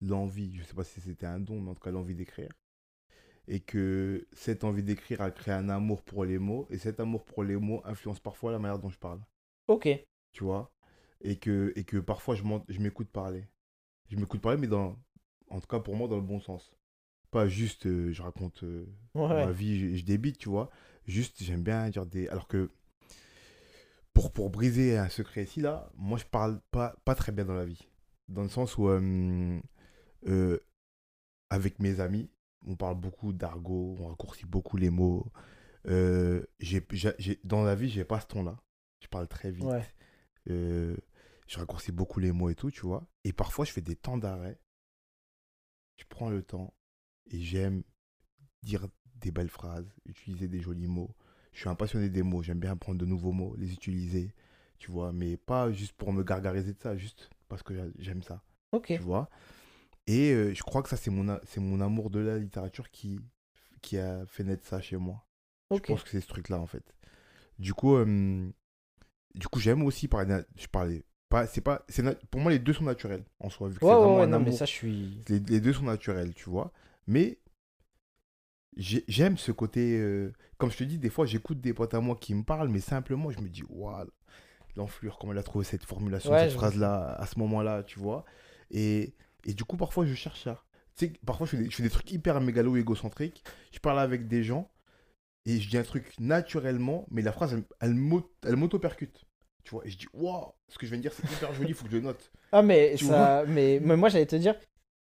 l'envie, 0.03 0.55
je 0.57 0.63
sais 0.63 0.73
pas 0.73 0.83
si 0.83 1.01
c'était 1.01 1.25
un 1.25 1.39
don, 1.39 1.59
mais 1.61 1.71
en 1.71 1.75
tout 1.75 1.81
cas 1.83 1.91
l'envie 1.91 2.15
d'écrire. 2.15 2.51
Et 3.47 3.59
que 3.59 4.27
cette 4.33 4.63
envie 4.63 4.83
d'écrire 4.83 5.21
a 5.21 5.31
créé 5.31 5.53
un 5.53 5.69
amour 5.69 6.01
pour 6.03 6.25
les 6.25 6.39
mots, 6.39 6.67
et 6.69 6.77
cet 6.77 6.99
amour 6.99 7.25
pour 7.25 7.43
les 7.43 7.55
mots 7.57 7.81
influence 7.85 8.19
parfois 8.19 8.51
la 8.51 8.59
manière 8.59 8.79
dont 8.79 8.89
je 8.89 8.99
parle, 8.99 9.21
Ok. 9.67 9.87
tu 10.31 10.43
vois? 10.43 10.71
Et 11.21 11.37
que, 11.37 11.71
et 11.75 11.83
que 11.85 11.97
parfois 11.97 12.35
je 12.35 12.79
m'écoute 12.79 13.09
parler. 13.09 13.47
Je 14.09 14.17
m'écoute 14.17 14.41
parler, 14.41 14.57
mais 14.59 14.67
dans, 14.67 14.97
en 15.49 15.59
tout 15.59 15.67
cas 15.67 15.79
pour 15.79 15.95
moi, 15.95 16.07
dans 16.07 16.17
le 16.17 16.21
bon 16.21 16.39
sens. 16.39 16.71
Pas 17.31 17.47
juste 17.47 17.85
euh, 17.87 18.11
je 18.11 18.21
raconte 18.21 18.63
euh, 18.63 18.85
Ouais. 19.15 19.45
ma 19.45 19.51
vie, 19.51 19.79
je, 19.79 19.97
je 19.97 20.05
débite, 20.05 20.37
tu 20.37 20.49
vois. 20.49 20.69
Juste, 21.07 21.43
j'aime 21.43 21.63
bien 21.63 21.89
dire 21.89 22.05
des. 22.05 22.27
Alors 22.29 22.47
que 22.47 22.69
pour, 24.13 24.31
pour 24.31 24.49
briser 24.49 24.97
un 24.97 25.09
secret 25.09 25.43
ici, 25.43 25.61
là, 25.61 25.91
moi, 25.95 26.17
je 26.17 26.25
parle 26.25 26.59
pas, 26.71 26.95
pas 27.05 27.15
très 27.15 27.31
bien 27.31 27.45
dans 27.45 27.55
la 27.55 27.65
vie. 27.65 27.87
Dans 28.29 28.43
le 28.43 28.49
sens 28.49 28.77
où, 28.77 28.87
euh, 28.87 29.59
euh, 30.27 30.59
avec 31.49 31.79
mes 31.79 31.99
amis, 31.99 32.29
on 32.65 32.75
parle 32.75 32.95
beaucoup 32.99 33.33
d'argot, 33.33 33.95
on 33.99 34.07
raccourcit 34.07 34.45
beaucoup 34.45 34.77
les 34.77 34.89
mots. 34.89 35.31
Euh, 35.87 36.43
dans 37.43 37.63
la 37.63 37.75
vie, 37.75 37.89
j'ai 37.89 38.05
pas 38.05 38.19
ce 38.19 38.27
ton-là. 38.27 38.57
Je 39.01 39.07
parle 39.07 39.27
très 39.27 39.51
vite. 39.51 39.65
Ouais. 39.65 39.85
Euh, 40.49 40.95
je 41.47 41.57
raccourcis 41.59 41.91
beaucoup 41.91 42.19
les 42.19 42.31
mots 42.31 42.49
et 42.49 42.55
tout, 42.55 42.71
tu 42.71 42.81
vois. 42.81 43.05
Et 43.23 43.33
parfois, 43.33 43.65
je 43.65 43.71
fais 43.71 43.81
des 43.81 43.95
temps 43.95 44.17
d'arrêt. 44.17 44.59
Je 45.97 46.05
prends 46.09 46.29
le 46.29 46.41
temps 46.41 46.73
et 47.29 47.39
j'aime 47.39 47.83
dire 48.63 48.87
des 49.15 49.31
belles 49.31 49.49
phrases, 49.49 49.93
utiliser 50.05 50.47
des 50.47 50.59
jolis 50.61 50.87
mots. 50.87 51.15
Je 51.51 51.59
suis 51.59 51.69
un 51.69 51.75
passionné 51.75 52.09
des 52.09 52.23
mots, 52.23 52.41
j'aime 52.41 52.59
bien 52.59 52.71
apprendre 52.71 52.97
de 52.97 53.05
nouveaux 53.05 53.31
mots, 53.31 53.55
les 53.57 53.71
utiliser, 53.73 54.33
tu 54.79 54.89
vois. 54.91 55.11
Mais 55.13 55.37
pas 55.37 55.71
juste 55.71 55.93
pour 55.93 56.11
me 56.11 56.23
gargariser 56.23 56.73
de 56.73 56.79
ça, 56.79 56.97
juste 56.97 57.29
parce 57.47 57.61
que 57.61 57.75
j'a- 57.75 57.91
j'aime 57.99 58.23
ça, 58.23 58.41
Ok. 58.71 58.87
tu 58.87 58.97
vois. 58.97 59.29
Et 60.07 60.31
euh, 60.33 60.53
je 60.53 60.63
crois 60.63 60.83
que 60.83 60.89
ça, 60.89 60.97
c'est 60.97 61.11
mon, 61.11 61.39
c'est 61.45 61.61
mon 61.61 61.79
amour 61.81 62.09
de 62.09 62.19
la 62.19 62.37
littérature 62.37 62.89
qui, 62.91 63.19
qui 63.81 63.97
a 63.97 64.25
fait 64.27 64.43
naître 64.43 64.65
ça 64.67 64.81
chez 64.81 64.97
moi. 64.97 65.25
Je 65.71 65.79
pense 65.79 66.03
que 66.03 66.09
c'est 66.09 66.21
ce 66.21 66.27
truc-là, 66.27 66.59
en 66.59 66.67
fait. 66.67 66.83
Du 67.59 67.73
coup, 67.73 67.95
euh, 67.95 68.49
du 69.35 69.47
coup 69.47 69.59
j'aime 69.59 69.83
aussi 69.83 70.07
parler. 70.07 70.41
Je 70.57 70.67
parlais. 70.67 71.03
Pas, 71.29 71.47
c'est 71.47 71.61
pas, 71.61 71.83
c'est 71.89 72.03
pour 72.29 72.41
moi, 72.41 72.51
les 72.51 72.59
deux 72.59 72.73
sont 72.73 72.83
naturels 72.83 73.23
en 73.39 73.49
soi. 73.49 73.69
Vu 73.69 73.79
que 73.79 73.85
Ouais, 73.85 73.89
c'est 73.89 73.95
ouais, 73.95 73.99
vraiment 73.99 74.19
ouais, 74.19 74.27
un 74.27 74.31
non, 74.31 74.39
mais 74.39 74.51
amour. 74.51 74.57
ça, 74.57 74.65
je 74.65 74.71
suis. 74.71 75.21
Les, 75.29 75.39
les 75.39 75.61
deux 75.61 75.73
sont 75.73 75.83
naturels, 75.83 76.33
tu 76.35 76.49
vois. 76.49 76.71
Mais 77.07 77.39
j'ai- 78.75 79.03
j'aime 79.07 79.37
ce 79.37 79.51
côté. 79.51 79.97
euh, 79.99 80.31
comme 80.57 80.71
je 80.71 80.77
te 80.77 80.83
dis, 80.83 80.97
des 80.97 81.09
fois, 81.09 81.25
j'écoute 81.25 81.59
des 81.61 81.73
potes 81.73 81.93
à 81.93 81.99
moi 81.99 82.15
qui 82.19 82.33
me 82.35 82.43
parlent, 82.43 82.69
mais 82.69 82.79
simplement, 82.79 83.31
je 83.31 83.39
me 83.39 83.49
dis, 83.49 83.63
waouh, 83.69 84.07
l'enflure, 84.75 85.17
comment 85.19 85.33
elle 85.33 85.39
a 85.39 85.43
trouvé 85.43 85.65
cette 85.65 85.85
formulation, 85.85 86.31
Ouais, 86.31 86.39
cette 86.39 86.51
je- 86.51 86.55
phrase-là, 86.55 87.13
à 87.15 87.25
ce 87.27 87.39
moment-là, 87.39 87.83
tu 87.83 87.99
vois. 87.99 88.25
Et, 88.71 89.13
et 89.45 89.53
du 89.53 89.63
coup, 89.65 89.77
parfois, 89.77 90.05
je 90.05 90.13
cherche 90.13 90.43
ça. 90.43 90.63
Tu 90.95 91.07
sais, 91.07 91.13
parfois, 91.25 91.45
je 91.47 91.51
fais, 91.51 91.57
des, 91.57 91.69
je 91.69 91.75
fais 91.75 91.83
des 91.83 91.89
trucs 91.89 92.11
hyper 92.11 92.39
mégalo 92.41 92.75
égocentriques. 92.77 93.43
Je 93.71 93.79
parle 93.79 93.99
avec 93.99 94.27
des 94.27 94.43
gens 94.43 94.69
et 95.45 95.59
je 95.59 95.69
dis 95.69 95.77
un 95.77 95.83
truc 95.83 96.13
naturellement, 96.19 97.05
mais 97.11 97.21
la 97.21 97.31
phrase, 97.31 97.53
elle, 97.53 97.63
elle 97.81 97.93
m'au- 97.95 98.31
elle 98.45 98.55
m'auto-percute. 98.55 99.25
Tu 99.63 99.71
vois, 99.71 99.85
et 99.85 99.89
je 99.89 99.97
dis, 99.97 100.07
waouh, 100.13 100.51
ce 100.69 100.77
que 100.77 100.85
je 100.85 100.91
viens 100.91 100.97
de 100.97 101.03
dire, 101.03 101.13
c'est 101.13 101.29
hyper 101.31 101.53
joli, 101.53 101.69
il 101.69 101.75
faut 101.75 101.85
que 101.85 101.91
je 101.91 101.97
le 101.97 102.03
note. 102.03 102.31
Ah, 102.51 102.61
mais, 102.61 102.95
Tu 102.95 103.05
ça, 103.05 103.45
mais, 103.47 103.79
mais 103.81 103.95
moi, 103.97 104.09
j'allais 104.09 104.25
te 104.25 104.35
dire, 104.35 104.55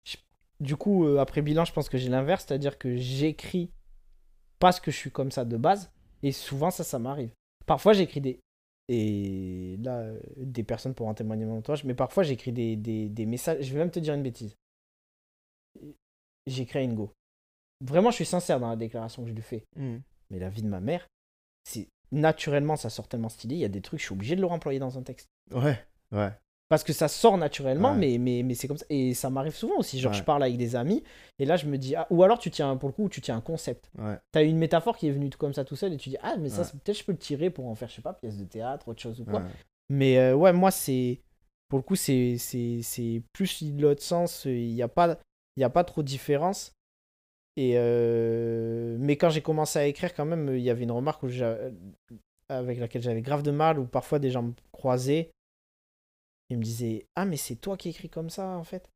je- 0.05 0.17
du 0.59 0.75
coup, 0.75 1.05
euh, 1.05 1.17
après 1.19 1.41
bilan, 1.41 1.65
je 1.65 1.73
pense 1.73 1.89
que 1.89 1.97
j'ai 1.97 2.09
l'inverse, 2.09 2.45
c'est-à-dire 2.47 2.77
que 2.77 2.95
j'écris 2.97 3.71
parce 4.59 4.79
que 4.79 4.91
je 4.91 4.97
suis 4.97 5.11
comme 5.11 5.31
ça 5.31 5.45
de 5.45 5.57
base, 5.57 5.91
et 6.23 6.31
souvent, 6.31 6.71
ça, 6.71 6.83
ça 6.83 6.99
m'arrive. 6.99 7.31
Parfois, 7.65 7.93
j'écris 7.93 8.21
des. 8.21 8.39
Et 8.91 9.77
là, 9.83 9.99
euh, 9.99 10.19
des 10.35 10.63
personnes 10.63 10.95
pour 10.95 11.07
en 11.07 11.13
témoigner 11.13 11.45
mon 11.45 11.59
entourage, 11.59 11.83
mais 11.83 11.93
parfois, 11.93 12.23
j'écris 12.23 12.51
des, 12.51 12.75
des, 12.75 13.07
des 13.07 13.25
messages. 13.27 13.63
Je 13.63 13.71
vais 13.71 13.79
même 13.79 13.91
te 13.91 13.99
dire 13.99 14.15
une 14.15 14.23
bêtise. 14.23 14.55
J'écris 16.47 16.79
à 16.79 16.81
Ingo. 16.81 17.13
Vraiment, 17.85 18.09
je 18.09 18.15
suis 18.15 18.25
sincère 18.25 18.59
dans 18.59 18.69
la 18.69 18.75
déclaration 18.75 19.21
que 19.23 19.29
je 19.29 19.35
lui 19.35 19.43
fais. 19.43 19.63
Mais 20.31 20.39
la 20.39 20.49
vie 20.49 20.63
de 20.63 20.67
ma 20.67 20.79
mère, 20.79 21.07
c'est 21.63 21.87
naturellement, 22.11 22.75
ça 22.75 22.89
sort 22.89 23.07
tellement 23.07 23.29
stylé. 23.29 23.55
Il 23.55 23.61
y 23.61 23.65
a 23.65 23.69
des 23.69 23.81
trucs, 23.81 23.99
je 23.99 24.05
suis 24.05 24.13
obligé 24.13 24.35
de 24.35 24.41
le 24.41 24.47
remployer 24.47 24.79
dans 24.79 24.97
un 24.97 25.03
texte. 25.03 25.27
Ouais, 25.51 25.85
ouais. 26.11 26.31
Parce 26.69 26.83
que 26.83 26.93
ça 26.93 27.07
sort 27.07 27.35
naturellement, 27.37 27.91
Ouais. 27.93 27.97
mais, 27.97 28.17
mais, 28.19 28.43
mais 28.43 28.53
c'est 28.53 28.67
comme 28.67 28.77
ça. 28.77 28.85
Et 28.91 29.15
ça 29.15 29.29
m'arrive 29.31 29.55
souvent 29.55 29.77
aussi. 29.77 29.99
Genre, 29.99 30.11
Ouais. 30.11 30.17
je 30.19 30.23
parle 30.23 30.43
avec 30.43 30.55
des 30.55 30.75
amis, 30.75 31.03
et 31.39 31.45
là, 31.45 31.57
je 31.57 31.65
me 31.65 31.77
dis. 31.79 31.95
ah, 31.95 32.05
ou 32.11 32.21
alors, 32.23 32.37
tu 32.37 32.51
tiens, 32.51 32.77
pour 32.77 32.89
le 32.89 32.93
coup, 32.93 33.09
tu 33.09 33.21
tiens 33.21 33.37
un 33.37 33.41
concept. 33.41 33.89
Ouais. 33.97 34.17
T'as 34.31 34.43
une 34.43 34.57
métaphore 34.57 34.95
qui 34.95 35.07
est 35.07 35.11
venue 35.11 35.29
tout 35.31 35.39
comme 35.39 35.53
ça 35.53 35.65
tout 35.65 35.75
seul, 35.75 35.93
et 35.93 35.97
tu 35.97 36.09
dis, 36.09 36.17
ah, 36.21 36.35
mais 36.39 36.49
ça, 36.49 36.63
peut-être 36.63 36.97
je 36.99 37.03
peux 37.03 37.11
le 37.11 37.17
tirer 37.17 37.49
pour 37.49 37.67
en 37.67 37.73
faire, 37.75 37.89
je 37.89 37.95
sais 37.95 38.01
pas, 38.03 38.13
pièce 38.13 38.37
de 38.37 38.43
théâtre, 38.45 38.87
autre 38.87 39.01
chose 39.01 39.19
ou 39.19 39.25
quoi. 39.25 39.41
Mais 39.89 40.19
euh, 40.19 40.35
ouais, 40.35 40.53
moi, 40.53 40.69
c'est. 40.71 41.19
Pour 41.69 41.77
le 41.79 41.83
coup, 41.83 41.95
c'est 41.95 42.37
c'est- 42.37 42.81
c'est 42.83 43.21
plus 43.33 43.63
l'autre 43.79 44.01
sens. 44.03 44.45
Il 44.45 44.73
n'y 44.73 44.81
a, 44.83 44.87
pas- 44.87 45.17
il 45.57 45.61
y 45.61 45.63
a 45.63 45.69
pas 45.69 45.83
trop 45.83 46.01
de 46.03 46.07
différence. 46.07 46.71
Et 47.57 47.73
euh, 47.77 48.95
Mais 48.99 49.17
quand 49.17 49.29
j'ai 49.29 49.41
commencé 49.41 49.79
à 49.79 49.85
écrire, 49.85 50.13
quand 50.13 50.25
même, 50.25 50.55
il 50.55 50.61
y 50.61 50.69
avait 50.69 50.83
une 50.83 50.91
remarque 50.91 51.23
où 51.23 51.29
j'a- 51.29 51.57
avec 52.47 52.79
laquelle 52.79 53.01
j'avais 53.01 53.21
grave 53.21 53.43
de 53.43 53.51
mal, 53.51 53.79
où 53.79 53.85
parfois 53.85 54.19
des 54.19 54.29
gens 54.31 54.43
me 54.43 54.53
croisaient. 54.71 55.31
Ils 56.49 56.57
me 56.57 56.63
disaient 56.63 57.07
Ah, 57.15 57.25
mais 57.25 57.37
c'est 57.37 57.55
toi 57.55 57.77
qui 57.77 57.89
écris 57.89 58.09
comme 58.09 58.29
ça, 58.29 58.47
en 58.57 58.63
fait. 58.63 58.89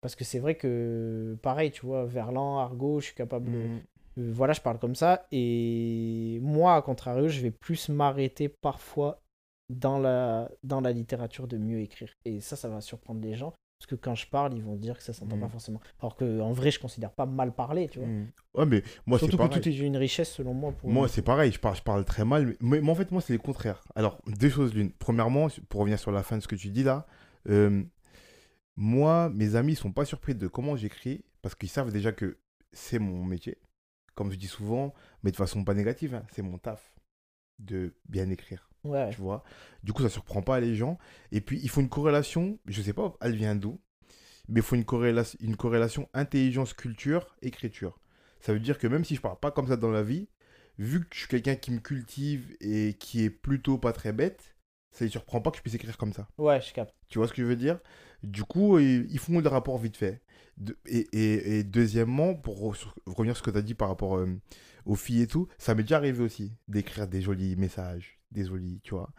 Parce 0.00 0.16
que 0.16 0.24
c'est 0.24 0.38
vrai 0.40 0.56
que, 0.56 1.38
pareil, 1.42 1.70
tu 1.72 1.86
vois, 1.86 2.04
Verlan, 2.06 2.58
Argot, 2.58 3.00
je 3.00 3.06
suis 3.06 3.14
capable. 3.14 3.50
de- 3.50 3.58
Mhm. 3.58 3.82
euh, 4.18 4.32
voilà, 4.32 4.52
je 4.52 4.60
parle 4.60 4.78
comme 4.78 4.94
ça. 4.96 5.26
Et 5.32 6.38
moi, 6.42 6.74
à 6.76 6.82
contrario, 6.82 7.28
je 7.28 7.40
vais 7.40 7.50
plus 7.52 7.88
m'arrêter 7.88 8.48
parfois 8.48 9.22
dans 9.70 9.98
la, 9.98 10.50
dans 10.64 10.80
la 10.80 10.92
littérature 10.92 11.48
de 11.48 11.56
mieux 11.58 11.80
écrire. 11.80 12.12
Et 12.24 12.40
ça, 12.40 12.56
ça 12.56 12.68
va 12.68 12.80
surprendre 12.80 13.20
les 13.22 13.34
gens. 13.36 13.54
Parce 13.82 13.90
que 13.90 13.94
quand 13.96 14.14
je 14.14 14.28
parle, 14.28 14.54
ils 14.54 14.62
vont 14.62 14.76
dire 14.76 14.96
que 14.96 15.02
ça 15.02 15.12
s'entend 15.12 15.36
pas 15.36 15.48
forcément. 15.48 15.80
Alors 15.98 16.14
qu'en 16.14 16.52
vrai, 16.52 16.70
je 16.70 16.78
considère 16.78 17.10
pas 17.10 17.26
mal 17.26 17.52
parler, 17.52 17.88
tu 17.88 17.98
vois. 17.98 18.06
Mhm. 18.06 18.30
Ouais, 18.54 18.64
mais 18.64 18.84
moi, 19.06 19.18
Surtout 19.18 19.36
que 19.36 19.58
tout 19.58 19.68
est 19.68 19.76
une 19.76 19.96
richesse, 19.96 20.30
selon 20.30 20.54
moi. 20.54 20.70
Pour 20.70 20.88
Moi, 20.88 21.08
c'est 21.08 21.22
pareil, 21.22 21.50
je 21.50 21.58
parle, 21.58 21.74
je 21.74 21.82
parle 21.82 22.04
très 22.04 22.24
mal, 22.24 22.54
mais, 22.60 22.80
mais 22.80 22.90
en 22.90 22.94
fait, 22.94 23.10
moi, 23.10 23.20
c'est 23.20 23.32
le 23.32 23.40
contraire. 23.40 23.82
Alors, 23.96 24.22
deux 24.28 24.50
choses 24.50 24.72
l'une. 24.72 24.92
Premièrement, 24.92 25.48
pour 25.68 25.80
revenir 25.80 25.98
sur 25.98 26.12
la 26.12 26.22
fin 26.22 26.36
de 26.36 26.42
ce 26.42 26.46
que 26.46 26.54
tu 26.54 26.70
dis 26.70 26.84
là, 26.84 27.08
euh, 27.48 27.82
moi, 28.76 29.30
mes 29.30 29.56
amis 29.56 29.74
sont 29.74 29.90
pas 29.90 30.04
surpris 30.04 30.36
de 30.36 30.46
comment 30.46 30.76
j'écris, 30.76 31.24
parce 31.42 31.56
qu'ils 31.56 31.68
savent 31.68 31.90
déjà 31.90 32.12
que 32.12 32.38
c'est 32.70 33.00
mon 33.00 33.24
métier. 33.24 33.58
Comme 34.14 34.30
je 34.30 34.36
dis 34.36 34.46
souvent, 34.46 34.94
mais 35.24 35.32
de 35.32 35.36
façon 35.36 35.64
pas 35.64 35.74
négative, 35.74 36.14
hein, 36.14 36.22
c'est 36.30 36.42
mon 36.42 36.58
taf 36.58 36.94
de 37.58 37.96
bien 38.08 38.30
écrire, 38.30 38.70
Ouais. 38.84 39.10
tu 39.10 39.20
vois? 39.20 39.44
Du 39.82 39.92
coup, 39.92 40.02
ça 40.02 40.08
surprend 40.08 40.42
pas 40.42 40.60
les 40.60 40.74
gens. 40.76 40.98
Et 41.30 41.40
puis, 41.40 41.60
il 41.62 41.68
faut 41.68 41.80
une 41.80 41.88
corrélation, 41.88 42.58
je 42.66 42.82
sais 42.82 42.92
pas, 42.92 43.14
elle 43.20 43.36
vient 43.36 43.54
d'où, 43.54 43.80
mais 44.48 44.60
il 44.60 44.62
faut 44.62 44.76
une, 44.76 44.84
corrélation, 44.84 45.38
une 45.42 45.56
corrélation 45.56 46.08
intelligence-culture-écriture. 46.14 47.98
Ça 48.40 48.52
veut 48.52 48.60
dire 48.60 48.78
que 48.78 48.86
même 48.86 49.04
si 49.04 49.14
je 49.16 49.20
parle 49.20 49.38
pas 49.38 49.50
comme 49.50 49.68
ça 49.68 49.76
dans 49.76 49.90
la 49.90 50.02
vie, 50.02 50.28
vu 50.78 51.00
que 51.00 51.06
je 51.14 51.20
suis 51.20 51.28
quelqu'un 51.28 51.54
qui 51.56 51.70
me 51.70 51.78
cultive 51.78 52.56
et 52.60 52.94
qui 52.98 53.22
est 53.24 53.30
plutôt 53.30 53.78
pas 53.78 53.92
très 53.92 54.12
bête, 54.12 54.56
ça 54.90 55.04
ne 55.04 55.10
surprend 55.10 55.40
pas 55.40 55.50
que 55.50 55.56
je 55.58 55.62
puisse 55.62 55.74
écrire 55.74 55.96
comme 55.96 56.12
ça. 56.12 56.28
Ouais, 56.38 56.60
je 56.60 56.72
capte. 56.72 56.94
Tu 57.08 57.18
vois 57.18 57.28
ce 57.28 57.32
que 57.32 57.42
je 57.42 57.46
veux 57.46 57.56
dire? 57.56 57.78
Du 58.22 58.44
coup, 58.44 58.78
ils 58.78 59.06
ils 59.10 59.18
font 59.18 59.38
le 59.40 59.48
rapport 59.48 59.78
vite 59.78 59.96
fait. 59.96 60.22
De- 60.58 60.76
et, 60.86 61.08
et- 61.12 61.58
et 61.58 61.64
deuxièmement, 61.64 62.34
pour 62.34 62.58
revenir 62.60 63.36
sur 63.36 63.38
ce 63.38 63.42
que 63.42 63.50
tu 63.50 63.58
as 63.58 63.62
dit 63.62 63.74
par 63.74 63.88
rapport 63.88 64.18
euh, 64.18 64.38
aux 64.84 64.96
filles 64.96 65.22
et 65.22 65.26
tout, 65.26 65.48
ça 65.58 65.74
m'est 65.74 65.82
déjà 65.82 65.96
arrivé 65.96 66.22
aussi 66.22 66.52
d'écrire 66.68 67.08
des 67.08 67.22
jolis 67.22 67.56
messages, 67.56 68.20
des 68.32 68.44
jolis, 68.46 68.80
tu 68.82 68.94
vois. 68.94 69.12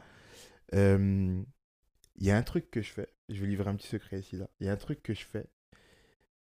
Euh, 0.73 1.43
Il 2.15 2.25
y 2.25 2.31
a 2.31 2.37
un 2.37 2.43
truc 2.43 2.69
que 2.69 2.81
je 2.81 2.91
fais, 2.91 3.13
je 3.29 3.41
vais 3.41 3.47
livrer 3.47 3.69
un 3.69 3.75
petit 3.75 3.87
secret 3.87 4.19
ici, 4.19 4.35
là. 4.37 4.47
Il 4.59 4.67
y 4.67 4.69
a 4.69 4.73
un 4.73 4.77
truc 4.77 5.01
que 5.01 5.13
je 5.13 5.25
fais, 5.25 5.47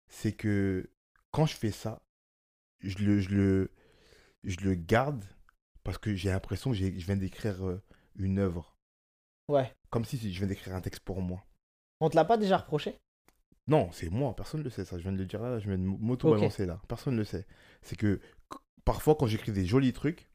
c'est 0.09 0.33
que 0.33 0.91
quand 1.31 1.47
je 1.47 1.57
fais 1.57 1.71
ça, 1.71 2.03
je 2.81 2.99
le, 2.99 3.21
je 3.21 3.31
le, 3.31 3.71
je 4.45 4.61
le 4.61 4.75
garde 4.75 5.25
parce 5.85 5.99
que 5.99 6.14
j'ai 6.14 6.31
l'impression 6.31 6.71
que 6.71 6.77
je 6.77 6.85
viens 6.89 7.16
d'écrire 7.16 7.66
euh, 7.66 7.83
une 8.16 8.39
œuvre. 8.39 8.77
Ouais. 9.49 9.73
Comme 9.91 10.05
si 10.05 10.16
je 10.19 10.39
viens 10.39 10.49
d'écrire 10.49 10.75
un 10.75 10.81
texte 10.81 11.01
pour 11.01 11.21
moi. 11.21 11.45
On 12.01 12.09
te 12.09 12.16
l'a 12.16 12.25
pas 12.25 12.37
déjà 12.37 12.59
reproché? 12.59 12.99
Non, 13.66 13.91
c'est 13.93 14.09
moi, 14.09 14.35
personne 14.35 14.61
ne 14.61 14.64
le 14.64 14.71
sait, 14.71 14.85
ça. 14.85 14.97
Je 14.97 15.03
viens 15.03 15.12
de 15.12 15.19
le 15.19 15.27
dire 15.27 15.43
là, 15.43 15.59
je 15.59 15.69
viens 15.69 15.79
de 15.79 15.83
m'auto-balancer 15.83 16.64
là. 16.64 16.81
Personne 16.89 17.14
ne 17.14 17.19
le 17.19 17.25
sait. 17.25 17.47
C'est 17.83 17.97
que 17.97 18.21
qu- 18.51 18.59
parfois, 18.85 19.14
quand 19.14 19.27
j'écris 19.27 19.53
des 19.53 19.66
jolis 19.66 19.93
trucs, 19.93 20.31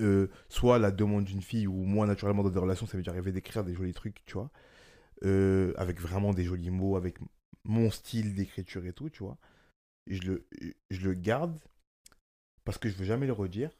euh, 0.00 0.28
soit 0.48 0.78
la 0.78 0.90
demande 0.90 1.24
d'une 1.24 1.42
fille 1.42 1.66
ou 1.66 1.74
moi, 1.84 2.06
naturellement, 2.06 2.42
dans 2.42 2.50
des 2.50 2.58
relations, 2.58 2.86
ça 2.86 2.96
m'est 2.96 3.02
déjà 3.02 3.12
arrivé 3.12 3.32
d'écrire 3.32 3.64
des 3.64 3.74
jolis 3.74 3.92
trucs, 3.94 4.24
tu 4.26 4.34
vois. 4.34 4.50
euh, 5.24 5.72
avec 5.76 6.00
vraiment 6.00 6.32
des 6.34 6.44
jolis 6.44 6.70
mots, 6.70 6.96
avec 6.96 7.18
mon 7.64 7.90
style 7.90 8.34
d'écriture 8.34 8.84
et 8.86 8.92
tout, 8.92 9.10
tu 9.10 9.22
vois. 9.22 9.38
Et 10.08 10.14
je 10.16 10.22
le, 10.22 10.46
je 10.90 11.00
le 11.08 11.14
garde 11.14 11.58
parce 12.64 12.78
que 12.78 12.88
je 12.88 12.96
veux 12.96 13.04
jamais 13.04 13.26
le 13.26 13.32
redire, 13.32 13.70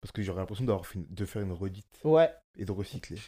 parce 0.00 0.12
que 0.12 0.22
j'aurais 0.22 0.40
l'impression 0.40 0.64
d'avoir 0.64 0.84
de 0.94 1.24
faire 1.24 1.42
une 1.42 1.52
redite 1.52 2.00
Ouais, 2.04 2.30
et 2.56 2.64
de 2.64 2.72
recycler. 2.72 3.18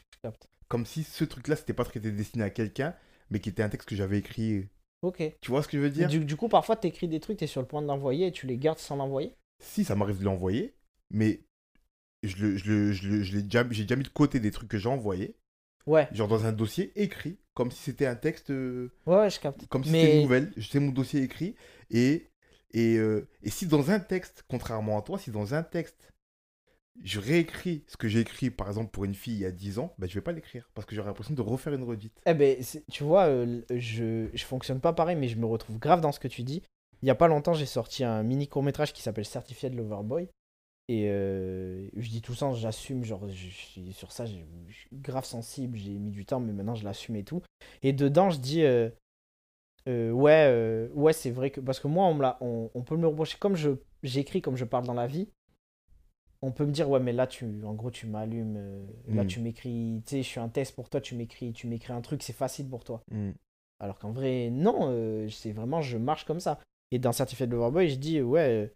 Comme 0.68 0.86
si 0.86 1.04
ce 1.04 1.24
truc-là, 1.24 1.56
c'était 1.56 1.72
pas 1.74 1.84
ce 1.84 1.90
qui 1.90 1.98
était 1.98 2.10
destiné 2.12 2.44
à 2.44 2.50
quelqu'un, 2.50 2.94
mais 3.30 3.40
qui 3.40 3.48
était 3.48 3.62
un 3.62 3.68
texte 3.68 3.88
que 3.88 3.96
j'avais 3.96 4.18
écrit. 4.18 4.68
Ok. 5.02 5.22
Tu 5.40 5.50
vois 5.50 5.62
ce 5.62 5.68
que 5.68 5.76
je 5.76 5.82
veux 5.82 5.90
dire? 5.90 6.08
Du, 6.08 6.24
du 6.24 6.36
coup, 6.36 6.48
parfois, 6.48 6.76
t'écris 6.76 7.08
des 7.08 7.20
trucs, 7.20 7.38
t'es 7.38 7.46
sur 7.46 7.60
le 7.60 7.66
point 7.66 7.82
de 7.82 7.86
l'envoyer 7.86 8.26
et 8.28 8.32
tu 8.32 8.46
les 8.46 8.58
gardes 8.58 8.78
sans 8.78 8.96
l'envoyer? 8.96 9.34
Si, 9.62 9.84
ça 9.84 9.94
m'arrive 9.94 10.18
de 10.18 10.24
l'envoyer, 10.24 10.74
mais 11.10 11.45
je 12.26 13.36
l'ai 13.36 13.42
déjà, 13.42 13.66
j'ai 13.70 13.82
déjà 13.84 13.96
mis 13.96 14.04
de 14.04 14.08
côté 14.08 14.40
des 14.40 14.50
trucs 14.50 14.68
que 14.68 14.78
j'ai 14.78 14.88
envoyés, 14.88 15.36
Ouais, 15.86 16.08
genre 16.12 16.26
dans 16.28 16.44
un 16.46 16.52
dossier 16.52 16.92
écrit, 17.00 17.38
comme 17.54 17.70
si 17.70 17.80
c'était 17.82 18.06
un 18.06 18.16
texte, 18.16 18.50
euh, 18.50 18.90
ouais, 19.06 19.16
ouais, 19.16 19.30
je 19.30 19.38
capte. 19.40 19.66
comme 19.68 19.84
si 19.84 19.90
Mais- 19.92 20.00
c'était 20.00 20.16
une 20.16 20.22
nouvelle. 20.22 20.52
C'est 20.60 20.80
mon 20.80 20.90
dossier 20.90 21.22
écrit. 21.22 21.54
Et, 21.90 22.26
et, 22.72 22.96
euh, 22.96 23.28
et 23.44 23.50
si 23.50 23.66
dans 23.66 23.90
un 23.90 24.00
texte, 24.00 24.44
contrairement 24.48 24.98
à 24.98 25.02
toi, 25.02 25.18
si 25.18 25.30
dans 25.30 25.54
un 25.54 25.62
texte, 25.62 26.12
je 27.04 27.20
réécris 27.20 27.84
ce 27.88 27.96
que 27.96 28.08
j'ai 28.08 28.20
écrit, 28.20 28.50
par 28.50 28.68
exemple, 28.68 28.90
pour 28.90 29.04
une 29.04 29.14
fille 29.14 29.34
il 29.34 29.40
y 29.40 29.44
a 29.44 29.50
10 29.52 29.78
ans, 29.78 29.94
bah, 29.98 30.06
je 30.08 30.14
vais 30.14 30.20
pas 30.22 30.32
l'écrire, 30.32 30.68
parce 30.74 30.86
que 30.86 30.94
j'aurai 30.96 31.08
l'impression 31.08 31.34
de 31.34 31.42
refaire 31.42 31.74
une 31.74 31.84
redite. 31.84 32.20
Eh 32.26 32.34
ben, 32.34 32.56
tu 32.90 33.04
vois, 33.04 33.26
euh, 33.26 33.60
je, 33.70 34.28
je 34.32 34.44
fonctionne 34.44 34.80
pas 34.80 34.92
pareil, 34.92 35.14
mais 35.16 35.28
je 35.28 35.36
me 35.36 35.46
retrouve 35.46 35.78
grave 35.78 36.00
dans 36.00 36.10
ce 36.12 36.18
que 36.20 36.28
tu 36.28 36.42
dis. 36.42 36.62
Il 37.02 37.06
y 37.08 37.10
a 37.10 37.14
pas 37.14 37.28
longtemps, 37.28 37.52
j'ai 37.52 37.66
sorti 37.66 38.02
un 38.02 38.22
mini 38.22 38.48
court-métrage 38.48 38.92
qui 38.92 39.02
s'appelle 39.02 39.26
Certified 39.26 39.74
Loverboy. 39.74 40.28
Et 40.88 41.08
euh, 41.10 41.88
je 41.96 42.08
dis 42.10 42.22
tout 42.22 42.34
sens, 42.34 42.58
j'assume, 42.58 43.04
genre, 43.04 43.28
je, 43.28 43.34
je 43.34 43.48
suis 43.50 43.92
sur 43.92 44.12
ça, 44.12 44.24
je 44.24 44.34
suis 44.70 44.88
grave 44.92 45.24
sensible, 45.24 45.76
j'ai 45.76 45.90
mis 45.90 46.10
du 46.12 46.24
temps, 46.24 46.38
mais 46.38 46.52
maintenant 46.52 46.76
je 46.76 46.84
l'assume 46.84 47.16
et 47.16 47.24
tout. 47.24 47.42
Et 47.82 47.92
dedans, 47.92 48.30
je 48.30 48.38
dis, 48.38 48.62
euh, 48.62 48.88
euh, 49.88 50.10
ouais, 50.12 50.88
ouais, 50.94 51.12
c'est 51.12 51.30
vrai 51.32 51.50
que. 51.50 51.60
Parce 51.60 51.80
que 51.80 51.88
moi, 51.88 52.06
on, 52.06 52.14
me 52.14 52.22
l'a- 52.22 52.38
on, 52.40 52.70
on 52.74 52.82
peut 52.82 52.96
me 52.96 53.06
reprocher, 53.08 53.36
comme 53.38 53.56
je 53.56 53.70
j'écris, 54.04 54.40
comme 54.42 54.56
je 54.56 54.64
parle 54.64 54.86
dans 54.86 54.94
la 54.94 55.08
vie, 55.08 55.28
on 56.42 56.52
peut 56.52 56.64
me 56.66 56.70
dire, 56.72 56.88
ouais, 56.88 57.00
mais 57.00 57.12
là, 57.12 57.26
tu, 57.26 57.64
en 57.64 57.74
gros, 57.74 57.90
tu 57.90 58.06
m'allumes, 58.06 58.86
là, 59.08 59.24
Mm. 59.24 59.26
tu 59.26 59.40
m'écris, 59.40 60.02
tu 60.06 60.10
sais, 60.10 60.22
je 60.22 60.28
suis 60.28 60.40
un 60.40 60.48
test 60.48 60.74
pour 60.76 60.88
toi, 60.88 61.00
tu 61.00 61.16
m'écris, 61.16 61.52
tu 61.52 61.66
m'écris 61.66 61.92
un 61.92 62.00
truc, 62.00 62.22
c'est 62.22 62.32
facile 62.32 62.68
pour 62.68 62.84
toi. 62.84 63.02
Mm. 63.10 63.30
Alors 63.80 63.98
qu'en 63.98 64.12
vrai, 64.12 64.50
non, 64.50 65.26
c'est 65.30 65.52
vraiment, 65.52 65.82
je 65.82 65.98
marche 65.98 66.24
comme 66.24 66.40
ça. 66.40 66.60
Et 66.92 66.98
dans 67.00 67.10
Certified 67.12 67.50
Loverboy, 67.50 67.88
je 67.88 67.96
dis, 67.96 68.22
ouais, 68.22 68.72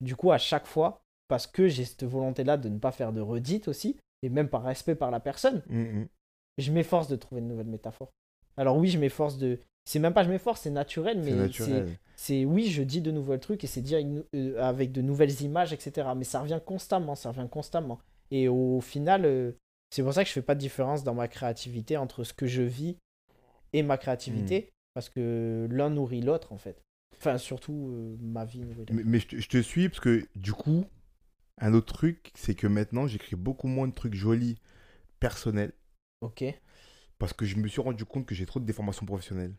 du 0.00 0.14
coup, 0.14 0.30
à 0.30 0.38
chaque 0.38 0.66
fois, 0.66 1.02
parce 1.30 1.46
que 1.46 1.68
j'ai 1.68 1.84
cette 1.86 2.04
volonté-là 2.04 2.56
de 2.58 2.68
ne 2.68 2.78
pas 2.78 2.90
faire 2.92 3.12
de 3.14 3.20
redite 3.22 3.68
aussi, 3.68 3.96
et 4.22 4.28
même 4.28 4.48
par 4.48 4.64
respect 4.64 4.94
par 4.96 5.10
la 5.10 5.20
personne, 5.20 5.62
Mm, 5.70 5.80
mm. 5.80 6.08
je 6.58 6.72
m'efforce 6.72 7.08
de 7.08 7.16
trouver 7.16 7.40
une 7.40 7.48
nouvelle 7.48 7.68
métaphore. 7.68 8.10
Alors 8.58 8.76
oui, 8.76 8.88
je 8.90 8.98
m'efforce 8.98 9.38
de... 9.38 9.58
C'est 9.88 9.98
même 10.00 10.12
pas 10.12 10.24
je 10.24 10.28
m'efforce, 10.28 10.60
c'est 10.62 10.70
naturel, 10.70 11.18
mais 11.22 11.48
C'est 12.16 12.44
oui, 12.44 12.66
je 12.66 12.82
dis 12.82 13.00
de 13.00 13.10
nouveaux 13.10 13.38
trucs 13.38 13.64
et 13.64 13.66
c'est 13.66 13.80
dire 13.80 13.98
une- 13.98 14.24
euh, 14.34 14.60
avec 14.60 14.92
de 14.92 15.00
nouvelles 15.00 15.40
images, 15.40 15.72
etc. 15.72 16.14
Mais 16.16 16.24
ça 16.24 16.40
revient 16.40 16.60
constamment, 16.66 17.14
ça 17.14 17.30
revient 17.30 17.48
constamment. 17.50 17.98
Et 18.30 18.46
au 18.48 18.80
final, 18.82 19.24
euh, 19.24 19.52
c'est 19.90 20.02
pour 20.02 20.12
ça 20.12 20.22
que 20.22 20.28
je 20.28 20.34
fais 20.34 20.42
pas 20.42 20.54
de 20.54 20.60
différence 20.60 21.02
dans 21.02 21.14
ma 21.14 21.28
créativité 21.28 21.96
entre 21.96 22.24
ce 22.24 22.34
que 22.34 22.46
je 22.46 22.60
vis 22.62 22.96
et 23.72 23.82
ma 23.82 23.96
créativité, 23.96 24.60
Hmm. 24.60 24.70
parce 24.94 25.08
que 25.08 25.66
l'un 25.70 25.88
nourrit 25.90 26.20
l'autre 26.20 26.52
en 26.52 26.58
fait. 26.58 26.82
Enfin, 27.16 27.38
surtout 27.38 27.90
euh, 27.94 28.16
ma 28.20 28.44
vie 28.44 28.60
nourrit. 28.60 28.84
Mais, 28.92 29.02
mais 29.04 29.18
je, 29.20 29.28
te, 29.28 29.36
je 29.40 29.48
te 29.48 29.62
suis, 29.62 29.88
parce 29.88 30.00
que 30.00 30.26
du 30.36 30.52
coup, 30.52 30.84
un 31.60 31.74
autre 31.74 31.94
truc, 31.94 32.32
c'est 32.34 32.54
que 32.56 32.66
maintenant, 32.66 33.06
j'écris 33.06 33.36
beaucoup 33.36 33.68
moins 33.68 33.88
de 33.88 33.94
trucs 33.94 34.14
jolis 34.14 34.58
personnels, 35.20 35.72
Ok. 36.20 36.42
parce 37.18 37.32
que 37.32 37.44
je 37.44 37.56
me 37.56 37.68
suis 37.68 37.80
rendu 37.80 38.04
compte 38.04 38.26
que 38.26 38.34
j'ai 38.34 38.46
trop 38.46 38.60
de 38.60 38.64
déformations 38.64 39.06
professionnelles. 39.06 39.54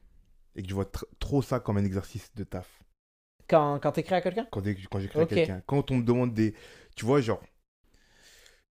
Et 0.56 0.64
que 0.64 0.70
je 0.70 0.74
vois 0.76 0.86
tr- 0.86 1.06
trop 1.20 1.42
ça 1.42 1.60
comme 1.60 1.78
un 1.78 1.86
exercice 1.86 2.34
de 2.36 2.44
taf. 2.44 2.84
Quand, 3.48 3.80
quand 3.80 3.92
t'écris 3.92 4.16
à 4.16 4.22
quelqu'un? 4.22 4.48
Quand, 4.50 4.64
j'écris 4.64 5.20
à 5.22 5.26
quelqu'un. 5.26 5.62
Quand 5.68 5.92
on 5.92 5.98
me 5.98 6.04
demande 6.04 6.34
des. 6.34 6.54
Tu 6.96 7.06
vois, 7.06 7.22
genre. 7.22 7.42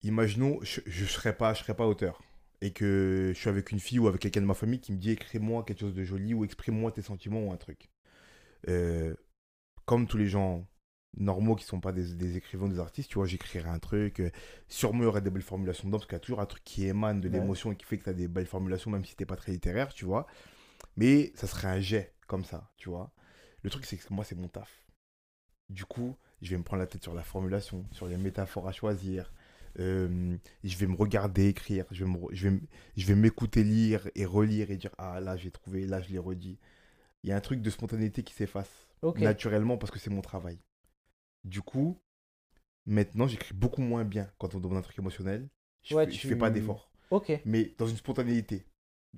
Imaginons, 0.02 0.58
je, 0.62 0.80
je 0.86 1.04
serais 1.04 1.36
pas, 1.36 1.54
je 1.54 1.60
serais 1.60 1.74
pas 1.74 1.86
auteur. 1.86 2.22
Et 2.60 2.72
que 2.72 3.32
je 3.34 3.38
suis 3.38 3.48
avec 3.48 3.72
une 3.72 3.80
fille 3.80 3.98
ou 3.98 4.08
avec 4.08 4.20
quelqu'un 4.20 4.40
de 4.40 4.46
ma 4.46 4.54
famille 4.54 4.80
qui 4.80 4.92
me 4.92 4.98
dit 4.98 5.10
écris-moi 5.10 5.64
quelque 5.64 5.80
chose 5.80 5.94
de 5.94 6.04
joli 6.04 6.34
ou 6.34 6.44
exprime-moi 6.44 6.92
tes 6.92 7.02
sentiments 7.02 7.44
ou 7.44 7.52
un 7.52 7.56
truc. 7.56 7.90
Euh, 8.68 9.14
comme 9.86 10.06
tous 10.06 10.18
les 10.18 10.28
gens 10.28 10.66
normaux 11.16 11.54
qui 11.56 11.64
sont 11.64 11.80
pas 11.80 11.92
des, 11.92 12.14
des 12.14 12.36
écrivains, 12.36 12.68
des 12.68 12.78
artistes, 12.80 13.10
tu 13.10 13.16
vois, 13.18 13.26
j'écrirais 13.26 13.68
un 13.68 13.78
truc. 13.78 14.20
euh, 14.20 14.30
sûrement, 14.68 15.00
il 15.00 15.04
y 15.04 15.06
aurait 15.06 15.20
des 15.22 15.30
belles 15.30 15.42
formulations 15.42 15.86
dedans 15.88 15.98
parce 15.98 16.06
qu'il 16.06 16.14
y 16.14 16.16
a 16.16 16.20
toujours 16.20 16.40
un 16.40 16.46
truc 16.46 16.64
qui 16.64 16.86
émane 16.86 17.20
de 17.20 17.28
Ouais. 17.28 17.34
l'émotion 17.34 17.72
et 17.72 17.76
qui 17.76 17.84
fait 17.84 17.98
que 17.98 18.04
tu 18.04 18.10
as 18.10 18.14
des 18.14 18.28
belles 18.28 18.46
formulations, 18.46 18.90
même 18.90 19.04
si 19.04 19.14
t'es 19.16 19.26
pas 19.26 19.36
très 19.36 19.52
littéraire, 19.52 19.92
tu 19.94 20.04
vois. 20.04 20.26
Mais 20.96 21.32
ça 21.36 21.46
serait 21.46 21.68
un 21.68 21.80
jet 21.80 22.14
comme 22.26 22.44
ça, 22.44 22.70
tu 22.76 22.88
vois. 22.88 23.12
Le 23.62 23.70
truc, 23.70 23.84
c'est 23.86 23.96
que 23.96 24.12
moi, 24.12 24.24
c'est 24.24 24.34
mon 24.36 24.48
taf. 24.48 24.86
Du 25.70 25.84
coup, 25.84 26.16
je 26.42 26.50
vais 26.50 26.58
me 26.58 26.62
prendre 26.62 26.80
la 26.82 26.86
tête 26.86 27.02
sur 27.02 27.14
la 27.14 27.22
formulation, 27.22 27.86
sur 27.92 28.06
les 28.06 28.16
métaphores 28.18 28.68
à 28.68 28.72
choisir. 28.72 29.32
Euh, 29.80 30.36
je 30.62 30.76
vais 30.76 30.86
me 30.86 30.94
regarder 30.94 31.48
écrire. 31.48 31.86
Je 31.90 32.04
vais 32.04 32.10
me 32.10 32.18
je 32.32 32.48
vais, 32.48 32.54
m- 32.54 32.66
je 32.96 33.06
vais 33.06 33.14
m'écouter 33.14 33.64
lire 33.64 34.08
et 34.14 34.24
relire 34.26 34.70
et 34.70 34.76
dire 34.76 34.90
Ah, 34.98 35.20
là, 35.20 35.36
j'ai 35.36 35.50
trouvé, 35.50 35.86
là, 35.86 36.00
je 36.02 36.10
l'ai 36.10 36.18
redit. 36.18 36.58
Il 37.24 37.30
y 37.30 37.32
a 37.32 37.36
un 37.36 37.40
truc 37.40 37.62
de 37.62 37.70
spontanéité 37.70 38.22
qui 38.22 38.34
s'efface 38.34 38.86
naturellement 39.22 39.78
parce 39.78 39.90
que 39.90 39.98
c'est 39.98 40.10
mon 40.10 40.20
travail. 40.22 40.58
Du 41.44 41.62
coup, 41.62 41.98
maintenant, 42.86 43.26
j'écris 43.26 43.54
beaucoup 43.54 43.82
moins 43.82 44.04
bien 44.04 44.30
quand 44.38 44.54
on 44.54 44.60
demande 44.60 44.78
un 44.78 44.82
truc 44.82 44.98
émotionnel. 44.98 45.48
Je, 45.82 45.94
Ouais, 45.94 46.06
fais, 46.06 46.12
je 46.12 46.18
tu- 46.20 46.28
fais 46.28 46.36
pas 46.36 46.50
d'effort. 46.50 46.90
Ok. 47.10 47.32
Mais 47.44 47.74
dans 47.78 47.86
une 47.86 47.96
spontanéité. 47.96 48.64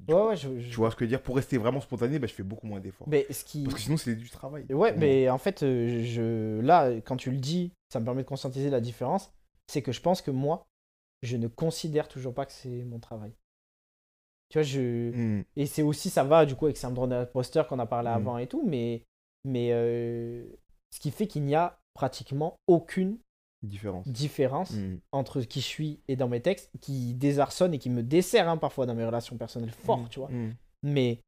Ouais, 0.09 0.15
ouais, 0.15 0.37
je, 0.37 0.59
je- 0.61 0.69
Tu 0.69 0.77
vois 0.77 0.91
ce 0.91 0.97
que 0.97 1.01
je 1.01 1.07
veux 1.07 1.11
dire? 1.17 1.23
Pour 1.23 1.37
rester 1.37 1.57
vraiment 1.57 1.81
spontané, 1.81 2.19
bah, 2.19 2.27
je 2.27 2.35
fais 2.35 2.43
beaucoup 2.43 2.67
moins 2.67 2.81
d'efforts. 2.81 3.09
Mais 3.09 3.27
ce 3.33 3.45
qui. 3.45 3.63
Parce 3.63 3.75
que 3.77 3.81
sinon, 3.81 3.97
c'est 3.97 4.15
du 4.17 4.29
travail. 4.29 4.67
Ouais, 4.71 4.93
mais 4.97 5.31
en 5.31 5.39
fait, 5.39 5.63
euh, 5.63 6.03
je, 6.05 6.61
là, 6.61 6.91
quand 7.01 7.17
tu 7.17 7.31
le 7.31 7.39
dis, 7.39 7.73
ça 7.91 8.01
me 8.01 8.05
permet 8.05 8.23
de 8.23 8.29
conscientiser 8.29 8.69
la 8.69 8.81
différence. 8.81 9.33
C'est 9.69 9.81
que 9.83 9.93
je 9.93 10.01
pense 10.01 10.21
que 10.21 10.31
moi, 10.31 10.67
je 11.23 11.37
ne 11.37 11.49
considère 11.49 12.09
toujours 12.09 12.35
pas 12.35 12.45
que 12.45 12.53
c'est 12.53 12.85
mon 12.85 12.99
travail. 12.99 13.33
Tu 14.51 14.59
vois, 14.59 14.63
je. 14.65 15.11
Hmm. 15.13 15.45
Et 15.57 15.67
c'est 15.67 15.83
aussi, 15.83 16.11
ça 16.11 16.25
va 16.25 16.45
du 16.45 16.55
coup 16.57 16.67
avec 16.67 16.77
syndrome 16.77 17.11
d'imposteur 17.11 17.67
qu'on 17.67 17.79
a 17.79 17.87
parlé 17.87 18.11
Mm. 18.11 18.15
avant 18.15 18.39
et 18.39 18.47
tout, 18.47 18.65
mais, 18.67 19.03
mais 19.45 19.71
euh, 19.73 20.45
ce 20.91 21.01
qui 21.01 21.11
fait 21.11 21.27
qu'il 21.27 21.43
n'y 21.45 21.55
a 21.55 21.81
pratiquement 21.97 22.57
aucune 22.67 23.19
Différence. 23.63 24.07
différence 24.07 24.71
Hmm. 24.73 24.99
entre 25.13 25.41
qui 25.41 25.61
je 25.61 25.65
suis 25.67 26.01
et 26.09 26.15
dans 26.15 26.29
mes 26.29 26.41
textes, 26.43 26.71
qui 26.81 27.15
désarçonne 27.15 27.73
et 27.75 27.79
qui 27.79 27.91
me 27.91 28.03
dessert 28.03 28.49
hein, 28.49 28.59
parfois 28.59 28.87
dans 28.87 28.95
mes 28.95 29.05
relations 29.05 29.37
personnelles 29.37 29.71
fort, 29.73 30.01
Hmm. 30.03 30.09
tu 30.11 30.21
vois. 30.21 30.31
Hmm. 30.31 30.53
Mais 30.83 31.21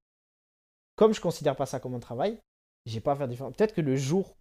comme 0.94 1.14
je 1.14 1.20
considère 1.20 1.56
pas 1.56 1.66
ça 1.66 1.80
comme 1.80 1.94
un 1.94 2.00
travail, 2.00 2.38
j'ai 2.86 3.00
pas 3.00 3.12
à 3.12 3.16
faire 3.16 3.28
différence. 3.28 3.54
Peut-être 3.56 3.74
que 3.74 3.80
le 3.80 3.96
jour 3.96 4.36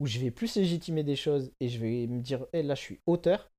où 0.00 0.06
je 0.06 0.18
vais 0.20 0.30
plus 0.30 0.54
légitimer 0.56 1.02
des 1.02 1.16
choses 1.16 1.50
et 1.60 1.68
je 1.68 1.78
vais 1.80 2.06
me 2.06 2.20
dire, 2.20 2.46
Eh, 2.52 2.62
là 2.62 2.74
je 2.74 2.80
suis 2.80 3.00
auteur, 3.06 3.50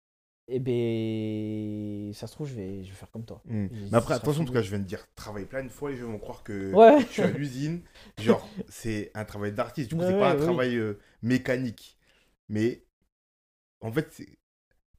et 0.47 0.59
ben 0.59 2.13
ça 2.13 2.27
se 2.27 2.33
trouve, 2.33 2.47
je 2.47 2.55
vais, 2.55 2.83
je 2.83 2.89
vais 2.89 2.95
faire 2.95 3.11
comme 3.11 3.25
toi. 3.25 3.41
Hmm. 3.45 3.67
Mais 3.91 3.97
après, 3.97 4.13
attention, 4.15 4.43
en 4.43 4.45
tout 4.45 4.51
fout- 4.51 4.53
cas, 4.55 4.61
je 4.61 4.69
viens 4.69 4.79
de 4.79 4.85
dire 4.85 5.05
travail 5.15 5.45
plein 5.45 5.63
de 5.63 5.69
fois, 5.69 5.89
les 5.91 5.97
gens 5.97 6.07
vont 6.11 6.19
croire 6.19 6.43
que 6.43 6.73
Ouais, 6.73 6.99
je 7.01 7.05
suis 7.07 7.21
à 7.23 7.31
l'usine. 7.31 7.81
Genre, 8.19 8.47
c'est 8.69 9.11
un 9.15 9.25
travail 9.25 9.53
d'artiste. 9.53 9.89
Du 9.89 9.95
coup, 9.95 10.01
Ouais, 10.01 10.07
c'est 10.11 10.19
pas 10.19 10.31
un 10.31 10.37
oui. 10.37 10.41
travail 10.43 10.75
euh, 10.77 10.99
mécanique. 11.21 11.97
Mais 12.49 12.83
en 13.81 13.91
fait, 13.91 14.21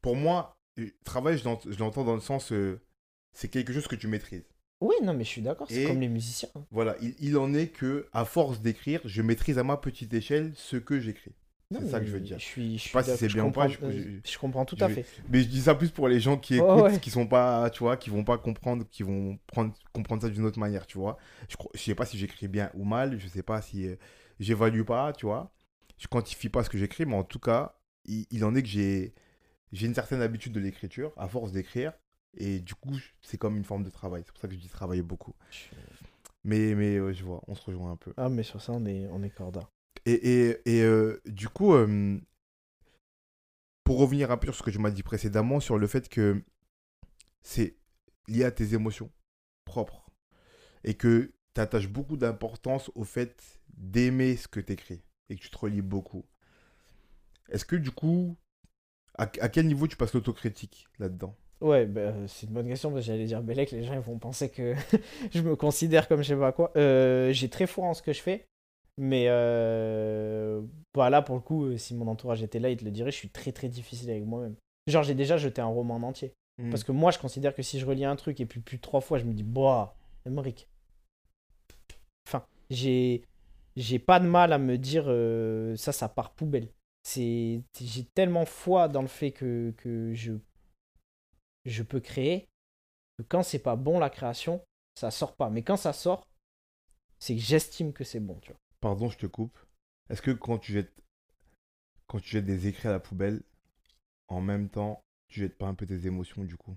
pour 0.01 0.16
moi, 0.16 0.59
euh, 0.78 0.90
travail, 1.05 1.38
je 1.38 1.45
l'ent- 1.45 1.61
je 1.68 1.78
l'entends 1.78 2.05
dans 2.05 2.14
le 2.14 2.20
sens, 2.20 2.53
euh, 2.53 2.80
c'est 3.32 3.49
quelque 3.49 3.72
chose 3.72 3.86
que 3.88 3.97
tu 3.97 4.09
maîtrises. 4.09 4.45
oui, 4.80 4.97
non, 5.03 5.14
mais 5.14 5.24
je 5.24 5.28
suis 5.28 5.43
d'accord, 5.43 5.68
c'est 5.70 5.84
comme 5.84 6.01
les 6.01 6.09
musiciens. 6.09 6.49
Voilà, 6.72 6.97
il, 7.01 7.14
il 7.20 7.38
en 7.38 7.55
est 7.55 7.68
que, 7.68 8.09
à 8.12 8.24
force 8.24 8.61
d'écrire, 8.61 9.01
je 9.05 9.22
maîtrise 9.22 9.59
à 9.59 9.64
ma 9.64 9.76
petite 9.76 10.12
échelle 10.12 10.53
ce 10.57 10.76
que 10.76 10.99
j'écris. 11.01 11.32
C'est 11.70 11.88
ça 11.88 12.01
que 12.01 12.07
je 12.07 12.11
veux 12.12 12.20
dire. 12.20 12.38
Je, 12.38 12.45
suis, 12.45 12.78
je, 12.78 12.84
sais 12.84 12.90
pas 12.90 13.03
si 13.03 13.16
c'est 13.16 13.28
bien 13.28 13.45
ou 13.45 13.49
je 13.49 13.55
pas, 13.55 13.68
je- 13.68 13.78
euh, 13.84 14.20
je- 14.24 14.30
je 14.32 14.38
comprends 14.38 14.64
tout 14.66 14.76
à 14.80 14.88
fait. 14.88 15.07
Mais 15.30 15.40
je 15.43 15.49
dis 15.49 15.62
ça 15.62 15.74
plus 15.74 15.90
pour 15.90 16.09
les 16.09 16.20
gens 16.20 16.36
qui 16.36 16.57
écoutent, 16.57 16.68
ouais. 16.68 17.01
qui 17.01 17.11
sont 17.11 17.26
pas, 17.26 17.70
tu 17.70 17.78
vois, 17.78 17.97
qui 17.97 18.11
vont 18.11 18.24
pas 18.24 18.36
comprendre, 18.38 18.84
qui 18.90 19.03
vont 19.05 19.38
prendre, 19.47 19.72
comprendre 19.93 20.22
ça 20.22 20.28
d'une 20.28 20.45
autre 20.45 20.59
manière, 20.59 20.86
tu 20.86 20.99
vois. 20.99 21.16
Je, 21.49 21.57
je 21.74 21.80
sais 21.80 21.95
pas 21.95 22.05
si 22.07 22.18
j'écris 22.18 22.49
bien 22.49 22.70
ou 22.74 22.84
mal, 22.84 23.18
je 23.18 23.26
sais 23.28 23.43
pas 23.43 23.62
si 23.62 23.86
euh, 23.88 23.97
j'évalue 24.40 24.82
pas, 24.82 25.12
tu 25.12 25.26
vois. 25.26 25.51
Je 26.03 26.09
quantifie 26.09 26.48
pas 26.48 26.64
ce 26.64 26.68
que 26.68 26.78
j'écris, 26.78 27.07
mais 27.07 27.14
en 27.14 27.22
tout 27.22 27.38
cas, 27.38 27.78
il, 28.07 28.26
il 28.32 28.44
en 28.44 28.57
est 28.57 28.62
que 28.62 28.68
j'ai, 28.68 29.14
j'ai 29.70 29.86
une 29.86 29.94
certaine 29.94 30.20
habitude 30.20 30.53
de 30.53 30.59
l'écriture, 30.59 31.12
à 31.16 31.28
force 31.28 31.53
d'écrire, 31.53 31.92
et 32.36 32.59
du 32.59 32.74
coup, 32.74 32.98
c'est 33.20 33.38
comme 33.38 33.57
une 33.57 33.62
forme 33.62 33.84
de 33.84 33.90
travail. 33.90 34.24
C'est 34.26 34.32
pour 34.32 34.40
ça 34.40 34.48
que 34.48 34.55
je 34.55 34.59
dis 34.59 34.68
travailler 34.68 35.03
beaucoup. 35.03 35.32
Mais, 36.42 36.74
mais 36.74 37.14
je 37.14 37.22
vois, 37.22 37.40
on 37.46 37.55
se 37.55 37.62
rejoint 37.64 37.92
un 37.92 37.96
peu. 37.96 38.12
Ah, 38.16 38.28
mais 38.28 38.42
sur 38.42 38.61
ça, 38.61 38.72
on 38.72 38.84
est, 38.84 39.07
on 39.12 39.22
est 39.22 39.30
corda. 39.30 39.70
Et, 40.05 40.48
et, 40.48 40.61
et 40.64 40.82
euh, 40.82 41.22
du 41.26 41.48
coup, 41.48 41.72
euh, 41.72 42.18
pour 43.84 43.98
revenir 43.98 44.32
un 44.32 44.36
peu 44.36 44.46
sur 44.46 44.57
ce 44.57 44.62
que 44.64 44.70
tu 44.70 44.80
m'as 44.80 44.90
dit 44.90 45.05
précédemment, 45.05 45.61
sur 45.61 45.78
le 45.78 45.86
fait 45.86 46.09
que 46.09 46.42
c'est 47.42 47.76
lié 48.26 48.42
à 48.42 48.50
tes 48.50 48.74
émotions 48.74 49.12
propres 49.64 50.11
et 50.82 50.94
que 50.94 51.32
tu 51.55 51.61
attaches 51.61 51.88
beaucoup 51.88 52.16
d'importance 52.16 52.90
au 52.96 53.05
fait 53.05 53.61
d'aimer 53.68 54.36
ce 54.36 54.48
que 54.48 54.59
tu 54.59 54.72
écris 54.72 55.05
et 55.28 55.36
que 55.36 55.40
tu 55.40 55.50
te 55.50 55.58
relis 55.58 55.82
beaucoup. 55.82 56.24
Est-ce 57.50 57.64
que 57.64 57.76
du 57.76 57.90
coup, 57.90 58.36
à, 59.16 59.24
à 59.24 59.48
quel 59.48 59.66
niveau 59.66 59.86
tu 59.86 59.96
passes 59.96 60.14
l'autocritique 60.14 60.86
là-dedans? 60.98 61.36
Ouais, 61.60 61.86
bah, 61.86 62.12
c'est 62.26 62.46
une 62.46 62.54
bonne 62.54 62.66
question 62.66 62.90
parce 62.90 63.02
que 63.02 63.12
j'allais 63.12 63.24
dire 63.24 63.40
Bellec, 63.40 63.70
les 63.70 63.84
gens 63.84 63.94
ils 63.94 64.00
vont 64.00 64.18
penser 64.18 64.50
que 64.50 64.74
je 65.32 65.40
me 65.42 65.54
considère 65.54 66.08
comme 66.08 66.22
je 66.22 66.28
sais 66.28 66.36
pas 66.36 66.50
quoi. 66.50 66.72
Euh, 66.76 67.32
j'ai 67.32 67.48
très 67.48 67.68
foi 67.68 67.86
en 67.86 67.94
ce 67.94 68.02
que 68.02 68.12
je 68.12 68.20
fais, 68.20 68.46
mais 68.98 69.26
euh, 69.28 70.60
voilà, 70.94 71.22
pour 71.22 71.36
le 71.36 71.40
coup, 71.40 71.66
euh, 71.66 71.76
si 71.76 71.94
mon 71.94 72.08
entourage 72.08 72.42
était 72.42 72.58
là, 72.58 72.70
il 72.70 72.76
te 72.76 72.84
le 72.84 72.90
dirait, 72.90 73.10
je 73.10 73.16
suis 73.16 73.30
très 73.30 73.52
très 73.52 73.68
difficile 73.68 74.10
avec 74.10 74.24
moi-même. 74.24 74.56
Genre, 74.88 75.04
j'ai 75.04 75.14
déjà 75.14 75.36
jeté 75.36 75.60
un 75.60 75.66
roman 75.66 75.96
en 75.96 76.02
entier. 76.02 76.34
Mm. 76.58 76.70
Parce 76.70 76.84
que 76.84 76.92
moi, 76.92 77.12
je 77.12 77.18
considère 77.18 77.54
que 77.54 77.62
si 77.62 77.78
je 77.78 77.86
relis 77.86 78.04
un 78.04 78.16
truc 78.16 78.40
et 78.40 78.46
puis 78.46 78.60
plus 78.60 78.76
de 78.76 78.82
trois 78.82 79.00
fois, 79.00 79.18
je 79.18 79.24
me 79.24 79.32
dis, 79.32 79.44
boah, 79.44 79.96
Emmerich. 80.26 80.68
Enfin, 82.28 82.44
j'ai, 82.70 83.22
j'ai 83.76 83.98
pas 83.98 84.20
de 84.20 84.26
mal 84.26 84.52
à 84.52 84.58
me 84.58 84.76
dire, 84.78 85.04
euh, 85.06 85.76
ça, 85.76 85.92
ça 85.92 86.08
part 86.08 86.34
poubelle. 86.34 86.68
C'est, 87.02 87.62
j'ai 87.80 88.04
tellement 88.14 88.46
foi 88.46 88.88
dans 88.88 89.02
le 89.02 89.08
fait 89.08 89.32
que, 89.32 89.74
que 89.76 90.12
je, 90.14 90.32
je 91.64 91.82
peux 91.82 92.00
créer 92.00 92.48
que 93.18 93.24
quand 93.24 93.42
c'est 93.42 93.58
pas 93.58 93.76
bon 93.76 93.98
la 93.98 94.10
création, 94.10 94.64
ça 94.94 95.10
sort 95.10 95.34
pas. 95.34 95.50
Mais 95.50 95.62
quand 95.62 95.76
ça 95.76 95.92
sort, 95.92 96.26
c'est 97.18 97.34
que 97.34 97.40
j'estime 97.40 97.92
que 97.92 98.04
c'est 98.04 98.20
bon, 98.20 98.38
tu 98.40 98.50
vois. 98.50 98.60
Pardon, 98.80 99.08
je 99.08 99.18
te 99.18 99.26
coupe. 99.26 99.58
Est-ce 100.10 100.22
que 100.22 100.30
quand 100.30 100.58
tu 100.58 100.72
jettes 100.72 100.92
quand 102.06 102.20
tu 102.20 102.30
jettes 102.30 102.44
des 102.44 102.66
écrits 102.66 102.88
à 102.88 102.92
la 102.92 103.00
poubelle, 103.00 103.42
en 104.28 104.42
même 104.42 104.68
temps, 104.68 105.02
tu 105.28 105.40
jettes 105.40 105.56
pas 105.56 105.66
un 105.66 105.74
peu 105.74 105.86
tes 105.86 106.06
émotions 106.06 106.44
du 106.44 106.56
coup? 106.56 106.76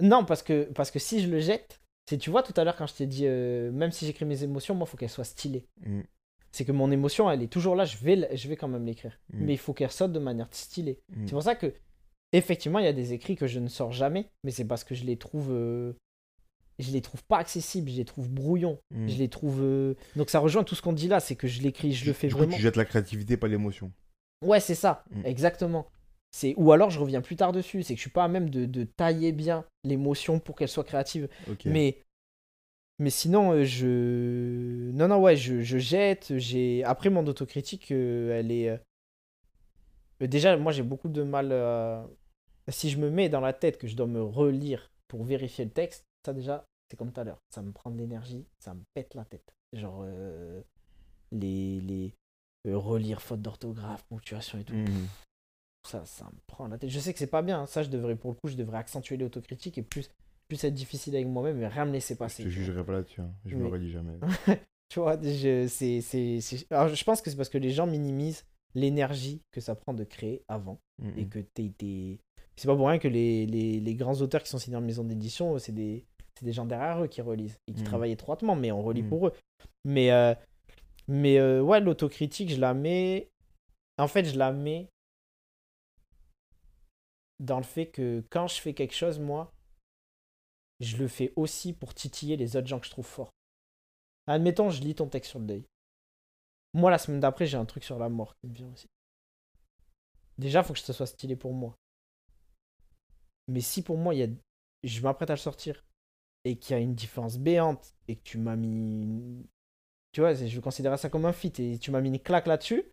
Non, 0.00 0.24
parce 0.24 0.42
que, 0.42 0.64
parce 0.72 0.90
que 0.90 0.98
si 0.98 1.22
je 1.22 1.28
le 1.28 1.40
jette, 1.40 1.80
c'est, 2.08 2.18
tu 2.18 2.30
vois, 2.30 2.42
tout 2.42 2.52
à 2.56 2.64
l'heure 2.64 2.76
quand 2.76 2.86
je 2.86 2.94
t'ai 2.94 3.06
dit, 3.06 3.26
euh, 3.26 3.70
même 3.72 3.92
si 3.92 4.06
j'écris 4.06 4.24
mes 4.24 4.42
émotions, 4.42 4.74
moi, 4.74 4.86
il 4.86 4.90
faut 4.90 4.96
qu'elles 4.96 5.08
soient 5.08 5.24
stylées. 5.24 5.66
Mm. 5.86 6.00
C'est 6.50 6.64
que 6.64 6.72
mon 6.72 6.90
émotion, 6.90 7.30
elle 7.30 7.42
est 7.42 7.46
toujours 7.52 7.74
là, 7.76 7.84
je 7.84 7.96
vais, 7.98 8.36
je 8.36 8.48
vais 8.48 8.56
quand 8.56 8.68
même 8.68 8.84
l'écrire. 8.84 9.18
Mm. 9.32 9.44
Mais 9.44 9.52
il 9.54 9.58
faut 9.58 9.72
qu'elle 9.72 9.90
sorte 9.90 10.12
de 10.12 10.18
manière 10.18 10.48
stylée. 10.50 10.98
Mm. 11.14 11.26
C'est 11.26 11.32
pour 11.32 11.42
ça 11.42 11.54
que, 11.54 11.72
effectivement, 12.32 12.78
il 12.78 12.84
y 12.84 12.88
a 12.88 12.92
des 12.92 13.12
écrits 13.12 13.36
que 13.36 13.46
je 13.46 13.58
ne 13.60 13.68
sors 13.68 13.92
jamais, 13.92 14.30
mais 14.44 14.50
c'est 14.50 14.64
parce 14.66 14.84
que 14.84 14.94
je 14.94 15.04
les 15.04 15.16
trouve. 15.16 15.48
euh, 15.50 15.92
je 16.78 16.90
les 16.90 17.02
trouve 17.02 17.22
pas 17.24 17.38
accessibles, 17.38 17.90
je 17.90 17.96
les 17.98 18.04
trouve 18.04 18.28
brouillons, 18.28 18.78
je 19.06 19.16
les 19.16 19.28
trouve. 19.28 19.60
euh, 19.62 19.94
Donc 20.16 20.30
ça 20.30 20.40
rejoint 20.40 20.64
tout 20.64 20.74
ce 20.74 20.82
qu'on 20.82 20.94
dit 20.94 21.06
là, 21.06 21.20
c'est 21.20 21.36
que 21.36 21.46
je 21.46 21.60
l'écris, 21.62 21.92
je 21.92 22.06
le 22.06 22.12
fais 22.12 22.26
du 22.26 22.32
coup, 22.34 22.38
vraiment. 22.40 22.56
tu 22.56 22.62
jettes 22.62 22.76
la 22.76 22.86
créativité, 22.86 23.36
pas 23.36 23.46
l'émotion. 23.46 23.92
Ouais, 24.42 24.58
c'est 24.58 24.74
ça, 24.74 25.04
exactement. 25.24 25.86
C'est 26.34 26.54
ou 26.56 26.72
alors 26.72 26.90
je 26.90 26.98
reviens 26.98 27.20
plus 27.20 27.36
tard 27.36 27.52
dessus, 27.52 27.82
c'est 27.82 27.94
que 27.94 27.98
je 27.98 28.02
suis 28.02 28.10
pas 28.10 28.24
à 28.24 28.28
même 28.28 28.48
de, 28.50 28.64
de 28.64 28.84
tailler 28.84 29.32
bien 29.32 29.64
l'émotion 29.84 30.40
pour 30.40 30.56
qu'elle 30.56 30.68
soit 30.68 30.84
créative. 30.84 31.28
Mais 31.70 31.98
mais 32.98 33.10
sinon 33.10 33.52
euh, 33.52 33.64
je 33.64 34.90
non 34.92 35.08
non 35.08 35.20
ouais, 35.20 35.36
je, 35.36 35.60
je 35.60 35.78
jette, 35.78 36.38
j'ai 36.38 36.84
après 36.84 37.10
mon 37.10 37.26
autocritique 37.26 37.90
euh, 37.90 38.38
elle 38.38 38.50
est 38.52 38.68
euh, 38.70 40.26
déjà 40.26 40.56
moi 40.56 40.72
j'ai 40.72 40.82
beaucoup 40.82 41.08
de 41.08 41.22
mal 41.22 41.48
euh, 41.52 42.02
si 42.68 42.90
je 42.90 42.98
me 42.98 43.10
mets 43.10 43.28
dans 43.28 43.40
la 43.40 43.52
tête 43.52 43.76
que 43.78 43.86
je 43.86 43.96
dois 43.96 44.06
me 44.06 44.22
relire 44.22 44.90
pour 45.08 45.24
vérifier 45.24 45.64
le 45.64 45.70
texte, 45.70 46.04
ça 46.24 46.32
déjà 46.32 46.64
c'est 46.90 46.96
comme 46.96 47.12
tout 47.12 47.20
à 47.20 47.24
l'heure, 47.24 47.38
ça 47.50 47.62
me 47.62 47.72
prend 47.72 47.90
de 47.90 47.96
l'énergie, 47.98 48.46
ça 48.58 48.74
me 48.74 48.82
pète 48.94 49.14
la 49.14 49.24
tête. 49.24 49.54
Genre 49.72 50.02
euh, 50.04 50.60
les 51.32 51.80
les 51.80 52.14
euh, 52.68 52.76
relire 52.76 53.20
faute 53.20 53.42
d'orthographe, 53.42 54.04
ponctuation 54.08 54.58
et 54.58 54.64
tout 54.64 54.74
Mm. 54.74 55.08
Ça, 55.88 56.04
ça 56.04 56.24
me 56.26 56.38
prend 56.46 56.68
la 56.68 56.78
tête. 56.78 56.90
Je 56.90 56.98
sais 57.00 57.12
que 57.12 57.18
c'est 57.18 57.26
pas 57.26 57.42
bien. 57.42 57.62
hein. 57.62 57.66
Ça, 57.66 57.82
je 57.82 57.88
devrais, 57.90 58.16
pour 58.16 58.30
le 58.30 58.36
coup, 58.36 58.48
je 58.48 58.56
devrais 58.56 58.78
accentuer 58.78 59.16
l'autocritique 59.16 59.78
et 59.78 59.82
plus, 59.82 60.08
plus 60.48 60.62
être 60.64 60.74
difficile 60.74 61.14
avec 61.16 61.26
moi-même 61.28 61.60
et 61.60 61.66
rien 61.66 61.84
me 61.84 61.92
laisser 61.92 62.14
Je 62.14 62.18
passer. 62.18 62.44
te 62.44 62.48
tu 62.48 62.54
vois. 62.54 62.64
jugerai 62.64 62.84
pas 62.84 62.92
là-dessus. 62.92 63.20
hein. 63.20 63.30
Je 63.46 63.56
me 63.56 63.66
relis 63.66 63.90
jamais. 63.90 64.14
Tu 64.88 65.00
vois, 65.00 65.18
je, 65.22 65.66
c'est, 65.68 66.02
c'est, 66.02 66.38
je 66.40 67.04
pense 67.04 67.22
que 67.22 67.30
c'est 67.30 67.36
parce 67.36 67.48
que 67.48 67.56
les 67.56 67.70
gens 67.70 67.86
minimisent 67.86 68.44
l'énergie 68.74 69.40
que 69.50 69.62
ça 69.62 69.74
prend 69.74 69.94
de 69.94 70.04
créer 70.04 70.42
avant 70.48 70.78
Mm, 70.98 71.08
et 71.18 71.24
mm. 71.24 71.28
que 71.30 71.38
t'es, 71.38 71.72
t'es- 71.78 72.18
C'est 72.56 72.66
pas 72.68 72.76
pour 72.76 72.86
rien 72.88 72.98
que 72.98 73.08
les, 73.08 73.46
les, 73.46 73.80
les 73.80 73.94
grands 73.94 74.20
auteurs 74.20 74.42
qui 74.42 74.50
sont 74.50 74.58
signés 74.58 74.76
en 74.76 74.82
maison 74.82 75.02
d'édition, 75.02 75.58
c'est 75.58 75.72
des, 75.72 76.04
des 76.42 76.52
gens 76.52 76.66
derrière 76.66 77.02
eux 77.02 77.06
qui 77.06 77.22
relisent 77.22 77.56
et 77.66 77.72
qui 77.72 77.80
Mhm. 77.80 77.86
travaillent 77.86 78.12
étroitement, 78.12 78.54
mais 78.54 78.70
on 78.70 78.82
relit 78.82 79.02
Mhm. 79.02 79.08
pour 79.08 79.28
eux. 79.28 79.32
Mais, 79.86 80.12
euh, 80.12 80.34
mais 81.08 81.38
euh, 81.38 81.62
ouais, 81.62 81.80
l'autocritique, 81.80 82.50
je 82.50 82.60
la 82.60 82.74
mets. 82.74 83.30
En 83.98 84.08
fait, 84.08 84.24
je 84.26 84.36
la 84.38 84.52
mets 84.52 84.88
dans 87.42 87.58
le 87.58 87.64
fait 87.64 87.90
que 87.90 88.24
quand 88.30 88.46
je 88.46 88.60
fais 88.60 88.72
quelque 88.72 88.94
chose, 88.94 89.18
moi, 89.18 89.52
je 90.80 90.96
le 90.96 91.08
fais 91.08 91.32
aussi 91.36 91.72
pour 91.72 91.92
titiller 91.92 92.36
les 92.36 92.56
autres 92.56 92.68
gens 92.68 92.78
que 92.78 92.86
je 92.86 92.92
trouve 92.92 93.06
forts. 93.06 93.30
Admettons, 94.28 94.70
je 94.70 94.80
lis 94.80 94.94
ton 94.94 95.08
texte 95.08 95.30
sur 95.30 95.40
le 95.40 95.46
deuil. 95.46 95.64
Moi, 96.72 96.90
la 96.90 96.98
semaine 96.98 97.20
d'après, 97.20 97.46
j'ai 97.46 97.56
un 97.56 97.64
truc 97.64 97.82
sur 97.82 97.98
la 97.98 98.08
mort 98.08 98.34
qui 98.36 98.46
me 98.46 98.54
vient 98.54 98.72
aussi. 98.72 98.86
Déjà, 100.38 100.62
faut 100.62 100.72
que 100.72 100.78
ce 100.78 100.92
soit 100.92 101.06
stylé 101.06 101.34
pour 101.34 101.52
moi. 101.52 101.76
Mais 103.48 103.60
si 103.60 103.82
pour 103.82 103.98
moi, 103.98 104.14
y 104.14 104.22
a... 104.22 104.28
je 104.84 105.00
m'apprête 105.02 105.30
à 105.30 105.34
le 105.34 105.38
sortir 105.38 105.84
et 106.44 106.56
qu'il 106.56 106.76
y 106.76 106.78
a 106.78 106.82
une 106.82 106.94
différence 106.94 107.38
béante 107.38 107.94
et 108.06 108.16
que 108.16 108.22
tu 108.22 108.38
m'as 108.38 108.56
mis. 108.56 109.46
Tu 110.12 110.20
vois, 110.20 110.34
je 110.34 110.60
considérer 110.60 110.96
ça 110.96 111.10
comme 111.10 111.24
un 111.24 111.32
feat 111.32 111.58
et 111.58 111.78
tu 111.78 111.90
m'as 111.90 112.00
mis 112.00 112.08
une 112.08 112.20
claque 112.20 112.46
là-dessus, 112.46 112.84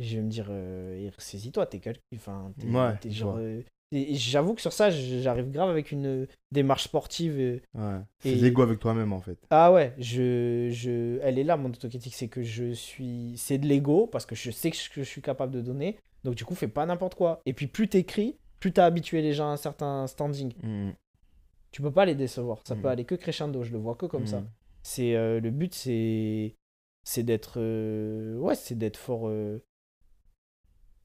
je 0.00 0.16
vais 0.16 0.22
me 0.22 0.28
dire, 0.30 0.46
euh, 0.50 1.08
saisis-toi, 1.18 1.66
t'es 1.66 1.78
quelqu'un. 1.78 2.00
Enfin, 2.16 2.52
Ouais, 2.64 3.10
genre. 3.10 3.36
euh, 3.38 3.60
et- 3.92 4.12
et 4.12 4.14
j'avoue 4.14 4.54
que 4.54 4.60
sur 4.60 4.72
ça, 4.72 4.88
j'arrive 4.90 5.50
grave 5.50 5.68
avec 5.70 5.92
une 5.92 6.26
démarche 6.52 6.84
sportive. 6.84 7.38
euh, 7.38 7.60
Ouais. 7.74 8.00
C'est 8.20 8.30
Et- 8.30 8.36
l'ego 8.36 8.62
avec 8.62 8.78
toi-même 8.78 9.12
en 9.12 9.20
fait. 9.20 9.38
ah 9.50 9.72
ouais, 9.72 9.94
je, 9.98 10.68
je, 10.70 11.18
elle 11.22 11.38
est 11.38 11.44
là, 11.44 11.56
mon 11.56 11.68
autocritique, 11.68 12.14
c'est 12.14 12.28
que 12.28 12.42
je 12.42 12.72
suis, 12.72 13.34
c'est 13.36 13.58
de 13.58 13.66
l'ego, 13.66 14.06
parce 14.06 14.26
que 14.26 14.34
je 14.34 14.50
sais 14.50 14.70
que 14.70 14.76
je, 14.76 14.88
que 14.90 15.02
je 15.02 15.08
suis 15.08 15.22
capable 15.22 15.52
de 15.52 15.60
donner, 15.60 15.98
donc 16.24 16.34
du 16.34 16.44
coup, 16.44 16.54
fais 16.54 16.68
pas 16.68 16.86
n'importe 16.86 17.14
quoi. 17.14 17.40
Et 17.46 17.52
puis 17.52 17.66
plus 17.66 17.88
t'écris, 17.88 18.36
plus 18.60 18.72
t'as 18.72 18.84
habitué 18.86 19.22
les 19.22 19.32
gens 19.32 19.48
à 19.50 19.52
un 19.52 19.56
certain 19.56 20.06
standing. 20.06 20.52
Mm, 20.62 20.90
Tu 21.72 21.82
peux 21.82 21.92
pas 21.92 22.04
les 22.04 22.14
décevoir, 22.16 22.60
ça 22.66 22.74
Mhm. 22.74 22.82
peut 22.82 22.88
aller 22.88 23.04
que 23.04 23.14
crescendo, 23.14 23.62
je 23.62 23.72
le 23.72 23.78
vois 23.78 23.94
que 23.94 24.06
comme 24.06 24.26
ça. 24.26 24.40
mm. 24.40 24.48
C'est 24.82 25.14
euh, 25.14 25.40
le 25.40 25.50
but, 25.50 25.72
c'est, 25.74 26.54
c'est 27.04 27.22
d'être, 27.22 27.54
euh, 27.58 28.36
ouais, 28.38 28.54
c'est 28.54 28.76
d'être 28.78 28.96
fort. 28.96 29.28
euh, 29.28 29.62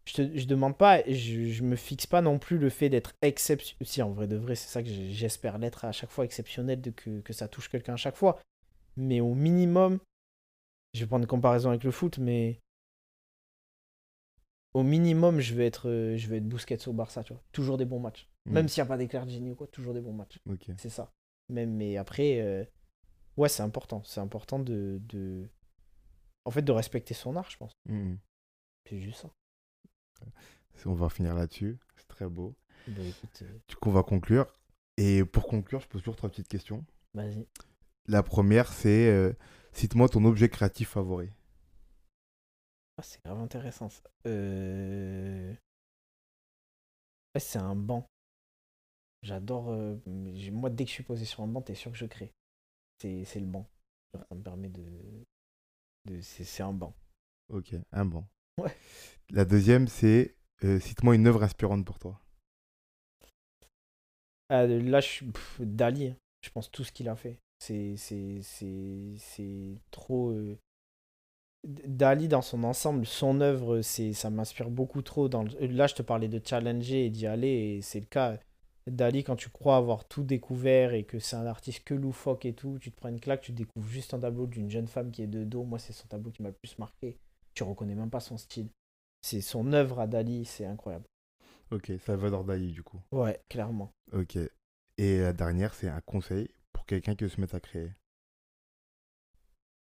Je 0.05 0.13
te, 0.13 0.37
je 0.37 0.45
demande 0.45 0.77
pas, 0.77 1.03
je, 1.09 1.49
je 1.49 1.63
me 1.63 1.75
fixe 1.75 2.05
pas 2.05 2.21
non 2.21 2.37
plus 2.37 2.57
le 2.57 2.69
fait 2.69 2.89
d'être 2.89 3.13
exceptionnel. 3.21 3.87
Si 3.87 4.01
en 4.01 4.11
vrai 4.11 4.27
de 4.27 4.35
vrai, 4.35 4.55
c'est 4.55 4.69
ça 4.69 4.83
que 4.83 4.89
j'espère 4.89 5.57
l'être 5.57 5.85
à 5.85 5.91
chaque 5.91 6.11
fois 6.11 6.25
exceptionnel, 6.25 6.79
de 6.79 6.91
que, 6.91 7.21
que 7.21 7.33
ça 7.33 7.47
touche 7.47 7.69
quelqu'un 7.69 7.93
à 7.93 7.97
chaque 7.97 8.15
fois. 8.15 8.39
Mais 8.97 9.19
au 9.19 9.33
minimum, 9.33 9.99
je 10.93 11.01
vais 11.01 11.07
prendre 11.07 11.23
une 11.23 11.27
comparaison 11.27 11.69
avec 11.69 11.83
le 11.83 11.91
foot, 11.91 12.19
mais 12.19 12.59
au 14.75 14.83
minimum, 14.83 15.39
je 15.39 15.55
vais 15.55 15.65
être, 15.65 15.89
euh, 15.89 16.17
je 16.17 16.27
vais 16.27 16.37
être 16.37 16.47
Busquets 16.47 16.87
au 16.87 16.93
Barça, 16.93 17.23
tu 17.23 17.31
vois. 17.33 17.41
Toujours 17.53 17.77
des 17.77 17.85
bons 17.85 17.99
matchs. 17.99 18.29
Mm. 18.45 18.51
Même 18.51 18.67
s'il 18.67 18.83
n'y 18.83 18.85
a 18.85 18.89
pas 18.89 18.97
d'éclair 18.97 19.25
de 19.25 19.31
génie 19.31 19.51
ou 19.51 19.55
quoi, 19.55 19.67
toujours 19.67 19.93
des 19.93 20.01
bons 20.01 20.13
matchs. 20.13 20.37
C'est 20.77 20.89
ça. 20.89 21.13
Même, 21.47 21.73
mais 21.73 21.95
après, 21.95 22.41
euh, 22.41 22.65
ouais, 23.37 23.47
c'est 23.47 23.63
important. 23.63 24.03
C'est 24.03 24.19
important 24.19 24.59
de, 24.59 24.99
de. 25.03 25.47
En 26.43 26.51
fait, 26.51 26.61
de 26.61 26.73
respecter 26.73 27.13
son 27.13 27.37
art, 27.37 27.49
je 27.49 27.57
pense. 27.57 27.71
Mm. 27.87 28.15
C'est 28.89 28.99
juste 28.99 29.21
ça. 29.21 29.29
On 30.85 30.93
va 30.93 31.09
finir 31.09 31.33
là-dessus. 31.33 31.77
C'est 31.95 32.07
très 32.07 32.27
beau. 32.27 32.53
Bah 32.87 33.01
écoute, 33.01 33.41
euh, 33.41 33.59
Du 33.67 33.75
coup, 33.75 33.89
on 33.89 33.93
va 33.93 34.03
conclure. 34.03 34.45
Et 34.97 35.25
pour 35.25 35.47
conclure, 35.47 35.79
je 35.81 35.87
pose 35.87 36.01
toujours 36.01 36.15
trois 36.15 36.29
petites 36.29 36.47
questions. 36.47 36.85
vas-y. 37.13 37.47
La 38.07 38.21
première, 38.21 38.71
c'est 38.71 39.07
euh, 39.09 39.33
cite-moi 39.73 40.07
ton 40.09 40.23
objet 40.25 40.47
créatif 40.49 40.89
favori. 40.89 41.29
Ah, 42.97 43.03
c'est 43.03 43.21
grave 43.23 43.39
intéressant 43.39 43.89
ça. 43.89 44.03
Euh... 44.27 45.51
ouais, 47.33 47.39
c'est 47.41 47.57
un 47.59 47.75
banc. 47.75 48.07
J'adore. 49.23 49.69
euh, 49.71 49.97
Moi, 50.05 50.69
dès 50.69 50.83
que 50.85 50.89
je 50.89 50.93
suis 50.93 51.03
posé 51.03 51.25
sur 51.25 51.41
un 51.41 51.47
banc, 51.47 51.61
t'es 51.61 51.75
sûr 51.75 51.91
que 51.91 51.97
je 51.97 52.05
crée. 52.05 52.31
C'est 53.01 53.25
c'est 53.25 53.39
le 53.39 53.47
banc. 53.47 53.67
Ça 54.13 54.35
me 54.35 54.41
permet 54.43 54.69
de. 54.69 54.83
de... 56.05 56.21
C'est 56.21 56.43
c'est 56.45 56.63
un 56.63 56.73
banc. 56.73 56.93
Ok, 57.49 57.75
un 57.91 58.05
bon. 58.05 58.25
Ouais. 58.57 58.75
La 59.29 59.45
deuxième, 59.45 59.87
c'est 59.87 60.35
euh, 60.63 60.79
cite-moi 60.79 61.15
une 61.15 61.27
œuvre 61.27 61.43
inspirante 61.43 61.85
pour 61.85 61.99
toi. 61.99 62.19
Ah, 64.49 64.65
là, 64.67 65.01
je 65.01 65.07
suis. 65.07 65.25
pff, 65.31 65.61
Dali, 65.61 66.07
hein. 66.07 66.17
je 66.41 66.49
pense 66.49 66.69
tout 66.71 66.83
ce 66.83 66.91
qu'il 66.91 67.09
a 67.09 67.15
fait. 67.15 67.39
C'est 67.59 67.95
c'est- 67.97 68.41
c'est- 68.41 69.15
c'est 69.17 69.75
trop. 69.91 70.31
euh, 70.31 70.57
Dali, 71.65 72.27
dans 72.27 72.41
son 72.41 72.63
ensemble, 72.63 73.05
son 73.05 73.41
œuvre, 73.41 73.81
c'est 73.81 74.13
ça 74.13 74.29
m'inspire 74.29 74.69
beaucoup 74.69 75.01
trop. 75.01 75.27
Dans 75.29 75.43
le- 75.43 75.65
Là, 75.67 75.87
je 75.87 75.95
te 75.95 76.01
parlais 76.03 76.27
de 76.27 76.39
challenger 76.43 77.05
et 77.05 77.09
d'y 77.09 77.25
aller, 77.27 77.47
et 77.77 77.81
c'est 77.81 77.99
le 77.99 78.05
cas. 78.05 78.37
Dali, 78.87 79.23
quand 79.23 79.35
tu 79.35 79.49
crois 79.49 79.77
avoir 79.77 80.05
tout 80.07 80.23
découvert 80.23 80.93
et 80.93 81.03
que 81.05 81.17
c'est 81.19 81.35
un 81.35 81.47
artiste 81.47 81.83
que 81.83 81.95
loufoque 81.95 82.45
et 82.45 82.53
tout, 82.53 82.77
tu 82.79 82.91
te 82.91 82.95
prends 82.95 83.09
une 83.09 83.19
claque, 83.19 83.41
tu 83.41 83.51
découvres 83.51 83.87
juste 83.89 84.13
un 84.13 84.19
tableau 84.19 84.45
d'une 84.45 84.69
jeune 84.69 84.87
femme 84.87 85.11
qui 85.11 85.23
est 85.23 85.27
de 85.27 85.43
dos. 85.43 85.63
Moi, 85.63 85.79
c'est 85.79 85.93
son 85.93 86.07
tableau 86.07 86.29
qui 86.31 86.43
m'a 86.43 86.49
le 86.49 86.55
plus 86.55 86.77
marqué. 86.77 87.17
Tu 87.55 87.63
reconnais 87.63 87.95
même 87.95 88.11
pas 88.11 88.19
son 88.19 88.37
style. 88.37 88.69
C'est 89.21 89.41
son 89.41 89.73
œuvre 89.73 89.99
à 89.99 90.07
Dali, 90.07 90.45
c'est 90.45 90.65
incroyable. 90.65 91.05
Ok, 91.71 91.91
Salvador 91.99 92.43
Dali, 92.43 92.71
du 92.71 92.83
coup. 92.83 93.01
Ouais, 93.11 93.41
clairement. 93.49 93.91
Ok. 94.13 94.37
Et 94.97 95.19
la 95.19 95.33
dernière, 95.33 95.73
c'est 95.73 95.89
un 95.89 96.01
conseil 96.01 96.49
pour 96.71 96.85
quelqu'un 96.85 97.15
qui 97.15 97.23
veut 97.23 97.29
se 97.29 97.41
mettre 97.41 97.55
à 97.55 97.59
créer. 97.59 97.91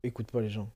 écoute 0.04 0.32
pas 0.32 0.42
les 0.42 0.50
gens. 0.50 0.72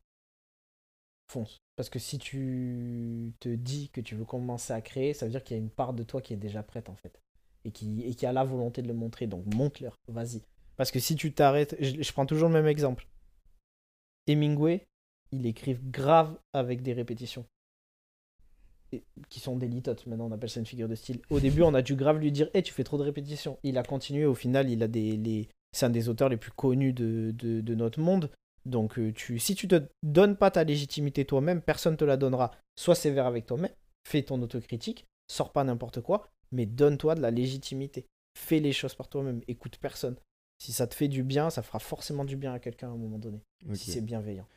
fonce. 1.31 1.61
Parce 1.77 1.89
que 1.89 1.99
si 1.99 2.19
tu 2.19 3.33
te 3.39 3.49
dis 3.49 3.89
que 3.89 4.01
tu 4.01 4.15
veux 4.15 4.25
commencer 4.25 4.73
à 4.73 4.81
créer, 4.81 5.13
ça 5.13 5.25
veut 5.25 5.31
dire 5.31 5.43
qu'il 5.43 5.55
y 5.55 5.59
a 5.59 5.63
une 5.63 5.69
part 5.69 5.93
de 5.93 6.03
toi 6.03 6.21
qui 6.21 6.33
est 6.33 6.37
déjà 6.37 6.61
prête 6.61 6.89
en 6.89 6.95
fait. 6.95 7.21
Et 7.63 7.71
qui, 7.71 8.01
et 8.03 8.15
qui 8.15 8.25
a 8.25 8.33
la 8.33 8.43
volonté 8.43 8.81
de 8.81 8.87
le 8.87 8.93
montrer. 8.93 9.27
Donc 9.27 9.45
montre-leur, 9.55 9.95
vas-y. 10.07 10.41
Parce 10.75 10.91
que 10.91 10.99
si 10.99 11.15
tu 11.15 11.33
t'arrêtes, 11.33 11.75
je, 11.79 12.01
je 12.01 12.11
prends 12.11 12.25
toujours 12.25 12.49
le 12.49 12.55
même 12.55 12.67
exemple. 12.67 13.07
Hemingway, 14.27 14.87
il 15.31 15.45
écrive 15.45 15.79
grave 15.89 16.37
avec 16.53 16.81
des 16.81 16.93
répétitions. 16.93 17.45
Et- 18.93 19.03
qui 19.29 19.39
sont 19.39 19.55
des 19.55 19.67
litotes, 19.69 20.05
maintenant 20.05 20.27
on 20.27 20.31
appelle 20.31 20.49
ça 20.49 20.59
une 20.59 20.65
figure 20.65 20.89
de 20.89 20.95
style. 20.95 21.21
Au 21.29 21.39
début, 21.39 21.61
on 21.61 21.73
a 21.73 21.81
dû 21.81 21.95
grave 21.95 22.17
lui 22.17 22.31
dire 22.31 22.49
Eh, 22.53 22.61
tu 22.61 22.73
fais 22.73 22.83
trop 22.83 22.97
de 22.97 23.03
répétitions. 23.03 23.57
Il 23.63 23.77
a 23.77 23.83
continué, 23.83 24.25
au 24.25 24.35
final, 24.35 24.69
il 24.69 24.83
a 24.83 24.87
des. 24.87 25.15
Les... 25.15 25.47
C'est 25.71 25.85
un 25.85 25.89
des 25.89 26.09
auteurs 26.09 26.27
les 26.27 26.35
plus 26.35 26.51
connus 26.51 26.91
de, 26.91 27.31
de, 27.33 27.61
de 27.61 27.75
notre 27.75 28.01
monde. 28.01 28.29
Donc, 28.65 28.99
euh, 28.99 29.13
tu, 29.13 29.39
si 29.39 29.55
tu 29.55 29.67
te 29.67 29.81
donnes 30.03 30.35
pas 30.35 30.51
ta 30.51 30.63
légitimité 30.63 31.25
toi-même, 31.25 31.61
personne 31.61 31.95
te 31.97 32.03
la 32.03 32.17
donnera. 32.17 32.51
Sois 32.77 32.95
sévère 32.95 33.25
avec 33.25 33.45
toi-même, 33.45 33.71
fais 34.07 34.21
ton 34.23 34.41
autocritique, 34.41 35.05
sors 35.31 35.51
pas 35.51 35.63
n'importe 35.63 36.01
quoi, 36.01 36.27
mais 36.51 36.65
donne-toi 36.65 37.15
de 37.15 37.21
la 37.21 37.31
légitimité. 37.31 38.05
Fais 38.37 38.59
les 38.59 38.73
choses 38.73 38.93
par 38.93 39.07
toi-même, 39.07 39.41
écoute 39.47 39.77
personne. 39.77 40.15
Si 40.61 40.73
ça 40.73 40.85
te 40.85 40.93
fait 40.93 41.07
du 41.07 41.23
bien, 41.23 41.49
ça 41.49 41.63
fera 41.63 41.79
forcément 41.79 42.23
du 42.25 42.35
bien 42.35 42.53
à 42.53 42.59
quelqu'un 42.59 42.89
à 42.89 42.91
un 42.91 42.97
moment 42.97 43.17
donné, 43.17 43.41
si 43.73 43.89
c'est 43.91 44.01
bienveillant. 44.01 44.47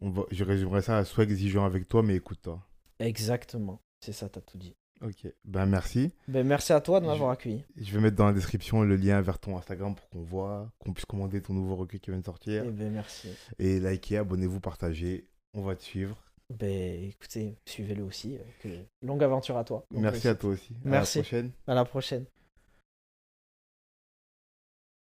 On 0.00 0.10
va... 0.10 0.24
Je 0.30 0.44
résumerai 0.44 0.82
ça 0.82 0.98
à 0.98 1.04
sois 1.04 1.24
exigeant 1.24 1.64
avec 1.64 1.88
toi, 1.88 2.02
mais 2.02 2.16
écoute-toi. 2.16 2.62
Exactement, 2.98 3.80
c'est 4.00 4.12
ça, 4.12 4.28
t'as 4.28 4.40
tout 4.40 4.58
dit. 4.58 4.74
Ok. 5.02 5.26
Ben 5.44 5.66
merci. 5.66 6.10
Ben, 6.26 6.46
merci 6.46 6.72
à 6.72 6.80
toi 6.80 7.00
de 7.00 7.06
m'avoir 7.06 7.30
accueilli. 7.30 7.62
Je 7.76 7.92
vais 7.92 8.00
mettre 8.00 8.16
dans 8.16 8.26
la 8.26 8.32
description 8.32 8.82
le 8.82 8.96
lien 8.96 9.20
vers 9.20 9.38
ton 9.38 9.56
Instagram 9.58 9.94
pour 9.94 10.08
qu'on 10.08 10.22
voit, 10.22 10.72
qu'on 10.78 10.92
puisse 10.94 11.04
commander 11.04 11.42
ton 11.42 11.52
nouveau 11.52 11.76
recueil 11.76 12.00
qui 12.00 12.10
vient 12.10 12.20
de 12.20 12.24
sortir. 12.24 12.64
Eh 12.66 12.70
ben, 12.70 12.90
merci. 12.90 13.28
Et 13.58 13.78
likez, 13.78 14.16
abonnez-vous, 14.16 14.60
partagez. 14.60 15.28
On 15.52 15.60
va 15.62 15.76
te 15.76 15.82
suivre. 15.82 16.16
Ben, 16.48 17.04
écoutez, 17.04 17.58
suivez-le 17.66 18.04
aussi. 18.04 18.36
euh, 18.36 18.40
que- 18.62 19.06
Longue 19.06 19.22
aventure 19.22 19.58
à 19.58 19.64
toi. 19.64 19.84
Merci 19.90 20.28
à 20.28 20.34
toi 20.34 20.50
aussi. 20.50 20.74
Merci. 20.84 21.18
À 21.18 21.20
la 21.20 21.24
prochaine. 21.24 21.50
À 21.66 21.74
la 21.74 21.84
prochaine. 21.84 22.24